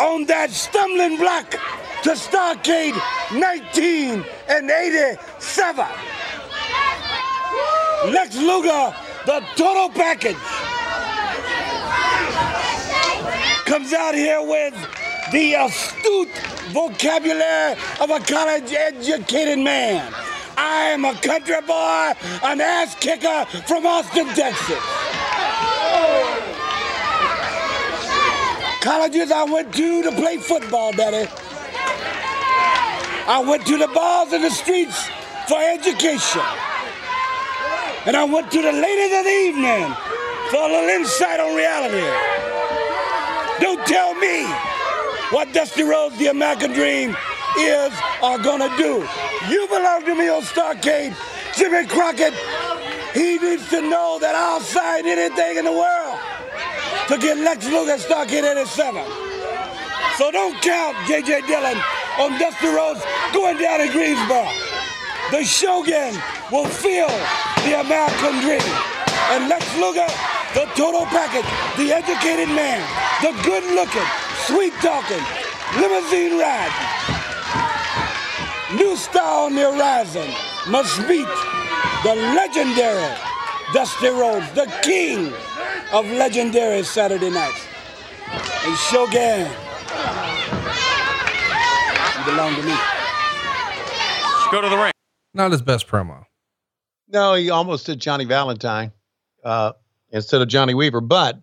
on 0.00 0.24
that 0.26 0.50
stumbling 0.50 1.18
block 1.18 1.54
to 2.02 2.10
Starcade 2.10 2.94
1987. 3.32 5.86
Lex 8.10 8.36
Luger, 8.36 8.94
the 9.26 9.44
total 9.54 9.90
package, 9.90 10.36
comes 13.66 13.92
out 13.92 14.14
here 14.14 14.40
with 14.40 14.72
the 15.32 15.52
astute 15.54 16.30
vocabulary 16.72 17.76
of 18.00 18.10
a 18.10 18.20
college 18.20 18.72
educated 18.72 19.58
man. 19.58 20.10
I 20.56 20.92
am 20.92 21.04
a 21.04 21.12
country 21.14 21.60
boy, 21.66 22.14
an 22.42 22.62
ass 22.62 22.94
kicker 22.94 23.44
from 23.66 23.84
Austin, 23.84 24.28
Texas. 24.28 24.82
Colleges 28.80 29.30
I 29.30 29.44
went 29.44 29.74
to 29.74 30.02
to 30.02 30.12
play 30.12 30.38
football, 30.38 30.92
Daddy. 30.92 31.28
I 33.30 33.38
went 33.38 33.64
to 33.68 33.76
the 33.78 33.86
bars 33.86 34.32
and 34.32 34.42
the 34.42 34.50
streets 34.50 35.06
for 35.46 35.62
education. 35.62 36.42
And 38.04 38.16
I 38.16 38.24
went 38.24 38.50
to 38.50 38.60
the 38.60 38.72
ladies 38.72 39.16
of 39.16 39.22
the 39.22 39.38
evening 39.46 39.86
for 40.50 40.58
a 40.58 40.66
little 40.66 40.90
insight 40.90 41.38
on 41.38 41.54
reality. 41.54 42.02
Don't 43.62 43.86
tell 43.86 44.14
me 44.14 44.42
what 45.30 45.52
Dusty 45.52 45.84
Rhodes, 45.84 46.18
the 46.18 46.26
American 46.26 46.72
Dream, 46.72 47.16
is 47.56 47.94
or 48.20 48.36
gonna 48.38 48.66
do. 48.76 49.06
You 49.48 49.68
belong 49.68 50.04
to 50.06 50.14
me 50.16 50.28
on 50.28 50.42
Starcade. 50.42 51.14
Jimmy 51.54 51.86
Crockett, 51.86 52.34
he 53.14 53.38
needs 53.38 53.70
to 53.70 53.80
know 53.80 54.18
that 54.20 54.34
I'll 54.34 54.58
sign 54.58 55.06
anything 55.06 55.56
in 55.56 55.66
the 55.66 55.70
world 55.70 56.18
to 57.06 57.16
get 57.16 57.38
Lex 57.38 57.64
Luger 57.66 57.94
Starcade 57.94 58.42
87. 58.42 59.04
So 60.18 60.32
don't 60.32 60.60
count 60.60 60.96
J.J. 61.06 61.42
Dillon 61.46 61.80
on 62.20 62.38
Dusty 62.38 62.68
Rhodes 62.68 63.00
going 63.32 63.56
down 63.56 63.80
in 63.80 63.90
Greensboro. 63.92 64.46
The 65.30 65.42
Shogun 65.42 66.12
will 66.52 66.68
feel 66.68 67.08
the 67.64 67.80
American 67.80 68.40
dream. 68.44 68.74
And 69.32 69.48
Lex 69.48 69.64
Luger, 69.78 70.06
the 70.52 70.66
total 70.76 71.06
package, 71.06 71.48
the 71.78 71.92
educated 71.94 72.48
man, 72.48 72.84
the 73.22 73.32
good 73.42 73.64
looking, 73.74 74.04
sweet 74.44 74.74
talking, 74.84 75.24
limousine 75.80 76.38
riding. 76.38 76.88
New 78.76 78.96
star 78.96 79.46
on 79.46 79.54
the 79.54 79.72
horizon 79.72 80.28
must 80.68 81.00
meet 81.08 81.28
the 82.04 82.14
legendary 82.36 83.16
Dusty 83.72 84.08
Rhodes, 84.08 84.50
the 84.52 84.70
king 84.82 85.32
of 85.92 86.04
legendary 86.06 86.82
Saturday 86.82 87.30
nights. 87.30 87.64
And 88.66 88.76
Shogun, 88.76 89.48
you 92.20 92.32
belong 92.32 92.54
to 92.54 92.62
me. 92.62 92.74
Go 94.50 94.60
to 94.60 94.68
the 94.68 94.76
ring. 94.76 94.92
Not 95.32 95.52
his 95.52 95.62
best 95.62 95.86
promo. 95.86 96.24
No, 97.08 97.34
he 97.34 97.50
almost 97.50 97.86
did 97.86 97.98
Johnny 97.98 98.24
Valentine 98.24 98.92
uh, 99.44 99.72
instead 100.10 100.42
of 100.42 100.48
Johnny 100.48 100.74
Weaver, 100.74 101.00
but 101.00 101.40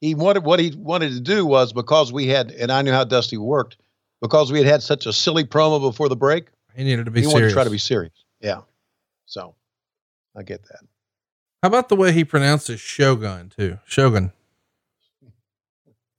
he 0.00 0.14
wanted 0.14 0.44
what 0.44 0.60
he 0.60 0.72
wanted 0.76 1.12
to 1.12 1.20
do 1.20 1.44
was 1.44 1.72
because 1.72 2.12
we 2.12 2.26
had, 2.26 2.50
and 2.50 2.70
I 2.70 2.82
knew 2.82 2.92
how 2.92 3.04
Dusty 3.04 3.36
worked, 3.36 3.76
because 4.20 4.52
we 4.52 4.58
had 4.58 4.66
had 4.66 4.82
such 4.82 5.06
a 5.06 5.12
silly 5.12 5.44
promo 5.44 5.80
before 5.80 6.08
the 6.08 6.16
break. 6.16 6.48
He 6.74 6.84
needed 6.84 7.06
to 7.06 7.10
be 7.10 7.20
he 7.20 7.26
wanted 7.26 7.38
serious. 7.38 7.52
to 7.52 7.54
try 7.54 7.64
to 7.64 7.70
be 7.70 7.78
serious. 7.78 8.12
Yeah. 8.40 8.60
So 9.26 9.54
I 10.36 10.42
get 10.42 10.62
that. 10.64 10.80
How 11.62 11.68
about 11.68 11.88
the 11.88 11.96
way 11.96 12.12
he 12.12 12.24
pronounces 12.24 12.80
Shogun 12.80 13.52
too? 13.56 13.78
Shogun. 13.84 14.32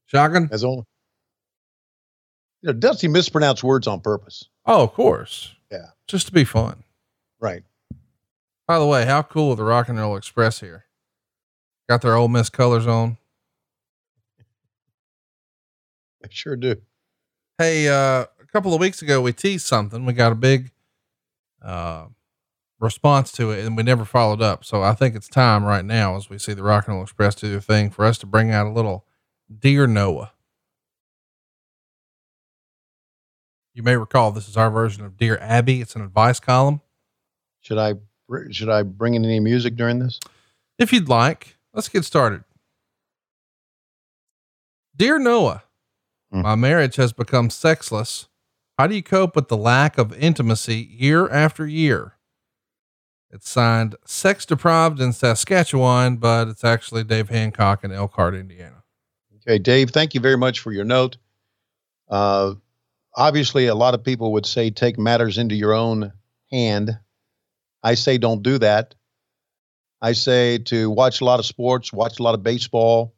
Shogun? 0.06 0.49
As 0.52 0.64
only. 0.64 0.84
You 2.62 2.68
know, 2.68 2.74
Dusty 2.74 3.07
mispronounced 3.07 3.64
words 3.64 3.88
on 3.88 4.01
purpose. 4.01 4.47
Oh, 4.66 4.84
of 4.84 4.93
course. 4.93 5.55
Yeah. 5.72 5.88
Just 6.07 6.28
to 6.28 6.34
be 6.34 6.43
fun. 6.43 6.84
Right. 7.39 7.64
By 8.68 8.78
the 8.78 8.86
way, 8.86 9.05
how 9.05 9.24
cool 9.24 9.51
are 9.51 9.55
the 9.55 9.64
Rock 9.64 9.89
and 9.89 9.99
Roll 9.99 10.16
Express 10.16 10.59
here? 10.59 10.86
Got 11.89 12.01
their 12.01 12.16
Ole 12.16 12.28
Miss 12.28 12.49
colors 12.49 12.88
on. 12.88 13.18
I 16.24 16.28
sure 16.30 16.55
do. 16.55 16.76
Hey, 17.57 17.88
uh, 17.88 18.26
a 18.39 18.45
couple 18.53 18.74
of 18.74 18.80
weeks 18.80 19.01
ago, 19.01 19.22
we 19.22 19.34
teased 19.34 19.66
something. 19.66 20.05
We 20.05 20.14
got 20.14 20.32
a 20.32 20.36
big, 20.36 20.72
uh, 21.64 22.05
response 22.80 23.32
to 23.32 23.51
it 23.51 23.66
and 23.66 23.78
we 23.78 23.84
never 23.84 24.03
followed 24.03 24.41
up. 24.41 24.66
So 24.66 24.82
I 24.82 24.93
think 24.93 25.16
it's 25.16 25.28
time 25.28 25.64
right 25.64 25.86
now 25.86 26.16
as 26.16 26.30
we 26.30 26.38
see 26.38 26.53
the 26.53 26.64
Rock 26.64 26.88
and 26.88 26.95
Roll 26.95 27.03
Express 27.03 27.36
do 27.36 27.49
their 27.49 27.62
thing 27.62 27.89
for 27.91 28.05
us 28.05 28.18
to 28.20 28.26
bring 28.26 28.51
out 28.51 28.66
a 28.68 28.72
little 28.72 29.05
Dear 29.59 29.86
Noah. 29.86 30.32
You 33.82 33.86
may 33.86 33.97
recall 33.97 34.32
this 34.32 34.47
is 34.47 34.57
our 34.57 34.69
version 34.69 35.03
of 35.03 35.17
Dear 35.17 35.39
Abby. 35.41 35.82
It's 35.82 35.95
an 35.95 36.03
advice 36.03 36.39
column. 36.39 36.82
Should 37.61 37.79
I 37.79 37.95
should 38.51 38.69
I 38.69 38.84
bring 38.84 39.15
in 39.15 39.25
any 39.25 39.39
music 39.39 39.75
during 39.75 39.97
this? 39.97 40.19
If 40.77 40.93
you'd 40.93 41.09
like, 41.09 41.57
let's 41.73 41.89
get 41.89 42.05
started. 42.05 42.43
Dear 44.95 45.17
Noah, 45.17 45.63
my 46.29 46.53
marriage 46.53 46.97
has 46.97 47.11
become 47.11 47.49
sexless. 47.49 48.27
How 48.77 48.86
do 48.86 48.93
you 48.93 49.01
cope 49.01 49.36
with 49.36 49.47
the 49.47 49.57
lack 49.57 49.97
of 49.97 50.13
intimacy 50.13 50.88
year 50.91 51.27
after 51.29 51.65
year? 51.65 52.17
It's 53.32 53.49
signed 53.49 53.95
Sex 54.05 54.45
Deprived 54.45 55.01
in 55.01 55.11
Saskatchewan, 55.11 56.17
but 56.17 56.49
it's 56.49 56.63
actually 56.63 57.03
Dave 57.03 57.29
Hancock 57.29 57.84
in 57.84 57.91
Elkhart, 57.91 58.36
Indiana. 58.36 58.84
Okay, 59.38 59.57
Dave, 59.57 59.89
thank 59.89 60.13
you 60.13 60.21
very 60.21 60.38
much 60.38 60.59
for 60.59 60.71
your 60.71 60.86
note. 60.86 61.17
Uh, 62.07 62.53
obviously, 63.16 63.68
a 63.68 63.76
lot 63.76 63.93
of 63.93 64.03
people 64.03 64.34
would 64.34 64.45
say 64.45 64.70
take 64.70 64.97
matters 64.97 65.38
into 65.38 65.55
your 65.55 65.74
own 65.74 66.14
hand. 66.51 66.97
I 67.84 67.95
say 67.95 68.18
don't 68.18 68.43
do 68.43 68.57
that. 68.59 68.95
I 70.01 70.14
say 70.14 70.57
to 70.59 70.89
watch 70.89 71.22
a 71.22 71.26
lot 71.26 71.39
of 71.39 71.45
sports, 71.45 71.93
watch 71.93 72.20
a 72.20 72.24
lot 72.24 72.34
of 72.34 72.43
baseball. 72.43 73.14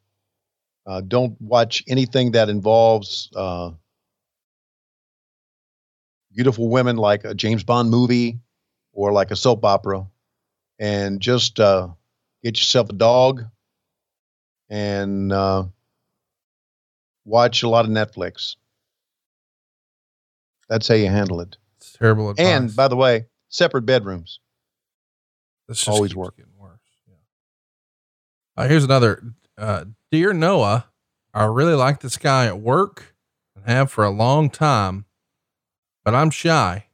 Uh, 0.86 1.00
don't 1.00 1.40
watch 1.40 1.82
anything 1.88 2.32
that 2.32 2.50
involves 2.50 3.30
uh, 3.34 3.70
beautiful 6.30 6.68
women 6.68 6.96
like 6.96 7.24
a 7.24 7.34
James 7.34 7.64
Bond 7.64 7.90
movie 7.90 8.40
or 8.92 9.12
like 9.12 9.30
a 9.30 9.36
soap 9.36 9.64
opera. 9.64 10.06
And 10.78 11.20
just 11.20 11.58
uh, 11.60 11.88
get 12.42 12.58
yourself 12.58 12.90
a 12.90 12.94
dog 12.94 13.44
and 14.68 15.32
uh, 15.32 15.64
watch 17.24 17.62
a 17.62 17.68
lot 17.68 17.84
of 17.84 17.90
Netflix. 17.90 18.56
That's 20.68 20.88
how 20.88 20.94
you 20.94 21.08
handle 21.08 21.40
it. 21.40 21.56
It's 21.78 21.92
terrible 21.92 22.30
advice. 22.30 22.46
And 22.46 22.74
by 22.76 22.88
the 22.88 22.96
way, 22.96 23.26
separate 23.48 23.82
bedrooms. 23.82 24.40
This 25.68 25.78
just 25.78 25.88
always 25.88 26.10
keeps 26.10 26.16
work. 26.16 26.34
Uh, 28.56 28.68
here's 28.68 28.84
another. 28.84 29.22
Uh, 29.58 29.84
Dear 30.10 30.32
Noah, 30.32 30.86
I 31.32 31.44
really 31.44 31.74
like 31.74 32.00
this 32.00 32.16
guy 32.16 32.46
at 32.46 32.60
work 32.60 33.14
and 33.56 33.64
have 33.66 33.90
for 33.90 34.04
a 34.04 34.10
long 34.10 34.48
time, 34.50 35.06
but 36.04 36.14
I'm 36.14 36.30
shy. 36.30 36.86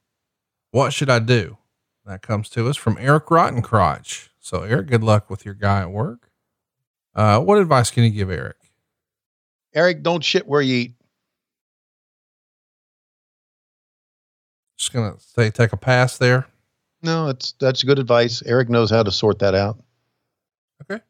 What 0.70 0.92
should 0.92 1.10
I 1.10 1.18
do? 1.18 1.58
That 2.06 2.22
comes 2.22 2.48
to 2.50 2.68
us 2.68 2.76
from 2.76 2.96
Eric 2.98 3.26
Rottencrotch. 3.26 4.28
So, 4.38 4.62
Eric, 4.62 4.86
good 4.86 5.04
luck 5.04 5.28
with 5.28 5.44
your 5.44 5.54
guy 5.54 5.82
at 5.82 5.90
work. 5.90 6.30
Uh, 7.14 7.40
what 7.40 7.58
advice 7.58 7.90
can 7.90 8.04
you 8.04 8.10
give 8.10 8.30
Eric? 8.30 8.56
Eric, 9.74 10.02
don't 10.02 10.24
shit 10.24 10.46
where 10.46 10.62
you 10.62 10.74
eat. 10.76 10.94
Just 14.81 14.95
gonna 14.95 15.12
say, 15.18 15.51
take 15.51 15.74
a 15.74 15.76
pass 15.76 16.16
there. 16.16 16.47
No, 17.03 17.28
it's 17.28 17.53
that's 17.61 17.83
good 17.83 17.99
advice. 17.99 18.43
Eric 18.47 18.70
knows 18.70 18.91
how 18.91 19.03
to 19.03 19.12
sort 19.12 19.41
that 19.41 19.55
out. 19.55 19.78
Okay. 20.81 21.05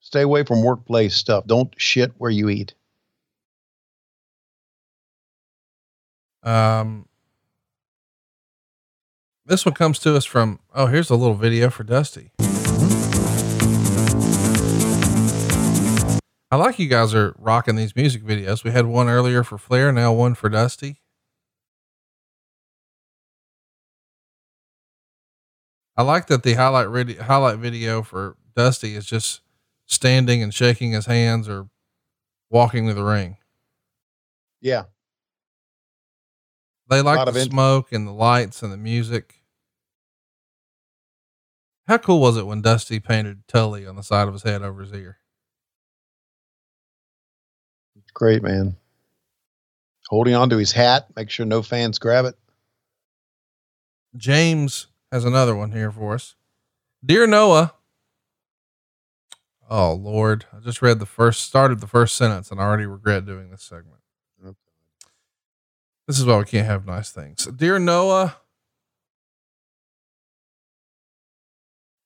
Stay 0.00 0.20
away 0.20 0.44
from 0.44 0.62
workplace 0.62 1.16
stuff. 1.16 1.46
Don't 1.46 1.72
shit 1.78 2.12
where 2.18 2.30
you 2.30 2.50
eat. 2.50 2.74
Um, 6.42 7.08
this 9.46 9.64
one 9.64 9.74
comes 9.74 9.98
to 10.00 10.14
us 10.14 10.26
from, 10.26 10.58
oh, 10.74 10.84
here's 10.84 11.08
a 11.08 11.16
little 11.16 11.34
video 11.34 11.70
for 11.70 11.84
Dusty. 11.84 12.32
I 16.50 16.56
like 16.56 16.78
you 16.78 16.88
guys 16.88 17.14
are 17.14 17.34
rocking 17.38 17.76
these 17.76 17.96
music 17.96 18.22
videos. 18.22 18.64
We 18.64 18.72
had 18.72 18.84
one 18.84 19.08
earlier 19.08 19.42
for 19.42 19.56
Flair, 19.56 19.92
now 19.92 20.12
one 20.12 20.34
for 20.34 20.50
Dusty. 20.50 21.01
I 25.96 26.02
like 26.02 26.26
that 26.28 26.42
the 26.42 26.54
highlight 26.54 27.18
highlight 27.18 27.58
video 27.58 28.02
for 28.02 28.36
Dusty 28.56 28.94
is 28.94 29.06
just 29.06 29.40
standing 29.86 30.42
and 30.42 30.52
shaking 30.52 30.92
his 30.92 31.06
hands 31.06 31.48
or 31.48 31.68
walking 32.50 32.86
to 32.88 32.94
the 32.94 33.04
ring. 33.04 33.36
Yeah. 34.60 34.84
They 36.88 37.02
like 37.02 37.32
the 37.32 37.40
smoke 37.40 37.92
and 37.92 38.06
the 38.06 38.12
lights 38.12 38.62
and 38.62 38.72
the 38.72 38.76
music. 38.76 39.42
How 41.86 41.98
cool 41.98 42.20
was 42.20 42.36
it 42.36 42.46
when 42.46 42.62
Dusty 42.62 43.00
painted 43.00 43.46
Tully 43.48 43.86
on 43.86 43.96
the 43.96 44.02
side 44.02 44.28
of 44.28 44.34
his 44.34 44.42
head 44.44 44.62
over 44.62 44.82
his 44.82 44.92
ear? 44.92 45.18
Great, 48.14 48.42
man. 48.42 48.76
Holding 50.08 50.34
on 50.34 50.50
to 50.50 50.58
his 50.58 50.72
hat, 50.72 51.06
make 51.16 51.30
sure 51.30 51.46
no 51.46 51.62
fans 51.62 51.98
grab 51.98 52.26
it. 52.26 52.36
James 54.16 54.88
has 55.12 55.24
another 55.24 55.54
one 55.54 55.70
here 55.70 55.92
for 55.92 56.14
us. 56.14 56.34
Dear 57.04 57.26
Noah. 57.26 57.74
Oh 59.70 59.92
Lord. 59.92 60.46
I 60.52 60.58
just 60.60 60.82
read 60.82 60.98
the 60.98 61.06
first 61.06 61.42
started 61.42 61.80
the 61.80 61.86
first 61.86 62.16
sentence 62.16 62.50
and 62.50 62.60
I 62.60 62.64
already 62.64 62.86
regret 62.86 63.26
doing 63.26 63.50
this 63.50 63.62
segment. 63.62 63.98
This 66.08 66.18
is 66.18 66.26
why 66.26 66.36
we 66.38 66.44
can't 66.44 66.66
have 66.66 66.84
nice 66.84 67.10
things. 67.10 67.46
Dear 67.46 67.78
Noah. 67.78 68.36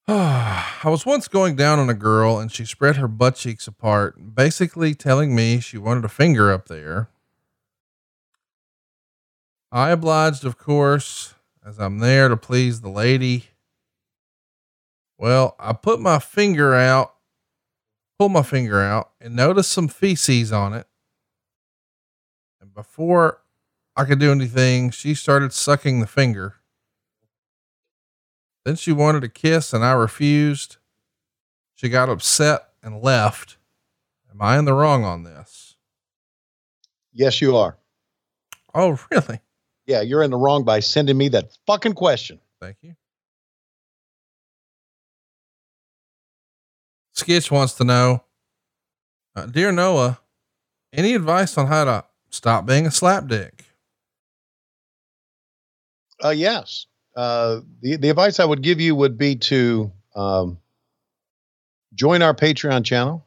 I 0.09 0.82
was 0.84 1.07
once 1.07 1.28
going 1.28 1.57
down 1.57 1.78
on 1.78 1.88
a 1.88 1.94
girl 1.94 2.38
and 2.38 2.52
she 2.52 2.64
spread 2.64 2.96
her 2.96 3.09
butt 3.09 3.36
cheeks 3.36 3.66
apart, 3.66 4.34
basically 4.34 4.94
telling 4.94 5.34
me 5.34 5.61
she 5.61 5.78
wanted 5.78 6.04
a 6.04 6.09
finger 6.09 6.52
up 6.52 6.68
there. 6.68 7.09
I 9.72 9.90
obliged, 9.90 10.44
of 10.44 10.59
course, 10.59 11.34
as 11.66 11.80
I'm 11.80 11.98
there 11.98 12.28
to 12.28 12.36
please 12.36 12.80
the 12.80 12.88
lady. 12.88 13.46
Well, 15.18 15.56
I 15.58 15.72
put 15.72 16.00
my 16.00 16.20
finger 16.20 16.74
out, 16.74 17.14
pull 18.18 18.28
my 18.28 18.42
finger 18.42 18.80
out, 18.80 19.11
and 19.20 19.34
notice 19.34 19.66
some 19.66 19.88
feces 19.88 20.53
on 20.53 20.72
it. 20.74 20.86
And 22.61 22.72
before 22.72 23.42
I 23.96 24.04
could 24.04 24.20
do 24.20 24.30
anything, 24.30 24.91
she 24.91 25.14
started 25.14 25.53
sucking 25.53 26.00
the 26.00 26.07
finger. 26.07 26.57
Then 28.64 28.76
she 28.76 28.92
wanted 28.92 29.24
a 29.24 29.28
kiss, 29.28 29.72
and 29.72 29.84
I 29.84 29.92
refused. 29.92 30.76
She 31.74 31.88
got 31.88 32.08
upset 32.08 32.68
and 32.82 33.03
left. 33.03 33.57
Am 34.30 34.41
I 34.41 34.58
in 34.58 34.66
the 34.66 34.72
wrong 34.72 35.04
on 35.04 35.24
this? 35.24 35.76
Yes, 37.12 37.41
you 37.41 37.57
are. 37.57 37.76
Oh, 38.74 39.00
really? 39.11 39.41
Yeah, 39.87 40.00
you're 40.00 40.22
in 40.22 40.30
the 40.30 40.37
wrong 40.37 40.64
by 40.64 40.80
sending 40.80 41.17
me 41.17 41.29
that 41.29 41.57
fucking 41.67 41.95
question. 41.95 42.41
Thank 42.61 42.79
you. 42.83 42.95
Skitch 47.17 47.50
wants 47.50 47.75
to 47.75 47.84
know, 47.84 48.25
uh, 49.34 49.46
dear 49.46 49.72
Noah, 49.72 50.18
any 50.92 51.14
advice 51.14 51.57
on 51.57 51.67
how 51.67 51.84
to 51.84 52.04
stop 52.30 52.67
being 52.67 52.87
a 52.87 52.91
slapdick? 52.91 53.61
Uh, 56.22 56.30
yes. 56.30 56.87
Uh, 57.14 57.61
the, 57.80 57.96
the 57.96 58.11
advice 58.11 58.41
I 58.41 58.45
would 58.45 58.63
give 58.63 58.80
you 58.80 58.95
would 58.95 59.17
be 59.17 59.37
to 59.37 59.91
um, 60.14 60.58
join 61.95 62.22
our 62.22 62.34
Patreon 62.34 62.84
channel. 62.84 63.25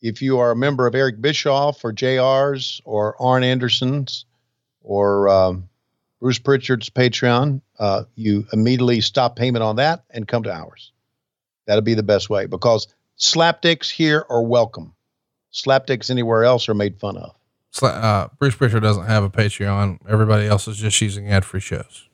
If 0.00 0.22
you 0.22 0.38
are 0.38 0.50
a 0.50 0.56
member 0.56 0.86
of 0.86 0.94
Eric 0.94 1.20
Bischoff 1.20 1.84
or 1.84 1.92
JR's 1.92 2.80
or 2.84 3.20
Arn 3.20 3.44
Anderson's 3.44 4.24
or 4.82 5.28
um, 5.28 5.68
Bruce 6.20 6.38
Pritchard's 6.38 6.90
Patreon, 6.90 7.60
uh, 7.78 8.04
you 8.14 8.46
immediately 8.52 9.00
stop 9.00 9.36
payment 9.36 9.62
on 9.62 9.76
that 9.76 10.04
and 10.10 10.28
come 10.28 10.42
to 10.44 10.52
ours. 10.52 10.92
That'll 11.66 11.82
be 11.82 11.94
the 11.94 12.02
best 12.02 12.30
way 12.30 12.46
because 12.46 12.86
slapdicks 13.18 13.90
here 13.90 14.24
are 14.28 14.42
welcome. 14.42 14.94
Slapdicks 15.52 16.10
anywhere 16.10 16.44
else 16.44 16.68
are 16.68 16.74
made 16.74 16.98
fun 16.98 17.16
of. 17.16 17.34
Uh, 17.80 18.28
Bruce 18.38 18.54
Pritchard 18.54 18.82
doesn't 18.82 19.06
have 19.06 19.24
a 19.24 19.30
Patreon. 19.30 19.98
Everybody 20.08 20.46
else 20.46 20.68
is 20.68 20.76
just 20.76 21.00
using 21.00 21.28
ad 21.28 21.44
free 21.44 21.60
shows. 21.60 22.08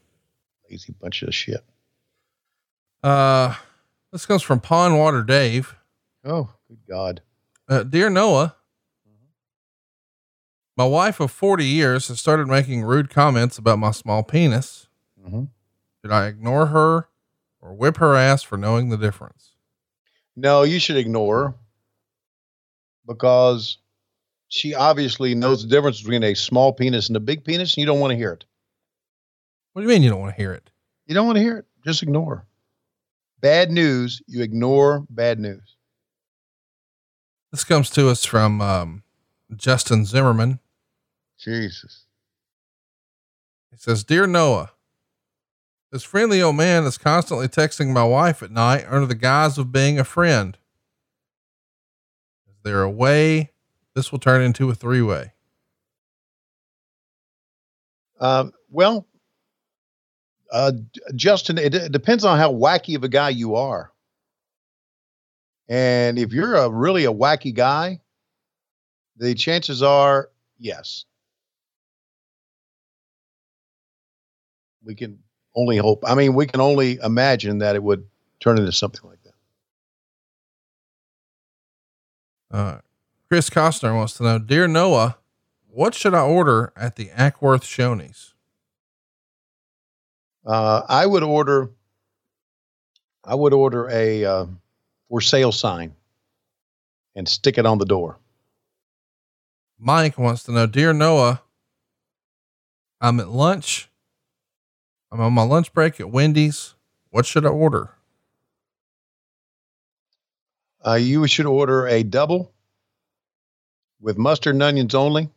Lazy 0.71 0.95
bunch 1.01 1.23
of 1.23 1.35
shit. 1.35 1.65
Uh, 3.03 3.55
this 4.13 4.27
comes 4.27 4.43
from 4.43 4.61
Pond 4.61 4.99
Water 4.99 5.23
Dave. 5.23 5.75
Oh, 6.25 6.51
good 6.69 6.79
God. 6.89 7.23
Uh, 7.69 7.83
dear 7.83 8.11
Noah, 8.11 8.57
my 10.79 10.87
wife 10.87 11.19
of 11.19 11.33
40 11.33 11.65
years 11.65 12.07
has 12.07 12.21
started 12.21 12.47
making 12.47 12.85
rude 12.85 13.11
comments 13.11 13.59
about 13.59 13.81
my 13.81 13.91
small 13.91 14.23
penis. 14.23 14.87
Mm-hmm. 15.21 15.45
Should 16.01 16.13
I 16.13 16.29
ignore 16.29 16.67
her 16.67 17.09
or 17.61 17.75
whip 17.75 17.97
her 17.97 18.15
ass 18.15 18.45
for 18.45 18.57
knowing 18.57 18.89
the 18.89 18.97
difference? 18.97 19.57
No, 20.37 20.63
you 20.63 20.79
should 20.79 20.97
ignore 20.97 21.49
her 21.49 21.55
because 23.09 23.79
she 24.47 24.73
obviously 24.73 25.35
knows 25.35 25.63
the 25.63 25.69
difference 25.69 26.01
between 26.01 26.23
a 26.23 26.35
small 26.35 26.73
penis 26.73 27.09
and 27.09 27.17
a 27.17 27.21
big 27.21 27.45
penis, 27.45 27.75
and 27.75 27.79
you 27.79 27.87
don't 27.87 27.99
want 27.99 28.13
to 28.13 28.17
hear 28.17 28.31
it. 28.31 28.45
What 29.73 29.83
do 29.83 29.89
you 29.89 29.93
mean 29.93 30.05
you 30.05 30.11
don't 30.11 30.21
want 30.21 30.37
to 30.37 30.41
hear 30.41 30.53
it? 30.53 30.71
You 31.07 31.15
don't 31.17 31.27
want 31.27 31.39
to 31.39 31.43
hear 31.43 31.59
it. 31.59 31.65
Just 31.85 32.05
ignore. 32.05 32.47
Bad 33.41 33.73
news, 33.73 34.23
you 34.29 34.43
ignore 34.43 35.05
bad 35.11 35.41
news. 35.41 35.75
This 37.51 37.65
comes 37.65 37.91
to 37.91 38.09
us 38.11 38.25
from 38.25 38.61
um, 38.61 39.03
Justin 39.57 40.05
Zimmerman. 40.05 40.61
Jesus. 41.39 42.05
He 43.71 43.77
says, 43.77 44.05
Dear 44.05 44.27
Noah, 44.27 44.73
this 45.93 46.03
friendly 46.03 46.43
old 46.43 46.57
man 46.57 46.85
is 46.85 46.99
constantly 46.99 47.49
texting 47.49 47.93
my 47.93 48.05
wife 48.05 48.43
at 48.43 48.51
night 48.51 48.85
under 48.89 49.07
the 49.07 49.15
guise 49.15 49.57
of 49.59 49.73
being 49.73 49.99
a 49.99 50.05
friend. 50.05 50.59
Is 52.49 52.57
there 52.63 52.83
a 52.83 52.91
way 52.91 53.53
this 53.95 54.11
will 54.13 54.19
turn 54.19 54.43
into 54.43 54.69
a 54.71 54.75
three 54.75 55.03
way? 55.03 55.33
Um, 58.21 58.53
well, 58.71 59.07
Uh, 60.51 60.73
Justin, 61.15 61.59
it, 61.59 61.75
it 61.75 61.93
depends 61.93 62.25
on 62.25 62.39
how 62.39 62.51
wacky 62.51 62.97
of 62.97 63.05
a 63.05 63.09
guy 63.09 63.29
you 63.29 63.55
are. 63.55 63.93
And 65.69 66.19
if 66.19 66.33
you're 66.33 66.55
a 66.57 66.71
really 66.71 67.05
a 67.05 67.13
wacky 67.13 67.53
guy, 67.55 68.01
the 69.19 69.35
chances 69.35 69.83
are 69.83 70.31
yes. 70.59 71.05
We 74.89 74.95
can 74.95 75.19
only 75.55 75.77
hope. 75.77 76.03
I 76.07 76.15
mean, 76.15 76.33
we 76.35 76.47
can 76.47 76.63
only 76.63 76.99
imagine 77.03 77.59
that 77.59 77.77
it 77.77 77.83
would 77.83 78.07
turn 78.41 78.59
into 78.59 78.73
something 78.73 79.03
like 79.05 79.19
that. 82.51 82.57
Uh, 82.57 82.79
Chris 83.29 83.51
Costner 83.51 83.95
wants 83.95 84.15
to 84.15 84.23
know, 84.23 84.39
dear 84.39 84.67
Noah, 84.67 85.19
what 85.69 85.95
should 85.95 86.15
I 86.15 86.23
order 86.23 86.73
at 86.75 86.97
the 86.97 87.09
Acworth 87.09 87.65
Shoney's? 87.65 88.33
Uh, 90.47 90.81
I 90.89 91.05
would 91.05 91.23
order. 91.23 91.69
I 93.23 93.35
would 93.35 93.53
order 93.53 93.91
a 93.91 94.25
uh, 94.25 94.47
for 95.11 95.21
sale 95.21 95.53
sign 95.53 95.95
and 97.15 97.29
stick 97.29 97.59
it 97.59 97.67
on 97.67 97.77
the 97.77 97.85
door. 97.85 98.19
Mike 99.79 100.17
wants 100.17 100.45
to 100.45 100.53
know, 100.53 100.67
dear 100.67 100.95
Noah, 100.95 101.43
I'm 103.03 103.21
at 103.21 103.29
lunch. 103.29 103.88
I'm 105.11 105.21
on 105.21 105.33
my 105.33 105.43
lunch 105.43 105.73
break 105.73 106.01
at 106.01 106.11
Wendy's. 106.11 106.75
What 107.11 107.25
should 107.25 107.47
I 107.47 107.49
order? 107.49 107.91
Uh, 110.87 110.95
you 110.95 111.27
should 111.27 111.47
order 111.47 111.87
a 111.87 112.03
double 112.03 112.53
with 114.01 114.17
mustard 114.19 114.55
and 114.55 114.63
onions 114.63 114.95
only 114.95 115.29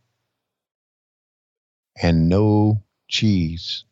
and 2.02 2.30
no 2.30 2.84
cheese. 3.08 3.86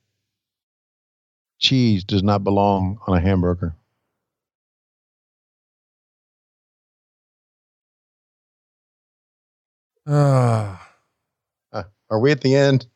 Cheese 1.57 2.03
does 2.03 2.23
not 2.23 2.43
belong 2.43 2.99
on 3.07 3.17
a 3.17 3.21
hamburger. 3.21 3.75
Ah. 10.07 10.89
Uh, 11.71 11.83
are 12.09 12.19
we 12.19 12.31
at 12.31 12.41
the 12.41 12.55
end? 12.55 12.87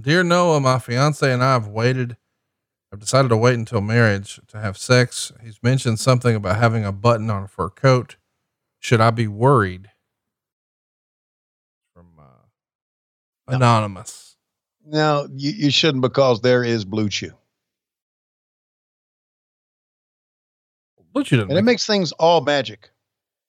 Dear 0.00 0.22
Noah, 0.24 0.60
my 0.60 0.78
fiance 0.78 1.30
and 1.30 1.42
I 1.42 1.52
have 1.52 1.68
waited. 1.68 2.16
I've 2.92 3.00
decided 3.00 3.28
to 3.28 3.36
wait 3.36 3.54
until 3.54 3.80
marriage 3.80 4.40
to 4.48 4.58
have 4.58 4.76
sex. 4.78 5.32
He's 5.42 5.62
mentioned 5.62 6.00
something 6.00 6.34
about 6.34 6.56
having 6.56 6.84
a 6.84 6.92
button 6.92 7.30
on 7.30 7.44
a 7.44 7.48
fur 7.48 7.68
coat. 7.68 8.16
Should 8.80 9.00
I 9.00 9.10
be 9.10 9.26
worried? 9.26 9.90
From 11.94 12.06
uh, 12.18 13.54
anonymous. 13.54 14.36
No, 14.84 15.28
you, 15.34 15.50
you 15.52 15.70
shouldn't 15.70 16.02
because 16.02 16.40
there 16.40 16.62
is 16.62 16.84
Blue 16.84 17.08
Chew. 17.08 17.32
Blue 21.12 21.24
Chew 21.24 21.36
doesn't 21.36 21.50
and 21.50 21.58
it 21.58 21.62
makes 21.62 21.86
things 21.86 22.12
all 22.12 22.42
magic. 22.42 22.90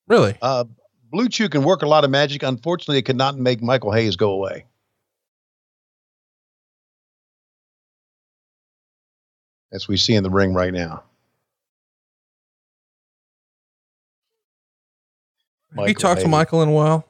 Really? 0.08 0.38
Uh, 0.42 0.66
Blue 1.12 1.30
Chew 1.30 1.50
can 1.50 1.64
work 1.64 1.82
a 1.82 1.88
lot 1.88 2.04
of 2.04 2.10
magic. 2.10 2.44
Unfortunately, 2.44 2.98
it 2.98 3.06
cannot 3.06 3.38
make 3.38 3.62
Michael 3.62 3.92
Hayes 3.92 4.16
go 4.16 4.32
away. 4.32 4.66
As 9.72 9.88
we 9.88 9.98
see 9.98 10.16
in 10.16 10.24
the 10.24 10.30
ring 10.30 10.54
right 10.54 10.74
now. 10.74 11.04
Have 15.78 15.88
you 15.90 15.94
talked 15.94 16.22
to 16.22 16.28
Michael 16.28 16.62
in 16.64 16.70
a 16.70 16.72
while? 16.72 17.06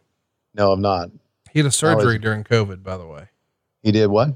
No, 0.53 0.71
I'm 0.71 0.81
not. 0.81 1.11
He 1.51 1.59
had 1.59 1.65
a 1.67 1.71
surgery 1.71 2.15
is- 2.15 2.21
during 2.21 2.43
COVID, 2.43 2.83
by 2.83 2.97
the 2.97 3.05
way. 3.05 3.29
He 3.83 3.91
did 3.91 4.07
what? 4.07 4.29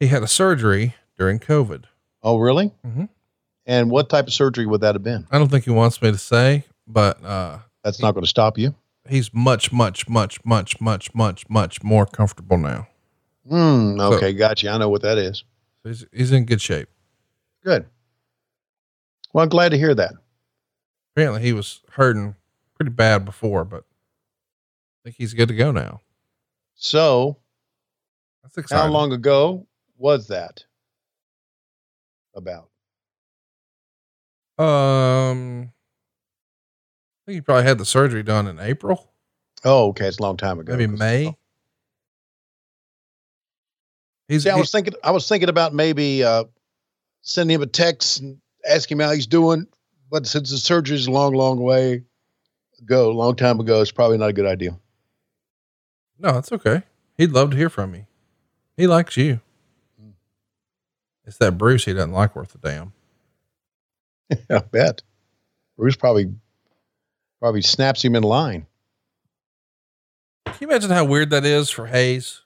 He 0.00 0.06
had 0.06 0.22
a 0.22 0.28
surgery 0.28 0.94
during 1.18 1.38
COVID. 1.38 1.84
Oh, 2.22 2.38
really? 2.38 2.72
Mhm. 2.86 3.08
And 3.66 3.90
what 3.90 4.08
type 4.08 4.26
of 4.26 4.32
surgery 4.32 4.66
would 4.66 4.80
that 4.80 4.94
have 4.94 5.02
been? 5.02 5.26
I 5.30 5.38
don't 5.38 5.48
think 5.50 5.64
he 5.64 5.70
wants 5.70 6.00
me 6.00 6.10
to 6.12 6.18
say, 6.18 6.64
but 6.86 7.22
uh, 7.24 7.58
That's 7.84 8.00
not 8.00 8.12
going 8.12 8.24
to 8.24 8.28
stop 8.30 8.56
you. 8.58 8.74
he's 9.08 9.34
much, 9.34 9.72
much, 9.72 10.08
much, 10.08 10.44
much, 10.44 10.80
much, 10.80 11.14
much, 11.14 11.48
much 11.50 11.82
more 11.82 12.06
comfortable 12.06 12.56
now. 12.58 12.88
Hmm. 13.48 13.98
So- 13.98 14.14
Okay, 14.14 14.32
gotcha. 14.32 14.70
I 14.70 14.78
know 14.78 14.88
what 14.88 15.02
that 15.02 15.18
is. 15.18 15.44
He's, 15.84 16.06
he's 16.12 16.32
in 16.32 16.44
good 16.44 16.60
shape. 16.60 16.88
Good. 17.64 17.86
Well, 19.32 19.42
I'm 19.42 19.48
glad 19.48 19.70
to 19.70 19.78
hear 19.78 19.94
that. 19.94 20.12
Apparently, 21.14 21.42
he 21.42 21.52
was 21.52 21.80
hurting 21.92 22.34
pretty 22.76 22.90
bad 22.90 23.24
before, 23.24 23.64
but 23.64 23.84
I 23.84 24.98
think 25.04 25.16
he's 25.16 25.34
good 25.34 25.48
to 25.48 25.54
go 25.54 25.70
now. 25.70 26.00
So, 26.74 27.38
That's 28.42 28.56
exciting. 28.58 28.84
how 28.86 28.90
long 28.90 29.12
ago 29.12 29.66
was 29.96 30.28
that? 30.28 30.64
About 32.34 32.70
Um, 34.58 35.70
I 35.70 37.20
think 37.26 37.34
he 37.36 37.40
probably 37.42 37.64
had 37.64 37.78
the 37.78 37.84
surgery 37.84 38.22
done 38.22 38.46
in 38.48 38.58
April, 38.58 39.12
oh, 39.64 39.88
okay, 39.88 40.06
it's 40.06 40.18
a 40.18 40.22
long 40.22 40.36
time 40.38 40.58
ago. 40.58 40.74
maybe 40.76 40.86
May. 40.96 41.36
He's, 44.28 44.44
See, 44.44 44.50
I 44.50 44.54
he- 44.54 44.60
was 44.60 44.70
thinking, 44.72 44.94
I 45.04 45.10
was 45.10 45.28
thinking 45.28 45.48
about 45.50 45.74
maybe 45.74 46.24
uh, 46.24 46.44
sending 47.22 47.54
him 47.54 47.62
a 47.62 47.66
text 47.66 48.20
and 48.20 48.38
asking 48.68 48.98
him 48.98 49.06
how 49.06 49.12
he's 49.12 49.26
doing. 49.26 49.66
But 50.10 50.26
since 50.26 50.50
the 50.50 50.58
surgery's 50.58 51.06
a 51.06 51.10
long, 51.10 51.32
long 51.32 51.60
way 51.60 52.02
ago, 52.78 53.10
a 53.10 53.12
long 53.12 53.34
time 53.34 53.58
ago, 53.58 53.80
it's 53.80 53.90
probably 53.90 54.18
not 54.18 54.30
a 54.30 54.32
good 54.34 54.46
idea. 54.46 54.78
no, 56.18 56.36
it's 56.36 56.52
okay. 56.52 56.82
He'd 57.16 57.32
love 57.32 57.52
to 57.52 57.56
hear 57.56 57.70
from 57.70 57.92
me. 57.92 58.06
He 58.76 58.86
likes 58.86 59.16
you. 59.16 59.40
Mm. 60.02 60.12
It's 61.24 61.38
that 61.38 61.56
Bruce 61.56 61.84
he 61.84 61.94
doesn't 61.94 62.12
like 62.12 62.36
worth 62.36 62.54
a 62.54 62.58
damn. 62.58 62.92
I 64.50 64.58
bet. 64.58 65.02
Bruce 65.78 65.96
probably 65.96 66.34
probably 67.40 67.62
snaps 67.62 68.04
him 68.04 68.14
in 68.14 68.22
line. 68.22 68.66
Can 70.46 70.56
you 70.60 70.68
imagine 70.68 70.90
how 70.90 71.04
weird 71.04 71.30
that 71.30 71.44
is 71.44 71.70
for 71.70 71.86
Hayes? 71.86 72.42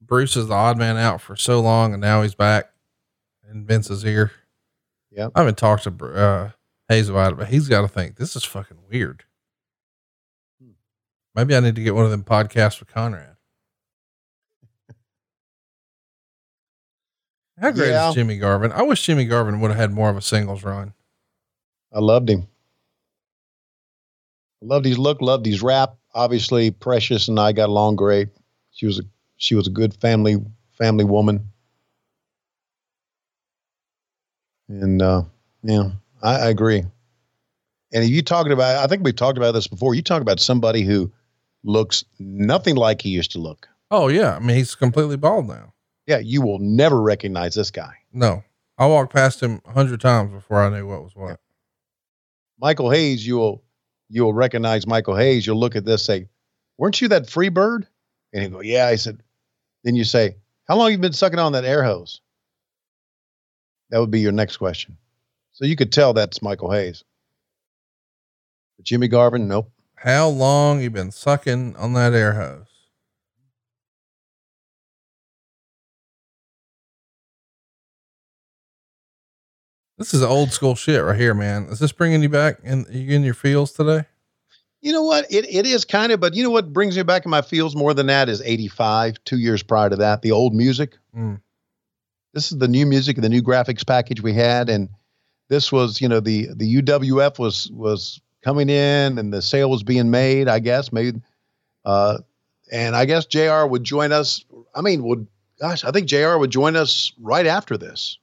Bruce 0.00 0.36
is 0.36 0.48
the 0.48 0.54
odd 0.54 0.76
man 0.76 0.96
out 0.96 1.20
for 1.20 1.36
so 1.36 1.60
long, 1.60 1.92
and 1.92 2.02
now 2.02 2.22
he's 2.22 2.34
back 2.34 2.73
in 3.54 3.64
Vince's 3.64 4.04
ear. 4.04 4.32
Yep. 5.12 5.32
I 5.34 5.38
haven't 5.40 5.56
talked 5.58 5.84
to 5.84 6.06
uh, 6.14 6.50
Hayes 6.88 7.08
about 7.08 7.32
it, 7.32 7.38
but 7.38 7.48
he's 7.48 7.68
got 7.68 7.82
to 7.82 7.88
think 7.88 8.16
this 8.16 8.34
is 8.36 8.44
fucking 8.44 8.78
weird. 8.90 9.24
Maybe 11.34 11.56
I 11.56 11.60
need 11.60 11.76
to 11.76 11.82
get 11.82 11.94
one 11.94 12.04
of 12.04 12.10
them 12.10 12.22
podcasts 12.24 12.78
with 12.80 12.88
Conrad. 12.92 13.36
How 17.60 17.70
great 17.70 17.90
Yeah. 17.90 18.08
is 18.08 18.14
Jimmy 18.14 18.36
Garvin? 18.38 18.72
I 18.72 18.82
wish 18.82 19.04
Jimmy 19.04 19.24
Garvin 19.24 19.60
would 19.60 19.70
have 19.70 19.78
had 19.78 19.92
more 19.92 20.10
of 20.10 20.16
a 20.16 20.22
singles 20.22 20.64
run. 20.64 20.92
I 21.92 22.00
loved 22.00 22.28
him. 22.28 22.48
Loved 24.60 24.86
his 24.86 24.98
look, 24.98 25.20
loved 25.20 25.46
his 25.46 25.62
rap. 25.62 25.94
Obviously, 26.14 26.70
Precious 26.70 27.28
and 27.28 27.38
I 27.38 27.52
got 27.52 27.68
along 27.68 27.96
great. 27.96 28.28
She 28.72 28.86
was 28.86 28.98
a 28.98 29.02
she 29.36 29.54
was 29.54 29.66
a 29.66 29.70
good 29.70 29.94
family 29.94 30.36
family 30.72 31.04
woman. 31.04 31.50
And 34.82 35.00
uh 35.02 35.22
yeah, 35.62 35.90
I, 36.22 36.36
I 36.36 36.48
agree. 36.48 36.84
And 37.92 38.04
if 38.04 38.10
you 38.10 38.22
talking 38.22 38.52
about 38.52 38.82
I 38.82 38.86
think 38.86 39.04
we've 39.04 39.14
talked 39.14 39.38
about 39.38 39.52
this 39.52 39.66
before, 39.66 39.94
you 39.94 40.02
talk 40.02 40.20
about 40.22 40.40
somebody 40.40 40.82
who 40.82 41.12
looks 41.62 42.04
nothing 42.18 42.76
like 42.76 43.00
he 43.00 43.10
used 43.10 43.32
to 43.32 43.38
look. 43.38 43.68
Oh 43.90 44.08
yeah, 44.08 44.36
I 44.36 44.38
mean 44.40 44.56
he's 44.56 44.74
completely 44.74 45.16
bald 45.16 45.48
now. 45.48 45.72
Yeah, 46.06 46.18
you 46.18 46.42
will 46.42 46.58
never 46.58 47.00
recognize 47.00 47.54
this 47.54 47.70
guy. 47.70 47.94
No, 48.12 48.42
I 48.76 48.86
walked 48.86 49.12
past 49.12 49.42
him 49.42 49.60
a 49.64 49.72
hundred 49.72 50.00
times 50.00 50.32
before 50.32 50.62
I 50.62 50.68
knew 50.68 50.86
what 50.86 51.02
was 51.02 51.14
what. 51.14 51.40
Michael 52.58 52.90
Hayes, 52.90 53.26
you 53.26 53.36
will 53.36 53.62
you 54.08 54.24
will 54.24 54.34
recognize 54.34 54.86
Michael 54.86 55.16
Hayes. 55.16 55.46
You'll 55.46 55.58
look 55.58 55.76
at 55.76 55.84
this, 55.84 56.04
say, 56.04 56.28
"Weren't 56.78 57.00
you 57.00 57.08
that 57.08 57.30
free 57.30 57.48
bird?" 57.48 57.86
And 58.32 58.42
he 58.42 58.48
go, 58.48 58.60
"Yeah." 58.60 58.86
I 58.86 58.96
said, 58.96 59.22
then 59.84 59.94
you 59.94 60.04
say, 60.04 60.36
"How 60.66 60.76
long 60.76 60.90
you 60.90 60.98
been 60.98 61.12
sucking 61.12 61.38
on 61.38 61.52
that 61.52 61.64
air 61.64 61.84
hose?" 61.84 62.20
That 63.90 64.00
would 64.00 64.10
be 64.10 64.20
your 64.20 64.32
next 64.32 64.56
question. 64.56 64.96
So 65.52 65.64
you 65.64 65.76
could 65.76 65.92
tell 65.92 66.12
that's 66.12 66.42
Michael 66.42 66.70
Hayes. 66.70 67.04
But 68.76 68.86
Jimmy 68.86 69.08
Garvin, 69.08 69.46
nope. 69.46 69.70
How 69.94 70.28
long 70.28 70.80
you 70.82 70.90
been 70.90 71.10
sucking 71.10 71.76
on 71.76 71.92
that 71.94 72.12
air 72.12 72.34
hose? 72.34 72.66
This 79.96 80.12
is 80.12 80.22
old 80.22 80.52
school 80.52 80.74
shit 80.74 81.02
right 81.02 81.18
here, 81.18 81.34
man. 81.34 81.66
Is 81.66 81.78
this 81.78 81.92
bringing 81.92 82.22
you 82.22 82.28
back 82.28 82.58
in 82.64 82.84
you 82.90 83.14
in 83.14 83.22
your 83.22 83.34
feels 83.34 83.72
today? 83.72 84.06
You 84.80 84.92
know 84.92 85.04
what? 85.04 85.30
It 85.30 85.46
it 85.48 85.66
is 85.66 85.84
kind 85.84 86.10
of, 86.10 86.20
but 86.20 86.34
you 86.34 86.42
know 86.42 86.50
what 86.50 86.72
brings 86.72 86.96
me 86.96 87.04
back 87.04 87.24
in 87.24 87.30
my 87.30 87.42
feels 87.42 87.76
more 87.76 87.94
than 87.94 88.08
that 88.08 88.28
is 88.28 88.42
'85, 88.42 89.22
two 89.24 89.38
years 89.38 89.62
prior 89.62 89.88
to 89.88 89.96
that, 89.96 90.22
the 90.22 90.32
old 90.32 90.52
music. 90.52 90.98
Mm. 91.16 91.40
This 92.34 92.52
is 92.52 92.58
the 92.58 92.68
new 92.68 92.84
music, 92.84 93.16
and 93.16 93.24
the 93.24 93.28
new 93.28 93.42
graphics 93.42 93.86
package 93.86 94.20
we 94.20 94.32
had, 94.34 94.68
and 94.68 94.88
this 95.48 95.70
was, 95.72 96.00
you 96.00 96.08
know, 96.08 96.20
the 96.20 96.48
the 96.54 96.82
UWF 96.82 97.38
was 97.38 97.70
was 97.70 98.20
coming 98.42 98.68
in, 98.68 99.18
and 99.18 99.32
the 99.32 99.40
sale 99.40 99.70
was 99.70 99.82
being 99.82 100.10
made. 100.10 100.48
I 100.48 100.58
guess 100.58 100.92
made, 100.92 101.22
uh, 101.84 102.18
and 102.70 102.96
I 102.96 103.04
guess 103.04 103.26
JR 103.26 103.64
would 103.64 103.84
join 103.84 104.12
us. 104.12 104.44
I 104.74 104.80
mean, 104.82 105.02
would 105.04 105.26
gosh, 105.60 105.84
I 105.84 105.90
think 105.92 106.08
JR 106.08 106.36
would 106.36 106.50
join 106.50 106.76
us 106.76 107.12
right 107.20 107.46
after 107.46 107.78
this. 107.78 108.18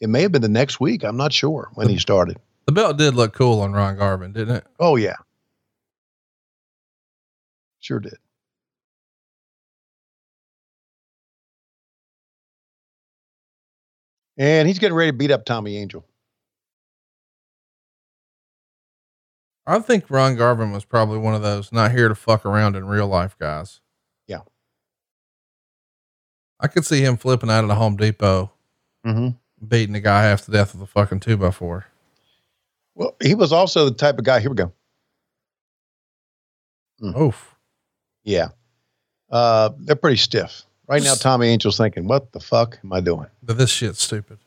It 0.00 0.08
may 0.08 0.22
have 0.22 0.32
been 0.32 0.42
the 0.42 0.48
next 0.48 0.80
week. 0.80 1.04
I'm 1.04 1.16
not 1.16 1.32
sure 1.32 1.70
when 1.74 1.88
he 1.88 1.98
started. 1.98 2.38
The 2.66 2.72
belt 2.72 2.96
did 2.96 3.14
look 3.14 3.34
cool 3.34 3.60
on 3.60 3.72
Ron 3.72 3.96
Garvin, 3.96 4.32
didn't 4.32 4.56
it? 4.56 4.64
Oh, 4.78 4.96
yeah. 4.96 5.16
Sure 7.80 8.00
did. 8.00 8.16
And 14.38 14.66
he's 14.68 14.78
getting 14.78 14.96
ready 14.96 15.10
to 15.10 15.16
beat 15.16 15.30
up 15.30 15.44
Tommy 15.44 15.76
Angel. 15.76 16.04
I 19.66 19.78
think 19.80 20.10
Ron 20.10 20.36
Garvin 20.36 20.72
was 20.72 20.84
probably 20.84 21.18
one 21.18 21.34
of 21.34 21.42
those 21.42 21.70
not 21.72 21.92
here 21.92 22.08
to 22.08 22.14
fuck 22.14 22.44
around 22.44 22.76
in 22.76 22.86
real 22.86 23.06
life 23.06 23.36
guys. 23.38 23.80
Yeah. 24.26 24.40
I 26.58 26.66
could 26.66 26.84
see 26.84 27.02
him 27.02 27.16
flipping 27.16 27.50
out 27.50 27.64
of 27.64 27.68
the 27.68 27.74
Home 27.76 27.96
Depot, 27.96 28.50
Mhm. 29.04 29.38
beating 29.66 29.92
the 29.92 30.00
guy 30.00 30.22
half 30.22 30.44
to 30.46 30.50
death 30.50 30.72
with 30.74 30.82
a 30.82 30.86
fucking 30.86 31.20
two 31.20 31.36
by 31.36 31.50
four. 31.50 31.86
Well, 32.94 33.14
he 33.22 33.34
was 33.34 33.52
also 33.52 33.84
the 33.88 33.94
type 33.94 34.18
of 34.18 34.24
guy. 34.24 34.40
Here 34.40 34.50
we 34.50 34.56
go. 34.56 34.72
Oof. 37.02 37.54
Yeah. 38.24 38.48
Uh, 39.30 39.70
they're 39.78 39.96
pretty 39.96 40.16
stiff. 40.16 40.64
Right 40.90 41.04
now, 41.04 41.14
Tommy 41.14 41.48
Angel's 41.48 41.76
thinking, 41.76 42.08
what 42.08 42.32
the 42.32 42.40
fuck 42.40 42.80
am 42.82 42.92
I 42.92 42.98
doing? 42.98 43.28
But 43.44 43.58
this 43.58 43.70
shit's 43.70 44.02
stupid. 44.02 44.38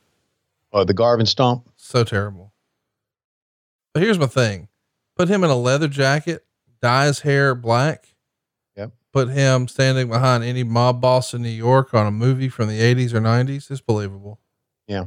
Oh, 0.74 0.84
the 0.84 0.94
Garvin 0.94 1.26
stomp? 1.26 1.70
So 1.78 2.04
terrible. 2.04 2.52
But 3.94 4.04
here's 4.04 4.20
my 4.20 4.26
thing. 4.26 4.68
Put 5.16 5.30
him 5.30 5.46
in 5.46 5.50
a 5.50 5.56
leather 5.56 5.88
jacket, 5.88 6.44
dye 6.82 7.06
his 7.06 7.22
hair 7.22 7.56
black. 7.56 8.10
Yep. 8.76 8.92
Put 9.14 9.30
him 9.30 9.70
standing 9.70 10.10
behind 10.10 10.44
any 10.44 10.64
mob 10.64 11.00
boss 11.00 11.34
in 11.34 11.44
New 11.44 11.48
York 11.48 11.94
on 11.94 12.08
a 12.08 12.12
movie 12.12 12.50
from 12.50 12.68
the 12.68 12.82
eighties 12.82 13.14
or 13.14 13.22
nineties. 13.22 13.72
It's 13.72 13.80
believable. 13.80 14.42
Yeah. 14.86 15.06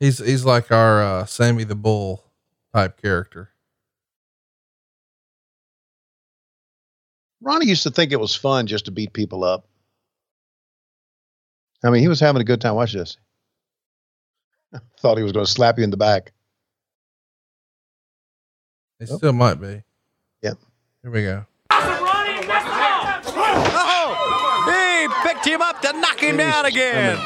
He's, 0.00 0.24
he's 0.24 0.46
like 0.46 0.72
our, 0.72 1.02
uh, 1.02 1.26
Sammy 1.26 1.64
the 1.64 1.74
Bull 1.74 2.24
type 2.72 3.02
character. 3.02 3.50
Ronnie 7.42 7.66
used 7.66 7.82
to 7.82 7.90
think 7.90 8.10
it 8.10 8.20
was 8.20 8.34
fun 8.34 8.66
just 8.66 8.86
to 8.86 8.90
beat 8.90 9.12
people 9.12 9.44
up. 9.44 9.67
I 11.84 11.90
mean, 11.90 12.02
he 12.02 12.08
was 12.08 12.20
having 12.20 12.40
a 12.40 12.44
good 12.44 12.60
time. 12.60 12.74
Watch 12.74 12.92
this. 12.92 13.16
Thought 15.00 15.16
he 15.16 15.22
was 15.22 15.32
going 15.32 15.46
to 15.46 15.50
slap 15.50 15.78
you 15.78 15.84
in 15.84 15.90
the 15.90 15.96
back. 15.96 16.32
He 18.98 19.06
still 19.06 19.32
might 19.32 19.60
be. 19.60 19.82
Yep. 20.42 20.58
Here 21.02 21.10
we 21.10 21.22
go. 21.22 21.46
Oh, 23.80 24.64
he 24.66 25.28
picked 25.28 25.46
him 25.46 25.62
up 25.62 25.80
to 25.82 25.92
knock 25.92 26.18
him 26.20 26.36
down 26.36 26.66
again. 26.66 27.16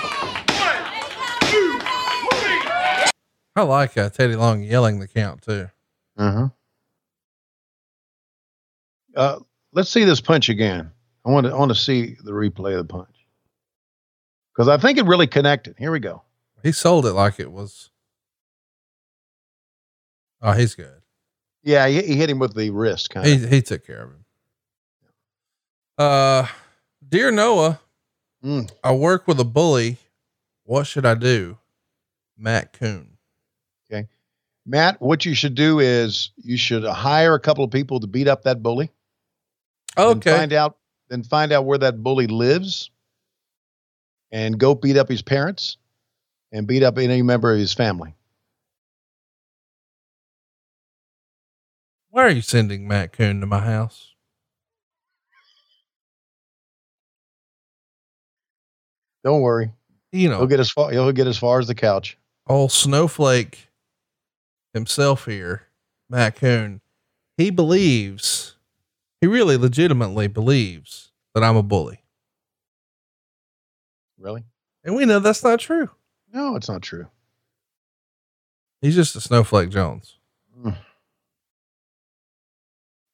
I 3.54 3.62
like 3.62 3.96
uh, 3.96 4.10
Teddy 4.10 4.36
Long 4.36 4.62
yelling 4.62 4.98
the 4.98 5.08
count 5.08 5.42
too. 5.42 5.68
Uh-huh. 6.16 6.48
Uh, 9.14 9.38
let's 9.72 9.90
see 9.90 10.04
this 10.04 10.20
punch 10.20 10.48
again. 10.50 10.90
I 11.24 11.30
want 11.30 11.46
to 11.46 11.52
I 11.52 11.56
want 11.58 11.70
to 11.70 11.74
see 11.78 12.16
the 12.22 12.32
replay 12.32 12.72
of 12.78 12.86
the 12.86 12.92
punch 12.92 13.11
because 14.54 14.68
I 14.68 14.76
think 14.78 14.98
it 14.98 15.04
really 15.04 15.26
connected. 15.26 15.76
Here 15.78 15.90
we 15.92 16.00
go. 16.00 16.22
He 16.62 16.72
sold 16.72 17.06
it 17.06 17.12
like 17.12 17.40
it 17.40 17.50
was. 17.50 17.90
Oh, 20.40 20.52
he's 20.52 20.74
good. 20.74 21.00
Yeah, 21.62 21.86
he, 21.86 22.02
he 22.02 22.16
hit 22.16 22.28
him 22.30 22.38
with 22.40 22.54
the 22.54 22.70
wrist 22.70 23.10
kind 23.10 23.26
He 23.26 23.34
of. 23.34 23.48
he 23.50 23.62
took 23.62 23.86
care 23.86 24.02
of 24.02 24.10
him. 24.10 24.24
Uh, 25.98 26.46
dear 27.08 27.30
Noah, 27.30 27.78
Mm. 28.44 28.68
I 28.82 28.90
work 28.92 29.28
with 29.28 29.38
a 29.38 29.44
bully. 29.44 29.98
What 30.64 30.88
should 30.88 31.06
I 31.06 31.14
do? 31.14 31.58
Matt 32.36 32.72
Coon. 32.72 33.16
Okay, 33.88 34.08
Matt, 34.66 35.00
what 35.00 35.24
you 35.24 35.32
should 35.36 35.54
do 35.54 35.78
is 35.78 36.30
you 36.42 36.56
should 36.56 36.82
hire 36.82 37.34
a 37.34 37.40
couple 37.40 37.62
of 37.62 37.70
people 37.70 38.00
to 38.00 38.08
beat 38.08 38.26
up 38.26 38.42
that 38.42 38.60
bully. 38.60 38.90
Okay. 39.96 40.36
find 40.36 40.52
out 40.52 40.76
then 41.08 41.22
find 41.22 41.52
out 41.52 41.66
where 41.66 41.78
that 41.78 42.02
bully 42.02 42.26
lives, 42.26 42.90
and 44.32 44.58
go 44.58 44.74
beat 44.74 44.96
up 44.96 45.08
his 45.08 45.22
parents, 45.22 45.76
and 46.50 46.66
beat 46.66 46.82
up 46.82 46.98
any 46.98 47.22
member 47.22 47.52
of 47.52 47.58
his 47.58 47.72
family. 47.72 48.14
Why 52.10 52.24
are 52.24 52.30
you 52.30 52.42
sending 52.42 52.88
Matt 52.88 53.12
Coon 53.12 53.40
to 53.40 53.46
my 53.46 53.60
house? 53.60 54.14
Don't 59.24 59.40
worry. 59.40 59.72
You 60.10 60.28
know, 60.28 60.38
He'll 60.38 60.46
get 60.46 60.60
as 60.60 60.70
far. 60.70 60.90
He'll 60.90 61.12
get 61.12 61.26
as 61.26 61.38
far 61.38 61.58
as 61.58 61.66
the 61.66 61.74
couch. 61.74 62.18
old 62.46 62.72
snowflake 62.72 63.68
himself 64.74 65.26
here, 65.26 65.68
Matt 66.10 66.36
Coon, 66.36 66.80
he 67.38 67.50
believes, 67.50 68.56
he 69.20 69.26
really 69.26 69.56
legitimately 69.56 70.26
believes 70.26 71.12
that 71.34 71.42
I'm 71.44 71.56
a 71.56 71.62
bully. 71.62 72.01
Really? 74.22 74.44
And 74.84 74.94
we 74.94 75.04
know 75.04 75.18
that's 75.18 75.44
not 75.44 75.58
true. 75.58 75.90
No, 76.32 76.56
it's 76.56 76.68
not 76.68 76.82
true. 76.82 77.08
He's 78.80 78.94
just 78.94 79.16
a 79.16 79.20
snowflake 79.20 79.70
Jones. 79.70 80.16
Mm. 80.58 80.76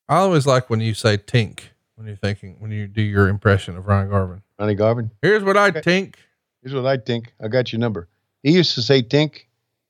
I 0.08 0.16
always 0.16 0.46
like 0.46 0.70
when 0.70 0.80
you 0.80 0.94
say 0.94 1.18
tink 1.18 1.60
when 1.98 2.06
you're 2.06 2.16
thinking, 2.16 2.54
when 2.60 2.70
you 2.70 2.86
do 2.86 3.02
your 3.02 3.28
impression 3.28 3.76
of 3.76 3.88
Ron 3.88 4.08
Garvin. 4.08 4.40
Ronnie 4.56 4.76
Garvin. 4.76 5.10
Here's 5.20 5.42
what 5.42 5.56
I 5.56 5.72
think. 5.72 6.16
Here's 6.62 6.72
what 6.72 6.86
I 6.86 6.96
think. 6.96 7.34
I 7.42 7.48
got 7.48 7.72
your 7.72 7.80
number. 7.80 8.08
He 8.44 8.52
used 8.52 8.76
to 8.76 8.82
say 8.82 9.02
tink. 9.02 9.46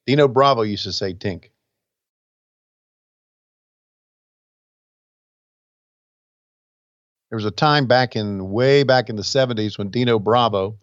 Dino 0.07 0.27
Bravo 0.27 0.62
used 0.62 0.85
to 0.85 0.93
say 0.93 1.12
tink. 1.12 1.51
There 7.28 7.36
was 7.36 7.45
a 7.45 7.51
time 7.51 7.86
back 7.86 8.16
in 8.16 8.51
way 8.51 8.85
back 8.85 9.11
in 9.11 9.16
the 9.16 9.23
70s 9.23 9.77
when 9.77 9.90
Dino 9.90 10.19
Bravo 10.19 10.78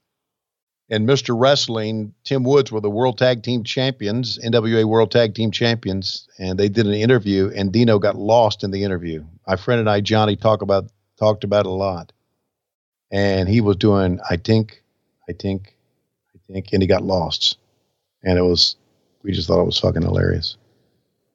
and 0.90 1.08
Mr. 1.08 1.38
Wrestling, 1.38 2.14
Tim 2.24 2.44
Woods 2.44 2.72
were 2.72 2.82
the 2.82 2.90
World 2.90 3.18
Tag 3.18 3.44
Team 3.44 3.64
Champions, 3.64 4.38
NWA 4.44 4.86
World 4.86 5.12
Tag 5.12 5.34
Team 5.34 5.52
Champions, 5.52 6.28
and 6.38 6.60
they 6.60 6.70
did 6.70 6.86
an 6.86 6.94
interview 6.94 7.52
and 7.56 7.72
Dino 7.72 7.98
got 7.98 8.16
lost 8.16 8.64
in 8.64 8.72
the 8.72 8.84
interview. 8.84 9.24
My 9.48 9.56
friend 9.56 9.80
and 9.80 9.90
I, 9.90 10.02
Johnny, 10.02 10.36
talk 10.36 10.62
about 10.62 10.86
talked 11.18 11.44
about 11.44 11.66
it 11.66 11.70
a 11.70 11.72
lot. 11.72 12.12
And 13.12 13.48
he 13.48 13.62
was 13.62 13.78
doing, 13.78 14.20
I 14.30 14.38
think, 14.38 14.84
I 15.30 15.34
think, 15.34 15.76
I 16.36 16.54
think, 16.54 16.74
and 16.74 16.82
he 16.82 16.88
got 16.88 17.04
lost. 17.04 17.58
And 18.24 18.38
it 18.38 18.42
was, 18.42 18.76
we 19.24 19.32
just 19.32 19.48
thought 19.48 19.62
it 19.62 19.66
was 19.66 19.80
fucking 19.80 20.02
hilarious. 20.02 20.58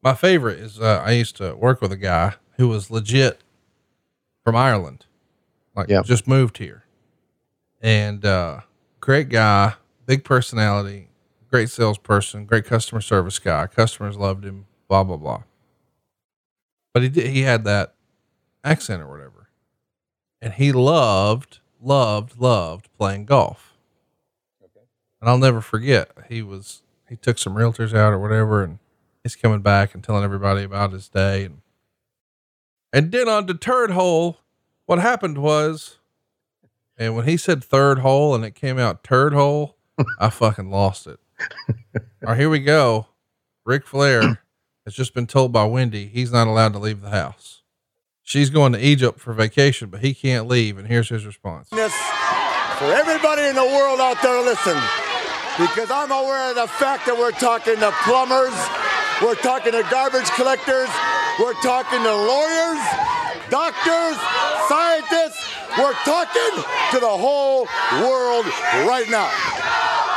My 0.03 0.15
favorite 0.15 0.59
is 0.59 0.81
uh, 0.81 1.03
I 1.05 1.13
used 1.13 1.37
to 1.37 1.55
work 1.55 1.81
with 1.81 1.93
a 1.93 1.97
guy 1.97 2.35
who 2.57 2.69
was 2.69 2.91
legit 2.91 3.41
from 4.45 4.57
Ireland, 4.57 5.07
like 5.75 5.89
just 6.05 6.27
moved 6.27 6.59
here, 6.59 6.85
and 7.83 8.25
uh, 8.25 8.61
great 9.01 9.29
guy, 9.29 9.75
big 10.07 10.25
personality, 10.25 11.09
great 11.51 11.71
salesperson, 11.71 12.45
great 12.47 12.65
customer 12.65 13.01
service 13.01 13.39
guy. 13.39 13.67
Customers 13.67 14.17
loved 14.17 14.45
him. 14.45 14.67
Blah 14.89 15.05
blah 15.05 15.17
blah. 15.17 15.43
But 16.93 17.03
he 17.05 17.09
did, 17.09 17.27
he 17.29 17.43
had 17.43 17.65
that 17.65 17.95
accent 18.65 19.03
or 19.03 19.09
whatever, 19.09 19.49
and 20.43 20.55
he 20.55 20.73
loved 20.73 21.61
loved 21.81 22.39
loved 22.39 22.89
playing 22.99 23.25
golf. 23.25 23.79
Okay. 24.63 24.87
And 25.21 25.31
I'll 25.31 25.39
never 25.39 25.61
forget 25.61 26.11
he 26.29 26.43
was 26.43 26.83
he 27.09 27.17
took 27.17 27.39
some 27.39 27.55
realtors 27.55 27.95
out 27.95 28.13
or 28.13 28.19
whatever, 28.19 28.63
and 28.65 28.79
he's 29.23 29.37
coming 29.37 29.61
back 29.61 29.95
and 29.95 30.03
telling 30.03 30.25
everybody 30.25 30.65
about 30.65 30.93
his 30.93 31.09
day 31.09 31.45
and 31.45 31.61
and 32.93 33.13
then 33.13 33.29
on 33.29 33.47
the 33.47 33.55
third 33.55 33.93
hole, 33.93 34.39
what 34.87 34.99
happened 34.99 35.39
was, 35.39 35.99
and 37.01 37.17
when 37.17 37.27
he 37.27 37.39
said 37.39 37.65
third 37.65 38.01
hole 38.01 38.35
and 38.35 38.45
it 38.45 38.55
came 38.55 38.79
out 38.79 39.03
turd 39.03 39.33
hole, 39.33 39.77
I 40.19 40.29
fucking 40.31 40.71
lost 40.71 41.07
it. 41.07 41.19
All 41.97 42.29
right, 42.29 42.39
here 42.39 42.51
we 42.51 42.61
go. 42.61 43.07
Ric 43.65 43.87
Flair 43.87 44.39
has 44.85 44.95
just 44.95 45.15
been 45.15 45.27
told 45.27 45.51
by 45.51 45.65
Wendy 45.65 46.07
he's 46.07 46.31
not 46.31 46.47
allowed 46.47 46.75
to 46.75 46.79
leave 46.79 47.01
the 47.01 47.09
house. 47.09 47.63
She's 48.23 48.51
going 48.51 48.73
to 48.75 48.79
Egypt 48.79 49.19
for 49.19 49.33
vacation, 49.33 49.89
but 49.89 50.03
he 50.03 50.13
can't 50.13 50.47
leave. 50.47 50.77
And 50.77 50.87
here's 50.87 51.09
his 51.09 51.25
response. 51.25 51.71
this 51.71 51.95
for 52.77 52.93
everybody 52.93 53.43
in 53.49 53.55
the 53.57 53.65
world 53.65 53.99
out 53.99 54.21
there 54.23 54.41
listen. 54.45 54.77
Because 55.59 55.91
I'm 55.91 56.13
aware 56.13 56.51
of 56.51 56.57
the 56.57 56.69
fact 56.69 57.07
that 57.07 57.17
we're 57.17 57.33
talking 57.33 57.77
to 57.81 57.93
plumbers, 58.05 58.55
we're 59.25 59.41
talking 59.41 59.73
to 59.73 59.85
garbage 59.91 60.29
collectors, 60.37 60.89
we're 61.41 61.57
talking 61.65 62.01
to 62.01 62.13
lawyers, 62.13 62.81
doctors, 63.49 64.17
scientists, 64.69 65.40
we're 65.79 65.95
talking 66.05 66.63
to 66.93 66.99
the 66.99 67.07
whole 67.09 67.67
world 68.03 68.47
right 68.87 69.07
now. 69.09 69.31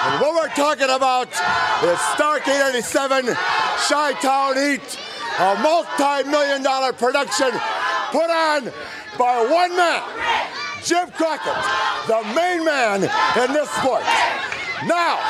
And 0.05 0.21
what 0.21 0.33
we're 0.35 0.55
talking 0.55 0.89
about 0.89 1.29
is 1.29 1.99
Starcade 2.17 2.69
87 2.69 3.25
Chi 3.87 4.13
Town 4.21 4.55
Heat, 4.55 4.99
a 5.39 5.55
multi 5.61 6.29
million 6.29 6.63
dollar 6.63 6.93
production 6.93 7.51
put 8.11 8.29
on 8.29 8.71
by 9.17 9.45
one 9.49 9.75
man, 9.77 10.03
Jim 10.83 11.09
Crockett, 11.11 11.55
the 12.07 12.21
main 12.35 12.65
man 12.65 13.03
in 13.03 13.53
this 13.53 13.69
sport. 13.71 14.03
Now, 14.85 15.21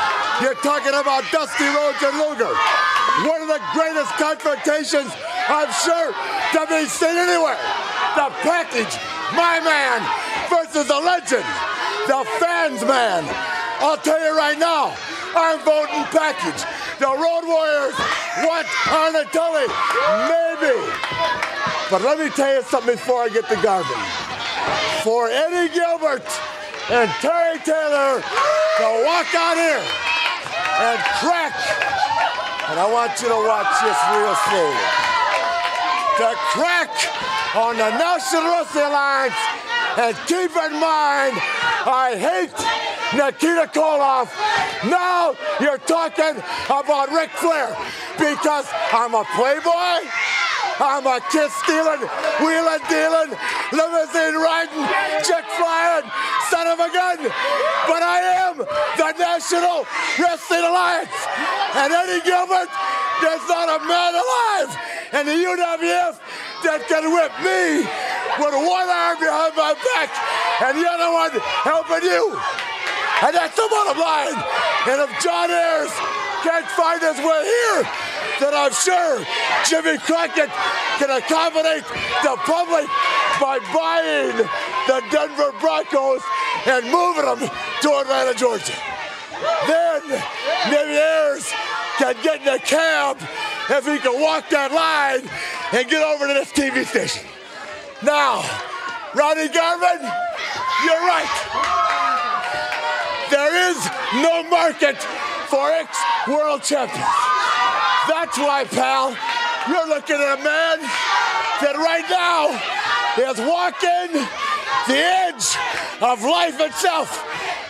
you're 0.42 0.56
talking 0.56 0.96
about 0.96 1.24
Dusty 1.32 1.66
Rhodes 1.66 2.02
and 2.02 2.18
Luger. 2.18 2.54
One 3.30 3.42
of 3.42 3.48
the 3.48 3.62
greatest 3.74 4.12
confrontations 4.18 5.12
I'm 5.48 5.72
sure 5.72 6.14
to 6.54 6.66
be 6.68 6.86
seen 6.90 7.16
anywhere. 7.16 7.60
The 8.16 8.30
package, 8.46 8.94
my 9.34 9.60
man 9.60 10.06
versus 10.46 10.88
the 10.88 11.00
legend, 11.02 11.46
the 12.06 12.24
fans 12.38 12.86
man. 12.86 13.26
I'll 13.82 13.98
tell 13.98 14.22
you 14.22 14.38
right 14.38 14.58
now, 14.58 14.96
I'm 15.36 15.58
voting 15.66 16.06
package. 16.14 16.62
The 17.00 17.10
Road 17.10 17.42
Warriors 17.42 17.98
want 18.46 18.68
Arna 18.88 19.26
Tully, 19.34 19.66
maybe. 20.30 20.78
But 21.90 22.02
let 22.04 22.20
me 22.20 22.30
tell 22.30 22.54
you 22.54 22.62
something 22.62 22.96
before 22.96 23.24
I 23.24 23.30
get 23.30 23.50
to 23.50 23.56
Garvin. 23.62 23.98
For 25.02 25.28
Eddie 25.30 25.74
Gilbert 25.74 26.24
and 26.92 27.10
Terry 27.18 27.58
Taylor 27.66 28.22
to 28.22 28.88
walk 29.10 29.34
out 29.34 29.58
here 29.58 29.84
and 30.86 31.00
crack, 31.18 31.58
and 32.70 32.80
I 32.80 32.88
want 32.94 33.20
you 33.22 33.28
to 33.28 33.42
watch 33.42 33.74
this 33.82 33.98
real 34.14 34.38
slowly, 34.48 34.86
to 36.22 36.30
crack 36.54 37.13
on 37.56 37.78
the 37.78 37.90
National 37.98 38.50
Wrestling 38.50 38.86
Alliance, 38.86 39.38
and 39.98 40.18
keep 40.26 40.50
in 40.50 40.74
mind, 40.82 41.38
I 41.86 42.18
hate 42.18 42.58
Nikita 43.14 43.70
Koloff. 43.70 44.34
Now 44.90 45.36
you're 45.62 45.78
talking 45.78 46.42
about 46.66 47.14
Ric 47.14 47.30
Flair 47.38 47.78
because 48.18 48.66
I'm 48.92 49.14
a 49.14 49.24
playboy. 49.38 50.10
I'm 50.82 51.06
a 51.06 51.22
kid 51.30 51.52
stealing, 51.62 52.02
wheeling 52.42 52.82
dealing, 52.90 53.30
limousine 53.70 54.34
riding, 54.42 54.82
jet 55.22 55.46
flying, 55.54 56.10
son 56.50 56.66
of 56.66 56.82
a 56.82 56.90
gun. 56.90 57.22
But 57.86 58.02
I 58.02 58.50
am 58.50 58.58
the 58.58 59.10
National 59.14 59.86
Wrestling 60.18 60.66
Alliance. 60.66 61.14
And 61.78 61.94
Eddie 61.94 62.26
Gilbert, 62.26 62.74
there's 63.22 63.46
not 63.46 63.70
a 63.70 63.86
man 63.86 64.14
alive 64.18 64.70
in 65.14 65.26
the 65.30 65.38
UWF 65.46 66.18
that 66.64 66.88
can 66.88 67.04
whip 67.12 67.34
me 67.44 67.84
with 68.40 68.56
one 68.56 68.90
arm 68.90 69.20
behind 69.20 69.54
my 69.56 69.76
back 69.76 70.10
and 70.64 70.80
the 70.80 70.88
other 70.88 71.12
one 71.12 71.32
helping 71.64 72.04
you. 72.08 72.34
And 73.24 73.32
that's 73.36 73.56
the 73.56 73.68
bottom 73.70 74.00
line. 74.00 74.38
And 74.88 74.98
if 75.04 75.12
John 75.24 75.52
Ayers 75.52 75.94
can't 76.44 76.68
find 76.76 77.00
his 77.00 77.20
way 77.20 77.42
here, 77.44 77.82
then 78.40 78.54
I'm 78.54 78.74
sure 78.74 79.24
Jimmy 79.68 79.98
Crockett 80.00 80.52
can 81.00 81.12
accommodate 81.12 81.86
the 82.24 82.36
public 82.44 82.88
by 83.40 83.60
buying 83.72 84.36
the 84.88 85.00
Denver 85.12 85.52
Broncos 85.60 86.22
and 86.68 86.84
moving 86.92 87.26
them 87.26 87.50
to 87.82 87.90
Atlanta, 88.00 88.34
Georgia. 88.34 88.93
Then 89.68 90.90
Ayers 90.90 91.52
can 91.98 92.16
get 92.24 92.42
in 92.42 92.48
a 92.48 92.60
cab 92.60 93.18
if 93.70 93.86
he 93.86 93.98
can 94.00 94.20
walk 94.22 94.50
that 94.50 94.72
line 94.72 95.28
and 95.72 95.90
get 95.90 96.02
over 96.04 96.28
to 96.28 96.34
this 96.34 96.52
TV 96.52 96.86
station. 96.86 97.26
Now, 98.04 98.44
Ronnie 99.16 99.48
Garvin, 99.48 100.02
you're 100.86 101.06
right. 101.08 101.34
There 103.32 103.72
is 103.72 103.78
no 104.22 104.44
market 104.50 104.98
for 105.50 105.72
ex 105.72 105.98
world 106.28 106.64
champions. 106.64 107.08
That's 108.08 108.38
why, 108.38 108.66
pal, 108.66 109.16
you're 109.68 109.88
looking 109.88 110.18
at 110.18 110.40
a 110.40 110.44
man 110.44 110.80
that 111.62 111.76
right 111.78 112.06
now 112.10 112.52
is 113.18 113.40
walking 113.40 114.28
the 114.88 114.98
edge 114.98 115.56
of 116.02 116.22
life 116.24 116.60
itself 116.60 117.24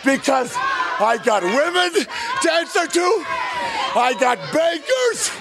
because 0.04 0.56
I 1.04 1.18
got 1.18 1.44
women 1.44 1.92
to 1.94 2.54
answer 2.54 2.88
to, 2.88 3.24
I 3.96 4.16
got 4.20 4.38
bankers, 4.54 5.32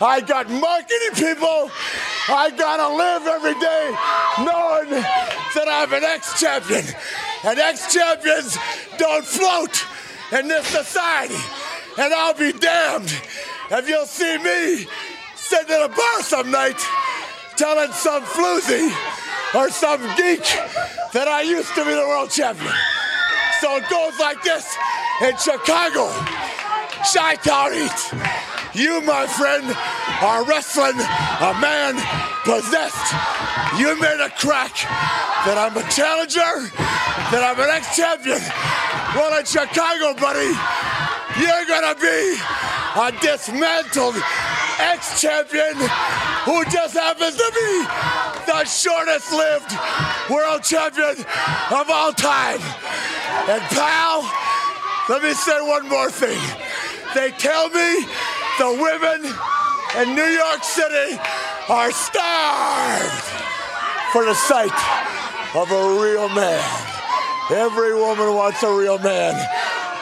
I 0.00 0.20
got 0.20 0.50
marketing 0.50 1.14
people, 1.14 1.70
I 2.28 2.50
gotta 2.56 2.88
live 2.96 3.26
every 3.26 3.54
day 3.60 3.94
knowing 4.38 4.90
that 5.54 5.68
I'm 5.70 5.92
an 5.92 6.02
ex 6.02 6.40
champion. 6.40 6.84
And 7.44 7.58
ex 7.58 7.92
champions 7.92 8.58
don't 8.98 9.24
float 9.24 9.84
in 10.32 10.48
this 10.48 10.66
society. 10.66 11.38
And 11.96 12.12
I'll 12.12 12.34
be 12.34 12.52
damned 12.52 13.14
if 13.70 13.88
you'll 13.88 14.06
see 14.06 14.38
me 14.38 14.86
sitting 15.36 15.76
in 15.76 15.82
a 15.82 15.88
bar 15.88 16.22
some 16.22 16.50
night 16.50 16.80
telling 17.56 17.92
some 17.92 18.22
floozy 18.24 18.90
or 19.54 19.70
some 19.70 20.00
geek 20.16 20.42
that 21.12 21.28
I 21.28 21.42
used 21.42 21.72
to 21.74 21.84
be 21.84 21.92
the 21.92 22.06
world 22.08 22.30
champion. 22.30 22.74
So 23.64 23.76
it 23.76 23.88
goes 23.88 24.20
like 24.20 24.42
this 24.42 24.76
in 25.22 25.34
Chicago, 25.38 26.12
Chi 27.00 27.34
Town 27.36 27.72
Heat. 27.72 28.12
You, 28.74 29.00
my 29.00 29.26
friend, 29.26 29.64
are 30.20 30.44
wrestling 30.44 31.00
a 31.00 31.56
man 31.64 31.94
possessed. 32.44 33.08
You 33.80 33.98
made 33.98 34.20
a 34.20 34.28
crack 34.36 34.76
that 35.48 35.56
I'm 35.56 35.74
a 35.78 35.82
challenger, 35.88 36.68
that 37.32 37.40
I'm 37.40 37.58
an 37.58 37.70
ex 37.72 37.96
champion. 37.96 38.36
Well, 39.16 39.32
in 39.40 39.46
Chicago, 39.46 40.12
buddy, 40.20 40.52
you're 41.40 41.64
gonna 41.64 41.96
be 41.96 42.36
a 43.00 43.12
dismantled 43.22 44.16
ex 44.80 45.20
champion 45.20 45.74
who 46.44 46.64
just 46.66 46.94
happens 46.94 47.36
to 47.36 47.50
be 47.54 47.72
the 48.46 48.64
shortest 48.64 49.32
lived 49.32 49.72
world 50.30 50.62
champion 50.62 51.24
of 51.70 51.90
all 51.90 52.12
time. 52.12 52.60
And, 53.48 53.62
pal, 53.72 54.22
let 55.08 55.22
me 55.22 55.32
say 55.34 55.60
one 55.60 55.88
more 55.88 56.10
thing. 56.10 56.40
They 57.14 57.30
tell 57.32 57.68
me 57.68 58.06
the 58.58 58.70
women 58.80 59.32
in 60.00 60.14
New 60.14 60.30
York 60.30 60.64
City 60.64 61.18
are 61.68 61.92
starved 61.92 63.24
for 64.12 64.24
the 64.24 64.34
sight 64.34 64.74
of 65.54 65.70
a 65.70 66.00
real 66.00 66.28
man. 66.30 66.90
Every 67.50 67.94
woman 67.94 68.34
wants 68.34 68.62
a 68.62 68.72
real 68.72 68.98
man. 68.98 69.34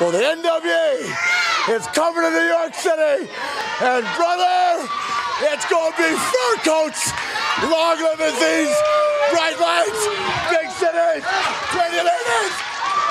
Well, 0.00 0.12
the 0.12 0.18
NWA 0.18 1.41
is 1.70 1.86
coming 1.88 2.22
to 2.22 2.30
New 2.30 2.48
York 2.48 2.74
City, 2.74 3.30
and 3.82 4.02
brother, 4.16 4.88
it's 5.46 5.68
going 5.70 5.92
to 5.92 5.98
be 5.98 6.10
fur 6.10 6.54
coats, 6.64 7.12
long 7.70 7.96
limousines, 7.98 8.74
bright 9.30 9.58
lights, 9.60 10.02
big 10.50 10.70
cities, 10.70 11.22
pretty 11.70 11.96
ladies, 11.96 12.54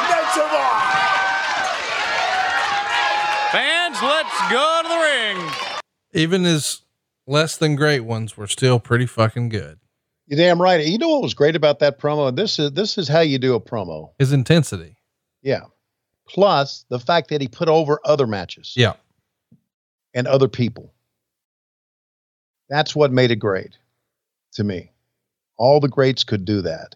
mention 0.10 0.48
more. 0.52 0.80
Fans, 3.52 3.98
let's 4.02 4.52
go 4.52 4.82
to 4.84 4.90
the 4.90 4.98
ring. 4.98 5.52
Even 6.14 6.44
his 6.44 6.82
less 7.28 7.58
than 7.58 7.76
great 7.76 8.02
ones 8.02 8.36
were 8.36 8.48
still 8.48 8.80
pretty 8.80 9.06
fucking 9.06 9.50
good. 9.50 9.80
You're 10.28 10.38
damn 10.38 10.62
right. 10.62 10.86
You 10.86 10.98
know 10.98 11.10
what 11.10 11.22
was 11.22 11.34
great 11.34 11.56
about 11.56 11.80
that 11.80 12.00
promo? 12.00 12.34
This 12.36 12.60
is 12.60 12.72
this 12.72 12.98
is 12.98 13.08
how 13.08 13.20
you 13.20 13.38
do 13.38 13.54
a 13.56 13.60
promo. 13.60 14.12
His 14.20 14.32
intensity. 14.32 14.96
Yeah. 15.42 15.64
Plus 16.34 16.86
the 16.90 17.00
fact 17.00 17.30
that 17.30 17.42
he 17.42 17.48
put 17.48 17.68
over 17.68 18.00
other 18.06 18.26
matches. 18.26 18.74
Yeah. 18.76 18.94
And 20.14 20.28
other 20.28 20.48
people. 20.48 20.94
That's 22.70 22.96
what 22.96 23.12
made 23.12 23.32
it 23.32 23.38
great 23.38 23.78
to 24.54 24.64
me. 24.64 24.92
All 25.58 25.80
the 25.80 25.90
greats 25.90 26.24
could 26.24 26.46
do 26.46 26.62
that. 26.62 26.96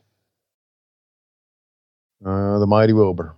Uh, 2.26 2.60
the 2.60 2.68
mighty 2.68 2.94
Wilbur. 2.94 3.36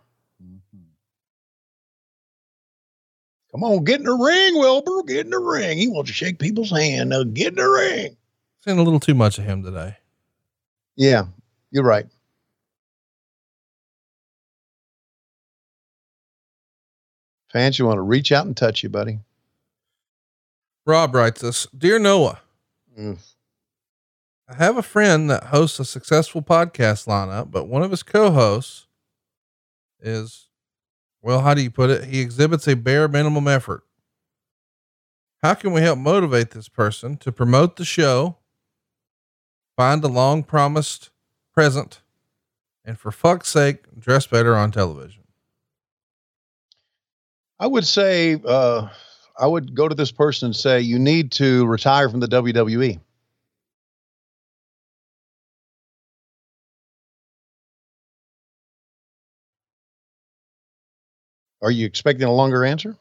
Come 3.51 3.63
on, 3.63 3.83
get 3.85 3.99
in 3.99 4.05
the 4.05 4.13
ring, 4.13 4.55
Wilbur. 4.59 5.03
Get 5.03 5.25
in 5.25 5.31
the 5.31 5.39
ring. 5.39 5.79
He 5.79 5.87
wants 5.87 6.11
to 6.11 6.13
shake 6.13 6.37
people's 6.37 6.69
hand. 6.69 7.09
Now 7.09 7.23
get 7.23 7.47
in 7.47 7.55
the 7.55 7.67
ring. 7.67 8.15
Seen 8.59 8.77
a 8.77 8.83
little 8.83 8.99
too 8.99 9.15
much 9.15 9.39
of 9.39 9.45
him 9.45 9.63
today. 9.63 9.97
Yeah, 10.95 11.25
you're 11.71 11.83
right. 11.83 12.05
Fans, 17.57 17.79
you 17.79 17.87
want 17.87 17.97
to 17.97 18.03
reach 18.03 18.31
out 18.31 18.45
and 18.45 18.55
touch 18.55 18.83
you, 18.83 18.89
buddy. 18.89 19.17
Rob 20.85 21.15
writes 21.15 21.43
us 21.43 21.65
Dear 21.75 21.97
Noah, 21.97 22.39
Mm. 22.95 23.17
I 24.47 24.53
have 24.53 24.77
a 24.77 24.83
friend 24.83 25.27
that 25.31 25.45
hosts 25.45 25.79
a 25.79 25.85
successful 25.85 26.43
podcast 26.43 27.07
lineup, 27.07 27.49
but 27.49 27.67
one 27.67 27.81
of 27.81 27.89
his 27.89 28.03
co 28.03 28.29
hosts 28.29 28.85
is, 29.99 30.49
well, 31.23 31.41
how 31.41 31.55
do 31.55 31.63
you 31.63 31.71
put 31.71 31.89
it? 31.89 32.03
He 32.03 32.21
exhibits 32.21 32.67
a 32.67 32.75
bare 32.75 33.07
minimum 33.07 33.47
effort. 33.47 33.83
How 35.41 35.55
can 35.55 35.71
we 35.71 35.81
help 35.81 35.97
motivate 35.97 36.51
this 36.51 36.69
person 36.69 37.17
to 37.17 37.31
promote 37.31 37.77
the 37.77 37.85
show, 37.85 38.37
find 39.75 40.03
a 40.03 40.07
long 40.07 40.43
promised 40.43 41.09
present, 41.55 42.01
and 42.85 42.99
for 42.99 43.11
fuck's 43.11 43.49
sake, 43.49 43.99
dress 43.99 44.27
better 44.27 44.55
on 44.55 44.71
television? 44.71 45.23
I 47.59 47.67
would 47.67 47.85
say 47.85 48.39
uh, 48.45 48.87
I 49.37 49.47
would 49.47 49.73
go 49.73 49.87
to 49.87 49.95
this 49.95 50.11
person 50.11 50.47
and 50.47 50.55
say 50.55 50.79
you 50.81 50.99
need 50.99 51.31
to 51.33 51.65
retire 51.65 52.09
from 52.09 52.19
the 52.19 52.27
WWE. 52.27 52.99
Are 61.61 61.71
you 61.71 61.87
expecting 61.87 62.27
a 62.27 62.31
longer 62.31 62.63
answer? 62.63 62.95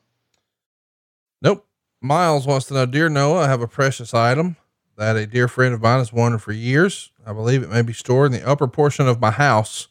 Nope. 1.43 1.66
Miles 2.01 2.47
wants 2.47 2.66
to 2.66 2.74
know, 2.74 2.87
dear 2.87 3.11
Noah, 3.11 3.45
I 3.45 3.49
have 3.49 3.61
a 3.61 3.69
precious 3.69 4.15
item 4.15 4.57
that 4.97 5.16
a 5.16 5.27
dear 5.27 5.47
friend 5.49 5.74
of 5.74 5.83
mine 5.83 5.99
has 5.99 6.12
wanted 6.12 6.41
for 6.41 6.53
years. 6.53 7.12
I 7.27 7.35
believe 7.35 7.62
it 7.62 7.70
may 7.70 7.83
be 7.83 7.93
stored 7.93 8.33
in 8.33 8.41
the 8.41 8.49
upper 8.49 8.66
portion 8.66 9.07
of 9.07 9.20
my 9.20 9.31
house. 9.31 9.89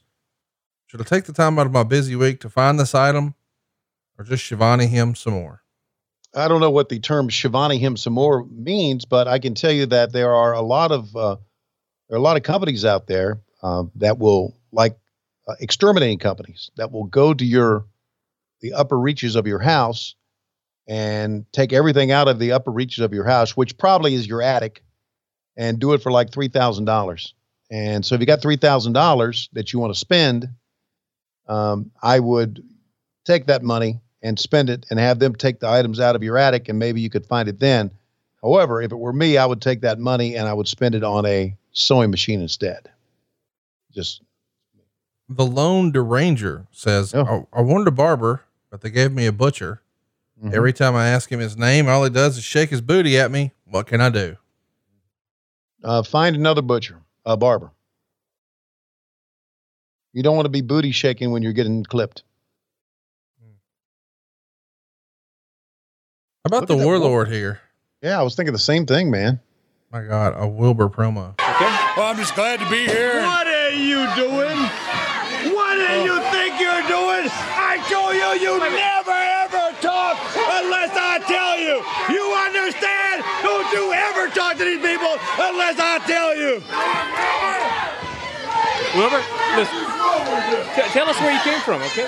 Should 0.87 1.01
I 1.01 1.03
take 1.03 1.25
the 1.25 1.33
time 1.33 1.59
out 1.59 1.67
of 1.67 1.71
my 1.71 1.83
busy 1.83 2.15
week 2.15 2.39
to 2.41 2.49
find 2.49 2.79
this 2.79 2.95
item? 2.95 3.35
Or 4.17 4.25
just 4.25 4.45
Schiavone 4.45 4.87
him 4.87 5.15
some 5.15 5.33
more? 5.33 5.61
I 6.33 6.47
don't 6.47 6.61
know 6.61 6.71
what 6.71 6.89
the 6.89 6.99
term 6.99 7.29
Schiavone 7.29 7.77
him 7.77 7.97
some 7.97 8.13
more 8.13 8.45
means, 8.45 9.05
but 9.05 9.27
I 9.27 9.39
can 9.39 9.55
tell 9.55 9.71
you 9.71 9.85
that 9.87 10.11
there 10.11 10.33
are 10.33 10.53
a 10.53 10.61
lot 10.61 10.91
of 10.91 11.15
uh, 11.15 11.37
there 12.09 12.15
are 12.15 12.19
a 12.19 12.23
lot 12.23 12.37
of 12.37 12.43
companies 12.43 12.85
out 12.85 13.07
there 13.07 13.41
uh, 13.63 13.83
that 13.95 14.19
will 14.19 14.57
like 14.71 14.97
uh, 15.47 15.55
exterminating 15.59 16.19
companies 16.19 16.71
that 16.77 16.91
will 16.91 17.05
go 17.05 17.33
to 17.33 17.45
your 17.45 17.85
the 18.61 18.73
upper 18.73 18.99
reaches 18.99 19.35
of 19.35 19.47
your 19.47 19.59
house 19.59 20.15
and 20.87 21.45
take 21.51 21.73
everything 21.73 22.11
out 22.11 22.27
of 22.27 22.37
the 22.37 22.51
upper 22.51 22.71
reaches 22.71 22.99
of 22.99 23.13
your 23.13 23.25
house, 23.25 23.55
which 23.57 23.77
probably 23.77 24.13
is 24.13 24.27
your 24.27 24.41
attic, 24.41 24.83
and 25.57 25.79
do 25.79 25.93
it 25.93 26.01
for 26.01 26.11
like 26.11 26.31
three 26.31 26.49
thousand 26.49 26.85
dollars. 26.85 27.33
And 27.71 28.05
so, 28.05 28.15
if 28.15 28.21
you 28.21 28.27
got 28.27 28.41
three 28.41 28.57
thousand 28.57 28.93
dollars 28.93 29.49
that 29.53 29.71
you 29.73 29.79
want 29.79 29.93
to 29.93 29.99
spend, 29.99 30.47
um, 31.47 31.91
I 32.01 32.19
would 32.19 32.63
take 33.25 33.47
that 33.47 33.63
money 33.63 34.01
and 34.25 34.39
spend 34.39 34.69
it, 34.69 34.85
and 34.89 34.99
have 34.99 35.19
them 35.19 35.35
take 35.35 35.59
the 35.59 35.69
items 35.69 35.99
out 35.99 36.15
of 36.15 36.23
your 36.23 36.37
attic, 36.37 36.67
and 36.67 36.79
maybe 36.79 36.99
you 36.99 37.09
could 37.09 37.25
find 37.25 37.47
it 37.47 37.59
then. 37.59 37.91
However, 38.41 38.81
if 38.81 38.91
it 38.91 38.95
were 38.97 39.13
me, 39.13 39.37
I 39.37 39.45
would 39.45 39.61
take 39.61 39.81
that 39.81 39.99
money 39.99 40.35
and 40.35 40.47
I 40.47 40.53
would 40.53 40.67
spend 40.67 40.95
it 40.95 41.03
on 41.03 41.25
a 41.25 41.55
sewing 41.71 42.11
machine 42.11 42.41
instead. 42.41 42.89
Just 43.93 44.21
The 45.29 45.45
Lone 45.45 45.93
Deranger 45.93 46.67
says, 46.71 47.13
I, 47.15 47.45
I 47.53 47.61
wanted 47.61 47.87
a 47.87 47.91
barber, 47.91 48.43
but 48.69 48.81
they 48.81 48.89
gave 48.89 49.11
me 49.11 49.25
a 49.25 49.31
butcher. 49.31 49.81
Every 50.51 50.73
time 50.73 50.95
I 50.95 51.07
ask 51.07 51.31
him 51.31 51.39
his 51.39 51.57
name, 51.57 51.87
all 51.87 52.03
he 52.03 52.09
does 52.09 52.37
is 52.37 52.43
shake 52.43 52.69
his 52.69 52.81
booty 52.81 53.17
at 53.17 53.31
me. 53.31 53.51
What 53.65 53.87
can 53.87 54.01
I 54.01 54.09
do? 54.09 54.37
uh, 55.85 56.03
find 56.03 56.35
another 56.35 56.61
butcher, 56.61 56.99
a 57.25 57.37
barber. 57.37 57.71
You 60.13 60.23
don't 60.23 60.35
want 60.35 60.45
to 60.45 60.49
be 60.49 60.61
booty 60.61 60.91
shaking 60.91 61.31
when 61.31 61.43
you're 61.43 61.53
getting 61.53 61.83
clipped. 61.83 62.23
How 66.45 66.61
about 66.61 66.69
Look 66.69 66.77
the 66.77 66.83
at 66.83 66.85
warlord 66.85 67.27
here? 67.27 67.59
Yeah, 68.03 68.19
I 68.19 68.21
was 68.21 68.35
thinking 68.35 68.53
the 68.53 68.61
same 68.61 68.85
thing, 68.85 69.09
man. 69.09 69.39
My 69.91 70.05
God, 70.05 70.37
a 70.37 70.45
Wilbur 70.47 70.89
promo. 70.89 71.33
Well, 71.41 72.05
I'm 72.05 72.17
just 72.17 72.35
glad 72.35 72.59
to 72.59 72.69
be 72.69 72.85
here. 72.85 73.25
What 73.25 73.47
are 73.49 73.73
you 73.73 74.05
doing? 74.13 74.53
What 75.57 75.73
do 75.73 75.89
you 76.05 76.13
oh. 76.13 76.29
think 76.29 76.61
you're 76.61 76.85
doing? 76.85 77.25
I 77.33 77.81
told 77.89 78.13
you 78.13 78.29
you 78.45 78.61
never 78.61 79.17
ever 79.41 79.73
talk 79.81 80.21
unless 80.37 80.93
I 80.93 81.17
tell 81.25 81.57
you. 81.57 81.81
You 82.13 82.25
understand? 82.37 83.25
Don't 83.41 83.65
you 83.73 83.89
ever 84.05 84.29
talk 84.29 84.61
to 84.61 84.65
these 84.69 84.85
people 84.85 85.17
unless 85.41 85.81
I 85.81 85.97
tell 86.05 86.37
you. 86.37 86.61
Wilbur, 88.93 89.25
listen. 89.57 89.81
T- 90.77 90.93
tell 90.93 91.09
us 91.09 91.17
where 91.25 91.33
you 91.33 91.41
came 91.41 91.61
from, 91.61 91.81
okay? 91.89 92.05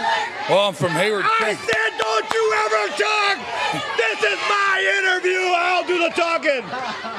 Well, 0.47 0.69
I'm 0.69 0.75
from 0.75 0.91
Hayward. 0.91 1.25
I 1.25 1.57
said, 1.57 1.91
don't 1.97 2.27
you 2.29 2.45
ever 2.53 2.83
talk. 3.01 3.56
This 3.73 4.23
is 4.23 4.39
my 4.47 4.79
interview. 4.99 5.41
I'll 5.55 5.85
do 5.85 5.97
the 5.99 6.09
talking. 6.15 6.63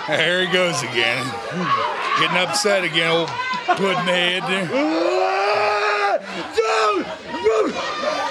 There 0.09 0.47
he 0.47 0.53
goes 0.53 0.83
again. 0.83 1.25
Getting 2.19 2.39
upset 2.39 2.85
again, 2.85 3.11
old 3.11 3.29
pudding 3.77 4.09
head. 4.09 4.43
Don't, 6.57 7.05
don't, 7.45 7.75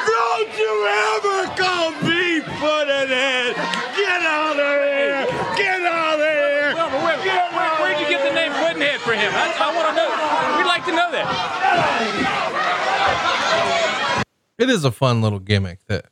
don't 0.07 0.51
you 0.57 0.73
ever 0.87 1.47
call 1.55 1.91
me 2.01 2.41
Puddinhead. 2.57 3.53
Get 3.95 4.21
out 4.23 4.59
of 4.59 4.65
here. 4.65 5.25
Get 5.55 5.81
out 5.85 6.19
of 6.19 6.25
here. 6.25 6.73
Wilbur, 6.73 6.97
where, 7.05 7.17
where, 7.17 7.73
where'd 7.81 7.99
you 7.99 8.07
get 8.09 8.21
the 8.27 8.33
name 8.33 8.51
Puddinhead 8.53 8.97
for 8.99 9.13
him? 9.13 9.31
I, 9.33 9.53
I 9.59 9.75
want 9.75 9.89
to 9.89 9.95
know. 9.95 10.09
We'd 10.57 10.65
like 10.67 10.85
to 10.85 10.91
know 10.91 11.11
that. 11.11 11.27
It 14.57 14.69
is 14.71 14.83
a 14.83 14.91
fun 14.91 15.21
little 15.21 15.39
gimmick 15.39 15.85
that 15.85 16.07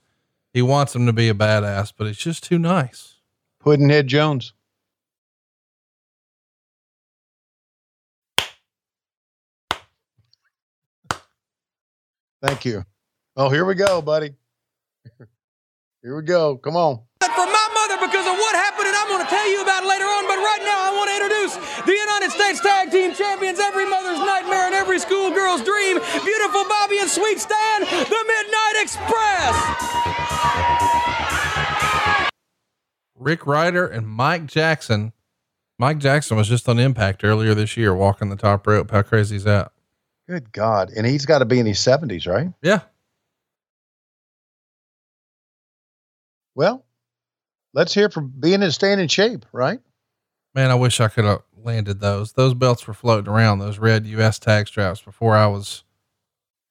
he 0.56 0.62
wants 0.62 0.96
him 0.96 1.06
to 1.06 1.12
be 1.12 1.28
a 1.28 1.34
badass, 1.34 1.92
but 1.98 2.08
it's 2.08 2.18
just 2.18 2.42
too 2.42 2.58
nice. 2.58 3.16
Puddinhead 3.62 4.06
Jones. 4.06 4.54
Thank 12.42 12.64
you. 12.64 12.86
Oh, 13.36 13.50
here 13.50 13.66
we 13.66 13.76
go, 13.76 14.02
buddy. 14.02 14.34
Here 16.02 16.16
we 16.16 16.22
go. 16.22 16.56
Come 16.56 16.78
on. 16.78 17.02
from 17.20 17.52
my 17.52 17.68
mother 17.74 18.08
because 18.08 18.26
of 18.26 18.38
what 18.40 18.56
happened, 18.56 18.88
and 18.88 18.96
I'm 18.96 19.08
going 19.10 19.26
to 19.26 19.30
tell 19.30 19.50
you 19.52 19.62
about 19.62 19.84
it 19.84 19.88
later 19.90 20.06
on. 20.06 20.24
But 20.24 20.38
right 20.38 20.62
now, 20.64 20.80
I 20.88 20.92
want 20.96 21.10
to 21.10 21.16
introduce 21.20 21.54
the 21.84 21.92
United 21.92 22.32
States 22.32 22.62
Tag 22.62 22.92
Team 22.92 23.14
Champions, 23.14 23.45
every 24.96 25.10
schoolgirl's 25.10 25.62
dream, 25.64 26.00
beautiful 26.24 26.64
Bobby 26.66 27.00
and 27.00 27.10
Sweet 27.10 27.40
Stan, 27.40 27.82
the 27.82 28.26
Midnight 28.28 28.76
Express. 28.82 29.56
Rick 33.18 33.46
Ryder 33.46 33.88
and 33.88 34.08
Mike 34.08 34.46
Jackson. 34.46 35.12
Mike 35.78 35.98
Jackson 35.98 36.38
was 36.38 36.48
just 36.48 36.70
on 36.70 36.80
Impact 36.80 37.24
earlier 37.24 37.54
this 37.54 37.76
year, 37.76 37.94
walking 37.94 38.30
the 38.30 38.36
top 38.36 38.66
rope. 38.68 38.92
How 38.92 39.02
crazy 39.02 39.36
is 39.36 39.44
that? 39.44 39.72
Good 40.30 40.52
God. 40.52 40.92
And 40.96 41.06
he's 41.06 41.26
got 41.26 41.40
to 41.40 41.46
be 41.46 41.60
in 41.60 41.66
his 41.66 41.80
70s, 41.80 42.28
right? 42.28 42.48
Yeah. 42.62 42.82
Well, 46.56 46.86
let's 47.74 47.94
hear 47.94 48.10
from 48.10 48.34
being 48.40 48.64
in 48.64 48.72
standing 48.72 49.10
shape, 49.10 49.46
right? 49.52 49.80
Man, 50.54 50.72
I 50.72 50.76
wish 50.76 51.02
I 51.02 51.10
could 51.10 51.26
have 51.26 51.42
landed 51.66 52.00
those. 52.00 52.34
Those 52.34 52.54
belts 52.54 52.88
were 52.88 52.94
floating 52.94 53.32
around, 53.32 53.60
those 53.60 53.80
red 53.80 54.06
US 54.06 54.40
tag 54.40 54.68
straps 54.68 55.02
before 55.02 55.36
I 55.36 55.48
was 55.48 55.84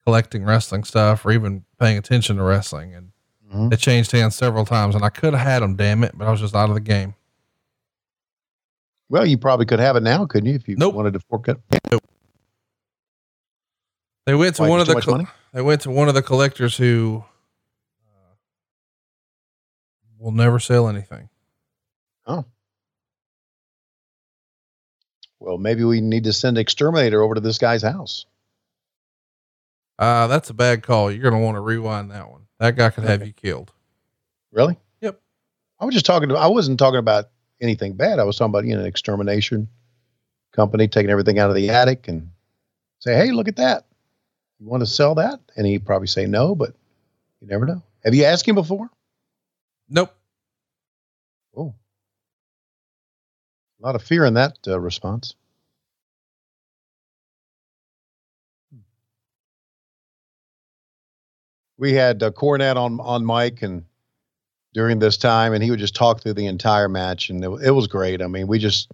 collecting 0.04 0.44
wrestling 0.44 0.84
stuff 0.84 1.24
or 1.26 1.32
even 1.32 1.64
paying 1.78 1.98
attention 1.98 2.36
to 2.36 2.42
wrestling. 2.42 2.94
And 2.94 3.70
they 3.70 3.76
changed 3.76 4.12
hands 4.12 4.34
several 4.34 4.64
times 4.64 4.94
and 4.94 5.04
I 5.04 5.10
could 5.10 5.34
have 5.34 5.46
had 5.46 5.62
them, 5.62 5.76
damn 5.76 6.04
it, 6.04 6.16
but 6.16 6.26
I 6.26 6.30
was 6.30 6.40
just 6.40 6.54
out 6.54 6.68
of 6.68 6.74
the 6.74 6.80
game. 6.80 7.14
Well, 9.08 9.26
you 9.26 9.36
probably 9.38 9.66
could 9.66 9.80
have 9.80 9.96
it 9.96 10.02
now, 10.02 10.26
couldn't 10.26 10.48
you? 10.48 10.54
If 10.54 10.66
you 10.66 10.76
wanted 10.78 11.12
to 11.12 11.20
fork 11.20 11.48
it. 11.48 11.58
They 14.26 14.34
went 14.34 14.56
to 14.56 14.62
Why, 14.62 14.68
one 14.70 14.80
of 14.80 14.86
the, 14.86 15.04
money? 15.06 15.26
they 15.52 15.60
went 15.60 15.82
to 15.82 15.90
one 15.90 16.08
of 16.08 16.14
the 16.14 16.22
collectors 16.22 16.76
who 16.76 17.22
uh, 18.06 18.34
will 20.18 20.32
never 20.32 20.58
sell 20.58 20.88
anything. 20.88 21.28
Oh. 22.26 22.46
Well, 25.44 25.58
maybe 25.58 25.84
we 25.84 26.00
need 26.00 26.24
to 26.24 26.32
send 26.32 26.56
exterminator 26.56 27.22
over 27.22 27.34
to 27.34 27.40
this 27.40 27.58
guy's 27.58 27.82
house. 27.82 28.24
Uh, 29.98 30.26
that's 30.26 30.48
a 30.48 30.54
bad 30.54 30.82
call. 30.82 31.10
You're 31.10 31.22
going 31.22 31.34
to 31.34 31.44
want 31.44 31.56
to 31.56 31.60
rewind 31.60 32.10
that 32.12 32.30
one. 32.30 32.46
That 32.60 32.76
guy 32.76 32.88
could 32.88 33.04
have 33.04 33.26
you 33.26 33.34
killed. 33.34 33.70
Really? 34.52 34.78
Yep. 35.02 35.20
I 35.78 35.84
was 35.84 35.92
just 35.92 36.06
talking 36.06 36.30
to, 36.30 36.36
I 36.36 36.46
wasn't 36.46 36.78
talking 36.78 36.98
about 36.98 37.26
anything 37.60 37.92
bad. 37.92 38.18
I 38.18 38.24
was 38.24 38.38
talking 38.38 38.52
about, 38.52 38.64
you 38.64 38.74
know, 38.74 38.80
an 38.80 38.86
extermination 38.86 39.68
company 40.52 40.88
taking 40.88 41.10
everything 41.10 41.38
out 41.38 41.50
of 41.50 41.56
the 41.56 41.68
attic 41.68 42.08
and 42.08 42.30
say, 43.00 43.14
Hey, 43.14 43.30
look 43.30 43.46
at 43.46 43.56
that. 43.56 43.84
You 44.60 44.66
want 44.66 44.80
to 44.80 44.86
sell 44.86 45.16
that? 45.16 45.40
And 45.56 45.66
he'd 45.66 45.84
probably 45.84 46.08
say 46.08 46.24
no, 46.24 46.54
but 46.54 46.74
you 47.40 47.48
never 47.48 47.66
know. 47.66 47.82
Have 48.02 48.14
you 48.14 48.24
asked 48.24 48.48
him 48.48 48.54
before? 48.54 48.88
Nope. 49.90 50.16
A 53.84 53.86
lot 53.86 53.96
of 53.96 54.02
fear 54.02 54.24
in 54.24 54.32
that 54.34 54.56
uh, 54.66 54.80
response. 54.80 55.34
We 61.76 61.92
had 61.92 62.22
uh, 62.22 62.30
Cornette 62.30 62.76
on 62.76 62.98
on 63.00 63.26
mic 63.26 63.60
and 63.60 63.84
during 64.72 65.00
this 65.00 65.18
time, 65.18 65.52
and 65.52 65.62
he 65.62 65.70
would 65.70 65.80
just 65.80 65.94
talk 65.94 66.22
through 66.22 66.32
the 66.32 66.46
entire 66.46 66.88
match, 66.88 67.28
and 67.28 67.44
it, 67.44 67.50
it 67.62 67.70
was 67.72 67.86
great. 67.86 68.22
I 68.22 68.26
mean, 68.26 68.46
we 68.46 68.58
just 68.58 68.90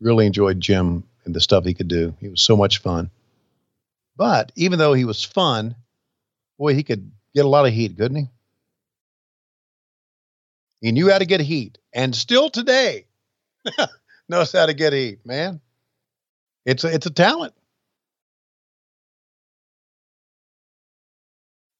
really 0.00 0.26
enjoyed 0.26 0.60
Jim 0.60 1.04
and 1.24 1.34
the 1.34 1.40
stuff 1.40 1.64
he 1.64 1.74
could 1.74 1.88
do. 1.88 2.12
He 2.18 2.28
was 2.28 2.40
so 2.40 2.56
much 2.56 2.78
fun. 2.78 3.10
But 4.16 4.50
even 4.56 4.80
though 4.80 4.94
he 4.94 5.04
was 5.04 5.22
fun, 5.22 5.76
boy, 6.58 6.74
he 6.74 6.82
could 6.82 7.12
get 7.34 7.44
a 7.44 7.48
lot 7.48 7.66
of 7.66 7.72
heat, 7.72 7.96
couldn't 7.96 8.16
he? 8.16 8.28
He 10.80 10.92
knew 10.92 11.08
how 11.08 11.18
to 11.18 11.26
get 11.26 11.40
heat, 11.40 11.78
and 11.92 12.16
still 12.16 12.50
today 12.50 13.06
knows 14.28 14.52
how 14.52 14.66
to 14.66 14.74
get 14.74 14.92
heat, 14.92 15.24
man. 15.24 15.60
It's 16.64 16.84
a, 16.84 16.94
it's 16.94 17.06
a 17.06 17.10
talent. 17.10 17.54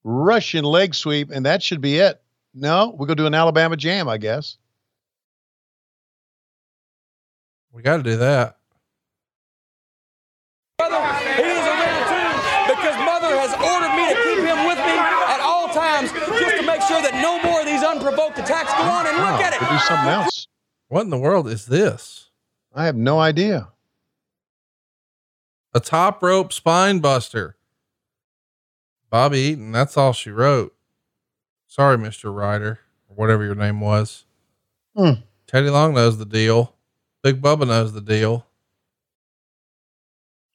Russian 0.05 0.65
leg 0.65 0.95
sweep, 0.95 1.31
and 1.31 1.45
that 1.47 1.63
should 1.63 1.81
be 1.81 1.99
it. 1.99 2.21
No, 2.55 2.95
we're 2.97 3.07
gonna 3.07 3.17
do 3.17 3.27
an 3.27 3.35
Alabama 3.35 3.77
jam, 3.77 4.09
I 4.09 4.17
guess. 4.17 4.57
We 7.73 7.83
got 7.83 7.99
to 7.99 8.03
do 8.03 8.17
that. 8.17 8.57
Mother, 10.81 10.99
he 11.37 11.43
is 11.43 11.67
around 11.67 12.03
too 12.09 12.75
because 12.75 12.97
Mother 13.05 13.31
has 13.39 13.53
ordered 13.55 13.95
me 13.95 14.09
to 14.09 14.17
keep 14.25 14.43
him 14.43 14.67
with 14.67 14.79
me 14.79 14.97
at 14.99 15.41
all 15.43 15.69
times 15.69 16.11
just 16.41 16.57
to 16.57 16.67
make 16.67 16.83
sure 16.83 17.03
that 17.03 17.15
no 17.23 17.41
more 17.49 17.61
of 17.61 17.67
these 17.67 17.85
unprovoked 17.85 18.39
attacks 18.39 18.73
go 18.73 18.83
on. 18.83 19.07
And 19.07 19.17
look 19.19 19.41
at 19.41 19.53
it. 19.53 19.61
Do 19.61 19.79
something 19.79 20.09
else. 20.09 20.49
What 20.89 21.03
in 21.03 21.11
the 21.11 21.19
world 21.19 21.47
is 21.47 21.67
this? 21.67 22.28
I 22.75 22.87
have 22.87 22.97
no 22.97 23.19
idea. 23.19 23.69
A 25.75 25.81
top 25.81 26.23
rope 26.23 26.53
spine 26.53 27.01
buster. 27.01 27.57
Bobby 29.11 29.39
Eaton, 29.39 29.73
that's 29.73 29.97
all 29.97 30.13
she 30.13 30.31
wrote. 30.31 30.75
Sorry, 31.67 31.97
Mr. 31.97 32.35
Ryder, 32.35 32.81
or 33.09 33.17
whatever 33.17 33.45
your 33.45 33.55
name 33.55 33.81
was. 33.81 34.25
Hmm. 34.97 35.13
Teddy 35.47 35.71
Long 35.71 35.95
knows 35.95 36.19
the 36.19 36.27
deal. 36.27 36.75
Big 37.23 37.41
Bubba 37.41 37.67
knows 37.67 37.93
the 37.93 38.01
deal. 38.01 38.47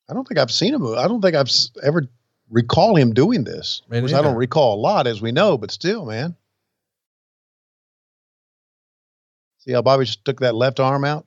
I 0.09 0.13
don't 0.13 0.27
think 0.27 0.39
I've 0.39 0.51
seen 0.51 0.73
him. 0.73 0.85
I 0.95 1.07
don't 1.07 1.21
think 1.21 1.35
I've 1.35 1.49
ever 1.81 2.07
recall 2.49 2.95
him 2.95 3.13
doing 3.13 3.43
this. 3.43 3.81
I 3.91 4.21
don't 4.21 4.35
recall 4.35 4.75
a 4.75 4.81
lot, 4.81 5.07
as 5.07 5.21
we 5.21 5.31
know, 5.31 5.57
but 5.57 5.71
still, 5.71 6.05
man. 6.05 6.35
See 9.59 9.71
how 9.71 9.81
Bobby 9.81 10.05
just 10.05 10.25
took 10.25 10.41
that 10.41 10.55
left 10.55 10.79
arm 10.79 11.05
out? 11.05 11.25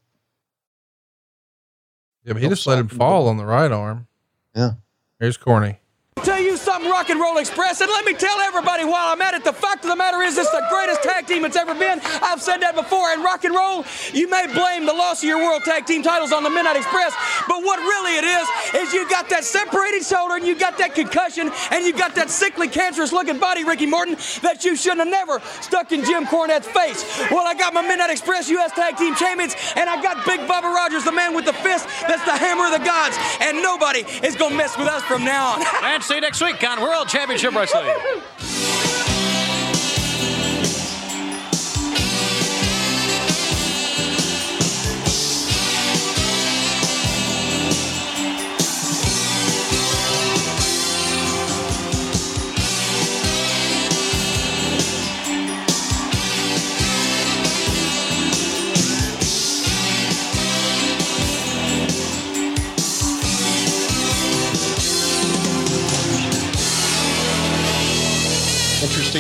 Yeah, 2.27 2.33
but 2.33 2.43
he 2.43 2.49
just 2.49 2.67
let 2.67 2.79
him 2.79 2.89
fall 2.89 3.29
on 3.29 3.37
the 3.37 3.47
right 3.47 3.71
arm. 3.71 4.09
Yeah. 4.55 4.73
Here's 5.21 5.37
Corny. 5.37 5.79
Tell 6.25 6.41
you 6.41 6.56
something, 6.77 6.91
Rock 6.91 7.11
and 7.11 7.21
Roll 7.21 7.39
Express, 7.39 7.81
and 7.81 7.91
let 7.91 8.05
me 8.05 8.13
tell 8.13 8.39
everybody 8.41 8.85
while 8.85 9.09
I'm 9.09 9.23
at 9.23 9.35
it. 9.35 9.45
The 9.45 9.53
fact 9.53 9.85
of 9.85 9.91
the 9.91 9.97
matter 9.97 10.21
is, 10.23 10.37
it's 10.37 10.51
the 10.51 10.65
greatest 10.69 11.03
tag 11.03 11.27
team 11.27 11.45
it's 11.45 11.57
ever 11.57 11.75
been. 11.75 12.01
I've 12.23 12.43
said 12.43 12.59
that 12.59 12.75
before. 12.75 13.09
And 13.09 13.25
Rock 13.25 13.45
and 13.45 13.55
Roll, 13.55 13.85
you 14.13 14.29
may 14.29 14.47
blame 14.53 14.85
the 14.85 14.93
loss 14.93 15.23
of 15.23 15.29
your 15.29 15.39
World 15.39 15.63
Tag 15.65 15.87
Team 15.87 16.03
titles 16.03 16.33
on 16.33 16.43
the 16.43 16.51
Midnight 16.51 16.77
Express, 16.77 17.15
but 17.49 17.63
what 17.63 17.79
really 17.79 18.17
it 18.19 18.25
is 18.25 18.47
is 18.75 18.93
you 18.93 19.09
got 19.09 19.29
that 19.31 19.45
separated 19.45 20.05
shoulder, 20.05 20.37
and 20.37 20.47
you 20.47 20.59
got 20.59 20.77
that 20.79 20.95
concussion, 20.95 21.51
and 21.71 21.85
you 21.85 21.93
got 21.93 22.15
that 22.15 22.31
sickly, 22.31 22.69
cancerous-looking 22.69 23.39
body, 23.39 23.65
Ricky 23.65 23.87
Morton, 23.87 24.17
that 24.43 24.65
you 24.65 24.77
shouldn't 24.77 25.01
have 25.01 25.09
never 25.09 25.41
stuck 25.63 25.93
in 25.93 26.05
Jim 26.05 26.27
Cornette's 26.27 26.69
face. 26.69 27.05
Well, 27.31 27.47
I 27.47 27.55
got 27.55 27.73
my 27.73 27.83
Midnight 27.83 28.11
Express 28.11 28.51
U.S. 28.51 28.73
Tag 28.73 28.97
Team 28.97 29.15
champions, 29.15 29.57
and 29.77 29.89
I 29.89 30.03
got 30.03 30.27
Big 30.27 30.41
Bubba 30.41 30.69
Rogers, 30.75 31.05
the 31.05 31.13
man 31.13 31.35
with 31.35 31.47
the 31.47 31.55
fist. 31.55 31.89
That's 32.07 32.25
the 32.25 32.37
hammer 32.37 32.67
of 32.67 32.73
the 32.73 32.85
gods, 32.85 33.17
and 33.41 33.63
nobody 33.63 34.01
is 34.27 34.37
gonna 34.37 34.57
mess 34.57 34.77
with 34.77 34.89
us 34.89 35.03
from 35.05 35.25
now 35.25 35.55
on. 35.55 35.65
and 35.85 36.03
see 36.03 36.17
you 36.17 36.21
next 36.21 36.43
week 36.43 36.59
on 36.67 36.81
World 36.81 37.09
Championship 37.09 37.55
Wrestling. 37.55 37.95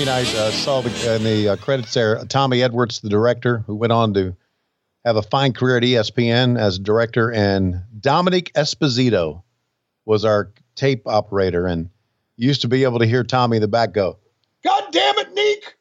Interesting. 0.08 0.40
I 0.40 0.46
uh, 0.46 0.50
saw 0.52 0.80
the, 0.82 1.16
in 1.16 1.24
the 1.24 1.48
uh, 1.48 1.56
credits 1.56 1.92
there, 1.92 2.24
Tommy 2.26 2.62
Edwards, 2.62 3.00
the 3.00 3.08
director, 3.08 3.58
who 3.66 3.74
went 3.74 3.92
on 3.92 4.14
to 4.14 4.36
have 5.04 5.16
a 5.16 5.22
fine 5.22 5.52
career 5.52 5.78
at 5.78 5.82
ESPN 5.82 6.58
as 6.58 6.78
director, 6.78 7.32
and 7.32 7.82
Dominic 7.98 8.52
Esposito 8.54 9.42
was 10.04 10.24
our 10.24 10.52
tape 10.76 11.08
operator, 11.08 11.66
and 11.66 11.90
used 12.36 12.60
to 12.60 12.68
be 12.68 12.84
able 12.84 13.00
to 13.00 13.06
hear 13.06 13.24
Tommy 13.24 13.56
in 13.56 13.60
the 13.60 13.68
back 13.68 13.92
go, 13.92 14.18
"God 14.62 14.84
damn 14.92 15.18
it, 15.18 15.34
Neek!" 15.34 15.74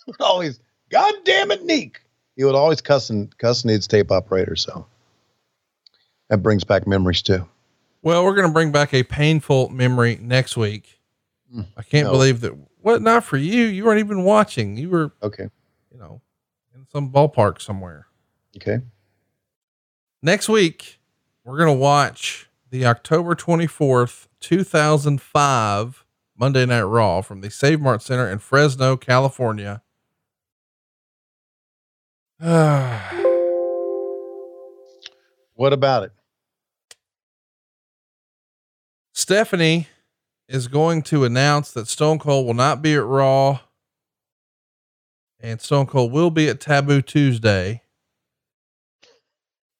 Would 0.06 0.20
always, 0.20 0.60
"God 0.90 1.14
damn 1.24 1.50
it, 1.50 1.64
Neek!" 1.64 2.02
He 2.36 2.44
would 2.44 2.54
always 2.54 2.82
cuss 2.82 3.04
cussing 3.04 3.32
cussing 3.38 3.70
his 3.70 3.86
tape 3.86 4.12
operator. 4.12 4.56
So 4.56 4.86
that 6.28 6.42
brings 6.42 6.64
back 6.64 6.86
memories 6.86 7.22
too. 7.22 7.48
Well, 8.02 8.24
we're 8.24 8.34
going 8.34 8.46
to 8.46 8.52
bring 8.52 8.72
back 8.72 8.92
a 8.92 9.04
painful 9.04 9.70
memory 9.70 10.18
next 10.20 10.54
week. 10.54 10.95
I 11.76 11.82
can't 11.82 12.06
no. 12.06 12.12
believe 12.12 12.40
that. 12.42 12.52
What? 12.80 13.02
Not 13.02 13.24
for 13.24 13.36
you. 13.36 13.64
You 13.64 13.84
weren't 13.84 13.98
even 14.00 14.22
watching. 14.24 14.76
You 14.76 14.90
were 14.90 15.12
Okay. 15.22 15.48
you 15.92 15.98
know, 15.98 16.20
in 16.74 16.86
some 16.92 17.10
ballpark 17.12 17.60
somewhere. 17.60 18.06
Okay. 18.56 18.78
Next 20.22 20.48
week, 20.48 21.00
we're 21.44 21.58
going 21.58 21.74
to 21.74 21.80
watch 21.80 22.48
the 22.70 22.86
October 22.86 23.34
24th, 23.34 24.26
2005 24.40 26.04
Monday 26.36 26.66
Night 26.66 26.82
Raw 26.82 27.22
from 27.22 27.40
the 27.40 27.50
Save 27.50 27.80
Mart 27.80 28.02
Center 28.02 28.28
in 28.30 28.38
Fresno, 28.38 28.96
California. 28.96 29.82
What 35.54 35.72
about 35.72 36.02
it? 36.02 36.12
Stephanie 39.14 39.88
is 40.48 40.68
going 40.68 41.02
to 41.02 41.24
announce 41.24 41.72
that 41.72 41.88
Stone 41.88 42.18
Cold 42.18 42.46
will 42.46 42.54
not 42.54 42.82
be 42.82 42.94
at 42.94 43.04
Raw 43.04 43.60
and 45.40 45.60
Stone 45.60 45.86
Cold 45.86 46.12
will 46.12 46.30
be 46.30 46.48
at 46.48 46.60
Taboo 46.60 47.02
Tuesday. 47.02 47.82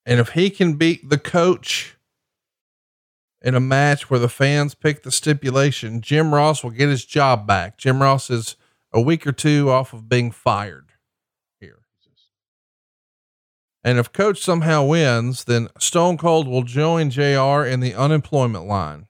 And 0.05 0.19
if 0.19 0.29
he 0.29 0.49
can 0.49 0.75
beat 0.75 1.09
the 1.09 1.17
coach 1.17 1.97
in 3.41 3.55
a 3.55 3.59
match 3.59 4.09
where 4.09 4.19
the 4.19 4.29
fans 4.29 4.75
pick 4.75 5.03
the 5.03 5.11
stipulation, 5.11 6.01
Jim 6.01 6.33
Ross 6.33 6.63
will 6.63 6.71
get 6.71 6.89
his 6.89 7.05
job 7.05 7.45
back. 7.45 7.77
Jim 7.77 8.01
Ross 8.01 8.29
is 8.29 8.55
a 8.93 9.01
week 9.01 9.27
or 9.27 9.31
two 9.31 9.69
off 9.69 9.93
of 9.93 10.07
being 10.07 10.31
fired 10.31 10.91
here. 11.59 11.79
And 13.83 13.97
if 13.97 14.13
coach 14.13 14.41
somehow 14.41 14.85
wins, 14.85 15.43
then 15.43 15.67
Stone 15.79 16.17
Cold 16.17 16.47
will 16.47 16.63
join 16.63 17.09
JR 17.09 17.65
in 17.65 17.81
the 17.81 17.93
unemployment 17.93 18.65
line. 18.65 19.07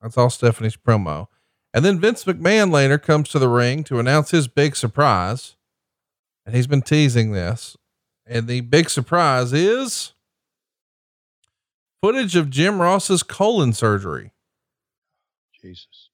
That's 0.00 0.16
all 0.16 0.30
Stephanie's 0.30 0.76
promo. 0.76 1.28
And 1.72 1.84
then 1.84 2.00
Vince 2.00 2.24
McMahon 2.24 2.72
later 2.72 2.98
comes 2.98 3.28
to 3.30 3.38
the 3.38 3.48
ring 3.48 3.84
to 3.84 3.98
announce 3.98 4.30
his 4.30 4.48
big 4.48 4.74
surprise. 4.74 5.56
And 6.44 6.54
he's 6.54 6.66
been 6.66 6.82
teasing 6.82 7.32
this. 7.32 7.76
And 8.26 8.46
the 8.48 8.62
big 8.62 8.90
surprise 8.90 9.52
is 9.52 10.12
footage 12.02 12.34
of 12.36 12.50
Jim 12.50 12.80
Ross's 12.80 13.22
colon 13.22 13.72
surgery. 13.72 14.32
Jesus. 15.60 16.08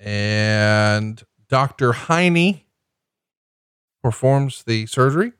And 0.00 1.22
Dr. 1.48 1.92
Heine 1.92 2.62
performs 4.02 4.64
the 4.64 4.86
surgery. 4.86 5.32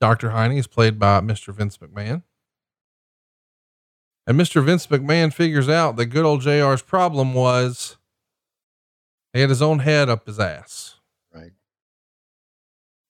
Dr. 0.00 0.30
Heine 0.30 0.58
is 0.58 0.66
played 0.66 0.98
by 0.98 1.20
Mr. 1.20 1.54
Vince 1.54 1.78
McMahon. 1.78 2.22
And 4.30 4.38
Mr. 4.38 4.64
Vince 4.64 4.86
McMahon 4.86 5.34
figures 5.34 5.68
out 5.68 5.96
that 5.96 6.06
good 6.06 6.24
old 6.24 6.42
JR's 6.42 6.82
problem 6.82 7.34
was 7.34 7.96
he 9.32 9.40
had 9.40 9.48
his 9.48 9.60
own 9.60 9.80
head 9.80 10.08
up 10.08 10.24
his 10.24 10.38
ass. 10.38 10.94
Right. 11.34 11.50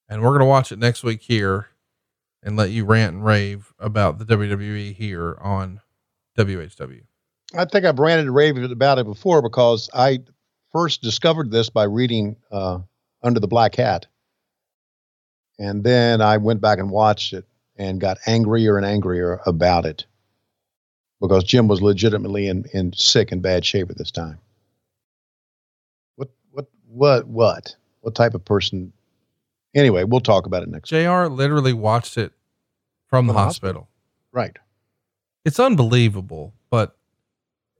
And 0.08 0.22
we're 0.22 0.30
going 0.30 0.40
to 0.40 0.46
watch 0.46 0.72
it 0.72 0.78
next 0.78 1.04
week 1.04 1.20
here 1.20 1.66
and 2.42 2.56
let 2.56 2.70
you 2.70 2.86
rant 2.86 3.16
and 3.16 3.22
rave 3.22 3.74
about 3.78 4.18
the 4.18 4.24
WWE 4.24 4.94
here 4.94 5.36
on 5.42 5.82
WHW. 6.38 7.02
I 7.54 7.66
think 7.66 7.84
I've 7.84 7.98
ranted 7.98 8.24
and 8.24 8.34
raved 8.34 8.56
about 8.56 8.98
it 8.98 9.04
before 9.04 9.42
because 9.42 9.90
I 9.92 10.20
first 10.72 11.02
discovered 11.02 11.50
this 11.50 11.68
by 11.68 11.84
reading 11.84 12.36
uh, 12.50 12.78
Under 13.22 13.40
the 13.40 13.46
Black 13.46 13.74
Hat. 13.74 14.06
And 15.58 15.84
then 15.84 16.22
I 16.22 16.38
went 16.38 16.62
back 16.62 16.78
and 16.78 16.90
watched 16.90 17.34
it 17.34 17.44
and 17.76 18.00
got 18.00 18.16
angrier 18.26 18.78
and 18.78 18.86
angrier 18.86 19.42
about 19.44 19.84
it 19.84 20.06
because 21.20 21.44
Jim 21.44 21.68
was 21.68 21.82
legitimately 21.82 22.48
in, 22.48 22.64
in 22.72 22.92
sick 22.92 23.32
and 23.32 23.42
bad 23.42 23.64
shape 23.64 23.90
at 23.90 23.98
this 23.98 24.10
time. 24.10 24.38
What, 26.16 26.30
what, 26.50 26.66
what, 26.88 27.26
what, 27.26 27.76
what 28.00 28.14
type 28.14 28.34
of 28.34 28.44
person? 28.44 28.92
Anyway, 29.74 30.04
we'll 30.04 30.20
talk 30.20 30.46
about 30.46 30.62
it 30.62 30.68
next. 30.68 30.88
JR 30.88 31.26
literally 31.26 31.72
watched 31.72 32.16
it 32.16 32.32
from 33.06 33.26
the 33.26 33.32
From 33.32 33.36
the 33.36 33.44
hospital. 33.44 33.88
Right. 34.32 34.56
It's 35.44 35.58
unbelievable, 35.58 36.54
but 36.70 36.96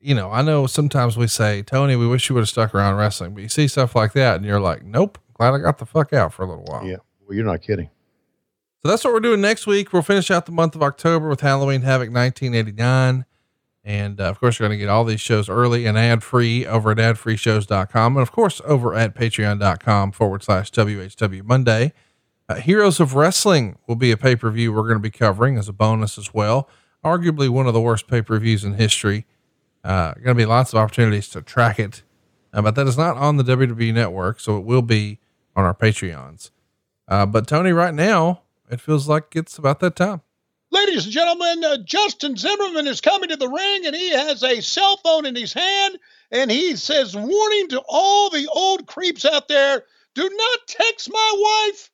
you 0.00 0.14
know, 0.14 0.30
I 0.30 0.42
know 0.42 0.66
sometimes 0.66 1.16
we 1.16 1.26
say, 1.26 1.62
Tony, 1.62 1.94
we 1.94 2.06
wish 2.06 2.28
you 2.28 2.34
would 2.34 2.40
have 2.40 2.48
stuck 2.48 2.74
around 2.74 2.96
wrestling, 2.96 3.34
but 3.34 3.42
you 3.42 3.48
see 3.48 3.68
stuff 3.68 3.94
like 3.94 4.14
that 4.14 4.36
and 4.36 4.44
you're 4.44 4.60
like, 4.60 4.82
nope, 4.82 5.18
glad 5.34 5.52
I 5.52 5.58
got 5.58 5.78
the 5.78 5.86
fuck 5.86 6.12
out 6.12 6.32
for 6.32 6.42
a 6.42 6.46
little 6.46 6.64
while. 6.64 6.86
Yeah. 6.86 6.96
Well, 7.26 7.36
you're 7.36 7.44
not 7.44 7.60
kidding. 7.60 7.90
So 8.82 8.88
that's 8.88 9.04
what 9.04 9.12
we're 9.12 9.20
doing 9.20 9.42
next 9.42 9.66
week. 9.66 9.92
We'll 9.92 10.00
finish 10.00 10.30
out 10.30 10.46
the 10.46 10.52
month 10.52 10.74
of 10.74 10.82
October 10.82 11.28
with 11.28 11.42
Halloween 11.42 11.82
Havoc 11.82 12.10
1989. 12.10 13.26
And 13.90 14.20
uh, 14.20 14.24
of 14.26 14.38
course, 14.38 14.56
you're 14.56 14.68
going 14.68 14.78
to 14.78 14.80
get 14.80 14.88
all 14.88 15.02
these 15.02 15.20
shows 15.20 15.48
early 15.48 15.84
and 15.84 15.98
ad 15.98 16.22
free 16.22 16.64
over 16.64 16.92
at 16.92 16.98
adfreeshows.com. 16.98 18.16
And 18.16 18.22
of 18.22 18.30
course, 18.30 18.62
over 18.64 18.94
at 18.94 19.16
patreon.com 19.16 20.12
forward 20.12 20.44
slash 20.44 20.70
WHW 20.70 21.42
Monday. 21.42 21.92
Uh, 22.48 22.54
Heroes 22.54 23.00
of 23.00 23.14
Wrestling 23.16 23.78
will 23.88 23.96
be 23.96 24.12
a 24.12 24.16
pay 24.16 24.36
per 24.36 24.48
view 24.48 24.72
we're 24.72 24.82
going 24.82 24.94
to 24.94 25.00
be 25.00 25.10
covering 25.10 25.58
as 25.58 25.68
a 25.68 25.72
bonus 25.72 26.18
as 26.18 26.32
well. 26.32 26.68
Arguably 27.04 27.48
one 27.48 27.66
of 27.66 27.74
the 27.74 27.80
worst 27.80 28.06
pay 28.06 28.22
per 28.22 28.38
views 28.38 28.62
in 28.62 28.74
history. 28.74 29.26
Uh, 29.82 30.12
going 30.14 30.28
to 30.28 30.34
be 30.34 30.46
lots 30.46 30.72
of 30.72 30.78
opportunities 30.78 31.28
to 31.30 31.42
track 31.42 31.80
it 31.80 32.04
Uh, 32.52 32.62
but 32.62 32.76
that 32.76 32.86
is 32.86 32.96
not 32.96 33.16
on 33.16 33.38
the 33.38 33.42
WWE 33.42 33.92
network. 33.92 34.38
So 34.38 34.56
it 34.56 34.64
will 34.64 34.82
be 34.82 35.18
on 35.56 35.64
our 35.64 35.74
Patreons. 35.74 36.52
Uh, 37.08 37.26
but 37.26 37.48
Tony, 37.48 37.72
right 37.72 37.94
now, 37.94 38.42
it 38.70 38.80
feels 38.80 39.08
like 39.08 39.34
it's 39.34 39.58
about 39.58 39.80
that 39.80 39.96
time. 39.96 40.20
Ladies 40.72 41.04
and 41.04 41.12
gentlemen, 41.12 41.64
uh, 41.64 41.78
Justin 41.78 42.36
Zimmerman 42.36 42.86
is 42.86 43.00
coming 43.00 43.30
to 43.30 43.36
the 43.36 43.48
ring 43.48 43.86
and 43.86 43.96
he 43.96 44.10
has 44.10 44.44
a 44.44 44.60
cell 44.60 44.96
phone 44.98 45.26
in 45.26 45.34
his 45.34 45.52
hand 45.52 45.98
and 46.30 46.48
he 46.48 46.76
says, 46.76 47.16
Warning 47.16 47.68
to 47.70 47.82
all 47.88 48.30
the 48.30 48.46
old 48.46 48.86
creeps 48.86 49.24
out 49.24 49.48
there 49.48 49.84
do 50.14 50.28
not 50.28 50.58
text 50.68 51.10
my 51.10 51.66
wife 51.66 51.90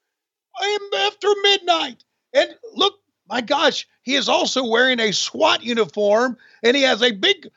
after 0.98 1.28
midnight. 1.42 2.04
And 2.34 2.54
look, 2.74 2.98
my 3.28 3.40
gosh, 3.40 3.86
he 4.02 4.14
is 4.14 4.28
also 4.28 4.66
wearing 4.66 5.00
a 5.00 5.12
SWAT 5.12 5.62
uniform 5.62 6.36
and 6.62 6.76
he 6.76 6.82
has 6.82 7.02
a 7.02 7.12
big 7.12 7.48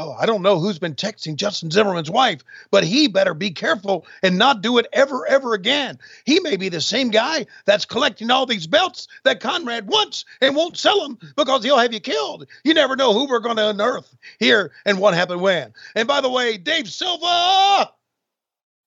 Oh, 0.00 0.14
I 0.16 0.26
don't 0.26 0.42
know 0.42 0.60
who's 0.60 0.78
been 0.78 0.94
texting 0.94 1.34
Justin 1.34 1.72
Zimmerman's 1.72 2.10
wife, 2.10 2.44
but 2.70 2.84
he 2.84 3.08
better 3.08 3.34
be 3.34 3.50
careful 3.50 4.06
and 4.22 4.38
not 4.38 4.60
do 4.60 4.78
it 4.78 4.86
ever, 4.92 5.26
ever 5.26 5.54
again. 5.54 5.98
He 6.24 6.38
may 6.38 6.56
be 6.56 6.68
the 6.68 6.80
same 6.80 7.10
guy 7.10 7.46
that's 7.64 7.84
collecting 7.84 8.30
all 8.30 8.46
these 8.46 8.68
belts 8.68 9.08
that 9.24 9.40
Conrad 9.40 9.88
wants 9.88 10.24
and 10.40 10.54
won't 10.54 10.76
sell 10.76 11.00
them 11.02 11.18
because 11.36 11.64
he'll 11.64 11.78
have 11.78 11.92
you 11.92 11.98
killed. 11.98 12.46
You 12.62 12.74
never 12.74 12.94
know 12.94 13.12
who 13.12 13.26
we're 13.26 13.40
going 13.40 13.56
to 13.56 13.70
unearth 13.70 14.16
here 14.38 14.70
and 14.86 15.00
what 15.00 15.14
happened 15.14 15.40
when. 15.40 15.72
And 15.96 16.06
by 16.06 16.20
the 16.20 16.30
way, 16.30 16.58
Dave 16.58 16.88
Silva, 16.88 17.90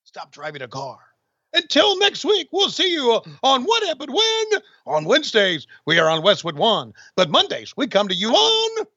stop 0.05 0.31
driving 0.31 0.61
a 0.61 0.69
car. 0.69 0.97
Until 1.53 1.99
next 1.99 2.23
week, 2.23 2.47
we'll 2.53 2.69
see 2.69 2.93
you 2.93 3.19
on 3.43 3.63
What 3.63 3.85
Happened 3.85 4.13
When. 4.13 4.61
On 4.85 5.03
Wednesdays, 5.03 5.67
we 5.85 5.99
are 5.99 6.09
on 6.09 6.23
Westwood 6.23 6.55
One, 6.55 6.93
but 7.17 7.29
Mondays, 7.29 7.73
we 7.75 7.87
come 7.87 8.07
to 8.07 8.15
you 8.15 8.31
on. 8.31 8.87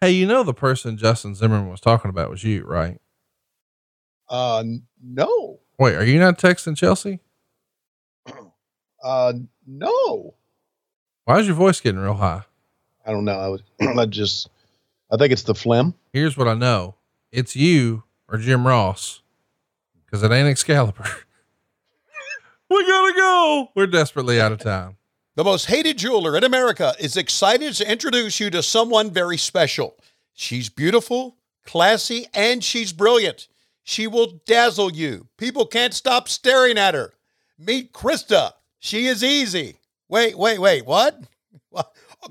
Hey, 0.00 0.12
you 0.12 0.26
know, 0.26 0.44
the 0.44 0.54
person 0.54 0.96
Justin 0.96 1.34
Zimmerman 1.34 1.70
was 1.70 1.80
talking 1.80 2.08
about 2.08 2.30
was 2.30 2.44
you, 2.44 2.64
right? 2.64 3.00
Uh, 4.28 4.62
no. 5.02 5.58
Wait, 5.78 5.96
are 5.96 6.04
you 6.04 6.18
not 6.18 6.38
texting 6.38 6.76
Chelsea? 6.76 7.20
Uh, 9.00 9.32
no. 9.64 10.34
Why 11.24 11.38
is 11.38 11.46
your 11.46 11.54
voice 11.54 11.80
getting 11.80 12.00
real 12.00 12.14
high? 12.14 12.42
I 13.06 13.12
don't 13.12 13.24
know. 13.24 13.38
I 13.38 13.46
was, 13.46 13.62
I 13.96 14.06
just, 14.06 14.50
I 15.08 15.16
think 15.16 15.32
it's 15.32 15.44
the 15.44 15.54
phlegm. 15.54 15.94
Here's 16.12 16.36
what 16.36 16.48
I 16.48 16.54
know 16.54 16.96
it's 17.30 17.54
you 17.54 18.02
or 18.28 18.38
Jim 18.38 18.66
Ross 18.66 19.22
because 20.08 20.22
it 20.22 20.32
ain't 20.32 20.48
Excalibur. 20.48 21.04
we 22.70 22.86
gotta 22.86 23.12
go. 23.14 23.68
We're 23.74 23.86
desperately 23.86 24.40
out 24.40 24.52
of 24.52 24.58
time. 24.58 24.96
The 25.36 25.44
most 25.44 25.66
hated 25.66 25.98
jeweler 25.98 26.36
in 26.36 26.44
America 26.44 26.94
is 26.98 27.16
excited 27.16 27.74
to 27.74 27.90
introduce 27.90 28.40
you 28.40 28.50
to 28.50 28.62
someone 28.62 29.10
very 29.10 29.36
special. 29.36 29.96
She's 30.34 30.68
beautiful, 30.68 31.36
classy, 31.64 32.26
and 32.34 32.64
she's 32.64 32.92
brilliant. 32.92 33.48
She 33.84 34.06
will 34.06 34.40
dazzle 34.46 34.92
you. 34.92 35.28
People 35.36 35.66
can't 35.66 35.94
stop 35.94 36.28
staring 36.28 36.78
at 36.78 36.94
her. 36.94 37.14
Meet 37.58 37.92
Krista. 37.92 38.52
She 38.78 39.06
is 39.06 39.22
easy. 39.22 39.78
Wait, 40.08 40.36
wait, 40.36 40.58
wait. 40.58 40.86
What? 40.86 41.22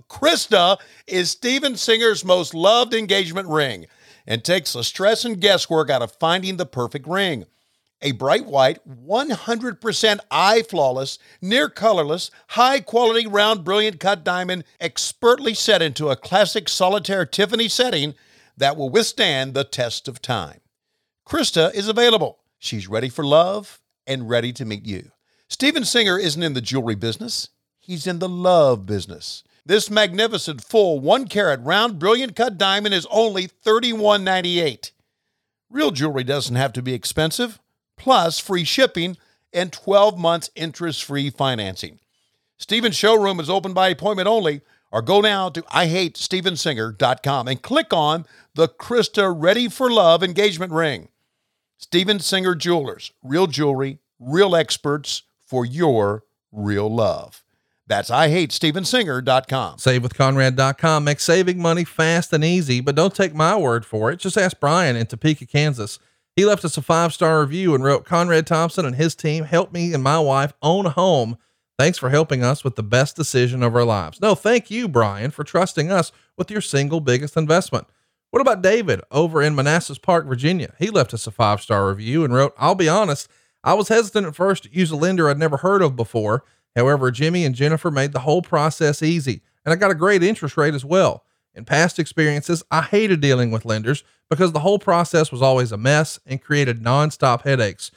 Krista 0.10 0.78
is 1.06 1.32
Steven 1.32 1.78
Singer's 1.78 2.26
most 2.26 2.54
loved 2.54 2.94
engagement 2.94 3.48
ring 3.48 3.86
and 4.26 4.44
takes 4.44 4.74
the 4.74 4.84
stress 4.84 5.24
and 5.24 5.40
guesswork 5.40 5.90
out 5.90 6.02
of 6.02 6.12
finding 6.12 6.58
the 6.58 6.66
perfect 6.66 7.08
ring. 7.08 7.46
A 8.02 8.12
bright 8.12 8.46
white, 8.46 8.80
100% 8.88 10.20
eye 10.30 10.62
flawless, 10.62 11.18
near 11.42 11.68
colorless, 11.68 12.30
high 12.50 12.80
quality 12.80 13.26
round 13.26 13.64
brilliant 13.64 14.00
cut 14.00 14.24
diamond 14.24 14.66
expertly 14.80 15.56
set 15.56 15.82
into 15.82 16.10
a 16.10 16.16
classic 16.16 16.70
solitaire 16.70 17.26
Tiffany 17.26 17.68
setting 17.68 18.14
that 18.56 18.78
will 18.78 18.90
withstand 18.90 19.54
the 19.54 19.64
test 19.64 20.08
of 20.08 20.22
time. 20.22 20.60
Krista 21.28 21.74
is 21.74 21.88
available. 21.88 22.40
She's 22.60 22.88
ready 22.88 23.10
for 23.10 23.26
love 23.26 23.82
and 24.06 24.30
ready 24.30 24.54
to 24.54 24.66
meet 24.66 24.86
you. 24.86 25.12
Steven 25.50 25.84
Singer 25.84 26.20
isn't 26.20 26.44
in 26.44 26.54
the 26.54 26.62
jewelry 26.62 26.96
business, 26.96 27.50
he's 27.80 28.06
in 28.06 28.20
the 28.20 28.30
love 28.30 28.86
business. 28.86 29.44
This 29.66 29.90
magnificent 29.90 30.64
full 30.64 31.00
one 31.00 31.28
carat 31.28 31.60
round 31.62 32.00
brilliant 32.00 32.36
cut 32.36 32.58
diamond 32.58 32.94
is 32.94 33.08
only 33.10 33.48
$31.98. 33.48 34.92
Real 35.70 35.92
jewelry 35.92 36.24
doesn't 36.24 36.56
have 36.56 36.72
to 36.74 36.82
be 36.82 36.94
expensive, 36.94 37.60
plus 37.98 38.40
free 38.40 38.64
shipping 38.64 39.18
and 39.54 39.74
12 39.74 40.18
months 40.18 40.50
interest 40.56 41.04
free 41.04 41.30
financing. 41.30 42.00
Steven's 42.58 42.96
showroom 42.96 43.40
is 43.40 43.50
open 43.50 43.74
by 43.74 43.90
appointment 43.90 44.28
only, 44.28 44.62
or 44.92 45.02
go 45.02 45.22
now 45.22 45.50
to 45.50 45.62
IHateStevenSinger.com 45.64 47.48
and 47.48 47.62
click 47.62 47.94
on 47.94 48.26
the 48.56 48.68
Krista 48.68 49.34
Ready 49.36 49.68
for 49.68 49.92
Love 49.92 50.24
engagement 50.24 50.72
ring. 50.72 51.10
Steven 51.78 52.20
Singer 52.20 52.56
Jewelers, 52.56 53.12
real 53.22 53.48
jewelry, 53.48 54.00
real 54.20 54.56
experts 54.56 55.24
for 55.46 55.66
your 55.66 56.24
real 56.52 56.94
love. 56.94 57.44
That's 57.86 58.10
IHateStevenSinger.com. 58.10 59.78
SaveWithConrad.com 59.78 61.04
makes 61.04 61.24
saving 61.24 61.60
money 61.60 61.84
fast 61.84 62.34
and 62.34 62.44
easy, 62.44 62.82
but 62.82 62.96
don't 62.96 63.16
take 63.16 63.34
my 63.34 63.56
word 63.56 63.86
for 63.86 64.12
it. 64.12 64.20
Just 64.20 64.38
ask 64.38 64.60
Brian 64.60 64.96
in 64.96 65.06
Topeka, 65.06 65.46
Kansas. 65.46 66.00
He 66.38 66.46
left 66.46 66.64
us 66.64 66.78
a 66.78 66.84
five 66.84 67.16
star 67.16 67.42
review 67.42 67.74
and 67.74 67.84
wrote 67.84 68.06
Conrad 68.06 68.46
Thompson 68.46 68.86
and 68.86 68.96
his 68.96 69.16
team 69.16 69.44
helped 69.44 69.74
me 69.74 69.92
and 69.92 70.04
my 70.04 70.20
wife 70.20 70.54
own 70.62 70.86
a 70.86 70.92
home. 70.92 71.36
Thanks 71.80 71.98
for 71.98 72.12
helping 72.12 72.44
us 72.44 72.64
with 72.64 72.76
the 72.76 72.84
best 72.84 73.16
decision 73.16 73.64
of 73.64 73.76
our 73.76 73.84
lives. 73.84 74.22
No, 74.22 74.36
thank 74.36 74.70
you, 74.70 74.88
Brian, 74.88 75.32
for 75.32 75.44
trusting 75.44 75.92
us 75.92 76.12
with 76.38 76.52
your 76.52 76.62
single 76.62 77.00
biggest 77.00 77.38
investment. 77.38 77.88
What 78.30 78.42
about 78.42 78.62
David 78.62 79.02
over 79.10 79.42
in 79.42 79.56
Manassas 79.56 79.98
Park, 79.98 80.28
Virginia? 80.28 80.76
He 80.78 80.92
left 80.92 81.12
us 81.12 81.26
a 81.26 81.32
five 81.32 81.60
star 81.60 81.90
review 81.90 82.24
and 82.24 82.32
wrote, 82.32 82.54
I'll 82.56 82.76
be 82.76 82.88
honest, 82.88 83.28
I 83.64 83.74
was 83.74 83.88
hesitant 83.88 84.28
at 84.28 84.36
first 84.36 84.64
to 84.64 84.72
use 84.72 84.92
a 84.92 84.96
lender 84.96 85.30
I'd 85.32 85.40
never 85.40 85.58
heard 85.58 85.82
of 85.82 85.96
before. 85.96 86.44
However, 86.76 87.10
Jimmy 87.10 87.46
and 87.46 87.56
Jennifer 87.56 87.90
made 87.90 88.14
the 88.14 88.20
whole 88.20 88.44
process 88.44 89.02
easy, 89.02 89.42
and 89.66 89.74
I 89.74 89.76
got 89.76 89.90
a 89.90 89.96
great 89.96 90.22
interest 90.22 90.56
rate 90.56 90.76
as 90.76 90.86
well. 90.86 91.24
In 91.58 91.66
past 91.66 91.98
experiences, 91.98 92.62
I 92.70 92.84
hated 92.84 93.20
dealing 93.20 93.50
with 93.50 93.66
lenders 93.66 94.04
because 94.30 94.52
the 94.52 94.60
whole 94.60 94.78
process 94.78 95.32
was 95.32 95.42
always 95.42 95.72
a 95.72 95.78
mess 95.78 96.20
and 96.24 96.40
created 96.40 96.84
nonstop 96.84 97.42
headaches. 97.42 97.90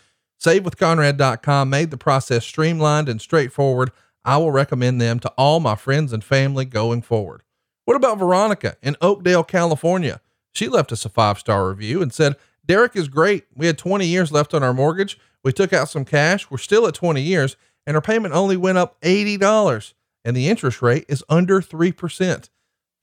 SaveWithConrad.com 0.43 1.69
made 1.69 1.91
the 1.91 1.99
process 1.99 2.47
streamlined 2.47 3.11
and 3.11 3.21
straightforward. 3.21 3.91
I 4.25 4.39
will 4.39 4.51
recommend 4.51 4.99
them 4.99 5.21
to 5.21 5.29
all 5.37 5.61
my 5.61 5.75
friends 5.75 6.15
and 6.15 6.25
family 6.25 6.65
going 6.65 7.03
forward. 7.03 7.43
What 7.85 7.99
about 7.99 8.19
Veronica 8.19 8.79
in 8.83 8.97
Oakdale, 9.03 9.45
California? 9.45 10.23
She 10.55 10.67
left 10.67 10.91
us 10.91 11.05
a 11.05 11.11
five 11.11 11.39
star 11.39 11.69
review 11.69 12.01
and 12.01 12.15
said, 12.15 12.37
Derek 12.65 12.97
is 12.97 13.09
great. 13.09 13.45
We 13.55 13.67
had 13.67 13.77
20 13.77 14.07
years 14.07 14.33
left 14.33 14.55
on 14.55 14.63
our 14.63 14.73
mortgage. 14.73 15.19
We 15.45 15.53
took 15.53 15.75
out 15.75 15.91
some 15.91 16.07
cash. 16.07 16.51
We're 16.51 16.57
still 16.57 16.87
at 16.87 16.95
20 16.95 17.21
years 17.21 17.59
and 17.87 17.95
our 17.95 18.03
payment 18.03 18.33
only 18.33 18.57
went 18.57 18.79
up 18.79 18.99
$80 19.03 19.93
and 20.25 20.35
the 20.35 20.49
interest 20.49 20.81
rate 20.81 21.05
is 21.11 21.23
under 21.29 21.61
3%. 21.61 22.49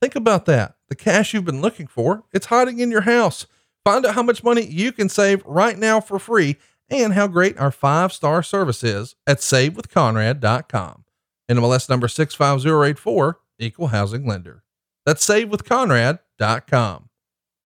Think 0.00 0.14
about 0.14 0.46
that. 0.46 0.76
The 0.88 0.94
cash 0.94 1.34
you've 1.34 1.44
been 1.44 1.60
looking 1.60 1.86
for, 1.86 2.24
it's 2.32 2.46
hiding 2.46 2.78
in 2.78 2.90
your 2.90 3.02
house. 3.02 3.46
Find 3.84 4.04
out 4.06 4.14
how 4.14 4.22
much 4.22 4.44
money 4.44 4.64
you 4.64 4.92
can 4.92 5.08
save 5.08 5.44
right 5.44 5.78
now 5.78 6.00
for 6.00 6.18
free 6.18 6.56
and 6.90 7.14
how 7.14 7.26
great 7.26 7.58
our 7.58 7.70
five 7.70 8.12
star 8.12 8.42
service 8.42 8.82
is 8.84 9.16
at 9.26 9.38
savewithconrad.com. 9.38 11.04
NMLS 11.50 11.88
number 11.88 12.08
65084, 12.08 13.38
equal 13.58 13.88
housing 13.88 14.26
lender. 14.26 14.62
That's 15.06 15.26
savewithconrad.com. 15.26 17.07